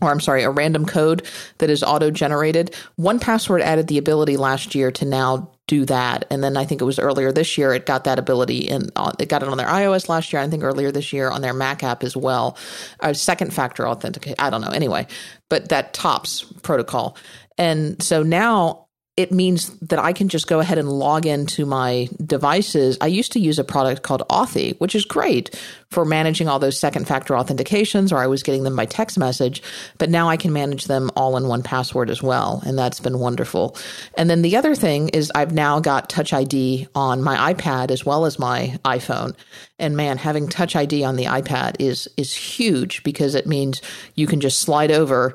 or 0.02 0.10
I'm 0.10 0.20
sorry, 0.20 0.44
a 0.44 0.50
random 0.50 0.86
code 0.86 1.26
that 1.58 1.70
is 1.70 1.84
auto 1.84 2.12
generated. 2.12 2.76
1Password 3.00 3.62
added 3.62 3.88
the 3.88 3.98
ability 3.98 4.38
last 4.38 4.76
year 4.76 4.92
to 4.92 5.06
now 5.06 5.52
do 5.68 5.86
that. 5.86 6.26
And 6.30 6.44
then 6.44 6.56
I 6.56 6.66
think 6.66 6.82
it 6.82 6.86
was 6.86 7.00
earlier 7.00 7.32
this 7.32 7.58
year, 7.58 7.74
it 7.74 7.86
got 7.86 8.06
that 8.06 8.20
ability 8.20 8.70
and 8.70 8.92
uh, 8.96 9.12
it 9.20 9.28
got 9.28 9.44
it 9.44 9.50
on 9.50 9.58
their 9.58 9.68
iOS 9.68 10.08
last 10.08 10.32
year. 10.32 10.42
I 10.42 10.48
think 10.48 10.64
earlier 10.64 10.92
this 10.92 11.12
year 11.12 11.30
on 11.30 11.42
their 11.42 11.54
Mac 11.54 11.84
app 11.84 12.04
as 12.04 12.16
well. 12.16 12.58
A 13.02 13.14
second 13.14 13.54
factor 13.54 13.88
authenticate. 13.88 14.36
I 14.40 14.50
don't 14.50 14.62
know. 14.62 14.70
Anyway, 14.70 15.08
but 15.50 15.70
that 15.70 15.94
TOPS 15.94 16.44
protocol. 16.62 17.18
And 17.58 18.02
so 18.02 18.24
now 18.24 18.87
it 19.18 19.32
means 19.32 19.72
that 19.80 19.98
I 19.98 20.14
can 20.14 20.30
just 20.30 20.48
go 20.48 20.60
ahead 20.60 20.78
and 20.78 20.88
log 20.88 21.26
into 21.26 21.66
my 21.66 22.08
devices. 22.24 23.00
I 23.02 23.08
used 23.08 23.32
to 23.32 23.40
use 23.40 23.58
a 23.58 23.64
product 23.64 24.04
called 24.04 24.22
Authy, 24.30 24.80
which 24.80 24.94
is 24.94 25.06
great 25.06 25.60
for 25.90 26.06
managing 26.06 26.48
all 26.48 26.60
those 26.60 26.80
second 26.80 27.08
factor 27.08 27.34
authentications, 27.34 28.12
or 28.12 28.18
I 28.18 28.28
was 28.28 28.44
getting 28.44 28.64
them 28.64 28.76
by 28.76 28.86
text 28.86 29.18
message. 29.18 29.64
But 29.98 30.12
now 30.12 30.30
I 30.30 30.38
can 30.38 30.54
manage 30.54 30.86
them 30.86 31.10
all 31.16 31.36
in 31.36 31.46
1Password 31.46 32.10
as 32.12 32.22
well. 32.22 32.62
And 32.64 32.78
that's 32.78 33.00
been 33.00 33.18
wonderful. 33.18 33.76
And 34.16 34.30
then 34.30 34.44
the 34.44 34.56
other 34.56 34.76
thing 34.76 35.10
is 35.10 35.32
I've 35.34 35.54
now 35.54 35.80
got 35.80 36.10
Touch 36.10 36.32
ID 36.32 36.88
on 36.94 37.24
my 37.24 37.54
iPad 37.54 37.90
as 37.90 38.06
well 38.06 38.26
as 38.26 38.38
my 38.38 38.78
iPhone. 38.86 39.36
And 39.80 39.98
man, 39.98 40.18
having 40.18 40.48
Touch 40.48 40.76
ID 40.76 41.04
on 41.04 41.16
the 41.16 41.26
iPad 41.26 41.78
is, 41.80 42.08
is 42.18 42.36
huge 42.36 43.02
because 43.04 43.34
it 43.34 43.48
means 43.48 43.82
you 44.14 44.28
can 44.28 44.42
just 44.42 44.60
slide 44.60 44.92
over 44.92 45.34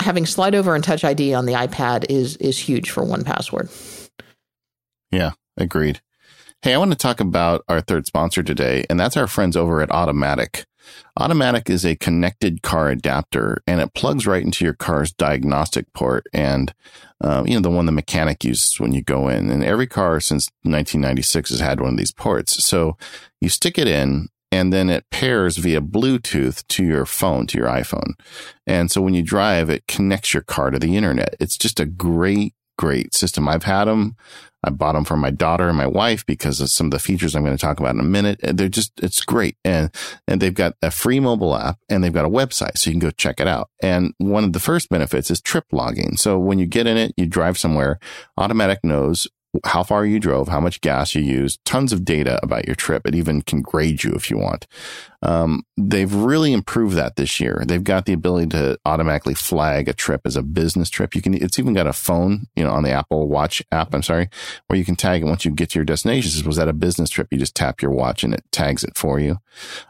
having 0.00 0.26
slide 0.26 0.54
over 0.54 0.74
and 0.74 0.82
touch 0.82 1.04
ID 1.04 1.34
on 1.34 1.46
the 1.46 1.52
iPad 1.52 2.06
is 2.08 2.36
is 2.36 2.58
huge 2.58 2.90
for 2.90 3.02
1Password. 3.02 3.70
Yeah, 5.10 5.32
agreed. 5.56 6.00
Hey, 6.62 6.74
I 6.74 6.78
want 6.78 6.92
to 6.92 6.98
talk 6.98 7.20
about 7.20 7.62
our 7.68 7.80
third 7.80 8.06
sponsor 8.06 8.42
today, 8.42 8.84
and 8.88 8.98
that's 8.98 9.16
our 9.16 9.26
friends 9.26 9.56
over 9.56 9.80
at 9.82 9.90
Automatic. 9.90 10.64
Automatic 11.18 11.70
is 11.70 11.84
a 11.84 11.96
connected 11.96 12.62
car 12.62 12.88
adapter, 12.88 13.62
and 13.66 13.80
it 13.80 13.94
plugs 13.94 14.26
right 14.26 14.42
into 14.42 14.64
your 14.64 14.74
car's 14.74 15.12
diagnostic 15.12 15.92
port, 15.92 16.26
and 16.32 16.74
um, 17.20 17.46
you 17.46 17.54
know 17.54 17.60
the 17.60 17.70
one 17.70 17.86
the 17.86 17.92
mechanic 17.92 18.44
uses 18.44 18.80
when 18.80 18.92
you 18.92 19.02
go 19.02 19.28
in. 19.28 19.50
And 19.50 19.62
every 19.62 19.86
car 19.86 20.20
since 20.20 20.48
1996 20.62 21.50
has 21.50 21.60
had 21.60 21.80
one 21.80 21.90
of 21.90 21.96
these 21.98 22.12
ports. 22.12 22.64
So 22.64 22.96
you 23.40 23.48
stick 23.48 23.78
it 23.78 23.86
in, 23.86 24.28
and 24.54 24.72
then 24.72 24.88
it 24.88 25.10
pairs 25.10 25.56
via 25.56 25.80
Bluetooth 25.80 26.64
to 26.68 26.84
your 26.84 27.04
phone, 27.04 27.48
to 27.48 27.58
your 27.58 27.66
iPhone. 27.66 28.12
And 28.68 28.88
so 28.88 29.02
when 29.02 29.12
you 29.12 29.22
drive, 29.22 29.68
it 29.68 29.88
connects 29.88 30.32
your 30.32 30.44
car 30.44 30.70
to 30.70 30.78
the 30.78 30.96
internet. 30.96 31.34
It's 31.40 31.58
just 31.58 31.80
a 31.80 31.84
great, 31.84 32.54
great 32.78 33.14
system. 33.14 33.48
I've 33.48 33.64
had 33.64 33.86
them. 33.86 34.14
I 34.62 34.70
bought 34.70 34.92
them 34.92 35.04
for 35.04 35.16
my 35.16 35.30
daughter 35.30 35.68
and 35.68 35.76
my 35.76 35.88
wife 35.88 36.24
because 36.24 36.60
of 36.60 36.70
some 36.70 36.86
of 36.86 36.92
the 36.92 37.00
features 37.00 37.34
I'm 37.34 37.44
going 37.44 37.56
to 37.56 37.60
talk 37.60 37.80
about 37.80 37.96
in 37.96 38.00
a 38.00 38.04
minute. 38.04 38.38
They're 38.42 38.68
just, 38.68 38.92
it's 39.02 39.22
great. 39.22 39.56
And, 39.64 39.92
and 40.28 40.40
they've 40.40 40.54
got 40.54 40.74
a 40.80 40.92
free 40.92 41.18
mobile 41.18 41.56
app 41.56 41.78
and 41.88 42.04
they've 42.04 42.12
got 42.12 42.24
a 42.24 42.30
website. 42.30 42.78
So 42.78 42.90
you 42.90 42.94
can 42.94 43.00
go 43.00 43.10
check 43.10 43.40
it 43.40 43.48
out. 43.48 43.70
And 43.82 44.14
one 44.18 44.44
of 44.44 44.52
the 44.52 44.60
first 44.60 44.88
benefits 44.88 45.32
is 45.32 45.40
trip 45.40 45.64
logging. 45.72 46.16
So 46.16 46.38
when 46.38 46.60
you 46.60 46.66
get 46.66 46.86
in 46.86 46.96
it, 46.96 47.12
you 47.16 47.26
drive 47.26 47.58
somewhere, 47.58 47.98
automatic 48.38 48.84
knows 48.84 49.26
how 49.64 49.82
far 49.82 50.04
you 50.04 50.18
drove, 50.18 50.48
how 50.48 50.60
much 50.60 50.80
gas 50.80 51.14
you 51.14 51.22
used, 51.22 51.64
tons 51.64 51.92
of 51.92 52.04
data 52.04 52.40
about 52.42 52.66
your 52.66 52.74
trip. 52.74 53.06
It 53.06 53.14
even 53.14 53.42
can 53.42 53.62
grade 53.62 54.02
you 54.04 54.12
if 54.14 54.30
you 54.30 54.38
want. 54.38 54.66
Um, 55.22 55.64
they've 55.76 56.12
really 56.12 56.52
improved 56.52 56.96
that 56.96 57.16
this 57.16 57.40
year. 57.40 57.62
They've 57.66 57.82
got 57.82 58.06
the 58.06 58.12
ability 58.12 58.48
to 58.48 58.78
automatically 58.84 59.34
flag 59.34 59.88
a 59.88 59.92
trip 59.92 60.22
as 60.24 60.36
a 60.36 60.42
business 60.42 60.90
trip. 60.90 61.14
You 61.14 61.22
can, 61.22 61.34
it's 61.34 61.58
even 61.58 61.74
got 61.74 61.86
a 61.86 61.92
phone, 61.92 62.46
you 62.56 62.64
know, 62.64 62.70
on 62.70 62.82
the 62.82 62.90
Apple 62.90 63.28
Watch 63.28 63.62
app. 63.72 63.94
I'm 63.94 64.02
sorry, 64.02 64.28
where 64.66 64.78
you 64.78 64.84
can 64.84 64.96
tag 64.96 65.22
it 65.22 65.26
once 65.26 65.44
you 65.44 65.50
get 65.50 65.70
to 65.70 65.78
your 65.78 65.84
destination. 65.84 66.30
Says, 66.30 66.44
was 66.44 66.56
that 66.56 66.68
a 66.68 66.72
business 66.72 67.10
trip? 67.10 67.28
You 67.30 67.38
just 67.38 67.54
tap 67.54 67.80
your 67.80 67.90
watch 67.90 68.24
and 68.24 68.34
it 68.34 68.44
tags 68.52 68.84
it 68.84 68.96
for 68.96 69.18
you. 69.18 69.38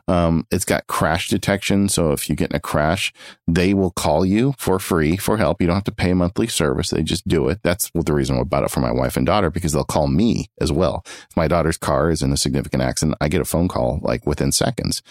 Um, 0.08 0.46
it's 0.50 0.64
got 0.64 0.86
crash 0.86 1.28
detection. 1.28 1.88
So 1.88 2.12
if 2.12 2.28
you 2.28 2.36
get 2.36 2.50
in 2.50 2.56
a 2.56 2.60
crash, 2.60 3.12
they 3.46 3.74
will 3.74 3.90
call 3.90 4.24
you 4.24 4.54
for 4.58 4.78
free 4.78 5.16
for 5.16 5.36
help. 5.38 5.60
You 5.60 5.66
don't 5.66 5.76
have 5.76 5.84
to 5.84 5.92
pay 5.92 6.10
a 6.10 6.14
monthly 6.14 6.46
service. 6.46 6.90
They 6.90 7.02
just 7.02 7.26
do 7.26 7.48
it. 7.48 7.60
That's 7.62 7.90
the 7.94 8.12
reason 8.12 8.38
I 8.38 8.42
bought 8.44 8.64
it 8.64 8.70
for 8.70 8.80
my 8.80 8.92
wife 8.92 9.16
and 9.16 9.26
daughter 9.26 9.50
because 9.50 9.72
they'll 9.72 9.84
call 9.84 10.06
me 10.06 10.50
as 10.60 10.70
well. 10.70 11.02
If 11.06 11.36
my 11.36 11.48
daughter's 11.48 11.78
car 11.78 12.10
is 12.10 12.22
in 12.22 12.32
a 12.32 12.36
significant 12.36 12.82
accident, 12.82 13.16
I 13.20 13.28
get 13.28 13.40
a 13.40 13.44
phone 13.44 13.68
call 13.68 14.00
like 14.02 14.26
within 14.26 14.52
seconds. 14.52 15.02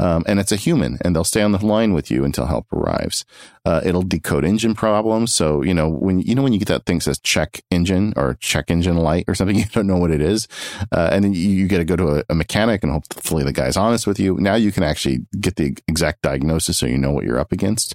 Um, 0.00 0.24
and 0.26 0.38
it's 0.38 0.52
a 0.52 0.56
human 0.56 0.98
and 1.02 1.14
they'll 1.14 1.24
stay 1.24 1.42
on 1.42 1.52
the 1.52 1.64
line 1.64 1.92
with 1.92 2.10
you 2.10 2.24
until 2.24 2.46
help 2.46 2.72
arrives. 2.72 3.24
Uh, 3.64 3.82
it'll 3.84 4.02
decode 4.02 4.44
engine 4.44 4.74
problems. 4.74 5.32
So, 5.34 5.62
you 5.62 5.74
know, 5.74 5.88
when, 5.88 6.20
you 6.20 6.34
know, 6.34 6.42
when 6.42 6.54
you 6.54 6.58
get 6.58 6.68
that 6.68 6.86
thing 6.86 7.00
says 7.00 7.18
check 7.18 7.60
engine 7.70 8.14
or 8.16 8.34
check 8.40 8.70
engine 8.70 8.96
light 8.96 9.26
or 9.28 9.34
something, 9.34 9.56
you 9.58 9.66
don't 9.66 9.86
know 9.86 9.98
what 9.98 10.10
it 10.10 10.22
is. 10.22 10.48
Uh, 10.90 11.10
and 11.12 11.24
then 11.24 11.34
you, 11.34 11.40
you 11.40 11.68
to 11.68 11.84
go 11.84 11.96
to 11.96 12.18
a, 12.18 12.24
a, 12.30 12.34
mechanic 12.34 12.82
and 12.82 12.92
hopefully 12.92 13.44
the 13.44 13.52
guy's 13.52 13.76
honest 13.76 14.06
with 14.06 14.18
you. 14.18 14.36
Now 14.38 14.54
you 14.54 14.72
can 14.72 14.84
actually 14.84 15.26
get 15.38 15.56
the 15.56 15.76
exact 15.86 16.22
diagnosis 16.22 16.78
so 16.78 16.86
you 16.86 16.96
know 16.96 17.10
what 17.10 17.24
you're 17.24 17.38
up 17.38 17.52
against. 17.52 17.94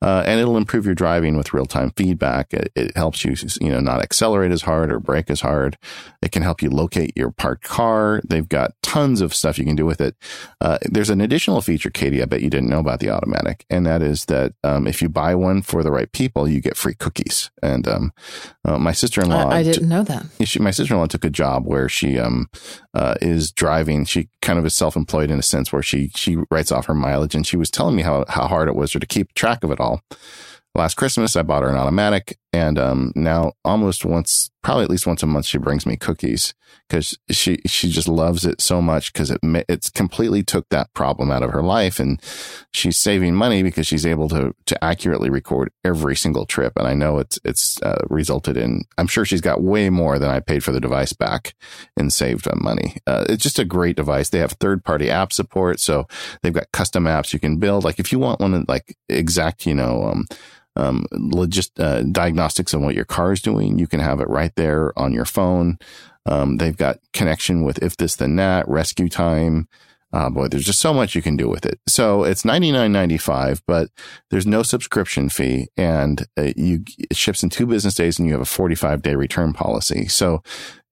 Uh, 0.00 0.24
and 0.26 0.40
it'll 0.40 0.56
improve 0.56 0.86
your 0.86 0.94
driving 0.94 1.36
with 1.36 1.54
real 1.54 1.66
time 1.66 1.92
feedback. 1.96 2.52
It, 2.52 2.72
it 2.74 2.96
helps 2.96 3.24
you, 3.24 3.36
you 3.60 3.70
know, 3.70 3.80
not 3.80 4.02
accelerate 4.02 4.50
as 4.50 4.62
hard 4.62 4.90
or 4.90 4.98
brake 4.98 5.30
as 5.30 5.42
hard. 5.42 5.78
It 6.20 6.32
can 6.32 6.42
help 6.42 6.62
you 6.62 6.70
locate 6.70 7.12
your 7.16 7.30
parked 7.30 7.64
car. 7.64 8.20
They've 8.26 8.48
got 8.48 8.72
tons 8.92 9.22
of 9.22 9.34
stuff 9.34 9.58
you 9.58 9.64
can 9.64 9.74
do 9.74 9.86
with 9.86 10.02
it. 10.02 10.14
Uh, 10.60 10.76
there's 10.82 11.08
an 11.08 11.22
additional 11.22 11.62
feature, 11.62 11.88
Katie, 11.88 12.20
I 12.20 12.26
bet 12.26 12.42
you 12.42 12.50
didn't 12.50 12.68
know 12.68 12.78
about 12.78 13.00
the 13.00 13.08
automatic. 13.08 13.64
And 13.70 13.86
that 13.86 14.02
is 14.02 14.26
that, 14.26 14.52
um, 14.62 14.86
if 14.86 15.00
you 15.00 15.08
buy 15.08 15.34
one 15.34 15.62
for 15.62 15.82
the 15.82 15.90
right 15.90 16.12
people, 16.12 16.46
you 16.46 16.60
get 16.60 16.76
free 16.76 16.92
cookies. 16.92 17.50
And, 17.62 17.88
um, 17.88 18.12
uh, 18.66 18.78
my 18.78 18.92
sister-in-law, 18.92 19.48
I, 19.48 19.60
I 19.60 19.62
didn't 19.62 19.84
t- 19.84 19.88
know 19.88 20.02
that. 20.02 20.26
She, 20.44 20.58
my 20.58 20.72
sister-in-law 20.72 21.06
took 21.06 21.24
a 21.24 21.30
job 21.30 21.66
where 21.66 21.88
she, 21.88 22.18
um, 22.18 22.50
uh, 22.92 23.14
is 23.22 23.50
driving. 23.50 24.04
She 24.04 24.28
kind 24.42 24.58
of 24.58 24.66
is 24.66 24.76
self-employed 24.76 25.30
in 25.30 25.38
a 25.38 25.42
sense 25.42 25.72
where 25.72 25.82
she, 25.82 26.10
she 26.14 26.36
writes 26.50 26.70
off 26.70 26.84
her 26.84 26.94
mileage 26.94 27.34
and 27.34 27.46
she 27.46 27.56
was 27.56 27.70
telling 27.70 27.96
me 27.96 28.02
how, 28.02 28.26
how 28.28 28.46
hard 28.46 28.68
it 28.68 28.76
was 28.76 28.92
her 28.92 29.00
to 29.00 29.06
keep 29.06 29.32
track 29.32 29.64
of 29.64 29.70
it 29.70 29.80
all 29.80 30.02
last 30.74 30.94
Christmas, 30.94 31.36
I 31.36 31.42
bought 31.42 31.62
her 31.62 31.68
an 31.68 31.76
automatic 31.76 32.38
and, 32.52 32.78
um, 32.78 33.12
now 33.14 33.52
almost 33.64 34.04
once, 34.04 34.50
probably 34.62 34.84
at 34.84 34.90
least 34.90 35.06
once 35.06 35.22
a 35.22 35.26
month, 35.26 35.46
she 35.46 35.58
brings 35.58 35.86
me 35.86 35.96
cookies 35.96 36.54
because 36.88 37.18
she, 37.30 37.58
she 37.66 37.90
just 37.90 38.08
loves 38.08 38.44
it 38.44 38.60
so 38.60 38.82
much 38.82 39.12
because 39.12 39.30
it, 39.30 39.40
it's 39.68 39.88
completely 39.90 40.42
took 40.42 40.68
that 40.68 40.92
problem 40.94 41.30
out 41.30 41.42
of 41.42 41.50
her 41.50 41.62
life 41.62 41.98
and 41.98 42.20
she's 42.72 42.98
saving 42.98 43.34
money 43.34 43.62
because 43.62 43.86
she's 43.86 44.06
able 44.06 44.28
to, 44.28 44.54
to 44.66 44.84
accurately 44.84 45.30
record 45.30 45.70
every 45.84 46.14
single 46.14 46.44
trip. 46.44 46.74
And 46.76 46.86
I 46.86 46.94
know 46.94 47.18
it's, 47.18 47.38
it's, 47.44 47.80
uh, 47.82 48.04
resulted 48.08 48.56
in, 48.56 48.84
I'm 48.98 49.06
sure 49.06 49.24
she's 49.24 49.40
got 49.40 49.62
way 49.62 49.90
more 49.90 50.18
than 50.18 50.30
I 50.30 50.40
paid 50.40 50.62
for 50.62 50.72
the 50.72 50.80
device 50.80 51.12
back 51.12 51.54
and 51.96 52.12
saved 52.12 52.46
money. 52.54 52.98
Uh, 53.06 53.24
it's 53.28 53.42
just 53.42 53.58
a 53.58 53.64
great 53.64 53.96
device. 53.96 54.28
They 54.28 54.38
have 54.38 54.52
third 54.52 54.84
party 54.84 55.10
app 55.10 55.32
support. 55.32 55.80
So 55.80 56.06
they've 56.42 56.52
got 56.52 56.72
custom 56.72 57.04
apps 57.04 57.32
you 57.32 57.38
can 57.38 57.56
build. 57.56 57.84
Like 57.84 57.98
if 57.98 58.12
you 58.12 58.18
want 58.18 58.40
one 58.40 58.54
of 58.54 58.68
like 58.68 58.96
exact, 59.08 59.66
you 59.66 59.74
know, 59.74 60.04
um, 60.04 60.26
um, 60.76 61.06
logist, 61.12 61.78
uh, 61.78 62.02
diagnostics 62.02 62.74
on 62.74 62.84
what 62.84 62.94
your 62.94 63.04
car 63.04 63.32
is 63.32 63.42
doing. 63.42 63.78
You 63.78 63.86
can 63.86 64.00
have 64.00 64.20
it 64.20 64.28
right 64.28 64.54
there 64.56 64.96
on 64.98 65.12
your 65.12 65.24
phone. 65.24 65.78
Um, 66.26 66.58
they've 66.58 66.76
got 66.76 66.98
connection 67.12 67.62
with 67.62 67.82
if 67.82 67.96
this 67.96 68.16
then 68.16 68.36
that, 68.36 68.66
RescueTime. 68.66 69.66
Uh, 70.12 70.28
boy, 70.28 70.46
there's 70.46 70.66
just 70.66 70.80
so 70.80 70.92
much 70.92 71.14
you 71.14 71.22
can 71.22 71.38
do 71.38 71.48
with 71.48 71.64
it. 71.64 71.80
So 71.88 72.22
it's 72.22 72.44
ninety 72.44 72.70
nine 72.70 72.92
ninety 72.92 73.16
five, 73.16 73.62
but 73.66 73.88
there's 74.30 74.46
no 74.46 74.62
subscription 74.62 75.30
fee, 75.30 75.68
and 75.76 76.26
uh, 76.38 76.52
you 76.54 76.84
it 76.98 77.16
ships 77.16 77.42
in 77.42 77.48
two 77.48 77.66
business 77.66 77.94
days, 77.94 78.18
and 78.18 78.28
you 78.28 78.34
have 78.34 78.42
a 78.42 78.46
forty 78.46 78.74
five 78.74 79.00
day 79.00 79.14
return 79.14 79.54
policy. 79.54 80.08
So 80.08 80.42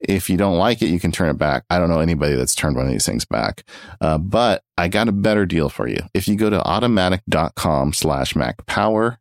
if 0.01 0.31
you 0.31 0.39
don't 0.39 0.57
like 0.57 0.81
it, 0.81 0.89
you 0.89 0.99
can 0.99 1.13
turn 1.13 1.29
it 1.29 1.37
back. 1.37 1.65
I 1.69 1.79
don't 1.79 1.91
know 1.91 2.01
anybody 2.01 2.35
that's 2.35 2.55
turned 2.55 2.77
one 2.77 2.87
of 2.87 2.93
these 2.93 3.05
things 3.05 3.27
back. 3.27 3.65
Uh, 4.01 4.17
but 4.17 4.65
I 4.79 4.89
got 4.89 5.09
a 5.09 5.13
better 5.13 5.45
deal 5.45 5.69
for 5.69 5.87
you. 5.87 6.01
If 6.15 6.27
you 6.27 6.37
go 6.37 6.49
to 6.49 6.63
automatic.com 6.67 7.93
slash 7.93 8.35
Mac 8.35 8.65
Power, 8.65 9.19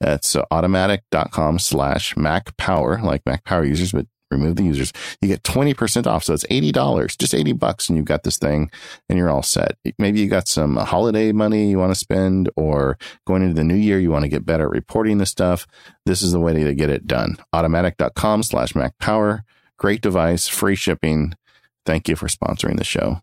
that's 0.00 0.36
uh, 0.36 0.44
automatic.com 0.50 1.58
slash 1.58 2.16
Mac 2.16 2.56
Power, 2.56 3.00
like 3.02 3.22
Mac 3.26 3.44
Power 3.44 3.64
users, 3.64 3.92
but 3.92 4.06
remove 4.30 4.56
the 4.56 4.64
users. 4.64 4.92
You 5.20 5.28
get 5.28 5.42
20% 5.42 6.06
off. 6.06 6.24
So 6.24 6.34
it's 6.34 6.46
$80, 6.46 7.18
just 7.18 7.34
80 7.34 7.52
bucks 7.52 7.88
and 7.88 7.96
you've 7.96 8.06
got 8.06 8.22
this 8.22 8.38
thing 8.38 8.70
and 9.08 9.18
you're 9.18 9.30
all 9.30 9.42
set. 9.42 9.76
Maybe 9.98 10.20
you 10.20 10.28
got 10.28 10.48
some 10.48 10.76
holiday 10.76 11.32
money 11.32 11.70
you 11.70 11.78
want 11.78 11.92
to 11.92 11.98
spend 11.98 12.50
or 12.56 12.98
going 13.26 13.42
into 13.42 13.54
the 13.54 13.64
new 13.64 13.76
year, 13.76 13.98
you 13.98 14.10
want 14.10 14.24
to 14.24 14.28
get 14.28 14.44
better 14.44 14.64
at 14.64 14.70
reporting 14.70 15.18
the 15.18 15.26
stuff. 15.26 15.66
This 16.06 16.22
is 16.22 16.32
the 16.32 16.40
way 16.40 16.52
to 16.52 16.74
get 16.74 16.90
it 16.90 17.06
done. 17.06 17.36
Automatic.com 17.52 18.42
slash 18.42 18.74
Mac 18.74 18.98
Power. 18.98 19.44
Great 19.78 20.00
device, 20.00 20.48
free 20.48 20.76
shipping. 20.76 21.34
Thank 21.84 22.08
you 22.08 22.16
for 22.16 22.26
sponsoring 22.26 22.78
the 22.78 22.84
show. 22.84 23.20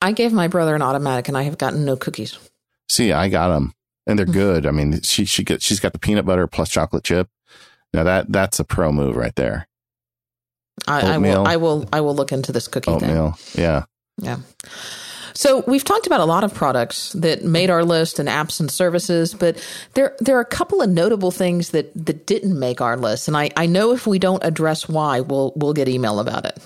I 0.00 0.12
gave 0.12 0.32
my 0.32 0.48
brother 0.48 0.74
an 0.74 0.82
automatic 0.82 1.28
and 1.28 1.36
I 1.36 1.42
have 1.42 1.58
gotten 1.58 1.84
no 1.84 1.96
cookies. 1.96 2.38
See, 2.88 3.12
I 3.12 3.28
got 3.28 3.48
them 3.48 3.74
and 4.08 4.18
they're 4.18 4.26
mm-hmm. 4.26 4.32
good. 4.32 4.66
I 4.66 4.72
mean, 4.72 5.00
she, 5.02 5.24
she 5.24 5.44
gets, 5.44 5.64
she's 5.64 5.78
got 5.78 5.92
the 5.92 5.98
peanut 6.00 6.26
butter 6.26 6.48
plus 6.48 6.70
chocolate 6.70 7.04
chip. 7.04 7.28
Now 7.94 8.02
that, 8.02 8.32
that's 8.32 8.58
a 8.58 8.64
pro 8.64 8.90
move 8.90 9.14
right 9.14 9.36
there. 9.36 9.68
I, 10.86 11.14
I 11.14 11.18
will, 11.18 11.46
I 11.46 11.56
will, 11.56 11.88
I 11.92 12.00
will 12.00 12.14
look 12.14 12.32
into 12.32 12.50
this 12.50 12.66
cookie 12.66 12.90
Oatmeal. 12.90 13.32
thing. 13.32 13.62
Yeah. 13.62 13.84
Yeah. 14.16 14.38
So 15.34 15.62
we've 15.68 15.84
talked 15.84 16.08
about 16.08 16.18
a 16.18 16.24
lot 16.24 16.42
of 16.42 16.52
products 16.52 17.12
that 17.12 17.44
made 17.44 17.70
our 17.70 17.84
list 17.84 18.18
and 18.18 18.28
apps 18.28 18.58
and 18.58 18.68
services, 18.68 19.34
but 19.34 19.64
there 19.94 20.16
there 20.18 20.36
are 20.36 20.40
a 20.40 20.44
couple 20.44 20.82
of 20.82 20.90
notable 20.90 21.30
things 21.30 21.70
that 21.70 21.92
that 21.94 22.26
didn't 22.26 22.58
make 22.58 22.80
our 22.80 22.96
list. 22.96 23.28
And 23.28 23.36
I, 23.36 23.50
I 23.56 23.66
know 23.66 23.92
if 23.92 24.04
we 24.04 24.18
don't 24.18 24.42
address 24.42 24.88
why, 24.88 25.20
we'll 25.20 25.52
we'll 25.54 25.74
get 25.74 25.88
email 25.88 26.18
about 26.18 26.44
it. 26.44 26.58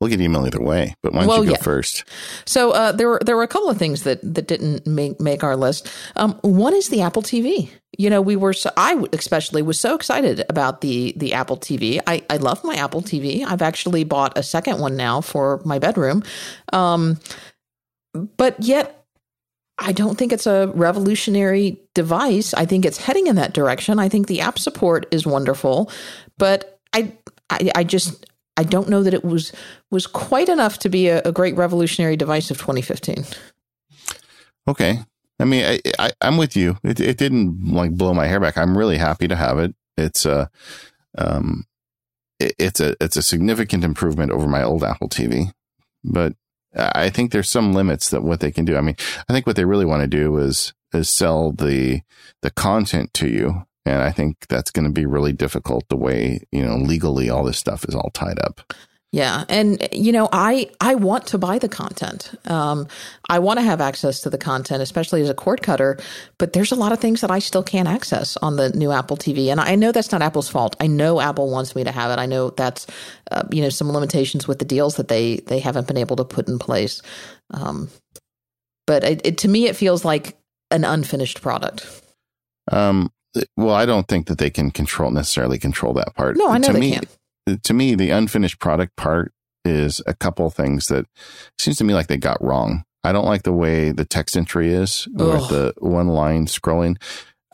We'll 0.00 0.10
get 0.10 0.20
email 0.20 0.46
either 0.46 0.60
way, 0.60 0.94
but 1.02 1.12
why 1.12 1.20
don't 1.20 1.28
well, 1.28 1.44
you 1.44 1.50
go 1.50 1.56
yeah. 1.56 1.62
first? 1.62 2.04
So 2.46 2.70
uh, 2.70 2.92
there 2.92 3.08
were 3.08 3.20
there 3.24 3.36
were 3.36 3.42
a 3.42 3.48
couple 3.48 3.68
of 3.68 3.78
things 3.78 4.04
that 4.04 4.20
that 4.22 4.46
didn't 4.46 4.86
make 4.86 5.20
make 5.20 5.42
our 5.42 5.56
list. 5.56 5.90
Um, 6.14 6.38
one 6.42 6.72
is 6.72 6.88
the 6.88 7.00
Apple 7.00 7.22
TV. 7.22 7.68
You 7.96 8.08
know, 8.08 8.22
we 8.22 8.36
were 8.36 8.52
so, 8.52 8.70
I 8.76 9.04
especially 9.12 9.60
was 9.60 9.80
so 9.80 9.96
excited 9.96 10.44
about 10.48 10.82
the 10.82 11.14
the 11.16 11.34
Apple 11.34 11.56
TV. 11.56 12.00
I 12.06 12.22
I 12.30 12.36
love 12.36 12.62
my 12.62 12.76
Apple 12.76 13.02
TV. 13.02 13.44
I've 13.44 13.62
actually 13.62 14.04
bought 14.04 14.38
a 14.38 14.42
second 14.44 14.78
one 14.78 14.96
now 14.96 15.20
for 15.20 15.60
my 15.64 15.80
bedroom, 15.80 16.22
um, 16.72 17.18
but 18.36 18.54
yet 18.62 19.04
I 19.78 19.90
don't 19.90 20.16
think 20.16 20.32
it's 20.32 20.46
a 20.46 20.70
revolutionary 20.74 21.80
device. 21.94 22.54
I 22.54 22.66
think 22.66 22.84
it's 22.84 22.98
heading 22.98 23.26
in 23.26 23.34
that 23.34 23.52
direction. 23.52 23.98
I 23.98 24.08
think 24.08 24.28
the 24.28 24.42
app 24.42 24.60
support 24.60 25.06
is 25.10 25.26
wonderful, 25.26 25.90
but 26.36 26.78
I 26.92 27.12
I, 27.50 27.70
I 27.74 27.84
just 27.84 28.26
I 28.58 28.64
don't 28.64 28.88
know 28.88 29.04
that 29.04 29.14
it 29.14 29.24
was 29.24 29.52
was 29.90 30.06
quite 30.06 30.48
enough 30.48 30.78
to 30.80 30.88
be 30.88 31.08
a, 31.08 31.22
a 31.24 31.30
great 31.30 31.56
revolutionary 31.56 32.16
device 32.16 32.50
of 32.50 32.58
2015. 32.58 33.24
Okay, 34.66 34.98
I 35.38 35.44
mean, 35.44 35.64
I, 35.64 35.80
I 35.98 36.10
am 36.20 36.36
with 36.36 36.56
you. 36.56 36.76
It 36.82 36.98
it 36.98 37.18
didn't 37.18 37.72
like 37.72 37.92
blow 37.92 38.12
my 38.12 38.26
hair 38.26 38.40
back. 38.40 38.58
I'm 38.58 38.76
really 38.76 38.98
happy 38.98 39.28
to 39.28 39.36
have 39.36 39.60
it. 39.60 39.74
It's 39.96 40.26
a 40.26 40.50
um, 41.16 41.66
it, 42.40 42.54
it's 42.58 42.80
a 42.80 42.96
it's 43.00 43.16
a 43.16 43.22
significant 43.22 43.84
improvement 43.84 44.32
over 44.32 44.48
my 44.48 44.64
old 44.64 44.82
Apple 44.82 45.08
TV, 45.08 45.52
but 46.02 46.34
I 46.74 47.10
think 47.10 47.30
there's 47.30 47.48
some 47.48 47.72
limits 47.72 48.10
that 48.10 48.24
what 48.24 48.40
they 48.40 48.50
can 48.50 48.64
do. 48.64 48.76
I 48.76 48.80
mean, 48.80 48.96
I 49.28 49.32
think 49.32 49.46
what 49.46 49.54
they 49.54 49.64
really 49.64 49.86
want 49.86 50.02
to 50.02 50.08
do 50.08 50.36
is 50.38 50.74
is 50.92 51.08
sell 51.08 51.52
the 51.52 52.00
the 52.42 52.50
content 52.50 53.14
to 53.14 53.28
you 53.28 53.66
and 53.84 54.02
I 54.02 54.10
think 54.10 54.46
that's 54.48 54.70
going 54.70 54.86
to 54.86 54.92
be 54.92 55.06
really 55.06 55.32
difficult 55.32 55.88
the 55.88 55.96
way, 55.96 56.40
you 56.52 56.64
know, 56.64 56.76
legally 56.76 57.30
all 57.30 57.44
this 57.44 57.58
stuff 57.58 57.84
is 57.88 57.94
all 57.94 58.10
tied 58.12 58.38
up. 58.40 58.72
Yeah, 59.10 59.44
and 59.48 59.88
you 59.90 60.12
know, 60.12 60.28
I 60.32 60.68
I 60.82 60.94
want 60.94 61.28
to 61.28 61.38
buy 61.38 61.58
the 61.58 61.68
content. 61.68 62.34
Um, 62.44 62.86
I 63.30 63.38
want 63.38 63.58
to 63.58 63.64
have 63.64 63.80
access 63.80 64.20
to 64.20 64.30
the 64.30 64.36
content, 64.36 64.82
especially 64.82 65.22
as 65.22 65.30
a 65.30 65.34
cord 65.34 65.62
cutter. 65.62 65.98
But 66.36 66.52
there's 66.52 66.72
a 66.72 66.76
lot 66.76 66.92
of 66.92 67.00
things 67.00 67.22
that 67.22 67.30
I 67.30 67.38
still 67.38 67.62
can't 67.62 67.88
access 67.88 68.36
on 68.38 68.56
the 68.56 68.68
new 68.70 68.92
Apple 68.92 69.16
TV, 69.16 69.50
and 69.50 69.62
I 69.62 69.76
know 69.76 69.92
that's 69.92 70.12
not 70.12 70.20
Apple's 70.20 70.50
fault. 70.50 70.76
I 70.78 70.88
know 70.88 71.22
Apple 71.22 71.50
wants 71.50 71.74
me 71.74 71.84
to 71.84 71.90
have 71.90 72.10
it. 72.10 72.20
I 72.20 72.26
know 72.26 72.50
that's 72.50 72.86
uh, 73.30 73.44
you 73.50 73.62
know 73.62 73.70
some 73.70 73.90
limitations 73.90 74.46
with 74.46 74.58
the 74.58 74.66
deals 74.66 74.96
that 74.96 75.08
they 75.08 75.36
they 75.36 75.58
haven't 75.58 75.86
been 75.86 75.96
able 75.96 76.16
to 76.16 76.24
put 76.24 76.46
in 76.46 76.58
place. 76.58 77.00
Um, 77.54 77.88
but 78.86 79.04
it, 79.04 79.20
it, 79.24 79.38
to 79.38 79.48
me, 79.48 79.68
it 79.68 79.76
feels 79.76 80.04
like 80.04 80.36
an 80.70 80.84
unfinished 80.84 81.40
product. 81.40 81.86
Um, 82.70 83.10
well, 83.56 83.74
I 83.74 83.86
don't 83.86 84.08
think 84.08 84.26
that 84.26 84.38
they 84.38 84.50
can 84.50 84.70
control 84.70 85.10
necessarily 85.10 85.58
control 85.58 85.92
that 85.94 86.14
part. 86.14 86.36
No, 86.36 86.48
I 86.48 86.58
know 86.58 86.68
to 86.68 86.72
they 86.72 86.80
me, 86.80 86.92
can. 86.92 87.60
To 87.62 87.74
me, 87.74 87.94
the 87.94 88.10
unfinished 88.10 88.58
product 88.58 88.96
part 88.96 89.32
is 89.64 90.02
a 90.06 90.14
couple 90.14 90.48
things 90.50 90.86
that 90.86 91.06
seems 91.58 91.76
to 91.78 91.84
me 91.84 91.94
like 91.94 92.06
they 92.08 92.16
got 92.16 92.42
wrong. 92.42 92.84
I 93.04 93.12
don't 93.12 93.26
like 93.26 93.44
the 93.44 93.52
way 93.52 93.92
the 93.92 94.04
text 94.04 94.36
entry 94.36 94.72
is 94.72 95.08
with 95.12 95.48
the 95.48 95.72
one 95.78 96.08
line 96.08 96.46
scrolling. 96.46 97.00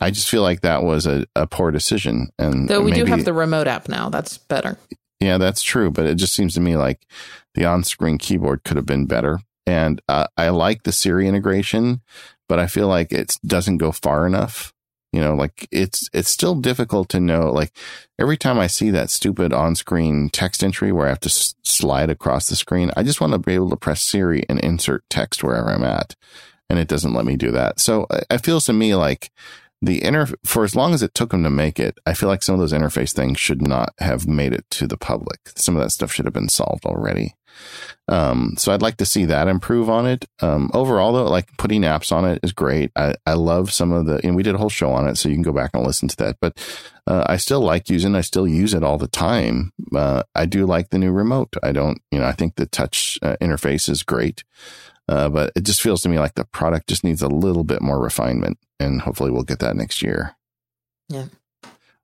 I 0.01 0.11
just 0.11 0.29
feel 0.29 0.43
like 0.43 0.63
that 0.63 0.83
was 0.83 1.07
a, 1.07 1.27
a 1.37 1.47
poor 1.47 1.71
decision. 1.71 2.31
And 2.39 2.69
though 2.69 2.83
we 2.83 2.91
maybe, 2.91 3.05
do 3.05 3.11
have 3.11 3.25
the 3.25 3.33
remote 3.33 3.69
app 3.69 3.89
now, 3.89 4.09
that's 4.09 4.39
better. 4.39 4.77
Yeah, 5.21 5.39
that's 5.39 5.63
true. 5.63 5.91
But 5.91 6.07
it 6.07 6.17
just 6.17 6.35
seems 6.35 6.55
to 6.55 6.61
me 6.61 6.77
like 6.77 7.07
the 7.55 7.65
on 7.65 7.85
screen 7.85 8.19
keyboard 8.19 8.65
could 8.65 8.77
have 8.77 8.87
been 8.87 9.07
better. 9.07 9.39
And 9.67 10.01
uh, 10.09 10.27
I 10.37 10.51
like 10.51 10.83
the 10.83 10.93
Siri 10.93 11.27
integration, 11.27 12.03
but 12.49 12.59
I 12.59 12.67
feel 12.67 12.89
like 12.89 13.13
it 13.13 13.39
doesn't 13.47 13.79
go 13.79 13.93
far 13.93 14.27
enough. 14.27 14.74
You 15.15 15.21
know, 15.21 15.35
like 15.35 15.69
it's 15.71 16.09
it's 16.13 16.31
still 16.31 16.55
difficult 16.55 17.09
to 17.11 17.21
know. 17.21 17.51
Like 17.51 17.77
every 18.19 18.37
time 18.37 18.59
I 18.59 18.67
see 18.67 18.91
that 18.91 19.11
stupid 19.11 19.53
on-screen 19.53 20.31
text 20.31 20.65
entry 20.65 20.93
where 20.93 21.07
I 21.07 21.11
have 21.11 21.21
to 21.21 21.29
s- 21.29 21.55
slide 21.63 22.11
across 22.11 22.49
the 22.49 22.57
screen, 22.57 22.91
I 22.97 23.03
just 23.03 23.21
want 23.21 23.33
to 23.33 23.39
be 23.39 23.55
able 23.55 23.71
to 23.71 23.77
press 23.77 24.03
Siri 24.03 24.45
and 24.49 24.59
insert 24.61 25.09
text 25.09 25.45
wherever 25.45 25.71
I'm 25.71 25.85
at, 25.85 26.17
and 26.69 26.79
it 26.79 26.89
doesn't 26.89 27.15
let 27.15 27.27
me 27.27 27.37
do 27.37 27.51
that. 27.53 27.81
So 27.81 28.07
it 28.31 28.45
feels 28.45 28.65
to 28.67 28.73
me 28.73 28.95
like 28.95 29.31
the 29.85 30.03
inter 30.03 30.27
for 30.45 30.65
as 30.65 30.75
long 30.75 30.95
as 30.95 31.03
it 31.03 31.15
took 31.15 31.31
them 31.31 31.43
to 31.45 31.51
make 31.51 31.79
it, 31.79 31.99
I 32.07 32.15
feel 32.15 32.29
like 32.29 32.43
some 32.43 32.55
of 32.55 32.61
those 32.61 32.73
interface 32.73 33.13
things 33.13 33.39
should 33.39 33.63
not 33.63 33.95
have 33.99 34.27
made 34.27 34.53
it 34.53 34.65
to 34.71 34.87
the 34.87 34.97
public. 34.97 35.39
Some 35.57 35.77
of 35.77 35.83
that 35.83 35.91
stuff 35.91 36.13
should 36.13 36.25
have 36.25 36.35
been 36.35 36.49
solved 36.49 36.87
already. 36.87 37.35
Um, 38.09 38.55
so 38.59 38.73
I'd 38.73 38.83
like 38.83 38.97
to 38.99 39.07
see 39.07 39.25
that 39.27 39.49
improve 39.49 39.89
on 39.89 40.07
it. 40.07 40.27
Um, 40.41 40.71
overall 40.75 41.13
though, 41.13 41.25
like 41.25 41.57
putting 41.57 41.83
apps 41.83 42.13
on 42.13 42.25
it 42.25 42.41
is 42.43 42.53
great. 42.53 42.91
I, 42.97 43.15
I 43.27 43.35
love 43.35 43.73
some 43.73 43.93
of 43.93 44.07
the, 44.07 44.21
and 44.25 44.37
we 44.37 44.43
did 44.43 44.55
a 44.55 44.59
whole 44.59 44.69
show 44.69 44.91
on 44.91 45.07
it, 45.07 45.17
so 45.17 45.29
you 45.29 45.37
can 45.37 45.43
go 45.43 45.53
back 45.53 45.71
and 45.73 45.87
listen 45.87 46.09
to 46.09 46.17
that, 46.17 46.37
but, 46.41 46.59
uh, 47.07 47.25
I 47.27 47.37
still 47.37 47.61
like 47.61 47.89
using, 47.89 48.15
I 48.15 48.23
still 48.23 48.49
use 48.49 48.75
it 48.75 48.83
all 48.83 48.99
the 48.99 49.09
time. 49.09 49.73
Uh, 49.95 50.23
I 50.35 50.47
do 50.47 50.67
like 50.67 50.91
the 50.91 50.99
new 50.99 51.13
remote. 51.13 51.55
I 51.63 51.73
don't, 51.73 52.01
you 52.11 52.19
know, 52.19 52.27
I 52.27 52.33
think 52.33 52.57
the 52.57 52.67
touch 52.67 53.19
uh, 53.23 53.37
interface 53.41 53.89
is 53.89 54.03
great. 54.03 54.43
Uh, 55.07 55.29
but 55.29 55.53
it 55.55 55.65
just 55.65 55.83
feels 55.83 56.01
to 56.03 56.09
me 56.09 56.19
like 56.19 56.35
the 56.35 56.47
product 56.47 56.89
just 56.89 57.05
needs 57.05 57.21
a 57.21 57.29
little 57.29 57.63
bit 57.63 57.83
more 57.83 58.01
refinement 58.01 58.59
and 58.81 59.03
hopefully 59.03 59.31
we'll 59.31 59.43
get 59.43 59.61
that 59.61 59.77
next 59.77 60.03
year. 60.03 60.37
Yeah. 61.09 61.27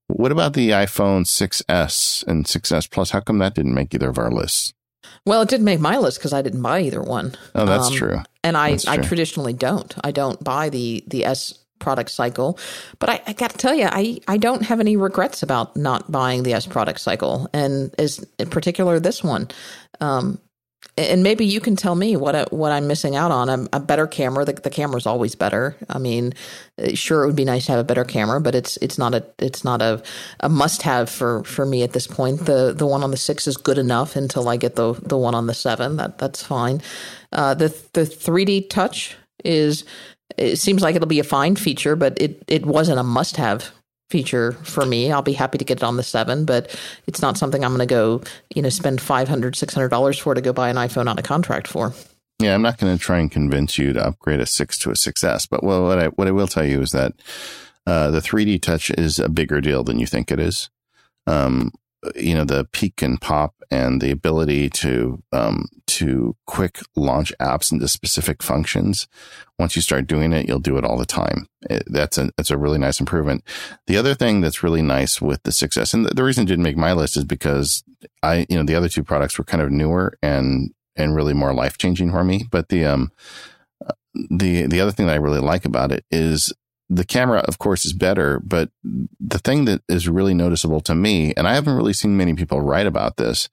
What 0.08 0.32
about 0.32 0.54
the 0.54 0.70
iPhone 0.70 1.24
6S 1.24 2.26
and 2.26 2.44
6S 2.44 2.90
Plus? 2.90 3.10
How 3.10 3.20
come 3.20 3.38
that 3.38 3.54
didn't 3.54 3.74
make 3.74 3.94
either 3.94 4.08
of 4.08 4.18
our 4.18 4.30
lists? 4.30 4.74
Well, 5.24 5.42
it 5.42 5.48
didn't 5.48 5.64
make 5.64 5.80
my 5.80 5.98
list 5.98 6.18
because 6.18 6.32
I 6.32 6.42
didn't 6.42 6.62
buy 6.62 6.80
either 6.80 7.02
one. 7.02 7.34
Oh, 7.54 7.66
that's 7.66 7.88
um, 7.88 7.94
true. 7.94 8.22
And 8.42 8.56
I, 8.56 8.76
true. 8.76 8.92
I 8.92 8.96
traditionally 8.98 9.52
don't. 9.52 9.94
I 10.02 10.10
don't 10.10 10.42
buy 10.42 10.68
the 10.68 11.04
the 11.06 11.24
S 11.24 11.60
product 11.80 12.10
cycle. 12.10 12.58
But 13.00 13.10
I, 13.10 13.22
I 13.26 13.32
got 13.32 13.50
to 13.50 13.58
tell 13.58 13.74
you, 13.74 13.88
I, 13.90 14.20
I 14.28 14.36
don't 14.36 14.62
have 14.62 14.78
any 14.78 14.96
regrets 14.96 15.42
about 15.42 15.76
not 15.76 16.12
buying 16.12 16.44
the 16.44 16.52
S 16.52 16.66
product 16.66 17.00
cycle, 17.00 17.48
and 17.52 17.92
is 17.98 18.24
in 18.38 18.48
particular 18.50 19.00
this 19.00 19.24
one. 19.24 19.48
Um, 20.00 20.38
and 21.00 21.22
maybe 21.22 21.44
you 21.44 21.60
can 21.60 21.76
tell 21.76 21.94
me 21.94 22.16
what 22.16 22.34
I, 22.34 22.44
what 22.50 22.72
I'm 22.72 22.86
missing 22.86 23.16
out 23.16 23.30
on. 23.30 23.48
A, 23.48 23.68
a 23.74 23.80
better 23.80 24.06
camera. 24.06 24.44
The, 24.44 24.52
the 24.52 24.70
camera's 24.70 25.06
always 25.06 25.34
better. 25.34 25.76
I 25.88 25.98
mean, 25.98 26.34
uh, 26.78 26.94
sure, 26.94 27.22
it 27.24 27.26
would 27.26 27.36
be 27.36 27.44
nice 27.44 27.66
to 27.66 27.72
have 27.72 27.80
a 27.80 27.84
better 27.84 28.04
camera, 28.04 28.40
but 28.40 28.54
it's 28.54 28.76
it's 28.78 28.98
not 28.98 29.14
a 29.14 29.24
it's 29.38 29.64
not 29.64 29.82
a, 29.82 30.02
a 30.40 30.48
must 30.48 30.82
have 30.82 31.10
for, 31.10 31.44
for 31.44 31.66
me 31.66 31.82
at 31.82 31.92
this 31.92 32.06
point. 32.06 32.46
The 32.46 32.72
the 32.72 32.86
one 32.86 33.02
on 33.02 33.10
the 33.10 33.16
six 33.16 33.46
is 33.46 33.56
good 33.56 33.78
enough 33.78 34.16
until 34.16 34.48
I 34.48 34.56
get 34.56 34.76
the 34.76 34.94
the 34.94 35.18
one 35.18 35.34
on 35.34 35.46
the 35.46 35.54
seven. 35.54 35.96
That 35.96 36.18
that's 36.18 36.42
fine. 36.42 36.82
Uh, 37.32 37.54
the 37.54 37.68
the 37.92 38.02
3D 38.02 38.70
touch 38.70 39.16
is 39.44 39.84
it 40.36 40.56
seems 40.56 40.82
like 40.82 40.96
it'll 40.96 41.08
be 41.08 41.20
a 41.20 41.24
fine 41.24 41.56
feature, 41.56 41.96
but 41.96 42.20
it 42.20 42.42
it 42.46 42.66
wasn't 42.66 42.98
a 42.98 43.04
must 43.04 43.36
have 43.36 43.72
feature 44.10 44.52
for 44.52 44.84
me. 44.84 45.12
I'll 45.12 45.22
be 45.22 45.32
happy 45.32 45.58
to 45.58 45.64
get 45.64 45.78
it 45.78 45.82
on 45.82 45.96
the 45.96 46.02
7, 46.02 46.44
but 46.44 46.76
it's 47.06 47.22
not 47.22 47.38
something 47.38 47.64
I'm 47.64 47.70
going 47.70 47.86
to 47.86 47.86
go, 47.86 48.22
you 48.54 48.60
know, 48.60 48.68
spend 48.68 48.98
$500, 48.98 49.26
$600 49.26 50.20
for 50.20 50.34
to 50.34 50.40
go 50.40 50.52
buy 50.52 50.68
an 50.68 50.76
iPhone 50.76 51.08
on 51.08 51.18
a 51.18 51.22
contract 51.22 51.68
for. 51.68 51.94
Yeah, 52.40 52.54
I'm 52.54 52.62
not 52.62 52.78
going 52.78 52.96
to 52.96 53.02
try 53.02 53.18
and 53.18 53.30
convince 53.30 53.78
you 53.78 53.92
to 53.92 54.04
upgrade 54.04 54.40
a 54.40 54.46
6 54.46 54.78
to 54.78 54.90
a 54.90 54.94
6S, 54.94 55.48
but 55.48 55.62
well, 55.62 55.84
what 55.84 55.98
I 55.98 56.06
what 56.06 56.26
I 56.26 56.32
will 56.32 56.48
tell 56.48 56.64
you 56.64 56.80
is 56.80 56.92
that 56.92 57.12
uh, 57.86 58.10
the 58.10 58.20
3D 58.20 58.60
touch 58.62 58.90
is 58.90 59.18
a 59.18 59.28
bigger 59.28 59.60
deal 59.60 59.84
than 59.84 59.98
you 59.98 60.06
think 60.06 60.30
it 60.30 60.40
is. 60.40 60.70
Um, 61.26 61.72
you 62.14 62.34
know 62.34 62.44
the 62.44 62.66
peek 62.72 63.02
and 63.02 63.20
pop 63.20 63.54
and 63.70 64.00
the 64.00 64.10
ability 64.10 64.68
to 64.68 65.22
um, 65.32 65.66
to 65.86 66.36
quick 66.46 66.80
launch 66.96 67.32
apps 67.40 67.70
into 67.72 67.88
specific 67.88 68.42
functions. 68.42 69.06
Once 69.58 69.76
you 69.76 69.82
start 69.82 70.06
doing 70.06 70.32
it, 70.32 70.48
you'll 70.48 70.58
do 70.58 70.76
it 70.76 70.84
all 70.84 70.96
the 70.96 71.06
time. 71.06 71.46
It, 71.68 71.84
that's 71.86 72.18
a 72.18 72.30
that's 72.36 72.50
a 72.50 72.58
really 72.58 72.78
nice 72.78 73.00
improvement. 73.00 73.44
The 73.86 73.96
other 73.96 74.14
thing 74.14 74.40
that's 74.40 74.62
really 74.62 74.82
nice 74.82 75.20
with 75.20 75.42
the 75.44 75.50
6S, 75.50 75.94
and 75.94 76.06
the, 76.06 76.14
the 76.14 76.24
reason 76.24 76.44
it 76.44 76.48
didn't 76.48 76.64
make 76.64 76.76
my 76.76 76.92
list 76.92 77.16
is 77.16 77.24
because 77.24 77.84
I 78.22 78.46
you 78.48 78.56
know 78.56 78.64
the 78.64 78.74
other 78.74 78.88
two 78.88 79.04
products 79.04 79.38
were 79.38 79.44
kind 79.44 79.62
of 79.62 79.70
newer 79.70 80.18
and 80.22 80.72
and 80.96 81.14
really 81.14 81.34
more 81.34 81.54
life 81.54 81.78
changing 81.78 82.10
for 82.10 82.24
me. 82.24 82.44
But 82.50 82.68
the 82.68 82.84
um 82.84 83.12
the 84.14 84.66
the 84.66 84.80
other 84.80 84.90
thing 84.90 85.06
that 85.06 85.14
I 85.14 85.16
really 85.16 85.40
like 85.40 85.64
about 85.64 85.92
it 85.92 86.04
is 86.10 86.52
the 86.90 87.04
camera, 87.04 87.38
of 87.38 87.58
course, 87.58 87.86
is 87.86 87.92
better, 87.92 88.40
but 88.40 88.70
the 88.82 89.38
thing 89.38 89.64
that 89.66 89.82
is 89.88 90.08
really 90.08 90.34
noticeable 90.34 90.80
to 90.80 90.94
me, 90.94 91.32
and 91.36 91.46
I 91.46 91.54
haven't 91.54 91.76
really 91.76 91.92
seen 91.92 92.16
many 92.16 92.34
people 92.34 92.60
write 92.60 92.86
about 92.86 93.16
this, 93.16 93.48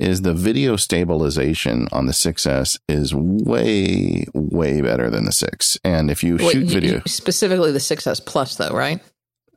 is 0.00 0.22
the 0.22 0.34
video 0.34 0.74
stabilization 0.74 1.86
on 1.92 2.06
the 2.06 2.12
6S 2.12 2.80
is 2.88 3.14
way, 3.14 4.26
way 4.34 4.80
better 4.80 5.10
than 5.10 5.26
the 5.26 5.32
6. 5.32 5.78
And 5.84 6.10
if 6.10 6.24
you 6.24 6.36
Wait, 6.36 6.50
shoot 6.50 6.66
video. 6.66 6.94
You, 6.94 7.02
specifically 7.06 7.70
the 7.70 7.78
6S 7.78 8.26
Plus, 8.26 8.56
though, 8.56 8.74
right? 8.74 9.00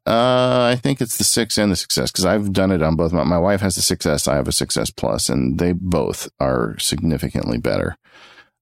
Uh, 0.05 0.69
I 0.71 0.79
think 0.79 1.01
it's 1.01 1.17
the 1.17 1.23
6 1.23 1.57
and 1.57 1.71
the 1.71 1.75
6S 1.75 2.13
because 2.13 2.25
I've 2.25 2.53
done 2.53 2.71
it 2.71 2.83
on 2.83 2.95
both. 2.95 3.11
My, 3.11 3.23
my 3.23 3.39
wife 3.39 3.61
has 3.61 3.75
the 3.75 3.81
6S, 3.81 4.27
I 4.27 4.35
have 4.35 4.47
a 4.47 4.51
6S 4.51 4.95
Plus, 4.95 5.29
and 5.29 5.57
they 5.57 5.71
both 5.71 6.29
are 6.39 6.77
significantly 6.77 7.57
better. 7.57 7.97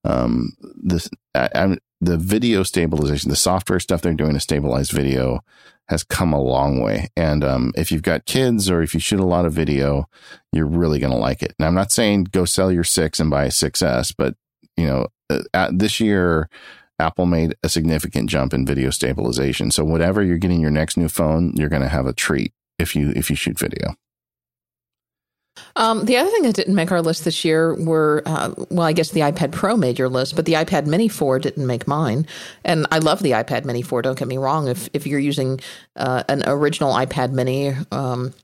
Um, 0.04 0.52
this, 0.60 1.08
I, 1.34 1.48
I'm, 1.54 1.78
the 2.00 2.16
video 2.16 2.62
stabilization, 2.62 3.30
the 3.30 3.36
software 3.36 3.80
stuff 3.80 4.02
they're 4.02 4.14
doing 4.14 4.34
to 4.34 4.40
stabilize 4.40 4.90
video 4.90 5.40
has 5.88 6.02
come 6.02 6.32
a 6.32 6.42
long 6.42 6.80
way. 6.80 7.08
And 7.16 7.44
um, 7.44 7.72
if 7.76 7.90
you've 7.92 8.02
got 8.02 8.26
kids 8.26 8.70
or 8.70 8.82
if 8.82 8.94
you 8.94 9.00
shoot 9.00 9.20
a 9.20 9.26
lot 9.26 9.44
of 9.44 9.52
video, 9.52 10.06
you're 10.52 10.66
really 10.66 10.98
going 10.98 11.12
to 11.12 11.18
like 11.18 11.42
it. 11.42 11.54
And 11.58 11.66
I'm 11.66 11.74
not 11.74 11.92
saying 11.92 12.24
go 12.24 12.44
sell 12.44 12.70
your 12.70 12.84
six 12.84 13.20
and 13.20 13.30
buy 13.30 13.44
a 13.44 13.48
6S, 13.48 14.14
but 14.16 14.34
you 14.76 14.86
know, 14.86 15.06
uh, 15.30 15.70
this 15.72 16.00
year, 16.00 16.48
Apple 16.98 17.26
made 17.26 17.54
a 17.62 17.68
significant 17.68 18.30
jump 18.30 18.54
in 18.54 18.66
video 18.66 18.90
stabilization. 18.90 19.70
So 19.70 19.84
whatever 19.84 20.22
you're 20.22 20.38
getting 20.38 20.60
your 20.60 20.70
next 20.70 20.96
new 20.96 21.08
phone, 21.08 21.52
you're 21.56 21.68
going 21.68 21.82
to 21.82 21.88
have 21.88 22.06
a 22.06 22.12
treat 22.12 22.52
if 22.78 22.94
you 22.94 23.12
if 23.16 23.30
you 23.30 23.36
shoot 23.36 23.58
video. 23.58 23.96
Um, 25.76 26.04
the 26.04 26.16
other 26.16 26.30
thing 26.30 26.42
that 26.42 26.54
didn't 26.54 26.74
make 26.74 26.92
our 26.92 27.02
list 27.02 27.24
this 27.24 27.44
year 27.44 27.74
were, 27.74 28.22
uh, 28.26 28.54
well, 28.70 28.86
I 28.86 28.92
guess 28.92 29.10
the 29.10 29.20
iPad 29.20 29.52
Pro 29.52 29.76
made 29.76 29.98
your 29.98 30.08
list, 30.08 30.36
but 30.36 30.46
the 30.46 30.54
iPad 30.54 30.86
Mini 30.86 31.08
4 31.08 31.38
didn't 31.38 31.66
make 31.66 31.86
mine. 31.86 32.26
And 32.64 32.86
I 32.90 32.98
love 32.98 33.22
the 33.22 33.32
iPad 33.32 33.64
Mini 33.64 33.82
4. 33.82 34.02
Don't 34.02 34.18
get 34.18 34.28
me 34.28 34.38
wrong. 34.38 34.68
If 34.68 34.88
if 34.92 35.06
you're 35.06 35.20
using 35.20 35.60
uh, 35.96 36.24
an 36.28 36.42
original 36.46 36.92
iPad 36.94 37.32
Mini, 37.32 37.72
um, 37.92 38.34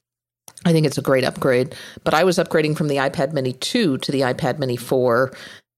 I 0.65 0.73
think 0.73 0.87
it's 0.87 0.99
a 0.99 1.03
great 1.03 1.25
upgrade. 1.25 1.75
But 2.05 2.15
I 2.15 2.25
was 2.25 2.39
upgrading 2.39 2.77
from 2.77 2.89
the 2.89 2.97
iPad 2.97 3.33
Mini 3.33 3.53
2 3.55 3.99
to 3.99 4.13
the 4.13 4.21
iPad 4.21 4.59
Mini 4.59 4.77
4, 4.77 5.33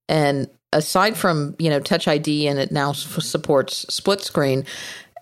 and 0.09 0.49
aside 0.73 1.17
from 1.17 1.55
you 1.59 1.71
know 1.71 1.81
Touch 1.81 2.09
ID 2.09 2.49
and 2.49 2.59
it 2.59 2.73
now 2.73 2.93
supports 2.93 3.87
split 3.95 4.23
screen. 4.23 4.65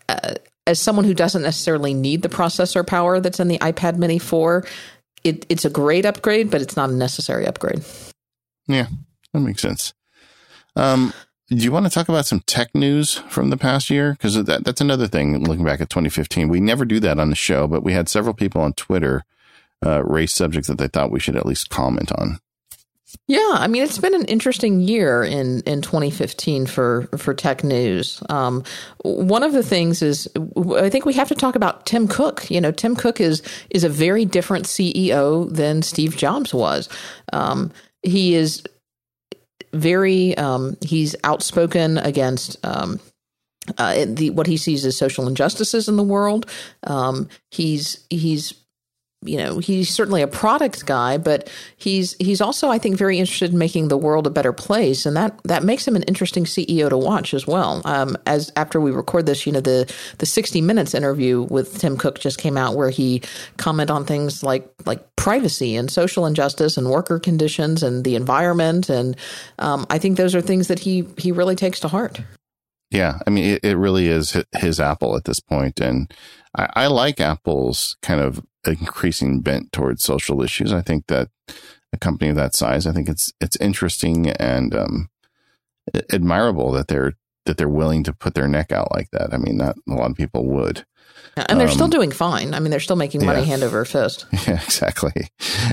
Uh, 0.09 0.35
as 0.67 0.79
someone 0.79 1.05
who 1.05 1.15
doesn't 1.15 1.43
necessarily 1.43 1.95
need 1.95 2.23
the 2.23 2.29
processor 2.29 2.87
power 2.87 3.19
that's 3.19 3.41
in 3.41 3.49
the 3.49 3.59
iPad 3.59 3.97
Mini 3.97 4.19
4, 4.19 4.65
it, 5.25 5.47
it's 5.49 5.65
a 5.65 5.71
great 5.71 6.05
upgrade, 6.05 6.51
but 6.51 6.61
it's 6.61 6.77
not 6.77 6.91
a 6.91 6.95
necessary 6.95 7.47
upgrade. 7.47 7.85
Yeah, 8.67 8.87
that 9.33 9.41
makes 9.41 9.63
sense. 9.63 9.93
Um, 10.77 11.13
do 11.49 11.57
you 11.57 11.73
want 11.73 11.87
to 11.87 11.91
talk 11.91 12.09
about 12.09 12.27
some 12.27 12.41
tech 12.47 12.75
news 12.75 13.17
from 13.29 13.51
the 13.51 13.57
past 13.57 13.91
year? 13.91 14.13
Because 14.13 14.43
that, 14.45 14.65
that's 14.65 14.81
another 14.81 15.09
thing. 15.09 15.43
Looking 15.45 15.65
back 15.65 15.81
at 15.81 15.91
2015, 15.91 16.49
we 16.49 16.61
never 16.61 16.85
do 16.85 17.01
that 17.01 17.19
on 17.19 17.31
the 17.31 17.37
show, 17.37 17.67
but 17.67 17.83
we 17.83 17.93
had 17.93 18.09
several 18.09 18.35
people 18.35 18.61
on 18.61 18.73
Twitter 18.75 19.25
uh, 19.85 20.05
raise 20.05 20.33
subjects 20.33 20.69
that 20.69 20.79
they 20.79 20.89
thought 20.89 21.11
we 21.11 21.21
should 21.21 21.37
at 21.37 21.47
least 21.47 21.71
comment 21.71 22.13
on. 22.13 22.39
Yeah, 23.27 23.55
I 23.55 23.67
mean 23.67 23.83
it's 23.83 23.99
been 23.99 24.15
an 24.15 24.25
interesting 24.27 24.81
year 24.81 25.23
in 25.23 25.61
in 25.61 25.83
2015 25.83 26.67
for 26.67 27.09
for 27.17 27.35
tech 27.35 27.65
news. 27.65 28.23
Um, 28.29 28.65
one 29.03 29.43
of 29.43 29.53
the 29.53 29.63
things 29.63 30.03
is 30.03 30.29
I 30.77 30.91
think 30.91 31.05
we 31.05 31.15
have 31.15 31.29
to 31.29 31.35
talk 31.35 31.55
about 31.57 31.87
Tim 31.87 32.09
Cook. 32.09 32.51
You 32.51 32.61
know, 32.61 32.73
Tim 32.73 32.97
Cook 32.97 33.21
is 33.21 33.43
is 33.71 33.85
a 33.85 33.89
very 33.89 34.25
different 34.25 34.67
CEO 34.67 35.53
than 35.53 35.83
Steve 35.83 36.17
Jobs 36.17 36.53
was. 36.53 36.89
Um, 37.33 37.73
he 38.03 38.35
is 38.35 38.63
very 39.73 40.37
um, 40.37 40.77
he's 40.81 41.17
outspoken 41.25 41.99
against. 41.99 42.65
Um, 42.65 43.01
uh, 43.79 44.07
the 44.09 44.31
what 44.31 44.47
he 44.47 44.57
sees 44.57 44.85
as 44.85 44.97
social 44.97 45.29
injustices 45.29 45.89
in 45.89 45.97
the 45.97 46.03
world. 46.03 46.51
Um, 46.85 47.29
he's 47.51 48.05
he's 48.09 48.55
you 49.23 49.37
know 49.37 49.59
he's 49.59 49.91
certainly 49.91 50.23
a 50.23 50.27
product 50.27 50.87
guy 50.87 51.19
but 51.19 51.51
he's 51.77 52.15
he's 52.15 52.41
also 52.41 52.71
i 52.71 52.79
think 52.79 52.97
very 52.97 53.19
interested 53.19 53.53
in 53.53 53.59
making 53.59 53.89
the 53.89 53.99
world 53.99 54.27
a 54.27 54.31
better 54.31 54.53
place. 54.53 55.07
And 55.07 55.17
that 55.17 55.39
that 55.45 55.63
makes 55.63 55.87
him 55.87 55.97
an 55.97 56.03
interesting 56.05 56.45
ceo 56.45 56.89
to 56.89 56.97
watch 56.97 57.35
as 57.35 57.47
well. 57.47 57.83
Um, 57.85 58.17
as 58.27 58.53
after 58.57 58.81
we 58.81 58.91
record 58.91 59.27
this 59.27 59.47
you 59.47 59.53
know 59.53 59.61
the 59.61 59.93
the 60.19 60.27
60 60.27 60.61
minutes 60.61 60.95
interview 60.95 61.43
with 61.43 61.79
tim 61.79 61.97
cook 61.97 62.19
just 62.19 62.39
came 62.39 62.57
out 62.57 62.77
where 62.77 62.91
he 62.91 63.23
commented 63.57 63.91
on 63.91 64.05
things 64.05 64.43
like 64.43 64.71
like 64.87 65.05
privacy 65.17 65.77
and 65.77 65.91
social 65.91 66.27
injustice 66.27 66.77
and 66.77 66.89
worker 66.91 67.19
conditions 67.19 67.83
and 67.83 68.05
the 68.05 68.17
environment. 68.17 68.89
And 68.89 69.17
um, 69.59 69.87
i 69.91 69.99
think 69.99 70.17
those 70.17 70.35
are 70.35 70.41
things 70.41 70.69
that 70.69 70.79
he 70.79 71.07
he 71.17 71.33
really 71.33 71.57
takes 71.57 71.81
to 71.81 71.89
heart. 71.89 72.21
Yeah. 72.91 73.19
I 73.27 73.31
mean 73.31 73.45
it, 73.45 73.65
it 73.65 73.77
really 73.77 74.09
is 74.09 74.37
his 74.53 74.81
apple 74.81 75.17
at 75.17 75.25
this 75.25 75.41
point. 75.41 75.81
And 75.81 76.13
I, 76.57 76.69
I 76.75 76.87
like 76.89 77.21
Apple's 77.21 77.97
kind 78.03 78.21
of 78.21 78.45
increasing 78.67 79.41
bent 79.41 79.73
towards 79.73 80.03
social 80.03 80.43
issues. 80.43 80.73
I 80.73 80.83
think 80.83 81.07
that 81.07 81.29
a 81.93 81.99
company 81.99 82.31
of 82.31 82.37
that 82.37 82.55
size, 82.55 82.87
I 82.87 82.93
think 82.93 83.09
it's 83.09 83.33
it's 83.41 83.57
interesting 83.57 84.31
and 84.31 84.75
um, 84.75 85.11
admirable 86.13 86.71
that 86.73 86.89
they're 86.89 87.15
that 87.47 87.57
they're 87.57 87.69
willing 87.69 88.05
to 88.05 88.13
put 88.13 88.35
their 88.35 88.49
neck 88.49 88.71
out 88.73 88.93
like 88.93 89.11
that. 89.13 89.33
I 89.33 89.39
mean, 89.39 89.57
not 89.57 89.77
a 89.89 89.95
lot 89.95 90.11
of 90.11 90.17
people 90.17 90.47
would. 90.47 90.85
And 91.37 91.61
they're 91.61 91.69
um, 91.69 91.75
still 91.75 91.89
doing 91.89 92.11
fine. 92.11 92.55
I 92.55 92.61
mean, 92.61 92.71
they're 92.71 92.81
still 92.81 92.97
making 92.97 93.25
money 93.25 93.41
yeah. 93.41 93.47
hand 93.47 93.63
over 93.63 93.85
fist. 93.85 94.27
Yeah, 94.47 94.55
exactly. 94.55 95.13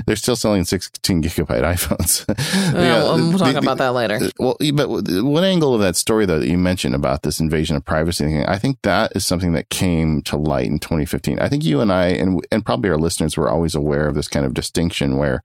They're 0.06 0.18
still 0.18 0.36
selling 0.36 0.66
16 0.66 1.24
gigabyte 1.24 1.62
iPhones. 1.62 2.26
yeah, 2.74 3.04
we'll, 3.04 3.30
we'll 3.30 3.38
talk 3.38 3.54
the, 3.54 3.60
about 3.60 3.78
that 3.78 3.94
later. 3.94 4.20
Well, 4.40 4.58
but 4.74 4.90
one 4.90 5.44
angle 5.44 5.74
of 5.74 5.80
that 5.82 5.96
story, 5.96 6.26
though, 6.26 6.40
that 6.40 6.48
you 6.48 6.58
mentioned 6.58 6.94
about 6.94 7.24
this 7.24 7.40
invasion 7.40 7.76
of 7.76 7.86
privacy 7.86 8.26
thing, 8.26 8.46
I 8.46 8.58
think 8.58 8.80
that 8.84 9.16
is 9.16 9.26
something 9.26 9.54
that 9.54 9.70
came 9.70 10.22
to 10.24 10.36
light 10.36 10.68
in 10.68 10.80
2015. 10.80 11.40
I 11.40 11.48
think 11.48 11.64
you 11.64 11.80
and 11.80 11.92
I, 11.92 12.08
and, 12.08 12.46
and 12.52 12.66
probably 12.66 12.90
our 12.90 12.98
listeners, 12.98 13.38
were 13.38 13.50
always 13.50 13.74
aware 13.74 14.08
of 14.08 14.16
this 14.16 14.28
kind 14.28 14.46
of 14.46 14.54
distinction 14.54 15.18
where, 15.18 15.42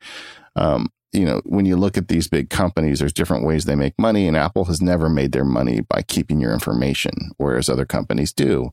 um, 0.57 0.91
you 1.13 1.25
know, 1.25 1.41
when 1.45 1.67
you 1.67 1.77
look 1.77 1.97
at 1.97 2.09
these 2.09 2.29
big 2.29 2.51
companies, 2.51 2.99
there's 2.99 3.13
different 3.13 3.45
ways 3.45 3.65
they 3.65 3.77
make 3.77 3.99
money, 3.99 4.27
and 4.27 4.37
Apple 4.37 4.65
has 4.65 4.81
never 4.81 5.09
made 5.09 5.33
their 5.33 5.45
money 5.45 5.81
by 5.81 6.03
keeping 6.03 6.41
your 6.41 6.53
information, 6.53 7.13
whereas 7.37 7.69
other 7.69 7.85
companies 7.85 8.33
do. 8.33 8.73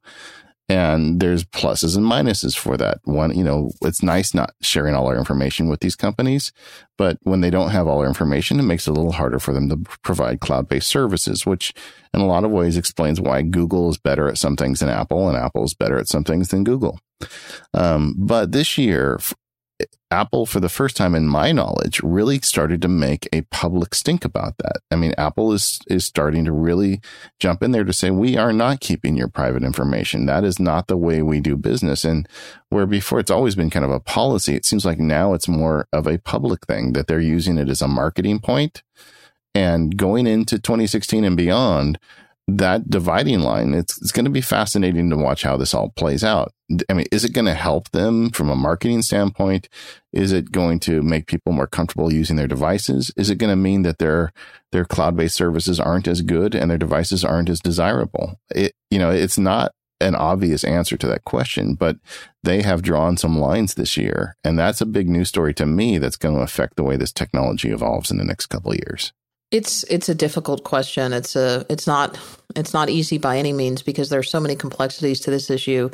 And 0.70 1.20
there's 1.20 1.44
pluses 1.44 1.98
and 1.98 2.06
minuses 2.06 2.56
for 2.56 2.78
that. 2.78 3.00
One, 3.04 3.36
you 3.36 3.44
know, 3.44 3.72
it's 3.82 4.04
nice 4.04 4.36
not 4.36 4.54
sharing 4.62 4.94
all 4.94 5.08
our 5.08 5.18
information 5.18 5.68
with 5.68 5.80
these 5.80 5.96
companies, 5.96 6.52
but 6.96 7.18
when 7.24 7.42
they 7.42 7.50
don't 7.50 7.72
have 7.72 7.88
all 7.88 8.02
our 8.02 8.08
information, 8.08 8.60
it 8.60 8.64
makes 8.64 8.88
it 8.88 8.92
a 8.92 8.94
little 8.94 9.14
harder 9.14 9.40
for 9.40 9.52
them 9.52 9.68
to 9.70 9.78
provide 10.04 10.42
cloud 10.42 10.70
based 10.70 10.88
services, 10.88 11.44
which 11.44 11.74
in 12.14 12.22
a 12.22 12.28
lot 12.28 12.44
of 12.44 12.52
ways 12.52 12.78
explains 12.78 13.20
why 13.20 13.42
Google 13.42 13.90
is 13.90 13.98
better 13.98 14.30
at 14.30 14.38
some 14.38 14.56
things 14.56 14.80
than 14.80 14.90
Apple 14.90 15.28
and 15.28 15.36
Apple 15.36 15.64
is 15.64 15.74
better 15.74 15.98
at 15.98 16.08
some 16.08 16.24
things 16.24 16.50
than 16.50 16.64
Google. 16.64 17.00
Um, 17.74 18.14
but 18.16 18.52
this 18.52 18.78
year, 18.78 19.20
Apple, 20.12 20.46
for 20.46 20.60
the 20.60 20.70
first 20.70 20.98
time 20.98 21.14
in 21.14 21.28
my 21.28 21.52
knowledge, 21.52 22.02
really 22.02 22.40
started 22.42 22.82
to 22.82 22.88
make 22.88 23.28
a 23.32 23.42
public 23.44 23.94
stink 23.94 24.26
about 24.26 24.58
that. 24.58 24.78
I 24.90 24.96
mean, 24.96 25.14
Apple 25.18 25.54
is 25.54 25.80
is 25.88 26.06
starting 26.06 26.46
to 26.46 26.52
really 26.52 27.00
jump 27.40 27.62
in 27.62 27.72
there 27.72 27.84
to 27.84 27.94
say 27.94 28.10
we 28.10 28.36
are 28.36 28.52
not 28.52 28.80
keeping 28.80 29.16
your 29.16 29.28
private 29.28 29.64
information. 29.64 30.26
That 30.26 30.44
is 30.44 30.60
not 30.60 30.88
the 30.88 30.98
way 30.98 31.22
we 31.22 31.40
do 31.40 31.56
business. 31.56 32.04
And 32.04 32.28
where 32.70 32.86
before 32.86 33.20
it's 33.20 33.32
always 33.32 33.56
been 33.56 33.70
kind 33.70 33.86
of 33.86 33.92
a 33.92 34.00
policy, 34.00 34.56
it 34.56 34.66
seems 34.66 34.86
like 34.86 35.00
now 35.00 35.34
it's 35.34 35.48
more 35.48 35.88
of 35.94 36.08
a 36.08 36.18
public 36.18 36.66
thing 36.66 36.94
that 36.94 37.08
they're 37.08 37.20
using 37.20 37.58
it 37.58 37.70
as 37.70 37.82
a 37.82 37.88
marketing 37.88 38.40
point. 38.40 38.84
And 39.56 39.98
going 39.98 40.28
into 40.28 40.60
2016 40.60 41.24
and 41.24 41.38
beyond, 41.38 42.00
that 42.48 42.90
dividing 42.90 43.42
line, 43.42 43.74
it's, 43.74 44.02
it's 44.02 44.12
going 44.12 44.26
to 44.26 44.32
be 44.32 44.42
fascinating 44.42 45.10
to 45.10 45.18
watch 45.18 45.44
how 45.44 45.58
this 45.58 45.74
all 45.74 45.90
plays 45.90 46.24
out. 46.24 46.54
I 46.90 46.94
mean, 46.94 47.08
is 47.12 47.26
it 47.26 47.34
going 47.34 47.46
to 47.46 47.54
help 47.56 47.90
them 47.90 48.30
from 48.30 48.50
a 48.50 48.56
marketing 48.56 49.02
standpoint? 49.02 49.70
Is 50.14 50.32
it 50.32 50.52
going 50.52 50.80
to 50.82 51.02
make 51.02 51.28
people 51.28 51.52
more 51.52 51.68
comfortable 51.68 52.14
using 52.14 52.36
their 52.36 52.48
devices? 52.48 53.12
Is 53.18 53.30
it 53.30 53.38
going 53.38 53.50
to 53.50 53.56
mean 53.56 53.82
that 53.84 53.98
their 53.98 54.32
their 54.72 54.86
cloud 54.86 55.16
based 55.16 55.36
services 55.36 55.80
aren't 55.80 56.08
as 56.08 56.22
good 56.22 56.54
and 56.54 56.70
their 56.70 56.78
devices 56.78 57.26
aren't 57.26 57.50
as 57.50 57.60
desirable? 57.60 58.40
It 58.54 58.74
you 58.92 59.00
know, 59.00 59.10
it's 59.10 59.38
not 59.38 59.74
an 60.02 60.16
obvious 60.16 60.64
answer 60.64 60.96
to 60.98 61.08
that 61.08 61.26
question, 61.26 61.74
but 61.76 61.98
they 62.44 62.62
have 62.62 62.82
drawn 62.82 63.18
some 63.18 63.38
lines 63.38 63.74
this 63.74 63.98
year, 63.98 64.38
and 64.44 64.58
that's 64.58 64.82
a 64.82 64.86
big 64.86 65.10
news 65.10 65.30
story 65.30 65.54
to 65.56 65.66
me. 65.66 65.98
That's 65.98 66.18
going 66.18 66.36
to 66.36 66.42
affect 66.42 66.76
the 66.76 66.84
way 66.84 66.96
this 66.96 67.12
technology 67.12 67.72
evolves 67.72 68.10
in 68.12 68.18
the 68.18 68.24
next 68.24 68.46
couple 68.46 68.72
of 68.72 68.78
years. 68.78 69.12
It's 69.52 69.84
it's 69.84 70.10
a 70.10 70.16
difficult 70.16 70.64
question. 70.64 71.12
It's 71.12 71.36
a 71.36 71.66
it's 71.70 71.88
not 71.88 72.20
it's 72.56 72.74
not 72.74 72.90
easy 72.90 73.18
by 73.18 73.38
any 73.38 73.54
means 73.54 73.82
because 73.82 74.10
there's 74.10 74.30
so 74.30 74.40
many 74.40 74.56
complexities 74.56 75.20
to 75.22 75.32
this 75.32 75.50
issue. 75.50 75.90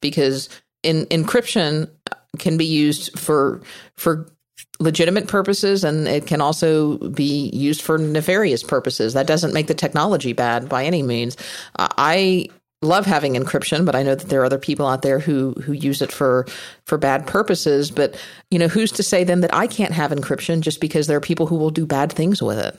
Because 0.00 0.48
in 0.82 1.06
encryption 1.06 1.90
can 2.38 2.56
be 2.56 2.66
used 2.66 3.18
for 3.18 3.60
for 3.96 4.30
legitimate 4.78 5.28
purposes 5.28 5.84
and 5.84 6.08
it 6.08 6.26
can 6.26 6.40
also 6.40 6.96
be 7.10 7.50
used 7.50 7.82
for 7.82 7.98
nefarious 7.98 8.62
purposes. 8.62 9.12
That 9.14 9.26
doesn't 9.26 9.52
make 9.52 9.66
the 9.66 9.74
technology 9.74 10.32
bad 10.32 10.68
by 10.68 10.84
any 10.84 11.02
means. 11.02 11.36
I 11.76 12.46
love 12.82 13.04
having 13.06 13.34
encryption, 13.34 13.84
but 13.84 13.94
I 13.94 14.02
know 14.02 14.14
that 14.14 14.28
there 14.28 14.40
are 14.40 14.46
other 14.46 14.58
people 14.58 14.86
out 14.86 15.02
there 15.02 15.18
who 15.18 15.52
who 15.62 15.72
use 15.72 16.00
it 16.00 16.12
for 16.12 16.46
for 16.86 16.96
bad 16.96 17.26
purposes. 17.26 17.90
But 17.90 18.18
you 18.50 18.58
know, 18.58 18.68
who's 18.68 18.92
to 18.92 19.02
say 19.02 19.24
then 19.24 19.40
that 19.40 19.54
I 19.54 19.66
can't 19.66 19.92
have 19.92 20.10
encryption 20.10 20.60
just 20.60 20.80
because 20.80 21.06
there 21.06 21.16
are 21.16 21.20
people 21.20 21.46
who 21.46 21.56
will 21.56 21.70
do 21.70 21.86
bad 21.86 22.12
things 22.12 22.42
with 22.42 22.58
it? 22.58 22.78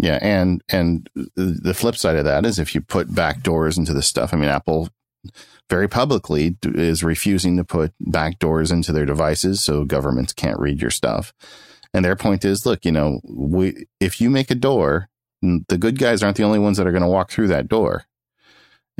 Yeah, 0.00 0.18
and 0.22 0.62
and 0.68 1.08
the 1.36 1.74
flip 1.74 1.96
side 1.96 2.16
of 2.16 2.24
that 2.24 2.46
is 2.46 2.58
if 2.58 2.74
you 2.74 2.80
put 2.80 3.14
back 3.14 3.42
doors 3.42 3.76
into 3.76 3.92
this 3.92 4.06
stuff. 4.06 4.32
I 4.32 4.36
mean, 4.36 4.48
Apple 4.48 4.88
very 5.68 5.88
publicly 5.88 6.56
is 6.64 7.04
refusing 7.04 7.56
to 7.56 7.64
put 7.64 7.92
backdoors 8.00 8.72
into 8.72 8.92
their 8.92 9.06
devices 9.06 9.62
so 9.62 9.84
governments 9.84 10.32
can't 10.32 10.58
read 10.58 10.80
your 10.80 10.90
stuff. 10.90 11.32
And 11.92 12.04
their 12.04 12.16
point 12.16 12.44
is, 12.44 12.64
look, 12.64 12.84
you 12.84 12.92
know, 12.92 13.20
we, 13.24 13.86
if 14.00 14.20
you 14.20 14.30
make 14.30 14.50
a 14.50 14.54
door, 14.54 15.08
the 15.42 15.78
good 15.78 15.98
guys 15.98 16.22
aren't 16.22 16.36
the 16.36 16.44
only 16.44 16.58
ones 16.58 16.76
that 16.76 16.86
are 16.86 16.92
going 16.92 17.02
to 17.02 17.08
walk 17.08 17.30
through 17.30 17.48
that 17.48 17.68
door. 17.68 18.04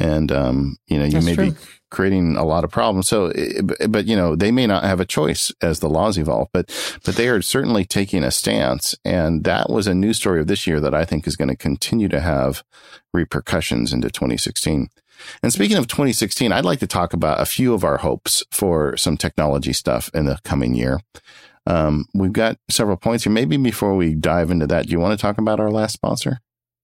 And, 0.01 0.33
um, 0.33 0.77
you 0.87 0.99
know, 0.99 1.05
you 1.05 1.13
That's 1.13 1.27
may 1.27 1.35
true. 1.35 1.51
be 1.51 1.57
creating 1.91 2.37
a 2.37 2.45
lot 2.45 2.65
of 2.65 2.71
problems. 2.71 3.09
So, 3.09 3.27
eh, 3.29 3.61
but, 3.89 4.07
you 4.07 4.17
know, 4.17 4.35
they 4.35 4.51
may 4.51 4.67
not 4.67 4.85
have 4.85 5.01
a 5.01 5.05
choice 5.05 5.53
as 5.61 5.81
the 5.81 5.89
laws 5.89 6.17
evolve, 6.17 6.49
but, 6.53 6.71
but 7.05 7.17
they 7.17 7.29
are 7.29 7.43
certainly 7.43 7.85
taking 7.85 8.25
a 8.25 8.31
stance. 8.31 8.95
And 9.05 9.45
that 9.45 9.69
was 9.69 9.87
a 9.87 9.95
news 9.95 10.17
story 10.17 10.41
of 10.41 10.47
this 10.47 10.67
year 10.67 10.81
that 10.81 10.95
I 10.95 11.05
think 11.05 11.27
is 11.27 11.37
going 11.37 11.49
to 11.49 11.57
continue 11.57 12.09
to 12.09 12.21
have 12.21 12.63
repercussions 13.13 13.93
into 13.93 14.11
2016. 14.11 14.89
And 15.43 15.53
speaking 15.53 15.77
of 15.77 15.87
2016, 15.87 16.51
I'd 16.51 16.65
like 16.65 16.79
to 16.81 16.87
talk 16.87 17.13
about 17.13 17.41
a 17.41 17.47
few 17.47 17.75
of 17.75 17.85
our 17.85 17.99
hopes 17.99 18.43
for 18.51 18.97
some 18.97 19.17
technology 19.17 19.73
stuff 19.73 20.11
in 20.15 20.25
the 20.25 20.39
coming 20.45 20.75
year. 20.75 21.01
Um, 21.67 22.07
we've 22.15 22.33
got 22.33 22.57
several 22.71 22.97
points 22.97 23.25
here. 23.25 23.33
Maybe 23.33 23.57
before 23.57 23.95
we 23.95 24.15
dive 24.15 24.51
into 24.51 24.67
that, 24.69 24.87
do 24.87 24.93
you 24.93 25.01
want 25.01 25.19
to 25.19 25.23
talk 25.23 25.39
about 25.39 25.61
our 25.61 25.71
last 25.71 25.93
sponsor? 25.93 26.41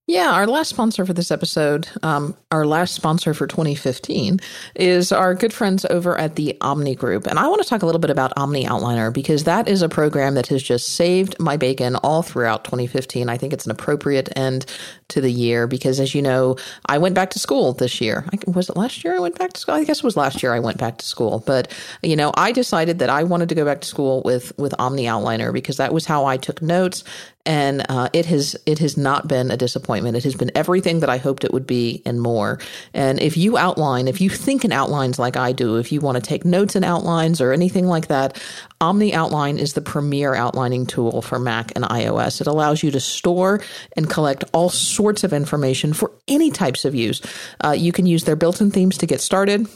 Yeah, 0.08 0.30
our 0.30 0.46
last 0.46 0.68
sponsor 0.68 1.04
for 1.04 1.14
this 1.14 1.32
episode, 1.32 1.88
um, 2.04 2.36
our 2.52 2.64
last 2.64 2.94
sponsor 2.94 3.34
for 3.34 3.48
2015, 3.48 4.38
is 4.76 5.10
our 5.10 5.34
good 5.34 5.52
friends 5.52 5.84
over 5.84 6.16
at 6.16 6.36
the 6.36 6.56
Omni 6.60 6.94
Group. 6.94 7.26
And 7.26 7.40
I 7.40 7.48
want 7.48 7.60
to 7.64 7.68
talk 7.68 7.82
a 7.82 7.86
little 7.86 7.98
bit 7.98 8.10
about 8.10 8.32
Omni 8.36 8.66
Outliner 8.66 9.12
because 9.12 9.42
that 9.44 9.66
is 9.66 9.82
a 9.82 9.88
program 9.88 10.34
that 10.34 10.46
has 10.46 10.62
just 10.62 10.94
saved 10.94 11.34
my 11.40 11.56
bacon 11.56 11.96
all 11.96 12.22
throughout 12.22 12.62
2015. 12.62 13.28
I 13.28 13.36
think 13.36 13.52
it's 13.52 13.64
an 13.64 13.72
appropriate 13.72 14.28
end 14.36 14.66
to 15.08 15.20
the 15.20 15.32
year 15.32 15.66
because, 15.66 15.98
as 15.98 16.14
you 16.14 16.22
know, 16.22 16.54
I 16.86 16.98
went 16.98 17.16
back 17.16 17.30
to 17.30 17.40
school 17.40 17.72
this 17.72 18.00
year. 18.00 18.24
I, 18.32 18.38
was 18.48 18.70
it 18.70 18.76
last 18.76 19.02
year 19.02 19.16
I 19.16 19.18
went 19.18 19.36
back 19.36 19.54
to 19.54 19.60
school? 19.60 19.74
I 19.74 19.82
guess 19.82 19.98
it 19.98 20.04
was 20.04 20.16
last 20.16 20.40
year 20.40 20.54
I 20.54 20.60
went 20.60 20.78
back 20.78 20.98
to 20.98 21.04
school. 21.04 21.42
But, 21.44 21.76
you 22.04 22.14
know, 22.14 22.30
I 22.36 22.52
decided 22.52 23.00
that 23.00 23.10
I 23.10 23.24
wanted 23.24 23.48
to 23.48 23.56
go 23.56 23.64
back 23.64 23.80
to 23.80 23.88
school 23.88 24.22
with, 24.24 24.56
with 24.56 24.72
Omni 24.78 25.06
Outliner 25.06 25.52
because 25.52 25.78
that 25.78 25.92
was 25.92 26.06
how 26.06 26.26
I 26.26 26.36
took 26.36 26.62
notes 26.62 27.02
and 27.46 27.86
uh, 27.88 28.08
it 28.12 28.26
has 28.26 28.56
it 28.66 28.78
has 28.80 28.96
not 28.96 29.28
been 29.28 29.50
a 29.50 29.56
disappointment. 29.56 30.16
It 30.16 30.24
has 30.24 30.34
been 30.34 30.50
everything 30.54 31.00
that 31.00 31.08
I 31.08 31.16
hoped 31.16 31.44
it 31.44 31.52
would 31.52 31.66
be 31.66 32.02
and 32.04 32.20
more. 32.20 32.58
And 32.92 33.20
if 33.20 33.36
you 33.36 33.56
outline, 33.56 34.08
if 34.08 34.20
you 34.20 34.28
think 34.28 34.64
in 34.64 34.72
outlines 34.72 35.18
like 35.18 35.36
I 35.36 35.52
do, 35.52 35.76
if 35.76 35.92
you 35.92 36.00
want 36.00 36.16
to 36.16 36.22
take 36.22 36.44
notes 36.44 36.76
in 36.76 36.84
outlines 36.84 37.40
or 37.40 37.52
anything 37.52 37.86
like 37.86 38.08
that, 38.08 38.42
Omni 38.80 39.14
Outline 39.14 39.58
is 39.58 39.72
the 39.72 39.80
premier 39.80 40.34
outlining 40.34 40.86
tool 40.86 41.22
for 41.22 41.38
Mac 41.38 41.72
and 41.76 41.84
iOS. 41.84 42.40
It 42.40 42.46
allows 42.46 42.82
you 42.82 42.90
to 42.90 43.00
store 43.00 43.62
and 43.96 44.10
collect 44.10 44.44
all 44.52 44.68
sorts 44.68 45.24
of 45.24 45.32
information 45.32 45.92
for 45.92 46.12
any 46.28 46.50
types 46.50 46.84
of 46.84 46.94
use. 46.94 47.22
Uh, 47.64 47.70
you 47.70 47.92
can 47.92 48.06
use 48.06 48.24
their 48.24 48.36
built-in 48.36 48.70
themes 48.70 48.98
to 48.98 49.06
get 49.06 49.20
started 49.20 49.66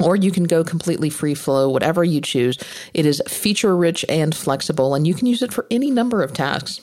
or 0.00 0.14
you 0.14 0.30
can 0.30 0.44
go 0.44 0.62
completely 0.62 1.10
free 1.10 1.34
flow, 1.34 1.70
whatever 1.70 2.04
you 2.04 2.20
choose. 2.20 2.58
It 2.92 3.06
is 3.06 3.22
feature 3.26 3.74
rich 3.74 4.04
and 4.08 4.34
flexible, 4.34 4.94
and 4.94 5.06
you 5.06 5.14
can 5.14 5.26
use 5.26 5.42
it 5.42 5.52
for 5.52 5.66
any 5.70 5.90
number 5.90 6.22
of 6.22 6.34
tasks. 6.34 6.80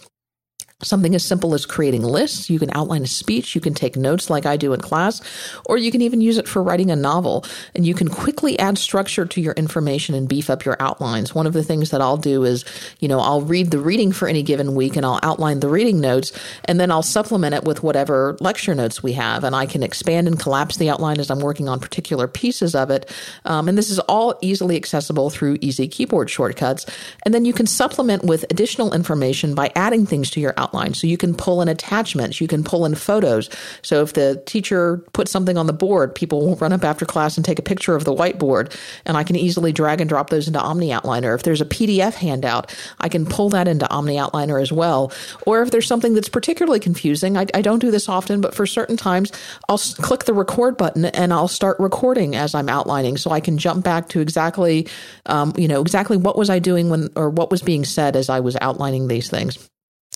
Something 0.84 1.16
as 1.16 1.26
simple 1.26 1.54
as 1.54 1.66
creating 1.66 2.04
lists. 2.04 2.50
You 2.50 2.60
can 2.60 2.70
outline 2.74 3.04
a 3.04 3.08
speech. 3.08 3.56
You 3.56 3.62
can 3.62 3.74
take 3.74 3.96
notes 3.96 4.30
like 4.30 4.46
I 4.46 4.58
do 4.58 4.74
in 4.74 4.82
class, 4.82 5.22
or 5.66 5.78
you 5.78 5.92
can 5.92 6.02
even 6.02 6.22
use 6.22 6.38
it 6.38 6.48
for 6.48 6.62
writing 6.62 6.92
a 6.92 6.96
novel. 6.96 7.46
And 7.74 7.86
you 7.86 7.94
can 7.94 8.10
quickly 8.10 8.60
add 8.60 8.78
structure 8.78 9.26
to 9.26 9.42
your 9.42 9.54
information 9.54 10.16
and 10.16 10.28
beef 10.28 10.50
up 10.50 10.66
your 10.66 10.78
outlines. 10.80 11.34
One 11.34 11.48
of 11.48 11.54
the 11.54 11.64
things 11.64 11.92
that 11.92 12.02
I'll 12.02 12.18
do 12.18 12.44
is, 12.44 12.66
you 13.00 13.08
know, 13.08 13.20
I'll 13.20 13.42
read 13.42 13.72
the 13.72 13.80
reading 13.80 14.12
for 14.12 14.28
any 14.28 14.44
given 14.44 14.76
week 14.76 14.96
and 14.96 15.06
I'll 15.06 15.20
outline 15.24 15.62
the 15.62 15.70
reading 15.70 16.02
notes, 16.02 16.32
and 16.66 16.80
then 16.80 16.92
I'll 16.92 17.02
supplement 17.02 17.56
it 17.56 17.64
with 17.64 17.82
whatever 17.82 18.38
lecture 18.40 18.76
notes 18.76 19.02
we 19.02 19.14
have. 19.14 19.44
And 19.44 19.56
I 19.56 19.66
can 19.66 19.84
expand 19.84 20.28
and 20.28 20.40
collapse 20.40 20.78
the 20.78 20.90
outline 20.90 21.20
as 21.20 21.32
I'm 21.32 21.40
working 21.40 21.70
on 21.70 21.80
particular 21.80 22.28
pieces 22.28 22.76
of 22.76 22.90
it. 22.90 23.10
Um, 23.46 23.70
and 23.70 23.78
this 23.78 23.90
is 23.90 24.00
all 24.00 24.38
easily 24.42 24.76
accessible 24.76 25.30
through 25.30 25.58
easy 25.62 25.88
keyboard 25.88 26.30
shortcuts. 26.30 26.86
And 27.24 27.34
then 27.34 27.46
you 27.46 27.54
can 27.54 27.68
supplement 27.68 28.24
with 28.24 28.44
additional 28.50 28.94
information 28.94 29.56
by 29.56 29.72
adding 29.76 30.06
things 30.06 30.30
to 30.32 30.42
your 30.42 30.54
outline. 30.58 30.73
So 30.94 31.08
you 31.08 31.18
can 31.18 31.36
pull 31.36 31.62
in 31.62 31.68
attachments, 31.68 32.42
you 32.42 32.48
can 32.48 32.64
pull 32.64 32.86
in 32.86 32.96
photos. 32.96 33.50
So 33.82 34.02
if 34.02 34.14
the 34.14 34.42
teacher 34.46 34.98
puts 35.14 35.32
something 35.32 35.58
on 35.58 35.68
the 35.68 35.74
board, 35.74 36.16
people 36.16 36.46
will 36.46 36.56
run 36.56 36.74
up 36.74 36.84
after 36.84 37.06
class 37.06 37.38
and 37.38 37.46
take 37.46 37.60
a 37.60 37.64
picture 37.64 37.96
of 37.96 38.06
the 38.06 38.14
whiteboard, 38.14 38.76
and 39.06 39.16
I 39.16 39.24
can 39.24 39.36
easily 39.36 39.72
drag 39.72 40.02
and 40.02 40.10
drop 40.10 40.30
those 40.30 40.48
into 40.48 40.60
Omni 40.60 40.90
Outliner. 40.90 41.36
If 41.36 41.44
there's 41.44 41.62
a 41.62 41.66
PDF 41.66 42.16
handout, 42.16 42.76
I 43.00 43.10
can 43.10 43.26
pull 43.26 43.50
that 43.50 43.68
into 43.68 43.90
Omni 43.90 44.16
Outliner 44.16 44.62
as 44.62 44.72
well. 44.72 45.12
Or 45.46 45.62
if 45.62 45.72
there's 45.72 45.88
something 45.88 46.14
that's 46.14 46.30
particularly 46.30 46.80
confusing, 46.80 47.38
I, 47.38 47.46
I 47.54 47.62
don't 47.62 47.80
do 47.80 47.92
this 47.92 48.10
often, 48.10 48.42
but 48.42 48.56
for 48.56 48.66
certain 48.66 48.98
times, 48.98 49.32
I'll 49.70 49.78
click 49.78 50.26
the 50.26 50.34
record 50.34 50.78
button 50.78 51.06
and 51.06 51.32
I'll 51.32 51.48
start 51.48 51.80
recording 51.80 52.36
as 52.36 52.56
I'm 52.56 52.70
outlining, 52.70 53.18
so 53.18 53.32
I 53.32 53.40
can 53.40 53.58
jump 53.58 53.84
back 53.84 54.10
to 54.10 54.22
exactly, 54.22 54.88
um, 55.28 55.54
you 55.58 55.68
know, 55.68 55.82
exactly 55.82 56.18
what 56.18 56.38
was 56.38 56.50
I 56.50 56.60
doing 56.60 56.90
when 56.90 57.10
or 57.16 57.30
what 57.30 57.52
was 57.52 57.62
being 57.62 57.86
said 57.86 58.16
as 58.16 58.30
I 58.30 58.40
was 58.40 58.58
outlining 58.60 59.08
these 59.08 59.30
things. 59.30 59.70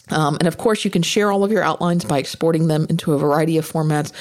Um, 0.09 0.35
and 0.39 0.47
of 0.47 0.57
course, 0.57 0.85
you 0.85 0.91
can 0.91 1.01
share 1.01 1.31
all 1.31 1.43
of 1.43 1.51
your 1.51 1.63
outlines 1.63 2.05
by 2.05 2.17
exporting 2.17 2.67
them 2.67 2.85
into 2.89 3.13
a 3.13 3.17
variety 3.17 3.57
of 3.57 3.69
formats. 3.69 4.11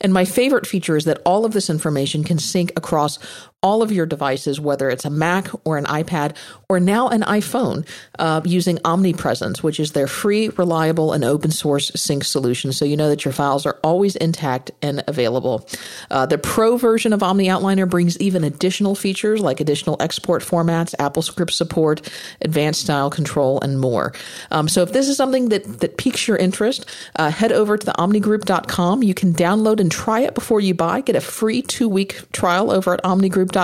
And 0.00 0.12
my 0.12 0.24
favorite 0.24 0.66
feature 0.66 0.96
is 0.96 1.04
that 1.04 1.22
all 1.24 1.44
of 1.44 1.52
this 1.52 1.70
information 1.70 2.24
can 2.24 2.38
sync 2.38 2.72
across 2.76 3.18
all 3.62 3.82
of 3.82 3.90
your 3.90 4.06
devices, 4.06 4.60
whether 4.60 4.90
it's 4.90 5.04
a 5.04 5.10
Mac 5.10 5.48
or 5.64 5.78
an 5.78 5.86
iPad 5.86 6.36
or 6.68 6.78
now 6.78 7.08
an 7.08 7.22
iPhone, 7.22 7.88
uh, 8.18 8.40
using 8.44 8.78
Omnipresence, 8.84 9.62
which 9.62 9.80
is 9.80 9.92
their 9.92 10.06
free, 10.06 10.50
reliable, 10.50 11.12
and 11.12 11.24
open 11.24 11.50
source 11.50 11.90
sync 11.96 12.22
solution. 12.22 12.72
So 12.72 12.84
you 12.84 12.96
know 12.96 13.08
that 13.08 13.24
your 13.24 13.32
files 13.32 13.64
are 13.64 13.78
always 13.82 14.14
intact 14.14 14.70
and 14.82 15.02
available. 15.08 15.66
Uh, 16.10 16.26
the 16.26 16.38
Pro 16.38 16.76
version 16.76 17.12
of 17.12 17.22
Omni 17.22 17.46
Outliner 17.46 17.88
brings 17.88 18.18
even 18.20 18.44
additional 18.44 18.94
features 18.94 19.40
like 19.40 19.58
additional 19.58 19.96
export 20.00 20.42
formats, 20.42 20.94
Apple 20.98 21.22
script 21.22 21.52
support, 21.52 22.08
advanced 22.42 22.82
style 22.82 23.10
control, 23.10 23.58
and 23.62 23.80
more. 23.80 24.12
Um, 24.50 24.68
so 24.68 24.82
if 24.82 24.92
this 24.92 25.08
is 25.08 25.16
something 25.16 25.48
that, 25.48 25.80
that 25.80 25.96
piques 25.96 26.28
your 26.28 26.36
interest, 26.36 26.84
uh, 27.16 27.30
head 27.30 27.52
over 27.52 27.78
to 27.78 27.86
the 27.86 27.92
omnigroup.com. 27.92 29.02
You 29.02 29.14
can 29.14 29.32
download 29.32 29.80
and 29.80 29.90
try 29.90 30.20
it 30.20 30.34
before 30.34 30.60
you 30.60 30.74
buy. 30.74 31.00
Get 31.00 31.16
a 31.16 31.20
free 31.20 31.62
two 31.62 31.88
week 31.88 32.30
trial 32.32 32.70
over 32.70 32.92
at 32.92 33.02
omnigroup.com. 33.02 33.55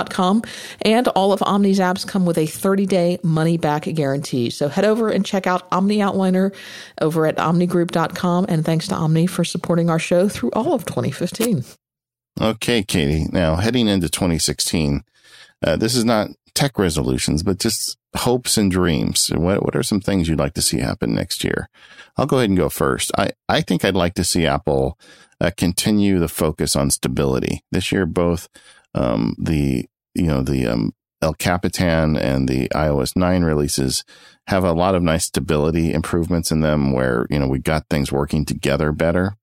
And 0.81 1.07
all 1.09 1.31
of 1.31 1.41
Omni's 1.43 1.79
apps 1.79 2.07
come 2.07 2.25
with 2.25 2.37
a 2.37 2.45
30 2.45 2.85
day 2.85 3.19
money 3.23 3.57
back 3.57 3.83
guarantee. 3.83 4.49
So 4.49 4.67
head 4.67 4.85
over 4.85 5.09
and 5.09 5.25
check 5.25 5.47
out 5.47 5.67
Omni 5.71 5.97
Outliner 5.97 6.53
over 7.01 7.25
at 7.25 7.37
omnigroup.com. 7.37 8.45
And 8.49 8.65
thanks 8.65 8.87
to 8.87 8.95
Omni 8.95 9.27
for 9.27 9.43
supporting 9.43 9.89
our 9.89 9.99
show 9.99 10.27
through 10.27 10.51
all 10.51 10.73
of 10.73 10.85
2015. 10.85 11.63
Okay, 12.41 12.83
Katie. 12.83 13.27
Now 13.31 13.55
heading 13.55 13.87
into 13.87 14.09
2016, 14.09 15.03
uh, 15.65 15.75
this 15.75 15.95
is 15.95 16.03
not 16.03 16.29
tech 16.55 16.77
resolutions, 16.77 17.43
but 17.43 17.59
just 17.59 17.97
hopes 18.15 18.57
and 18.57 18.71
dreams. 18.71 19.31
What 19.33 19.63
what 19.63 19.75
are 19.75 19.83
some 19.83 19.99
things 19.99 20.27
you'd 20.27 20.39
like 20.39 20.53
to 20.53 20.61
see 20.61 20.79
happen 20.79 21.13
next 21.13 21.43
year? 21.43 21.69
I'll 22.17 22.25
go 22.25 22.37
ahead 22.37 22.49
and 22.49 22.57
go 22.57 22.69
first. 22.69 23.11
I 23.17 23.31
I 23.49 23.61
think 23.61 23.83
I'd 23.83 23.95
like 23.95 24.13
to 24.15 24.23
see 24.23 24.45
Apple 24.45 24.97
uh, 25.39 25.51
continue 25.55 26.19
the 26.19 26.27
focus 26.27 26.75
on 26.75 26.89
stability 26.89 27.63
this 27.71 27.91
year. 27.91 28.05
Both 28.05 28.49
um, 28.95 29.35
the 29.37 29.85
you 30.15 30.27
know 30.27 30.41
the 30.41 30.67
um, 30.67 30.93
El 31.23 31.33
Capitan 31.33 32.17
and 32.17 32.49
the 32.49 32.67
iOS 32.69 33.15
9 33.15 33.43
releases 33.43 34.03
have 34.47 34.65
a 34.65 34.73
lot 34.73 34.93
of 34.93 35.01
nice 35.01 35.25
stability 35.25 35.93
improvements 35.93 36.51
in 36.51 36.59
them 36.59 36.91
where, 36.91 37.25
you 37.29 37.39
know, 37.39 37.47
we 37.47 37.59
got 37.59 37.87
things 37.89 38.11
working 38.11 38.43
together 38.43 38.91
better. 38.91 39.37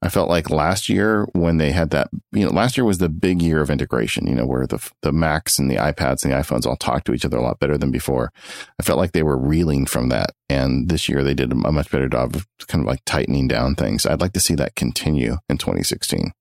I 0.00 0.08
felt 0.08 0.30
like 0.30 0.48
last 0.48 0.88
year 0.88 1.26
when 1.32 1.58
they 1.58 1.72
had 1.72 1.90
that, 1.90 2.08
you 2.32 2.46
know, 2.46 2.52
last 2.52 2.78
year 2.78 2.84
was 2.84 2.98
the 2.98 3.08
big 3.08 3.42
year 3.42 3.60
of 3.60 3.68
integration, 3.68 4.26
you 4.26 4.34
know, 4.36 4.46
where 4.46 4.66
the, 4.66 4.78
the 5.02 5.12
Macs 5.12 5.58
and 5.58 5.70
the 5.70 5.74
iPads 5.74 6.24
and 6.24 6.32
the 6.32 6.36
iPhones 6.36 6.66
all 6.66 6.76
talk 6.76 7.04
to 7.04 7.12
each 7.12 7.24
other 7.24 7.36
a 7.36 7.42
lot 7.42 7.58
better 7.58 7.76
than 7.76 7.90
before. 7.90 8.32
I 8.80 8.84
felt 8.84 8.98
like 8.98 9.12
they 9.12 9.24
were 9.24 9.36
reeling 9.36 9.86
from 9.86 10.08
that. 10.08 10.30
And 10.48 10.88
this 10.88 11.08
year 11.08 11.22
they 11.24 11.34
did 11.34 11.52
a 11.52 11.56
much 11.56 11.90
better 11.90 12.08
job 12.08 12.36
of 12.36 12.46
kind 12.68 12.82
of 12.82 12.86
like 12.86 13.00
tightening 13.04 13.48
down 13.48 13.74
things. 13.74 14.06
I'd 14.06 14.20
like 14.20 14.32
to 14.34 14.40
see 14.40 14.54
that 14.54 14.76
continue 14.76 15.38
in 15.48 15.58
2016. 15.58 16.32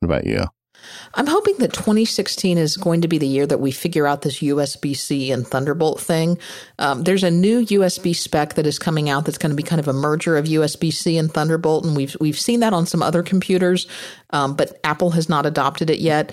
What 0.00 0.06
about 0.06 0.26
you? 0.26 0.44
I'm 1.14 1.26
hoping 1.26 1.56
that 1.58 1.72
2016 1.72 2.58
is 2.58 2.76
going 2.76 3.00
to 3.00 3.08
be 3.08 3.18
the 3.18 3.26
year 3.26 3.46
that 3.46 3.58
we 3.58 3.70
figure 3.70 4.06
out 4.06 4.22
this 4.22 4.40
USB 4.40 4.94
C 4.94 5.32
and 5.32 5.46
Thunderbolt 5.46 6.00
thing. 6.00 6.38
Um, 6.78 7.04
there's 7.04 7.24
a 7.24 7.30
new 7.30 7.64
USB 7.64 8.14
spec 8.14 8.54
that 8.54 8.66
is 8.66 8.78
coming 8.78 9.08
out 9.08 9.24
that's 9.24 9.38
going 9.38 9.50
to 9.50 9.56
be 9.56 9.62
kind 9.62 9.80
of 9.80 9.88
a 9.88 9.92
merger 9.92 10.36
of 10.36 10.44
USB 10.44 10.92
C 10.92 11.16
and 11.16 11.32
Thunderbolt, 11.32 11.84
and 11.84 11.96
we've 11.96 12.16
we've 12.20 12.38
seen 12.38 12.60
that 12.60 12.72
on 12.72 12.86
some 12.86 13.02
other 13.02 13.22
computers, 13.22 13.86
um, 14.30 14.54
but 14.56 14.78
Apple 14.84 15.10
has 15.10 15.28
not 15.28 15.46
adopted 15.46 15.90
it 15.90 16.00
yet. 16.00 16.32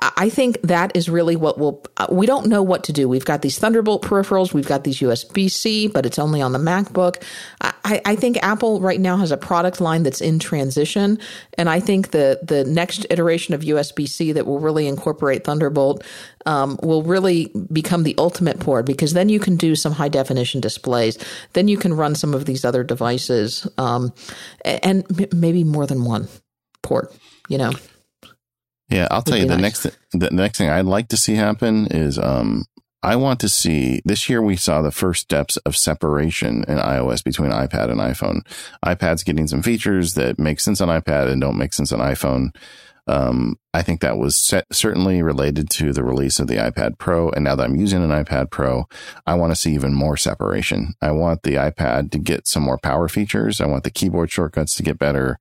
I 0.00 0.28
think 0.28 0.60
that 0.62 0.96
is 0.96 1.08
really 1.08 1.34
what 1.34 1.58
will. 1.58 1.84
We 2.08 2.26
don't 2.26 2.46
know 2.46 2.62
what 2.62 2.84
to 2.84 2.92
do. 2.92 3.08
We've 3.08 3.24
got 3.24 3.42
these 3.42 3.58
Thunderbolt 3.58 4.02
peripherals, 4.02 4.52
we've 4.52 4.66
got 4.66 4.84
these 4.84 5.00
USB 5.00 5.50
C, 5.50 5.88
but 5.88 6.06
it's 6.06 6.20
only 6.20 6.40
on 6.40 6.52
the 6.52 6.58
MacBook. 6.58 7.20
I, 7.60 8.00
I, 8.04 8.14
think 8.14 8.36
Apple 8.40 8.80
right 8.80 9.00
now 9.00 9.16
has 9.16 9.32
a 9.32 9.36
product 9.36 9.80
line 9.80 10.04
that's 10.04 10.20
in 10.20 10.38
transition, 10.38 11.18
and 11.56 11.68
I 11.68 11.80
think 11.80 12.12
the 12.12 12.38
the 12.44 12.64
next 12.64 13.06
iteration 13.10 13.54
of 13.54 13.62
USB 13.62 14.08
C 14.08 14.30
that 14.32 14.46
will 14.46 14.60
really 14.60 14.86
incorporate 14.86 15.42
Thunderbolt 15.42 16.04
um, 16.46 16.78
will 16.80 17.02
really 17.02 17.52
become 17.72 18.04
the 18.04 18.14
ultimate 18.18 18.60
port 18.60 18.86
because 18.86 19.14
then 19.14 19.28
you 19.28 19.40
can 19.40 19.56
do 19.56 19.74
some 19.74 19.92
high 19.92 20.08
definition 20.08 20.60
displays. 20.60 21.18
Then 21.54 21.66
you 21.66 21.76
can 21.76 21.92
run 21.92 22.14
some 22.14 22.34
of 22.34 22.44
these 22.44 22.64
other 22.64 22.84
devices, 22.84 23.66
um, 23.78 24.12
and 24.64 25.04
maybe 25.34 25.64
more 25.64 25.88
than 25.88 26.04
one 26.04 26.28
port. 26.82 27.12
You 27.48 27.58
know. 27.58 27.72
Yeah, 28.88 29.08
I'll 29.10 29.22
tell 29.22 29.36
you 29.36 29.46
the 29.46 29.56
nice. 29.56 29.84
next 29.84 29.96
the 30.12 30.30
next 30.30 30.58
thing 30.58 30.70
I'd 30.70 30.86
like 30.86 31.08
to 31.08 31.16
see 31.16 31.34
happen 31.34 31.86
is 31.90 32.18
um 32.18 32.64
I 33.02 33.14
want 33.16 33.38
to 33.40 33.48
see 33.48 34.02
this 34.04 34.28
year 34.28 34.42
we 34.42 34.56
saw 34.56 34.82
the 34.82 34.90
first 34.90 35.22
steps 35.22 35.56
of 35.58 35.76
separation 35.76 36.64
in 36.66 36.78
iOS 36.78 37.22
between 37.22 37.52
iPad 37.52 37.90
and 37.90 38.00
iPhone. 38.00 38.40
iPad's 38.84 39.22
getting 39.22 39.46
some 39.46 39.62
features 39.62 40.14
that 40.14 40.38
make 40.38 40.58
sense 40.58 40.80
on 40.80 40.88
iPad 40.88 41.28
and 41.30 41.40
don't 41.40 41.58
make 41.58 41.72
sense 41.72 41.92
on 41.92 42.00
iPhone. 42.00 42.54
Um, 43.08 43.56
I 43.72 43.82
think 43.82 44.00
that 44.00 44.18
was 44.18 44.36
set, 44.36 44.66
certainly 44.70 45.22
related 45.22 45.70
to 45.70 45.92
the 45.92 46.04
release 46.04 46.38
of 46.38 46.46
the 46.46 46.56
iPad 46.56 46.98
Pro. 46.98 47.30
And 47.30 47.42
now 47.44 47.54
that 47.56 47.64
I'm 47.64 47.76
using 47.76 48.04
an 48.04 48.10
iPad 48.10 48.50
Pro, 48.50 48.86
I 49.26 49.34
want 49.34 49.50
to 49.50 49.56
see 49.56 49.72
even 49.72 49.94
more 49.94 50.16
separation. 50.16 50.94
I 51.00 51.12
want 51.12 51.42
the 51.42 51.54
iPad 51.54 52.10
to 52.10 52.18
get 52.18 52.46
some 52.46 52.62
more 52.62 52.78
power 52.78 53.08
features. 53.08 53.60
I 53.60 53.66
want 53.66 53.84
the 53.84 53.90
keyboard 53.90 54.30
shortcuts 54.30 54.74
to 54.74 54.82
get 54.82 54.98
better. 54.98 55.38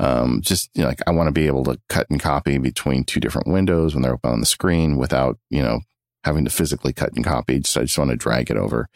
Um, 0.00 0.40
just 0.42 0.70
you 0.74 0.82
know, 0.82 0.88
like 0.88 1.00
I 1.06 1.12
want 1.12 1.28
to 1.28 1.32
be 1.32 1.46
able 1.46 1.64
to 1.64 1.78
cut 1.88 2.08
and 2.10 2.20
copy 2.20 2.58
between 2.58 3.04
two 3.04 3.20
different 3.20 3.46
windows 3.46 3.94
when 3.94 4.02
they're 4.02 4.14
open 4.14 4.32
on 4.32 4.40
the 4.40 4.46
screen 4.46 4.96
without, 4.98 5.38
you 5.50 5.62
know, 5.62 5.80
having 6.24 6.44
to 6.44 6.50
physically 6.50 6.92
cut 6.92 7.12
and 7.14 7.24
copy. 7.24 7.62
So 7.64 7.80
I 7.80 7.84
just 7.84 7.98
want 7.98 8.10
to 8.10 8.16
drag 8.16 8.50
it 8.50 8.56
over. 8.56 8.88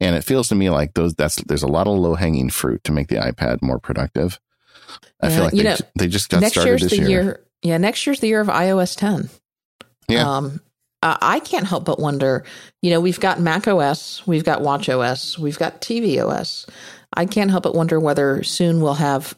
And 0.00 0.16
it 0.16 0.24
feels 0.24 0.48
to 0.48 0.54
me 0.54 0.70
like 0.70 0.94
those, 0.94 1.14
that's, 1.14 1.36
there's 1.36 1.62
a 1.62 1.68
lot 1.68 1.86
of 1.86 1.96
low 1.96 2.14
hanging 2.14 2.50
fruit 2.50 2.82
to 2.84 2.92
make 2.92 3.08
the 3.08 3.14
iPad 3.14 3.62
more 3.62 3.78
productive. 3.78 4.40
I 5.22 5.28
Yeah, 5.28 5.34
feel 5.34 5.44
like 5.44 5.54
they, 5.54 5.62
know, 5.62 5.76
they 5.96 6.08
just 6.08 6.28
got 6.28 6.40
started 6.44 6.80
this 6.80 6.98
year. 6.98 7.08
year. 7.08 7.40
Yeah, 7.64 7.78
next 7.78 8.06
year's 8.06 8.20
the 8.20 8.28
year 8.28 8.40
of 8.40 8.48
iOS 8.48 8.96
10. 8.96 9.30
Yeah. 10.08 10.36
Um, 10.36 10.60
I 11.02 11.40
can't 11.40 11.66
help 11.66 11.84
but 11.84 11.98
wonder. 11.98 12.44
You 12.80 12.90
know, 12.90 13.00
we've 13.00 13.20
got 13.20 13.40
Mac 13.40 13.66
OS, 13.68 14.26
we've 14.26 14.44
got 14.44 14.62
Watch 14.62 14.88
OS, 14.88 15.38
we've 15.38 15.58
got 15.58 15.80
TV 15.82 16.24
OS. 16.24 16.66
I 17.14 17.26
can't 17.26 17.50
help 17.50 17.64
but 17.64 17.74
wonder 17.74 18.00
whether 18.00 18.42
soon 18.42 18.80
we'll 18.80 18.94
have 18.94 19.34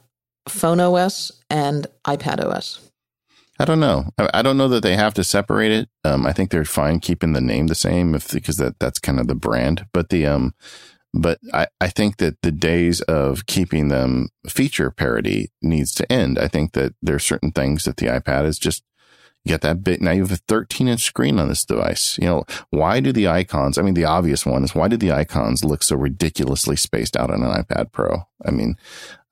Phone 0.48 0.80
OS 0.80 1.32
and 1.50 1.86
iPad 2.04 2.44
OS. 2.44 2.80
I 3.58 3.64
don't 3.64 3.80
know. 3.80 4.10
I, 4.18 4.30
I 4.34 4.42
don't 4.42 4.56
know 4.56 4.68
that 4.68 4.82
they 4.82 4.96
have 4.96 5.14
to 5.14 5.24
separate 5.24 5.72
it. 5.72 5.88
Um, 6.04 6.26
I 6.26 6.32
think 6.32 6.50
they're 6.50 6.64
fine 6.64 7.00
keeping 7.00 7.32
the 7.32 7.40
name 7.40 7.66
the 7.66 7.74
same 7.74 8.14
if 8.14 8.30
because 8.32 8.56
that 8.58 8.78
that's 8.78 8.98
kind 8.98 9.18
of 9.18 9.28
the 9.28 9.34
brand. 9.34 9.86
But 9.92 10.10
the 10.10 10.26
um, 10.26 10.54
but 11.16 11.38
I 11.52 11.66
I 11.80 11.88
think 11.88 12.18
that 12.18 12.40
the 12.43 12.52
days 12.52 13.01
of 13.02 13.47
keeping 13.47 13.88
them 13.88 14.28
feature 14.48 14.90
parity 14.90 15.51
needs 15.62 15.93
to 15.94 16.10
end. 16.12 16.38
I 16.38 16.48
think 16.48 16.72
that 16.72 16.94
there 17.02 17.16
are 17.16 17.20
certain 17.20 17.52
things 17.52 17.84
that 17.84 17.97
the 17.97 18.06
iPad 18.06 18.44
is 18.47 18.59
just 18.59 18.82
you 19.44 19.56
that 19.56 19.84
bit 19.84 20.01
now 20.02 20.10
you 20.10 20.22
have 20.22 20.32
a 20.32 20.36
13 20.48 20.88
inch 20.88 21.02
screen 21.02 21.38
on 21.38 21.48
this 21.48 21.64
device. 21.64 22.18
You 22.18 22.26
know 22.26 22.44
why 22.70 23.01
do 23.01 23.12
the 23.12 23.28
icons? 23.28 23.78
I 23.78 23.82
mean, 23.82 23.94
the 23.94 24.05
obvious 24.05 24.44
one 24.44 24.64
is 24.64 24.74
why 24.74 24.88
do 24.88 24.97
the 24.97 25.12
icons 25.12 25.64
look 25.64 25.82
so 25.82 25.97
ridiculously 25.97 26.76
spaced 26.76 27.16
out 27.16 27.30
on 27.30 27.43
an 27.43 27.51
iPad 27.51 27.93
Pro? 27.93 28.24
I 28.44 28.51
mean, 28.51 28.74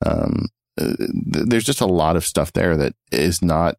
um, 0.05 0.47
uh, 0.79 0.95
th- 0.97 1.45
there's 1.47 1.65
just 1.65 1.81
a 1.81 1.85
lot 1.85 2.15
of 2.15 2.25
stuff 2.25 2.53
there 2.53 2.77
that 2.77 2.95
is 3.11 3.41
not 3.41 3.75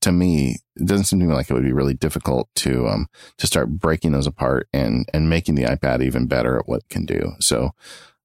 to 0.00 0.12
me, 0.12 0.56
it 0.76 0.86
doesn't 0.86 1.04
seem 1.06 1.20
to 1.20 1.26
me 1.26 1.34
like 1.34 1.50
it 1.50 1.54
would 1.54 1.62
be 1.62 1.72
really 1.72 1.94
difficult 1.94 2.48
to 2.56 2.88
um 2.88 3.06
to 3.38 3.46
start 3.46 3.68
breaking 3.68 4.12
those 4.12 4.26
apart 4.26 4.68
and 4.72 5.08
and 5.12 5.30
making 5.30 5.54
the 5.54 5.64
iPad 5.64 6.02
even 6.02 6.26
better 6.26 6.58
at 6.58 6.68
what 6.68 6.80
it 6.80 6.88
can 6.88 7.04
do. 7.04 7.32
So 7.40 7.70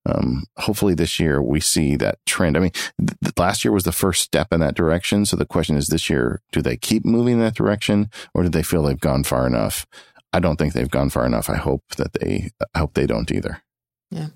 um 0.05 0.43
hopefully 0.57 0.93
this 0.93 1.19
year 1.19 1.41
we 1.41 1.59
see 1.59 1.95
that 1.97 2.19
trend. 2.25 2.57
I 2.57 2.59
mean, 2.61 2.71
th- 2.99 3.37
last 3.37 3.65
year 3.65 3.71
was 3.71 3.83
the 3.83 3.91
first 3.91 4.23
step 4.23 4.53
in 4.53 4.59
that 4.61 4.75
direction. 4.75 5.25
So 5.25 5.35
the 5.35 5.45
question 5.45 5.77
is 5.77 5.87
this 5.87 6.09
year, 6.09 6.41
do 6.51 6.61
they 6.61 6.77
keep 6.77 7.05
moving 7.05 7.33
in 7.33 7.39
that 7.39 7.55
direction 7.55 8.09
or 8.33 8.43
do 8.43 8.49
they 8.49 8.63
feel 8.63 8.83
they've 8.83 8.99
gone 8.99 9.23
far 9.23 9.47
enough? 9.47 9.85
I 10.31 10.39
don't 10.39 10.57
think 10.57 10.73
they've 10.73 10.89
gone 10.89 11.09
far 11.09 11.25
enough. 11.25 11.49
I 11.49 11.55
hope 11.55 11.83
that 11.97 12.13
they 12.13 12.51
I 12.73 12.79
hope 12.79 12.93
they 12.93 13.07
don't 13.07 13.31
either. 13.31 13.61
Yeah. 14.11 14.27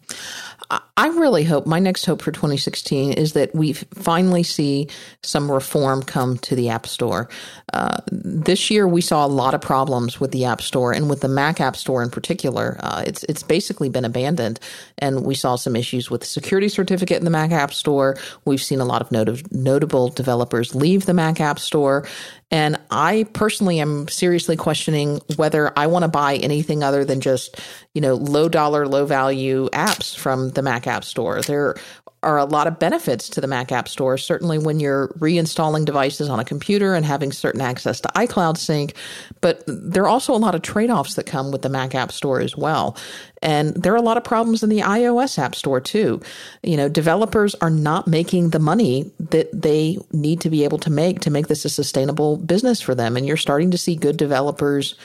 I- 0.97 1.07
really 1.19 1.43
hope 1.43 1.65
my 1.65 1.79
next 1.79 2.05
hope 2.05 2.21
for 2.21 2.31
2016 2.31 3.13
is 3.13 3.33
that 3.33 3.53
we 3.53 3.73
finally 3.73 4.43
see 4.43 4.87
some 5.21 5.51
reform 5.51 6.01
come 6.01 6.37
to 6.39 6.55
the 6.55 6.69
App 6.69 6.87
Store. 6.87 7.29
Uh, 7.73 7.97
this 8.11 8.71
year, 8.71 8.87
we 8.87 9.01
saw 9.01 9.25
a 9.25 9.27
lot 9.27 9.53
of 9.53 9.59
problems 9.61 10.19
with 10.19 10.31
the 10.31 10.45
App 10.45 10.61
Store 10.61 10.93
and 10.93 11.09
with 11.09 11.21
the 11.21 11.27
Mac 11.27 11.59
App 11.59 11.75
Store 11.75 12.01
in 12.03 12.09
particular. 12.09 12.77
Uh, 12.79 13.03
it's 13.05 13.23
it's 13.23 13.43
basically 13.43 13.89
been 13.89 14.05
abandoned, 14.05 14.59
and 14.97 15.25
we 15.25 15.35
saw 15.35 15.55
some 15.55 15.75
issues 15.75 16.09
with 16.09 16.21
the 16.21 16.27
security 16.27 16.69
certificate 16.69 17.17
in 17.17 17.25
the 17.25 17.31
Mac 17.31 17.51
App 17.51 17.73
Store. 17.73 18.15
We've 18.45 18.61
seen 18.61 18.79
a 18.79 18.85
lot 18.85 19.01
of 19.01 19.11
not- 19.11 19.51
notable 19.51 20.09
developers 20.09 20.73
leave 20.73 21.05
the 21.05 21.13
Mac 21.13 21.41
App 21.41 21.59
Store, 21.59 22.07
and 22.51 22.79
I 22.89 23.25
personally 23.33 23.79
am 23.79 24.07
seriously 24.07 24.55
questioning 24.55 25.21
whether 25.35 25.71
I 25.77 25.87
want 25.87 26.03
to 26.03 26.09
buy 26.09 26.35
anything 26.37 26.83
other 26.83 27.05
than 27.05 27.21
just, 27.21 27.59
you 27.93 28.01
know, 28.01 28.15
low 28.15 28.49
dollar, 28.49 28.87
low 28.87 29.05
value 29.05 29.69
apps 29.69 30.17
from 30.17 30.49
the 30.51 30.61
Mac 30.63 30.87
App 30.87 31.03
Store. 31.03 31.41
There 31.41 31.75
are 32.21 32.37
a 32.37 32.45
lot 32.45 32.67
of 32.67 32.79
benefits 32.79 33.29
to 33.29 33.41
the 33.41 33.47
Mac 33.47 33.71
App 33.71 33.87
Store, 33.87 34.17
certainly 34.17 34.57
when 34.57 34.79
you're 34.79 35.07
reinstalling 35.19 35.85
devices 35.85 36.29
on 36.29 36.39
a 36.39 36.45
computer 36.45 36.93
and 36.93 37.05
having 37.05 37.31
certain 37.31 37.61
access 37.61 38.01
to 38.01 38.09
iCloud 38.09 38.57
Sync. 38.57 38.93
But 39.41 39.63
there 39.67 40.03
are 40.03 40.09
also 40.09 40.33
a 40.33 40.37
lot 40.37 40.55
of 40.55 40.61
trade 40.61 40.89
offs 40.89 41.15
that 41.15 41.25
come 41.25 41.51
with 41.51 41.61
the 41.61 41.69
Mac 41.69 41.95
App 41.95 42.11
Store 42.11 42.41
as 42.41 42.57
well. 42.57 42.97
And 43.41 43.73
there 43.73 43.93
are 43.93 43.97
a 43.97 44.01
lot 44.01 44.17
of 44.17 44.23
problems 44.23 44.63
in 44.63 44.69
the 44.69 44.79
iOS 44.79 45.39
App 45.39 45.55
Store 45.55 45.79
too. 45.79 46.21
You 46.61 46.75
know, 46.75 46.89
developers 46.89 47.55
are 47.55 47.69
not 47.69 48.07
making 48.07 48.49
the 48.49 48.59
money 48.59 49.09
that 49.19 49.49
they 49.53 49.97
need 50.11 50.41
to 50.41 50.49
be 50.49 50.65
able 50.65 50.79
to 50.79 50.89
make 50.89 51.21
to 51.21 51.31
make 51.31 51.47
this 51.47 51.63
a 51.63 51.69
sustainable 51.69 52.35
business 52.35 52.81
for 52.81 52.95
them. 52.95 53.15
And 53.15 53.25
you're 53.25 53.37
starting 53.37 53.71
to 53.71 53.77
see 53.77 53.95
good 53.95 54.17
developers 54.17 54.95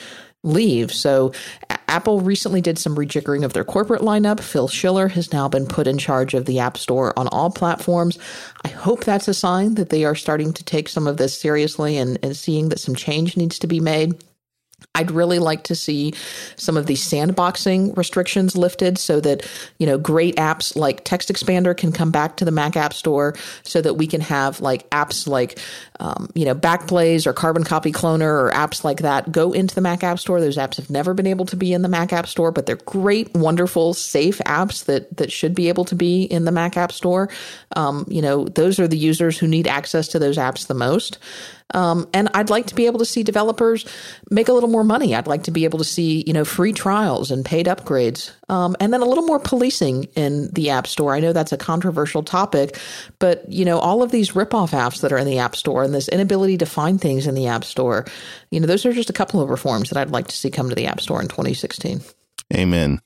leave. 0.45 0.93
So 0.93 1.33
Apple 1.87 2.21
recently 2.21 2.61
did 2.61 2.77
some 2.77 2.95
rejiggering 2.95 3.43
of 3.43 3.53
their 3.53 3.63
corporate 3.63 4.01
lineup. 4.01 4.39
Phil 4.39 4.67
Schiller 4.67 5.07
has 5.09 5.31
now 5.31 5.47
been 5.47 5.65
put 5.65 5.87
in 5.87 5.97
charge 5.97 6.33
of 6.33 6.45
the 6.45 6.59
App 6.59 6.77
Store 6.77 7.17
on 7.17 7.27
all 7.29 7.51
platforms. 7.51 8.17
I 8.63 8.69
hope 8.69 9.03
that's 9.03 9.27
a 9.27 9.33
sign 9.33 9.75
that 9.75 9.89
they 9.89 10.05
are 10.05 10.15
starting 10.15 10.53
to 10.53 10.63
take 10.63 10.89
some 10.89 11.07
of 11.07 11.17
this 11.17 11.39
seriously 11.39 11.97
and, 11.97 12.17
and 12.23 12.35
seeing 12.35 12.69
that 12.69 12.79
some 12.79 12.95
change 12.95 13.37
needs 13.37 13.59
to 13.59 13.67
be 13.67 13.79
made. 13.79 14.15
I'd 14.95 15.11
really 15.11 15.39
like 15.39 15.63
to 15.65 15.75
see 15.75 16.13
some 16.55 16.77
of 16.77 16.85
these 16.87 17.07
sandboxing 17.07 17.95
restrictions 17.95 18.55
lifted 18.55 18.97
so 18.97 19.19
that, 19.21 19.47
you 19.77 19.85
know, 19.85 19.97
great 19.97 20.35
apps 20.37 20.75
like 20.75 21.03
TextExpander 21.03 21.77
can 21.77 21.91
come 21.91 22.11
back 22.11 22.37
to 22.37 22.45
the 22.45 22.51
Mac 22.51 22.75
App 22.75 22.93
Store 22.93 23.35
so 23.63 23.81
that 23.81 23.95
we 23.95 24.07
can 24.07 24.21
have 24.21 24.61
like 24.61 24.89
apps 24.89 25.27
like, 25.27 25.59
um, 25.99 26.29
you 26.33 26.45
know, 26.45 26.55
Backblaze 26.55 27.27
or 27.27 27.33
Carbon 27.33 27.63
Copy 27.63 27.91
Cloner 27.91 28.21
or 28.21 28.51
apps 28.51 28.83
like 28.83 28.99
that 28.99 29.31
go 29.31 29.51
into 29.51 29.75
the 29.75 29.81
Mac 29.81 30.03
App 30.03 30.19
Store. 30.19 30.39
Those 30.39 30.57
apps 30.57 30.77
have 30.77 30.89
never 30.89 31.13
been 31.13 31.27
able 31.27 31.45
to 31.45 31.55
be 31.55 31.73
in 31.73 31.81
the 31.81 31.89
Mac 31.89 32.13
App 32.13 32.27
Store, 32.27 32.51
but 32.51 32.65
they're 32.65 32.75
great, 32.77 33.33
wonderful, 33.33 33.93
safe 33.93 34.39
apps 34.39 34.85
that, 34.85 35.15
that 35.17 35.31
should 35.31 35.53
be 35.53 35.69
able 35.69 35.85
to 35.85 35.95
be 35.95 36.23
in 36.23 36.45
the 36.45 36.51
Mac 36.51 36.77
App 36.77 36.91
Store. 36.91 37.29
Um, 37.75 38.05
you 38.07 38.21
know, 38.21 38.45
those 38.45 38.79
are 38.79 38.87
the 38.87 38.97
users 38.97 39.37
who 39.37 39.47
need 39.47 39.67
access 39.67 40.07
to 40.09 40.19
those 40.19 40.37
apps 40.37 40.67
the 40.67 40.73
most. 40.73 41.17
Um, 41.73 42.07
and 42.13 42.29
I'd 42.33 42.49
like 42.49 42.67
to 42.67 42.75
be 42.75 42.85
able 42.85 42.99
to 42.99 43.05
see 43.05 43.23
developers 43.23 43.85
make 44.29 44.47
a 44.47 44.53
little 44.53 44.69
more 44.69 44.83
money. 44.83 45.15
I'd 45.15 45.27
like 45.27 45.43
to 45.43 45.51
be 45.51 45.65
able 45.65 45.79
to 45.79 45.85
see, 45.85 46.23
you 46.27 46.33
know, 46.33 46.45
free 46.45 46.73
trials 46.73 47.31
and 47.31 47.43
paid 47.43 47.65
upgrades, 47.65 48.31
um, 48.49 48.75
and 48.79 48.93
then 48.93 49.01
a 49.01 49.05
little 49.05 49.25
more 49.25 49.39
policing 49.39 50.05
in 50.15 50.49
the 50.51 50.69
App 50.69 50.85
Store. 50.87 51.15
I 51.15 51.19
know 51.19 51.33
that's 51.33 51.51
a 51.51 51.57
controversial 51.57 52.23
topic, 52.23 52.79
but 53.19 53.51
you 53.51 53.65
know, 53.65 53.79
all 53.79 54.03
of 54.03 54.11
these 54.11 54.31
ripoff 54.31 54.71
apps 54.71 55.01
that 55.01 55.11
are 55.11 55.17
in 55.17 55.25
the 55.25 55.39
App 55.39 55.55
Store 55.55 55.83
and 55.83 55.93
this 55.93 56.07
inability 56.07 56.57
to 56.59 56.65
find 56.65 57.01
things 57.01 57.25
in 57.25 57.35
the 57.35 57.47
App 57.47 57.63
Store, 57.63 58.05
you 58.51 58.59
know, 58.59 58.67
those 58.67 58.85
are 58.85 58.93
just 58.93 59.09
a 59.09 59.13
couple 59.13 59.41
of 59.41 59.49
reforms 59.49 59.89
that 59.89 59.97
I'd 59.97 60.11
like 60.11 60.27
to 60.27 60.35
see 60.35 60.51
come 60.51 60.69
to 60.69 60.75
the 60.75 60.87
App 60.87 61.01
Store 61.01 61.21
in 61.21 61.27
2016. 61.27 62.01
Amen. 62.53 63.01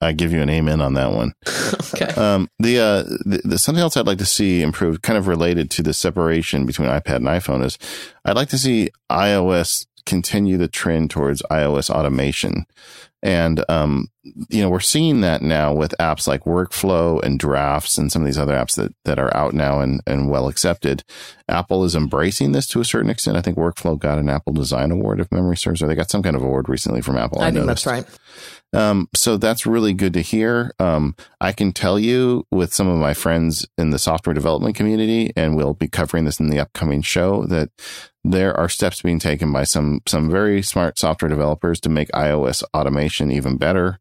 I 0.00 0.12
give 0.12 0.32
you 0.32 0.40
an 0.40 0.50
amen 0.50 0.80
on 0.80 0.94
that 0.94 1.12
one. 1.12 1.32
Okay. 1.94 2.06
Um, 2.14 2.48
the, 2.58 2.78
uh, 2.78 3.02
the, 3.02 3.42
the 3.44 3.58
something 3.58 3.82
else 3.82 3.98
I'd 3.98 4.06
like 4.06 4.16
to 4.18 4.24
see 4.24 4.62
improved, 4.62 5.02
kind 5.02 5.18
of 5.18 5.26
related 5.26 5.70
to 5.72 5.82
the 5.82 5.92
separation 5.92 6.64
between 6.64 6.88
iPad 6.88 7.16
and 7.16 7.26
iPhone, 7.26 7.62
is 7.62 7.76
I'd 8.24 8.34
like 8.34 8.48
to 8.48 8.58
see 8.58 8.88
iOS 9.10 9.86
continue 10.06 10.56
the 10.56 10.68
trend 10.68 11.10
towards 11.10 11.42
iOS 11.50 11.90
automation. 11.90 12.64
And, 13.22 13.64
um, 13.68 14.08
you 14.48 14.62
know, 14.62 14.68
we're 14.68 14.80
seeing 14.80 15.20
that 15.20 15.42
now 15.42 15.72
with 15.72 15.94
apps 16.00 16.26
like 16.26 16.42
Workflow 16.42 17.22
and 17.22 17.38
Drafts 17.38 17.96
and 17.96 18.10
some 18.10 18.22
of 18.22 18.26
these 18.26 18.38
other 18.38 18.54
apps 18.54 18.74
that, 18.76 18.92
that 19.04 19.18
are 19.18 19.34
out 19.36 19.54
now 19.54 19.80
and, 19.80 20.00
and 20.06 20.28
well 20.28 20.48
accepted. 20.48 21.04
Apple 21.48 21.84
is 21.84 21.94
embracing 21.94 22.50
this 22.50 22.66
to 22.68 22.80
a 22.80 22.84
certain 22.84 23.10
extent. 23.10 23.36
I 23.36 23.42
think 23.42 23.56
Workflow 23.56 23.96
got 23.98 24.18
an 24.18 24.28
Apple 24.28 24.52
Design 24.52 24.90
Award, 24.90 25.20
if 25.20 25.30
memory 25.30 25.56
serves, 25.56 25.82
or 25.82 25.86
they 25.86 25.94
got 25.94 26.10
some 26.10 26.22
kind 26.22 26.34
of 26.34 26.42
award 26.42 26.68
recently 26.68 27.00
from 27.00 27.16
Apple. 27.16 27.40
I, 27.40 27.52
think 27.52 27.66
noticed. 27.66 27.84
that's 27.84 28.08
right. 28.08 28.18
Um, 28.72 29.08
so 29.14 29.36
that's 29.36 29.66
really 29.66 29.92
good 29.92 30.14
to 30.14 30.22
hear. 30.22 30.72
Um, 30.78 31.14
I 31.40 31.52
can 31.52 31.72
tell 31.72 31.98
you 31.98 32.46
with 32.50 32.72
some 32.72 32.88
of 32.88 32.98
my 32.98 33.12
friends 33.14 33.66
in 33.76 33.90
the 33.90 33.98
software 33.98 34.34
development 34.34 34.76
community, 34.76 35.32
and 35.36 35.56
we'll 35.56 35.74
be 35.74 35.88
covering 35.88 36.24
this 36.24 36.40
in 36.40 36.48
the 36.48 36.60
upcoming 36.60 37.02
show, 37.02 37.44
that 37.46 37.70
there 38.24 38.56
are 38.56 38.68
steps 38.68 39.02
being 39.02 39.18
taken 39.18 39.52
by 39.52 39.64
some 39.64 40.00
some 40.06 40.30
very 40.30 40.62
smart 40.62 40.98
software 40.98 41.28
developers 41.28 41.80
to 41.80 41.88
make 41.88 42.08
iOS 42.12 42.62
automation 42.74 43.30
even 43.30 43.56
better. 43.56 43.98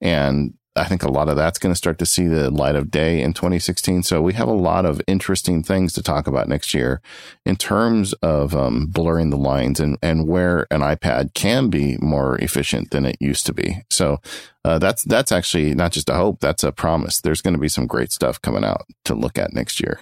And 0.00 0.54
I 0.74 0.84
think 0.84 1.02
a 1.02 1.10
lot 1.10 1.28
of 1.28 1.36
that's 1.36 1.58
going 1.58 1.72
to 1.72 1.76
start 1.76 1.98
to 1.98 2.06
see 2.06 2.26
the 2.26 2.50
light 2.50 2.76
of 2.76 2.90
day 2.90 3.20
in 3.20 3.34
2016. 3.34 4.02
So 4.04 4.22
we 4.22 4.32
have 4.32 4.48
a 4.48 4.52
lot 4.52 4.86
of 4.86 5.02
interesting 5.06 5.62
things 5.62 5.92
to 5.92 6.02
talk 6.02 6.26
about 6.26 6.48
next 6.48 6.72
year 6.72 7.02
in 7.44 7.56
terms 7.56 8.14
of 8.14 8.54
um, 8.56 8.86
blurring 8.86 9.28
the 9.28 9.36
lines 9.36 9.80
and, 9.80 9.98
and 10.02 10.26
where 10.26 10.66
an 10.70 10.80
iPad 10.80 11.34
can 11.34 11.68
be 11.68 11.98
more 12.00 12.38
efficient 12.38 12.90
than 12.90 13.04
it 13.04 13.16
used 13.20 13.44
to 13.46 13.52
be. 13.52 13.82
So 13.90 14.20
uh, 14.64 14.78
that's 14.78 15.02
that's 15.02 15.32
actually 15.32 15.74
not 15.74 15.92
just 15.92 16.08
a 16.08 16.14
hope; 16.14 16.40
that's 16.40 16.64
a 16.64 16.72
promise. 16.72 17.20
There's 17.20 17.42
going 17.42 17.54
to 17.54 17.60
be 17.60 17.68
some 17.68 17.86
great 17.86 18.12
stuff 18.12 18.40
coming 18.40 18.64
out 18.64 18.86
to 19.04 19.14
look 19.14 19.38
at 19.38 19.52
next 19.52 19.80
year. 19.80 20.00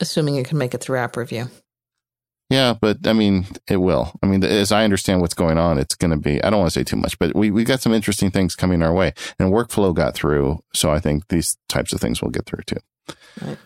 Assuming 0.00 0.36
it 0.36 0.48
can 0.48 0.58
make 0.58 0.74
it 0.74 0.80
through 0.80 0.98
app 0.98 1.16
review. 1.16 1.48
Yeah, 2.50 2.74
but 2.78 3.06
I 3.06 3.12
mean, 3.12 3.46
it 3.68 3.76
will. 3.76 4.12
I 4.24 4.26
mean, 4.26 4.42
as 4.42 4.72
I 4.72 4.82
understand 4.82 5.20
what's 5.20 5.34
going 5.34 5.56
on, 5.56 5.78
it's 5.78 5.94
going 5.94 6.10
to 6.10 6.16
be, 6.16 6.42
I 6.42 6.50
don't 6.50 6.58
want 6.58 6.72
to 6.72 6.78
say 6.78 6.82
too 6.82 6.96
much, 6.96 7.16
but 7.20 7.34
we, 7.34 7.52
we 7.52 7.62
got 7.62 7.80
some 7.80 7.94
interesting 7.94 8.32
things 8.32 8.56
coming 8.56 8.82
our 8.82 8.92
way 8.92 9.14
and 9.38 9.52
workflow 9.52 9.94
got 9.94 10.14
through. 10.14 10.58
So 10.74 10.90
I 10.90 10.98
think 10.98 11.28
these 11.28 11.56
types 11.68 11.92
of 11.92 12.00
things 12.00 12.20
will 12.20 12.30
get 12.30 12.46
through 12.46 12.64
too. 12.66 12.80
Right. 13.40 13.56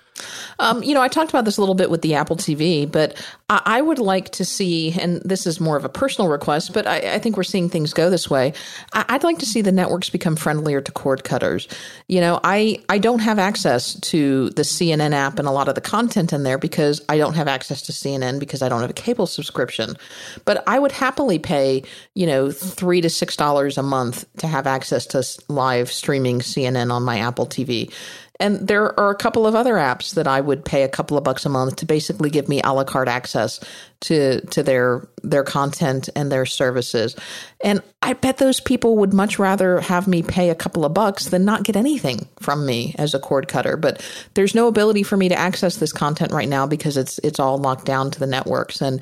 Um, 0.59 0.83
you 0.83 0.95
know, 0.95 1.03
I 1.03 1.09
talked 1.09 1.31
about 1.31 1.45
this 1.45 1.57
a 1.57 1.61
little 1.61 1.75
bit 1.75 1.91
with 1.91 2.03
the 2.03 2.15
Apple 2.15 2.37
TV, 2.37 2.91
but 2.91 3.21
I, 3.49 3.63
I 3.65 3.81
would 3.81 3.99
like 3.99 4.31
to 4.31 4.45
see, 4.45 4.93
and 5.01 5.21
this 5.23 5.47
is 5.47 5.61
more 5.61 5.77
of 5.77 5.85
a 5.85 5.89
personal 5.89 6.31
request, 6.31 6.73
but 6.73 6.87
I, 6.87 7.15
I 7.15 7.19
think 7.19 7.37
we're 7.37 7.43
seeing 7.43 7.69
things 7.69 7.93
go 7.93 8.11
this 8.11 8.31
way. 8.31 8.53
I, 8.93 9.13
would 9.13 9.25
like 9.25 9.39
to 9.39 9.47
see 9.47 9.63
the 9.63 9.73
networks 9.73 10.11
become 10.11 10.37
friendlier 10.37 10.81
to 10.81 10.93
cord 10.93 11.25
cutters. 11.25 11.69
You 12.09 12.21
know, 12.21 12.41
I, 12.45 12.83
I 12.89 12.99
don't 12.99 13.21
have 13.21 13.39
access 13.39 13.99
to 14.01 14.51
the 14.51 14.63
CNN 14.63 15.13
app 15.13 15.39
and 15.39 15.49
a 15.49 15.51
lot 15.51 15.69
of 15.69 15.75
the 15.75 15.81
content 15.81 16.33
in 16.33 16.43
there 16.43 16.59
because 16.59 17.03
I 17.09 17.19
don't 17.19 17.35
have 17.35 17.49
access 17.49 17.83
to 17.83 17.93
CNN 17.93 18.39
because 18.39 18.63
I 18.63 18.69
don't 18.69 18.81
have 18.81 18.91
a 18.91 18.95
cable 18.95 19.27
subscription. 19.27 19.97
But 20.45 20.63
I 20.67 20.79
would 20.79 20.93
happily 20.93 21.39
pay, 21.39 21.83
you 22.15 22.27
know, 22.27 22.51
three 22.51 23.01
to 23.01 23.11
six 23.11 23.37
dollars 23.37 23.79
a 23.79 23.83
month 23.83 24.25
to 24.39 24.47
have 24.47 24.67
access 24.67 25.07
to 25.07 25.25
live 25.53 25.91
streaming 25.91 26.41
CNN 26.41 26.93
on 26.93 27.03
my 27.03 27.19
Apple 27.19 27.47
TV. 27.47 27.93
And 28.40 28.66
there 28.66 28.98
are 28.98 29.11
a 29.11 29.16
couple 29.16 29.47
of 29.47 29.55
other 29.55 29.74
apps 29.74 30.15
that 30.15 30.27
I 30.27 30.40
would 30.40 30.65
pay 30.65 30.82
a 30.82 30.89
couple 30.89 31.16
of 31.16 31.23
bucks 31.23 31.47
a 31.47 31.48
month 31.48 31.77
to 31.77 31.86
basically 31.86 32.31
give 32.31 32.48
me 32.48 32.61
a 32.62 32.73
la 32.73 32.82
carte 32.82 33.09
access 33.09 33.61
to 34.01 34.40
to 34.47 34.62
their 34.62 35.06
their 35.23 35.44
content 35.44 36.09
and 36.16 36.32
their 36.32 36.44
services. 36.44 37.15
And 37.62 37.81
I 38.02 38.15
bet 38.15 38.39
those 38.39 38.59
people 38.59 38.97
would 38.97 39.15
much 39.15 39.39
rather 39.39 39.81
have 39.81 40.09
me 40.09 40.23
pay 40.23 40.51
a 40.51 40.55
couple 40.55 40.85
of 40.85 40.93
bucks 40.93 41.27
than 41.27 41.44
not 41.44 41.62
get 41.62 41.77
anything 41.77 42.28
from 42.40 42.66
me 42.66 42.94
as 42.98 43.15
a 43.15 43.20
cord 43.20 43.47
cutter. 43.47 43.77
But 43.77 44.05
there's 44.35 44.55
no 44.55 44.66
ability 44.66 45.05
for 45.05 45.16
me 45.16 45.28
to 45.28 45.39
access 45.39 45.77
this 45.77 45.93
content 45.93 46.32
right 46.32 46.48
now 46.48 46.66
because 46.66 46.97
it's 46.97 47.19
it's 47.20 47.39
all 47.39 47.59
locked 47.59 47.85
down 47.85 48.11
to 48.11 48.19
the 48.19 48.27
networks. 48.27 48.82
And 48.82 49.01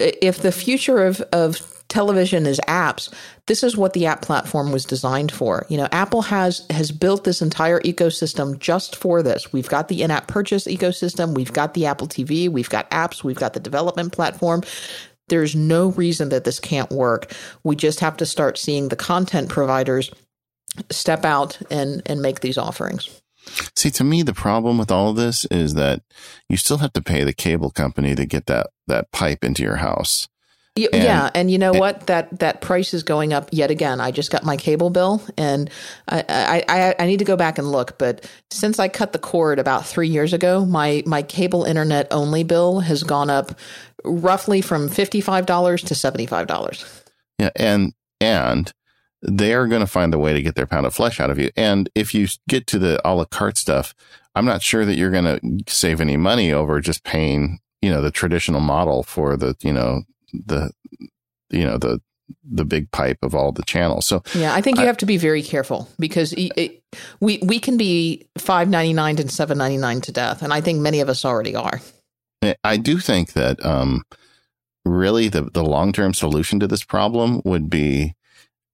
if 0.00 0.38
the 0.38 0.52
future 0.52 1.04
of 1.04 1.20
of 1.32 1.81
television 1.92 2.46
is 2.46 2.60
apps, 2.66 3.12
this 3.46 3.62
is 3.62 3.76
what 3.76 3.92
the 3.92 4.06
app 4.06 4.22
platform 4.22 4.72
was 4.72 4.84
designed 4.84 5.30
for. 5.30 5.66
You 5.68 5.76
know, 5.76 5.88
Apple 5.92 6.22
has 6.22 6.66
has 6.70 6.90
built 6.90 7.24
this 7.24 7.42
entire 7.42 7.80
ecosystem 7.80 8.58
just 8.58 8.96
for 8.96 9.22
this. 9.22 9.52
We've 9.52 9.68
got 9.68 9.88
the 9.88 10.02
in-app 10.02 10.26
purchase 10.26 10.66
ecosystem, 10.66 11.34
we've 11.34 11.52
got 11.52 11.74
the 11.74 11.86
Apple 11.86 12.08
TV, 12.08 12.48
we've 12.48 12.70
got 12.70 12.90
apps, 12.90 13.22
we've 13.22 13.36
got 13.36 13.52
the 13.52 13.60
development 13.60 14.12
platform. 14.12 14.62
There's 15.28 15.54
no 15.54 15.90
reason 15.90 16.30
that 16.30 16.44
this 16.44 16.58
can't 16.58 16.90
work. 16.90 17.32
We 17.62 17.76
just 17.76 18.00
have 18.00 18.16
to 18.16 18.26
start 18.26 18.58
seeing 18.58 18.88
the 18.88 18.96
content 18.96 19.48
providers 19.48 20.10
step 20.90 21.24
out 21.24 21.58
and 21.70 22.02
and 22.06 22.22
make 22.22 22.40
these 22.40 22.58
offerings. 22.58 23.20
See, 23.76 23.90
to 23.90 24.04
me, 24.04 24.22
the 24.22 24.32
problem 24.32 24.78
with 24.78 24.90
all 24.90 25.10
of 25.10 25.16
this 25.16 25.44
is 25.46 25.74
that 25.74 26.02
you 26.48 26.56
still 26.56 26.78
have 26.78 26.92
to 26.92 27.02
pay 27.02 27.24
the 27.24 27.32
cable 27.32 27.70
company 27.70 28.14
to 28.14 28.24
get 28.24 28.46
that 28.46 28.68
that 28.86 29.12
pipe 29.12 29.44
into 29.44 29.62
your 29.62 29.76
house. 29.76 30.28
And, 30.74 30.88
yeah, 30.94 31.28
and 31.34 31.50
you 31.50 31.58
know 31.58 31.72
and, 31.72 31.80
what? 31.80 32.06
That 32.06 32.38
that 32.38 32.62
price 32.62 32.94
is 32.94 33.02
going 33.02 33.34
up 33.34 33.50
yet 33.52 33.70
again. 33.70 34.00
I 34.00 34.10
just 34.10 34.30
got 34.30 34.42
my 34.42 34.56
cable 34.56 34.88
bill, 34.88 35.22
and 35.36 35.68
I, 36.08 36.24
I, 36.28 36.64
I 36.68 36.94
I 36.98 37.06
need 37.06 37.18
to 37.18 37.26
go 37.26 37.36
back 37.36 37.58
and 37.58 37.70
look. 37.70 37.98
But 37.98 38.28
since 38.50 38.78
I 38.78 38.88
cut 38.88 39.12
the 39.12 39.18
cord 39.18 39.58
about 39.58 39.84
three 39.86 40.08
years 40.08 40.32
ago, 40.32 40.64
my 40.64 41.02
my 41.04 41.22
cable 41.22 41.64
internet 41.64 42.08
only 42.10 42.42
bill 42.42 42.80
has 42.80 43.02
gone 43.02 43.28
up 43.28 43.58
roughly 44.02 44.62
from 44.62 44.88
fifty 44.88 45.20
five 45.20 45.44
dollars 45.44 45.82
to 45.82 45.94
seventy 45.94 46.24
five 46.24 46.46
dollars. 46.46 46.86
Yeah, 47.38 47.50
and 47.54 47.92
and 48.18 48.72
they 49.20 49.52
are 49.52 49.66
going 49.66 49.80
to 49.80 49.86
find 49.86 50.14
a 50.14 50.18
way 50.18 50.32
to 50.32 50.42
get 50.42 50.54
their 50.54 50.66
pound 50.66 50.86
of 50.86 50.94
flesh 50.94 51.20
out 51.20 51.30
of 51.30 51.38
you. 51.38 51.50
And 51.54 51.90
if 51.94 52.14
you 52.14 52.28
get 52.48 52.66
to 52.68 52.78
the 52.78 52.98
a 53.06 53.14
la 53.14 53.26
carte 53.26 53.58
stuff, 53.58 53.94
I'm 54.34 54.46
not 54.46 54.62
sure 54.62 54.86
that 54.86 54.96
you're 54.96 55.10
going 55.10 55.38
to 55.38 55.72
save 55.72 56.00
any 56.00 56.16
money 56.16 56.50
over 56.50 56.80
just 56.80 57.04
paying 57.04 57.58
you 57.82 57.90
know 57.90 58.00
the 58.00 58.10
traditional 58.10 58.60
model 58.60 59.02
for 59.02 59.36
the 59.36 59.54
you 59.60 59.72
know 59.72 60.04
the 60.32 60.70
you 61.50 61.64
know 61.64 61.78
the 61.78 62.00
the 62.50 62.64
big 62.64 62.90
pipe 62.90 63.18
of 63.22 63.34
all 63.34 63.52
the 63.52 63.62
channels. 63.64 64.06
So 64.06 64.22
yeah, 64.34 64.54
I 64.54 64.60
think 64.60 64.78
you 64.78 64.84
I, 64.84 64.86
have 64.86 64.96
to 64.98 65.06
be 65.06 65.16
very 65.16 65.42
careful 65.42 65.88
because 65.98 66.32
it, 66.32 66.52
it, 66.56 66.82
we 67.20 67.38
we 67.42 67.58
can 67.58 67.76
be 67.76 68.26
five 68.38 68.68
ninety 68.68 68.92
nine 68.92 69.18
and 69.18 69.30
seven 69.30 69.58
ninety 69.58 69.76
nine 69.76 70.00
to 70.02 70.12
death, 70.12 70.42
and 70.42 70.52
I 70.52 70.60
think 70.60 70.80
many 70.80 71.00
of 71.00 71.08
us 71.08 71.24
already 71.24 71.54
are. 71.54 71.80
I 72.64 72.76
do 72.76 72.98
think 72.98 73.34
that 73.34 73.64
um, 73.64 74.02
really 74.84 75.28
the 75.28 75.42
the 75.42 75.64
long 75.64 75.92
term 75.92 76.14
solution 76.14 76.60
to 76.60 76.66
this 76.66 76.84
problem 76.84 77.42
would 77.44 77.70
be 77.70 78.14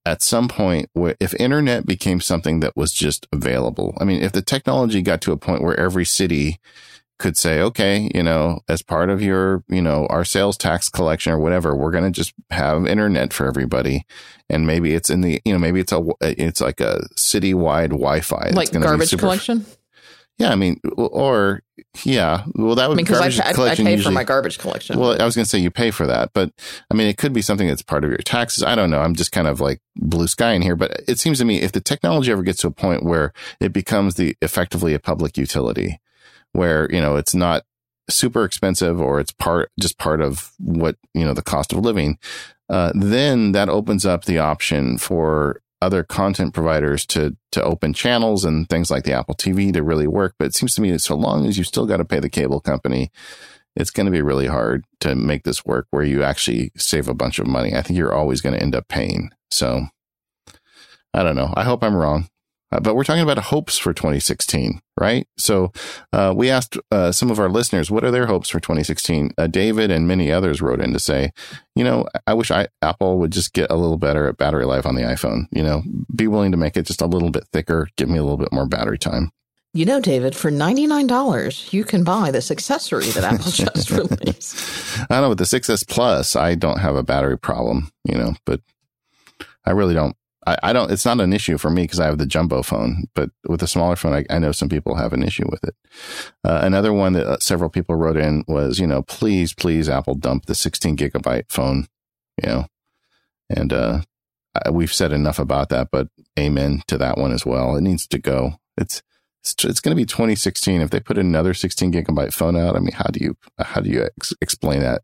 at 0.06 0.22
some 0.22 0.48
point 0.48 0.88
where 0.94 1.16
if 1.20 1.34
internet 1.34 1.84
became 1.84 2.20
something 2.20 2.60
that 2.60 2.76
was 2.76 2.92
just 2.92 3.26
available. 3.32 3.96
I 4.00 4.04
mean, 4.04 4.22
if 4.22 4.32
the 4.32 4.42
technology 4.42 5.02
got 5.02 5.20
to 5.22 5.32
a 5.32 5.36
point 5.36 5.62
where 5.62 5.78
every 5.78 6.06
city 6.06 6.60
could 7.18 7.36
say, 7.36 7.60
okay, 7.60 8.10
you 8.14 8.22
know, 8.22 8.60
as 8.68 8.82
part 8.82 9.10
of 9.10 9.20
your, 9.20 9.64
you 9.68 9.82
know, 9.82 10.06
our 10.08 10.24
sales 10.24 10.56
tax 10.56 10.88
collection 10.88 11.32
or 11.32 11.38
whatever, 11.38 11.74
we're 11.74 11.90
going 11.90 12.04
to 12.04 12.10
just 12.10 12.32
have 12.50 12.86
internet 12.86 13.32
for 13.32 13.46
everybody. 13.46 14.06
And 14.48 14.66
maybe 14.66 14.94
it's 14.94 15.10
in 15.10 15.20
the, 15.20 15.42
you 15.44 15.52
know, 15.52 15.58
maybe 15.58 15.80
it's 15.80 15.92
a, 15.92 16.02
it's 16.20 16.60
like 16.60 16.80
a 16.80 17.00
citywide 17.16 17.90
Wi-Fi. 17.90 18.50
Like 18.50 18.72
garbage 18.72 19.08
super, 19.08 19.22
collection? 19.22 19.66
Yeah. 20.38 20.52
I 20.52 20.54
mean, 20.54 20.80
or 20.96 21.62
yeah, 22.04 22.44
well, 22.54 22.76
that 22.76 22.88
would 22.88 22.96
be 22.96 23.02
garbage 23.02 23.40
I, 23.40 23.52
collection. 23.52 23.86
I 23.86 23.90
pay 23.90 23.96
usually, 23.96 24.12
for 24.12 24.14
my 24.14 24.24
garbage 24.24 24.58
collection. 24.58 24.98
Well, 24.98 25.20
I 25.20 25.24
was 25.24 25.34
going 25.34 25.44
to 25.44 25.48
say 25.48 25.58
you 25.58 25.70
pay 25.70 25.90
for 25.90 26.06
that, 26.06 26.30
but 26.32 26.52
I 26.90 26.94
mean, 26.94 27.08
it 27.08 27.18
could 27.18 27.32
be 27.32 27.42
something 27.42 27.66
that's 27.66 27.82
part 27.82 28.04
of 28.04 28.10
your 28.10 28.18
taxes. 28.18 28.62
I 28.62 28.76
don't 28.76 28.90
know. 28.90 29.00
I'm 29.00 29.14
just 29.14 29.32
kind 29.32 29.48
of 29.48 29.60
like 29.60 29.80
blue 29.96 30.28
sky 30.28 30.52
in 30.52 30.62
here, 30.62 30.76
but 30.76 31.02
it 31.08 31.18
seems 31.18 31.38
to 31.38 31.44
me 31.44 31.60
if 31.60 31.72
the 31.72 31.80
technology 31.80 32.30
ever 32.30 32.42
gets 32.42 32.60
to 32.60 32.68
a 32.68 32.72
point 32.72 33.02
where 33.02 33.32
it 33.60 33.72
becomes 33.72 34.14
the 34.14 34.36
effectively 34.40 34.94
a 34.94 35.00
public 35.00 35.36
utility, 35.36 36.00
where, 36.52 36.90
you 36.92 37.00
know, 37.00 37.16
it's 37.16 37.34
not 37.34 37.64
super 38.10 38.44
expensive 38.44 39.00
or 39.00 39.20
it's 39.20 39.32
part, 39.32 39.70
just 39.78 39.98
part 39.98 40.20
of 40.20 40.52
what, 40.58 40.96
you 41.14 41.24
know, 41.24 41.34
the 41.34 41.42
cost 41.42 41.72
of 41.72 41.80
living, 41.80 42.18
uh, 42.68 42.92
then 42.94 43.52
that 43.52 43.68
opens 43.68 44.04
up 44.06 44.24
the 44.24 44.38
option 44.38 44.98
for 44.98 45.60
other 45.80 46.02
content 46.02 46.52
providers 46.52 47.06
to 47.06 47.36
to 47.52 47.62
open 47.62 47.92
channels 47.92 48.44
and 48.44 48.68
things 48.68 48.90
like 48.90 49.04
the 49.04 49.12
Apple 49.12 49.34
TV 49.34 49.72
to 49.72 49.82
really 49.82 50.06
work. 50.06 50.34
But 50.38 50.46
it 50.46 50.54
seems 50.54 50.74
to 50.74 50.82
me 50.82 50.90
that 50.90 51.00
so 51.00 51.14
long 51.14 51.46
as 51.46 51.56
you 51.56 51.64
still 51.64 51.86
got 51.86 51.98
to 51.98 52.04
pay 52.04 52.20
the 52.20 52.28
cable 52.28 52.60
company, 52.60 53.10
it's 53.76 53.90
going 53.90 54.06
to 54.06 54.12
be 54.12 54.22
really 54.22 54.46
hard 54.46 54.84
to 55.00 55.14
make 55.14 55.44
this 55.44 55.64
work 55.64 55.86
where 55.90 56.02
you 56.02 56.22
actually 56.22 56.72
save 56.76 57.08
a 57.08 57.14
bunch 57.14 57.38
of 57.38 57.46
money. 57.46 57.74
I 57.74 57.82
think 57.82 57.96
you're 57.96 58.14
always 58.14 58.40
going 58.40 58.54
to 58.54 58.62
end 58.62 58.74
up 58.74 58.88
paying. 58.88 59.30
So 59.50 59.86
I 61.14 61.22
don't 61.22 61.36
know. 61.36 61.54
I 61.56 61.64
hope 61.64 61.82
I'm 61.82 61.94
wrong. 61.94 62.28
Uh, 62.70 62.80
but 62.80 62.94
we're 62.94 63.04
talking 63.04 63.22
about 63.22 63.38
hopes 63.38 63.78
for 63.78 63.94
2016, 63.94 64.80
right? 65.00 65.26
So 65.38 65.72
uh, 66.12 66.34
we 66.36 66.50
asked 66.50 66.76
uh, 66.90 67.12
some 67.12 67.30
of 67.30 67.38
our 67.38 67.48
listeners, 67.48 67.90
what 67.90 68.04
are 68.04 68.10
their 68.10 68.26
hopes 68.26 68.50
for 68.50 68.60
2016? 68.60 69.30
Uh, 69.38 69.46
David 69.46 69.90
and 69.90 70.06
many 70.06 70.30
others 70.30 70.60
wrote 70.60 70.80
in 70.80 70.92
to 70.92 70.98
say, 70.98 71.32
you 71.74 71.84
know, 71.84 72.06
I 72.26 72.34
wish 72.34 72.50
I, 72.50 72.68
Apple 72.82 73.18
would 73.18 73.30
just 73.30 73.54
get 73.54 73.70
a 73.70 73.76
little 73.76 73.96
better 73.96 74.26
at 74.26 74.36
battery 74.36 74.66
life 74.66 74.84
on 74.84 74.96
the 74.96 75.02
iPhone. 75.02 75.46
You 75.50 75.62
know, 75.62 75.82
be 76.14 76.28
willing 76.28 76.52
to 76.52 76.58
make 76.58 76.76
it 76.76 76.86
just 76.86 77.00
a 77.00 77.06
little 77.06 77.30
bit 77.30 77.46
thicker, 77.52 77.88
give 77.96 78.08
me 78.08 78.18
a 78.18 78.22
little 78.22 78.38
bit 78.38 78.52
more 78.52 78.66
battery 78.66 78.98
time. 78.98 79.32
You 79.74 79.84
know, 79.84 80.00
David, 80.00 80.34
for 80.34 80.50
$99, 80.50 81.72
you 81.72 81.84
can 81.84 82.02
buy 82.02 82.30
this 82.30 82.50
accessory 82.50 83.06
that 83.10 83.24
Apple 83.24 83.50
just 83.50 83.90
released. 83.90 84.98
I 85.02 85.06
don't 85.14 85.22
know, 85.22 85.28
with 85.30 85.38
the 85.38 85.44
6S 85.44 85.86
Plus, 85.86 86.36
I 86.36 86.54
don't 86.54 86.80
have 86.80 86.96
a 86.96 87.02
battery 87.02 87.38
problem, 87.38 87.90
you 88.04 88.16
know, 88.16 88.34
but 88.44 88.60
I 89.64 89.72
really 89.72 89.94
don't 89.94 90.16
I, 90.46 90.56
I 90.62 90.72
don't, 90.72 90.90
it's 90.90 91.04
not 91.04 91.20
an 91.20 91.32
issue 91.32 91.58
for 91.58 91.70
me 91.70 91.82
because 91.82 92.00
I 92.00 92.06
have 92.06 92.18
the 92.18 92.26
jumbo 92.26 92.62
phone, 92.62 93.04
but 93.14 93.30
with 93.48 93.62
a 93.62 93.66
smaller 93.66 93.96
phone, 93.96 94.14
I, 94.14 94.24
I 94.30 94.38
know 94.38 94.52
some 94.52 94.68
people 94.68 94.94
have 94.94 95.12
an 95.12 95.22
issue 95.22 95.44
with 95.50 95.64
it. 95.64 95.74
Uh, 96.44 96.60
another 96.62 96.92
one 96.92 97.14
that 97.14 97.26
uh, 97.26 97.38
several 97.38 97.70
people 97.70 97.96
wrote 97.96 98.16
in 98.16 98.44
was, 98.46 98.78
you 98.78 98.86
know, 98.86 99.02
please, 99.02 99.52
please, 99.52 99.88
Apple 99.88 100.14
dump 100.14 100.46
the 100.46 100.54
16 100.54 100.96
gigabyte 100.96 101.50
phone, 101.50 101.86
you 102.42 102.48
know, 102.48 102.66
and, 103.50 103.72
uh, 103.72 104.00
we've 104.72 104.92
said 104.92 105.12
enough 105.12 105.38
about 105.38 105.68
that, 105.68 105.88
but 105.90 106.08
amen 106.38 106.82
to 106.86 106.98
that 106.98 107.18
one 107.18 107.32
as 107.32 107.44
well. 107.44 107.76
It 107.76 107.82
needs 107.82 108.06
to 108.08 108.18
go. 108.18 108.54
It's, 108.76 109.02
it's, 109.42 109.64
it's 109.64 109.80
going 109.80 109.96
to 109.96 110.00
be 110.00 110.06
2016. 110.06 110.80
If 110.80 110.90
they 110.90 111.00
put 111.00 111.18
another 111.18 111.54
16 111.54 111.92
gigabyte 111.92 112.32
phone 112.32 112.56
out, 112.56 112.76
I 112.76 112.80
mean, 112.80 112.92
how 112.92 113.08
do 113.10 113.20
you, 113.20 113.36
how 113.58 113.80
do 113.80 113.90
you 113.90 114.04
ex- 114.04 114.34
explain 114.40 114.80
that 114.80 115.02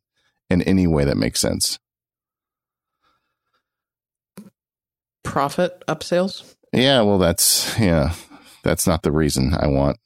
in 0.51 0.63
any 0.63 0.87
way 0.87 1.05
that 1.05 1.17
makes 1.17 1.41
sense? 1.41 1.79
Profit 5.25 5.83
upsales? 5.89 6.55
Yeah, 6.73 7.03
well, 7.03 7.19
that's 7.19 7.79
yeah, 7.79 8.15
that's 8.63 8.87
not 8.87 9.03
the 9.03 9.13
reason 9.13 9.55
I 9.59 9.67
want. 9.67 9.99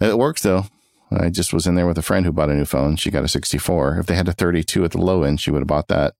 It 0.00 0.18
works 0.18 0.42
though. 0.42 0.66
I 1.10 1.30
just 1.30 1.52
was 1.52 1.66
in 1.66 1.76
there 1.76 1.86
with 1.86 1.98
a 1.98 2.02
friend 2.02 2.26
who 2.26 2.32
bought 2.32 2.50
a 2.50 2.54
new 2.54 2.64
phone. 2.64 2.96
She 2.96 3.12
got 3.12 3.24
a 3.24 3.28
64. 3.28 3.98
If 4.00 4.06
they 4.06 4.16
had 4.16 4.26
a 4.26 4.32
32 4.32 4.84
at 4.84 4.90
the 4.90 4.98
low 4.98 5.22
end, 5.22 5.40
she 5.40 5.52
would 5.52 5.60
have 5.60 5.68
bought 5.68 5.86
that. 5.88 6.14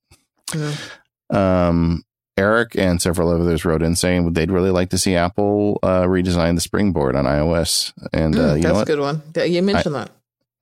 Mm-hmm. 0.51 1.37
Um, 1.37 2.05
Eric 2.37 2.77
and 2.77 3.03
several 3.03 3.31
others 3.31 3.65
wrote 3.65 3.83
in 3.83 3.97
saying 3.97 4.33
they'd 4.35 4.51
really 4.51 4.71
like 4.71 4.91
to 4.91 4.99
see 4.99 5.17
Apple 5.17 5.79
uh, 5.83 6.03
redesign 6.03 6.55
the 6.55 6.61
springboard 6.61 7.17
on 7.17 7.25
iOS. 7.25 7.93
And 8.13 8.37
uh, 8.37 8.55
mm, 8.55 8.57
you 8.57 8.63
that's 8.63 8.83
a 8.83 8.85
good 8.85 9.01
one. 9.01 9.23
You 9.35 9.63
mentioned 9.63 9.97
I, 9.97 10.05
that. 10.05 10.11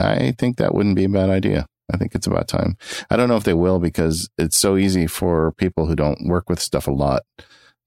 I 0.01 0.35
think 0.39 0.57
that 0.57 0.75
wouldn't 0.75 0.97
be 0.97 1.05
a 1.05 1.09
bad 1.09 1.31
idea. 1.31 1.67
I 1.93 1.97
think 1.97 2.15
it's 2.15 2.27
about 2.27 2.49
time. 2.49 2.77
I 3.11 3.17
don't 3.17 3.29
know 3.29 3.37
if 3.37 3.45
they 3.45 3.55
will 3.55 3.79
because 3.79 4.31
it's 4.39 4.57
so 4.57 4.77
easy 4.77 5.07
for 5.07 5.53
people 5.53 5.87
who 5.87 5.95
don't 5.95 6.27
work 6.27 6.49
with 6.49 6.61
stuff 6.61 6.87
a 6.87 6.91
lot 6.91 7.23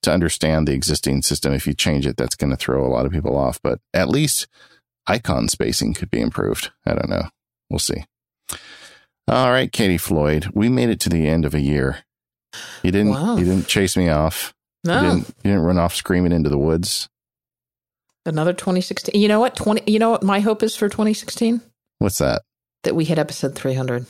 to 0.03 0.11
understand 0.11 0.68
the 0.68 0.74
existing 0.74 1.24
system. 1.24 1.53
If 1.53 1.65
you 1.65 1.74
change 1.74 2.06
it, 2.06 2.18
that's 2.18 2.36
going 2.36 2.52
to 2.52 2.57
throw 2.57 2.86
a 2.86 2.94
lot 2.94 3.06
of 3.07 3.11
people 3.11 3.36
off. 3.36 3.60
But 3.64 3.80
at 3.94 4.10
least 4.10 4.48
icon 5.07 5.48
spacing 5.48 5.95
could 5.95 6.11
be 6.11 6.22
improved. 6.22 6.72
I 6.86 6.94
don't 6.94 7.10
know. 7.10 7.30
We'll 7.69 7.80
see. 7.80 8.06
All 9.28 9.52
right, 9.52 9.72
Katie 9.72 9.98
Floyd, 9.98 10.49
we 10.53 10.69
made 10.69 10.90
it 10.90 10.99
to 11.02 11.10
the 11.10 11.28
end 11.28 11.44
of 11.44 11.53
a 11.53 11.60
year. 11.60 11.99
You 12.84 12.91
didn't. 12.91 13.11
Wow. 13.11 13.36
You 13.36 13.45
didn't 13.45 13.68
chase 13.68 13.98
me 13.98 14.10
off. 14.10 14.53
No, 14.84 15.02
You 15.02 15.10
didn't. 15.10 15.28
You 15.28 15.52
didn't 15.52 15.64
run 15.64 15.78
off 15.80 15.95
screaming 15.95 16.32
into 16.32 16.49
the 16.49 16.57
woods. 16.57 17.10
another 18.26 18.53
2016. 18.53 19.19
You 19.19 19.28
know 19.28 19.40
what? 19.40 19.56
20. 19.56 19.91
You 19.91 19.99
know 19.99 20.11
what 20.11 20.24
my 20.24 20.40
hope 20.40 20.64
is 20.64 20.76
for 20.76 20.88
2016? 20.88 21.61
What's 21.99 22.19
that? 22.19 22.44
That 22.84 22.95
we 22.95 23.06
hit 23.06 23.18
episode 23.20 23.56
300. 23.56 24.06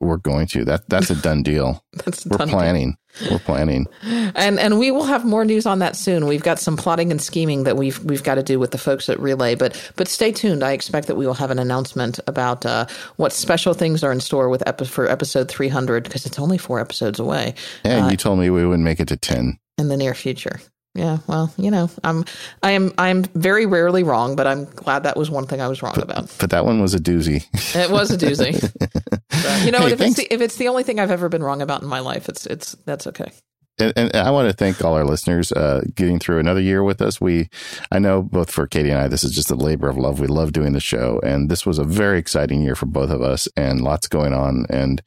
We're 0.00 0.16
going 0.18 0.46
to. 0.48 0.64
That 0.64 0.88
that's 0.88 1.10
a 1.10 1.16
done 1.16 1.42
deal. 1.42 1.82
That's 2.04 2.24
We're 2.24 2.36
done. 2.36 2.50
planning. 2.50 2.96
We're 3.28 3.40
planning. 3.40 3.86
and 4.04 4.60
and 4.60 4.78
we 4.78 4.92
will 4.92 5.02
have 5.02 5.24
more 5.24 5.44
news 5.44 5.66
on 5.66 5.80
that 5.80 5.96
soon. 5.96 6.26
We've 6.26 6.42
got 6.44 6.60
some 6.60 6.76
plotting 6.76 7.10
and 7.10 7.20
scheming 7.20 7.64
that 7.64 7.76
we've 7.76 7.98
we've 8.04 8.22
got 8.22 8.36
to 8.36 8.44
do 8.44 8.60
with 8.60 8.70
the 8.70 8.78
folks 8.78 9.08
at 9.08 9.18
Relay, 9.18 9.56
but 9.56 9.92
but 9.96 10.06
stay 10.06 10.30
tuned. 10.30 10.62
I 10.62 10.70
expect 10.70 11.08
that 11.08 11.16
we 11.16 11.26
will 11.26 11.34
have 11.34 11.50
an 11.50 11.58
announcement 11.58 12.20
about 12.28 12.64
uh, 12.64 12.86
what 13.16 13.32
special 13.32 13.74
things 13.74 14.04
are 14.04 14.12
in 14.12 14.20
store 14.20 14.48
with 14.48 14.62
epi- 14.68 14.84
for 14.84 15.08
episode 15.08 15.48
300 15.48 16.04
because 16.04 16.26
it's 16.26 16.38
only 16.38 16.58
four 16.58 16.78
episodes 16.78 17.18
away 17.18 17.56
And 17.82 18.04
Uh, 18.06 18.08
you 18.10 18.16
told 18.16 18.38
me 18.38 18.50
we 18.50 18.64
wouldn't 18.64 18.84
make 18.84 19.00
it 19.00 19.08
to 19.08 19.16
ten. 19.16 19.58
in 19.78 19.88
the 19.88 19.96
near 19.96 20.14
future. 20.14 20.60
Yeah, 20.98 21.18
well, 21.28 21.52
you 21.56 21.70
know, 21.70 21.88
I'm 22.02 22.24
I 22.60 22.72
am 22.72 22.92
I'm 22.98 23.22
very 23.34 23.66
rarely 23.66 24.02
wrong, 24.02 24.34
but 24.34 24.48
I'm 24.48 24.64
glad 24.64 25.04
that 25.04 25.16
was 25.16 25.30
one 25.30 25.46
thing 25.46 25.60
I 25.60 25.68
was 25.68 25.80
wrong 25.80 25.96
about. 25.96 26.34
But 26.40 26.50
that 26.50 26.64
one 26.64 26.82
was 26.82 26.92
a 26.92 26.98
doozy. 26.98 27.44
It 27.76 27.88
was 27.90 28.10
a 28.10 28.18
doozy. 28.18 28.58
But, 29.30 29.64
you 29.64 29.70
know, 29.70 29.78
Hey, 29.78 29.84
what, 29.84 29.92
if 29.92 30.00
it's 30.00 30.16
the, 30.16 30.34
if 30.34 30.40
it's 30.40 30.56
the 30.56 30.66
only 30.66 30.82
thing 30.82 30.98
I've 30.98 31.12
ever 31.12 31.28
been 31.28 31.44
wrong 31.44 31.62
about 31.62 31.82
in 31.82 31.88
my 31.88 32.00
life, 32.00 32.28
it's 32.28 32.44
it's 32.46 32.72
that's 32.84 33.06
okay. 33.06 33.30
And, 33.78 33.92
and 33.96 34.14
I 34.16 34.30
want 34.30 34.48
to 34.48 34.54
thank 34.54 34.84
all 34.84 34.94
our 34.94 35.04
listeners 35.04 35.52
uh, 35.52 35.82
getting 35.94 36.18
through 36.18 36.38
another 36.38 36.60
year 36.60 36.82
with 36.82 37.00
us. 37.00 37.20
We, 37.20 37.48
I 37.90 37.98
know 37.98 38.22
both 38.22 38.50
for 38.50 38.66
Katie 38.66 38.90
and 38.90 39.00
I, 39.00 39.08
this 39.08 39.24
is 39.24 39.34
just 39.34 39.50
a 39.50 39.54
labor 39.54 39.88
of 39.88 39.96
love. 39.96 40.20
We 40.20 40.26
love 40.26 40.52
doing 40.52 40.72
the 40.72 40.80
show, 40.80 41.20
and 41.24 41.50
this 41.50 41.64
was 41.64 41.78
a 41.78 41.84
very 41.84 42.18
exciting 42.18 42.62
year 42.62 42.74
for 42.74 42.86
both 42.86 43.10
of 43.10 43.22
us, 43.22 43.48
and 43.56 43.80
lots 43.80 44.08
going 44.08 44.32
on. 44.32 44.66
And 44.68 45.02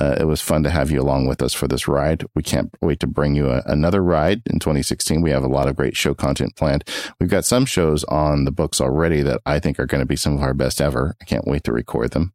uh, 0.00 0.16
it 0.20 0.24
was 0.24 0.40
fun 0.40 0.62
to 0.62 0.70
have 0.70 0.90
you 0.90 1.00
along 1.00 1.26
with 1.26 1.42
us 1.42 1.54
for 1.54 1.66
this 1.66 1.88
ride. 1.88 2.24
We 2.34 2.42
can't 2.42 2.70
wait 2.80 3.00
to 3.00 3.06
bring 3.06 3.34
you 3.34 3.48
a, 3.50 3.62
another 3.66 4.02
ride 4.02 4.42
in 4.46 4.58
2016. 4.58 5.20
We 5.20 5.30
have 5.30 5.44
a 5.44 5.48
lot 5.48 5.68
of 5.68 5.76
great 5.76 5.96
show 5.96 6.14
content 6.14 6.56
planned. 6.56 6.84
We've 7.18 7.28
got 7.28 7.44
some 7.44 7.66
shows 7.66 8.04
on 8.04 8.44
the 8.44 8.52
books 8.52 8.80
already 8.80 9.22
that 9.22 9.40
I 9.46 9.58
think 9.58 9.78
are 9.78 9.86
going 9.86 10.00
to 10.02 10.06
be 10.06 10.16
some 10.16 10.34
of 10.34 10.42
our 10.42 10.54
best 10.54 10.80
ever. 10.80 11.16
I 11.20 11.24
can't 11.24 11.46
wait 11.46 11.64
to 11.64 11.72
record 11.72 12.12
them. 12.12 12.32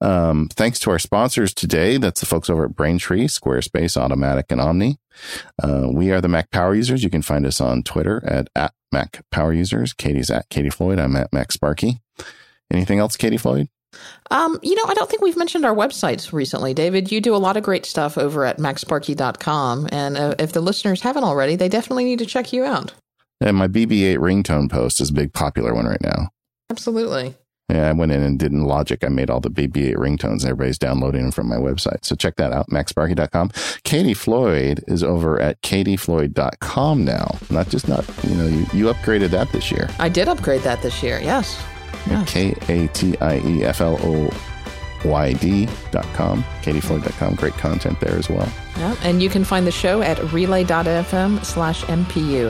Um, 0.00 0.48
thanks 0.52 0.78
to 0.80 0.90
our 0.90 0.98
sponsors 0.98 1.54
today. 1.54 1.96
That's 1.98 2.20
the 2.20 2.26
folks 2.26 2.50
over 2.50 2.64
at 2.64 2.76
Braintree, 2.76 3.26
Squarespace, 3.26 3.96
Automatic, 3.96 4.46
and 4.50 4.60
Omni. 4.60 4.98
Uh, 5.62 5.88
we 5.92 6.10
are 6.10 6.20
the 6.20 6.28
Mac 6.28 6.50
Power 6.50 6.74
Users. 6.74 7.02
You 7.02 7.10
can 7.10 7.22
find 7.22 7.46
us 7.46 7.60
on 7.60 7.82
Twitter 7.82 8.22
at, 8.26 8.48
at 8.54 8.72
Mac 8.92 9.22
Power 9.30 9.52
Users. 9.52 9.92
Katie's 9.92 10.30
at 10.30 10.48
Katie 10.48 10.70
Floyd. 10.70 10.98
I'm 10.98 11.16
at 11.16 11.30
MacSparky. 11.30 12.00
Anything 12.70 12.98
else, 12.98 13.16
Katie 13.16 13.36
Floyd? 13.36 13.68
Um, 14.30 14.58
you 14.62 14.74
know, 14.74 14.84
I 14.86 14.94
don't 14.94 15.08
think 15.08 15.22
we've 15.22 15.36
mentioned 15.36 15.64
our 15.64 15.74
websites 15.74 16.32
recently, 16.32 16.74
David. 16.74 17.10
You 17.10 17.20
do 17.20 17.34
a 17.34 17.38
lot 17.38 17.56
of 17.56 17.62
great 17.62 17.86
stuff 17.86 18.18
over 18.18 18.44
at 18.44 18.58
macsparky.com. 18.58 19.88
And 19.90 20.18
uh, 20.18 20.34
if 20.38 20.52
the 20.52 20.60
listeners 20.60 21.00
haven't 21.00 21.24
already, 21.24 21.56
they 21.56 21.68
definitely 21.68 22.04
need 22.04 22.18
to 22.18 22.26
check 22.26 22.52
you 22.52 22.64
out. 22.64 22.92
And 23.40 23.56
my 23.56 23.68
BB-8 23.68 24.18
ringtone 24.18 24.70
post 24.70 25.00
is 25.00 25.10
a 25.10 25.14
big 25.14 25.32
popular 25.32 25.74
one 25.74 25.86
right 25.86 26.02
now. 26.02 26.30
Absolutely. 26.70 27.34
Yeah, 27.68 27.88
I 27.88 27.92
went 27.92 28.12
in 28.12 28.22
and 28.22 28.38
did 28.38 28.50
in 28.52 28.64
Logic. 28.64 29.02
I 29.04 29.08
made 29.08 29.28
all 29.28 29.40
the 29.40 29.50
BB-8 29.50 29.96
ringtones. 29.96 30.40
and 30.40 30.44
Everybody's 30.44 30.78
downloading 30.78 31.22
them 31.22 31.30
from 31.32 31.48
my 31.48 31.56
website. 31.56 32.02
So 32.04 32.16
check 32.16 32.36
that 32.36 32.50
out, 32.50 32.70
macsparky.com. 32.70 33.50
Katie 33.84 34.14
Floyd 34.14 34.82
is 34.88 35.02
over 35.02 35.38
at 35.38 35.60
katiefloyd.com 35.60 37.04
now. 37.04 37.36
Not 37.50 37.68
just 37.68 37.86
not, 37.86 38.06
you 38.24 38.34
know, 38.36 38.46
you, 38.46 38.60
you 38.72 38.92
upgraded 38.92 39.30
that 39.30 39.50
this 39.52 39.70
year. 39.70 39.90
I 39.98 40.08
did 40.08 40.28
upgrade 40.28 40.62
that 40.62 40.80
this 40.82 41.02
year. 41.02 41.20
Yes. 41.20 41.62
Yes. 42.08 42.32
K 42.32 42.54
A 42.68 42.88
T 42.88 43.18
I 43.18 43.38
E 43.40 43.64
F 43.64 43.80
L 43.82 43.98
O 44.00 44.30
yd.com, 45.04 46.44
katieflynn.com. 46.62 47.34
Great 47.34 47.54
content 47.54 47.98
there 48.00 48.16
as 48.16 48.28
well. 48.28 48.48
Yeah, 48.76 48.96
and 49.02 49.22
you 49.22 49.28
can 49.28 49.44
find 49.44 49.66
the 49.66 49.72
show 49.72 50.02
at 50.02 50.18
relay.fm 50.32 51.44
slash 51.44 51.82
MPU. 51.84 52.48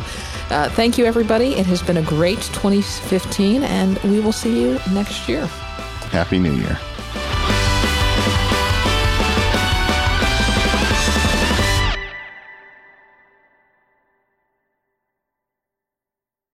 Uh, 0.50 0.68
thank 0.70 0.98
you, 0.98 1.04
everybody. 1.04 1.54
It 1.54 1.66
has 1.66 1.82
been 1.82 1.96
a 1.96 2.02
great 2.02 2.38
2015, 2.38 3.62
and 3.62 3.98
we 3.98 4.20
will 4.20 4.32
see 4.32 4.60
you 4.60 4.78
next 4.92 5.28
year. 5.28 5.46
Happy 6.10 6.38
New 6.38 6.52
Year. 6.52 6.78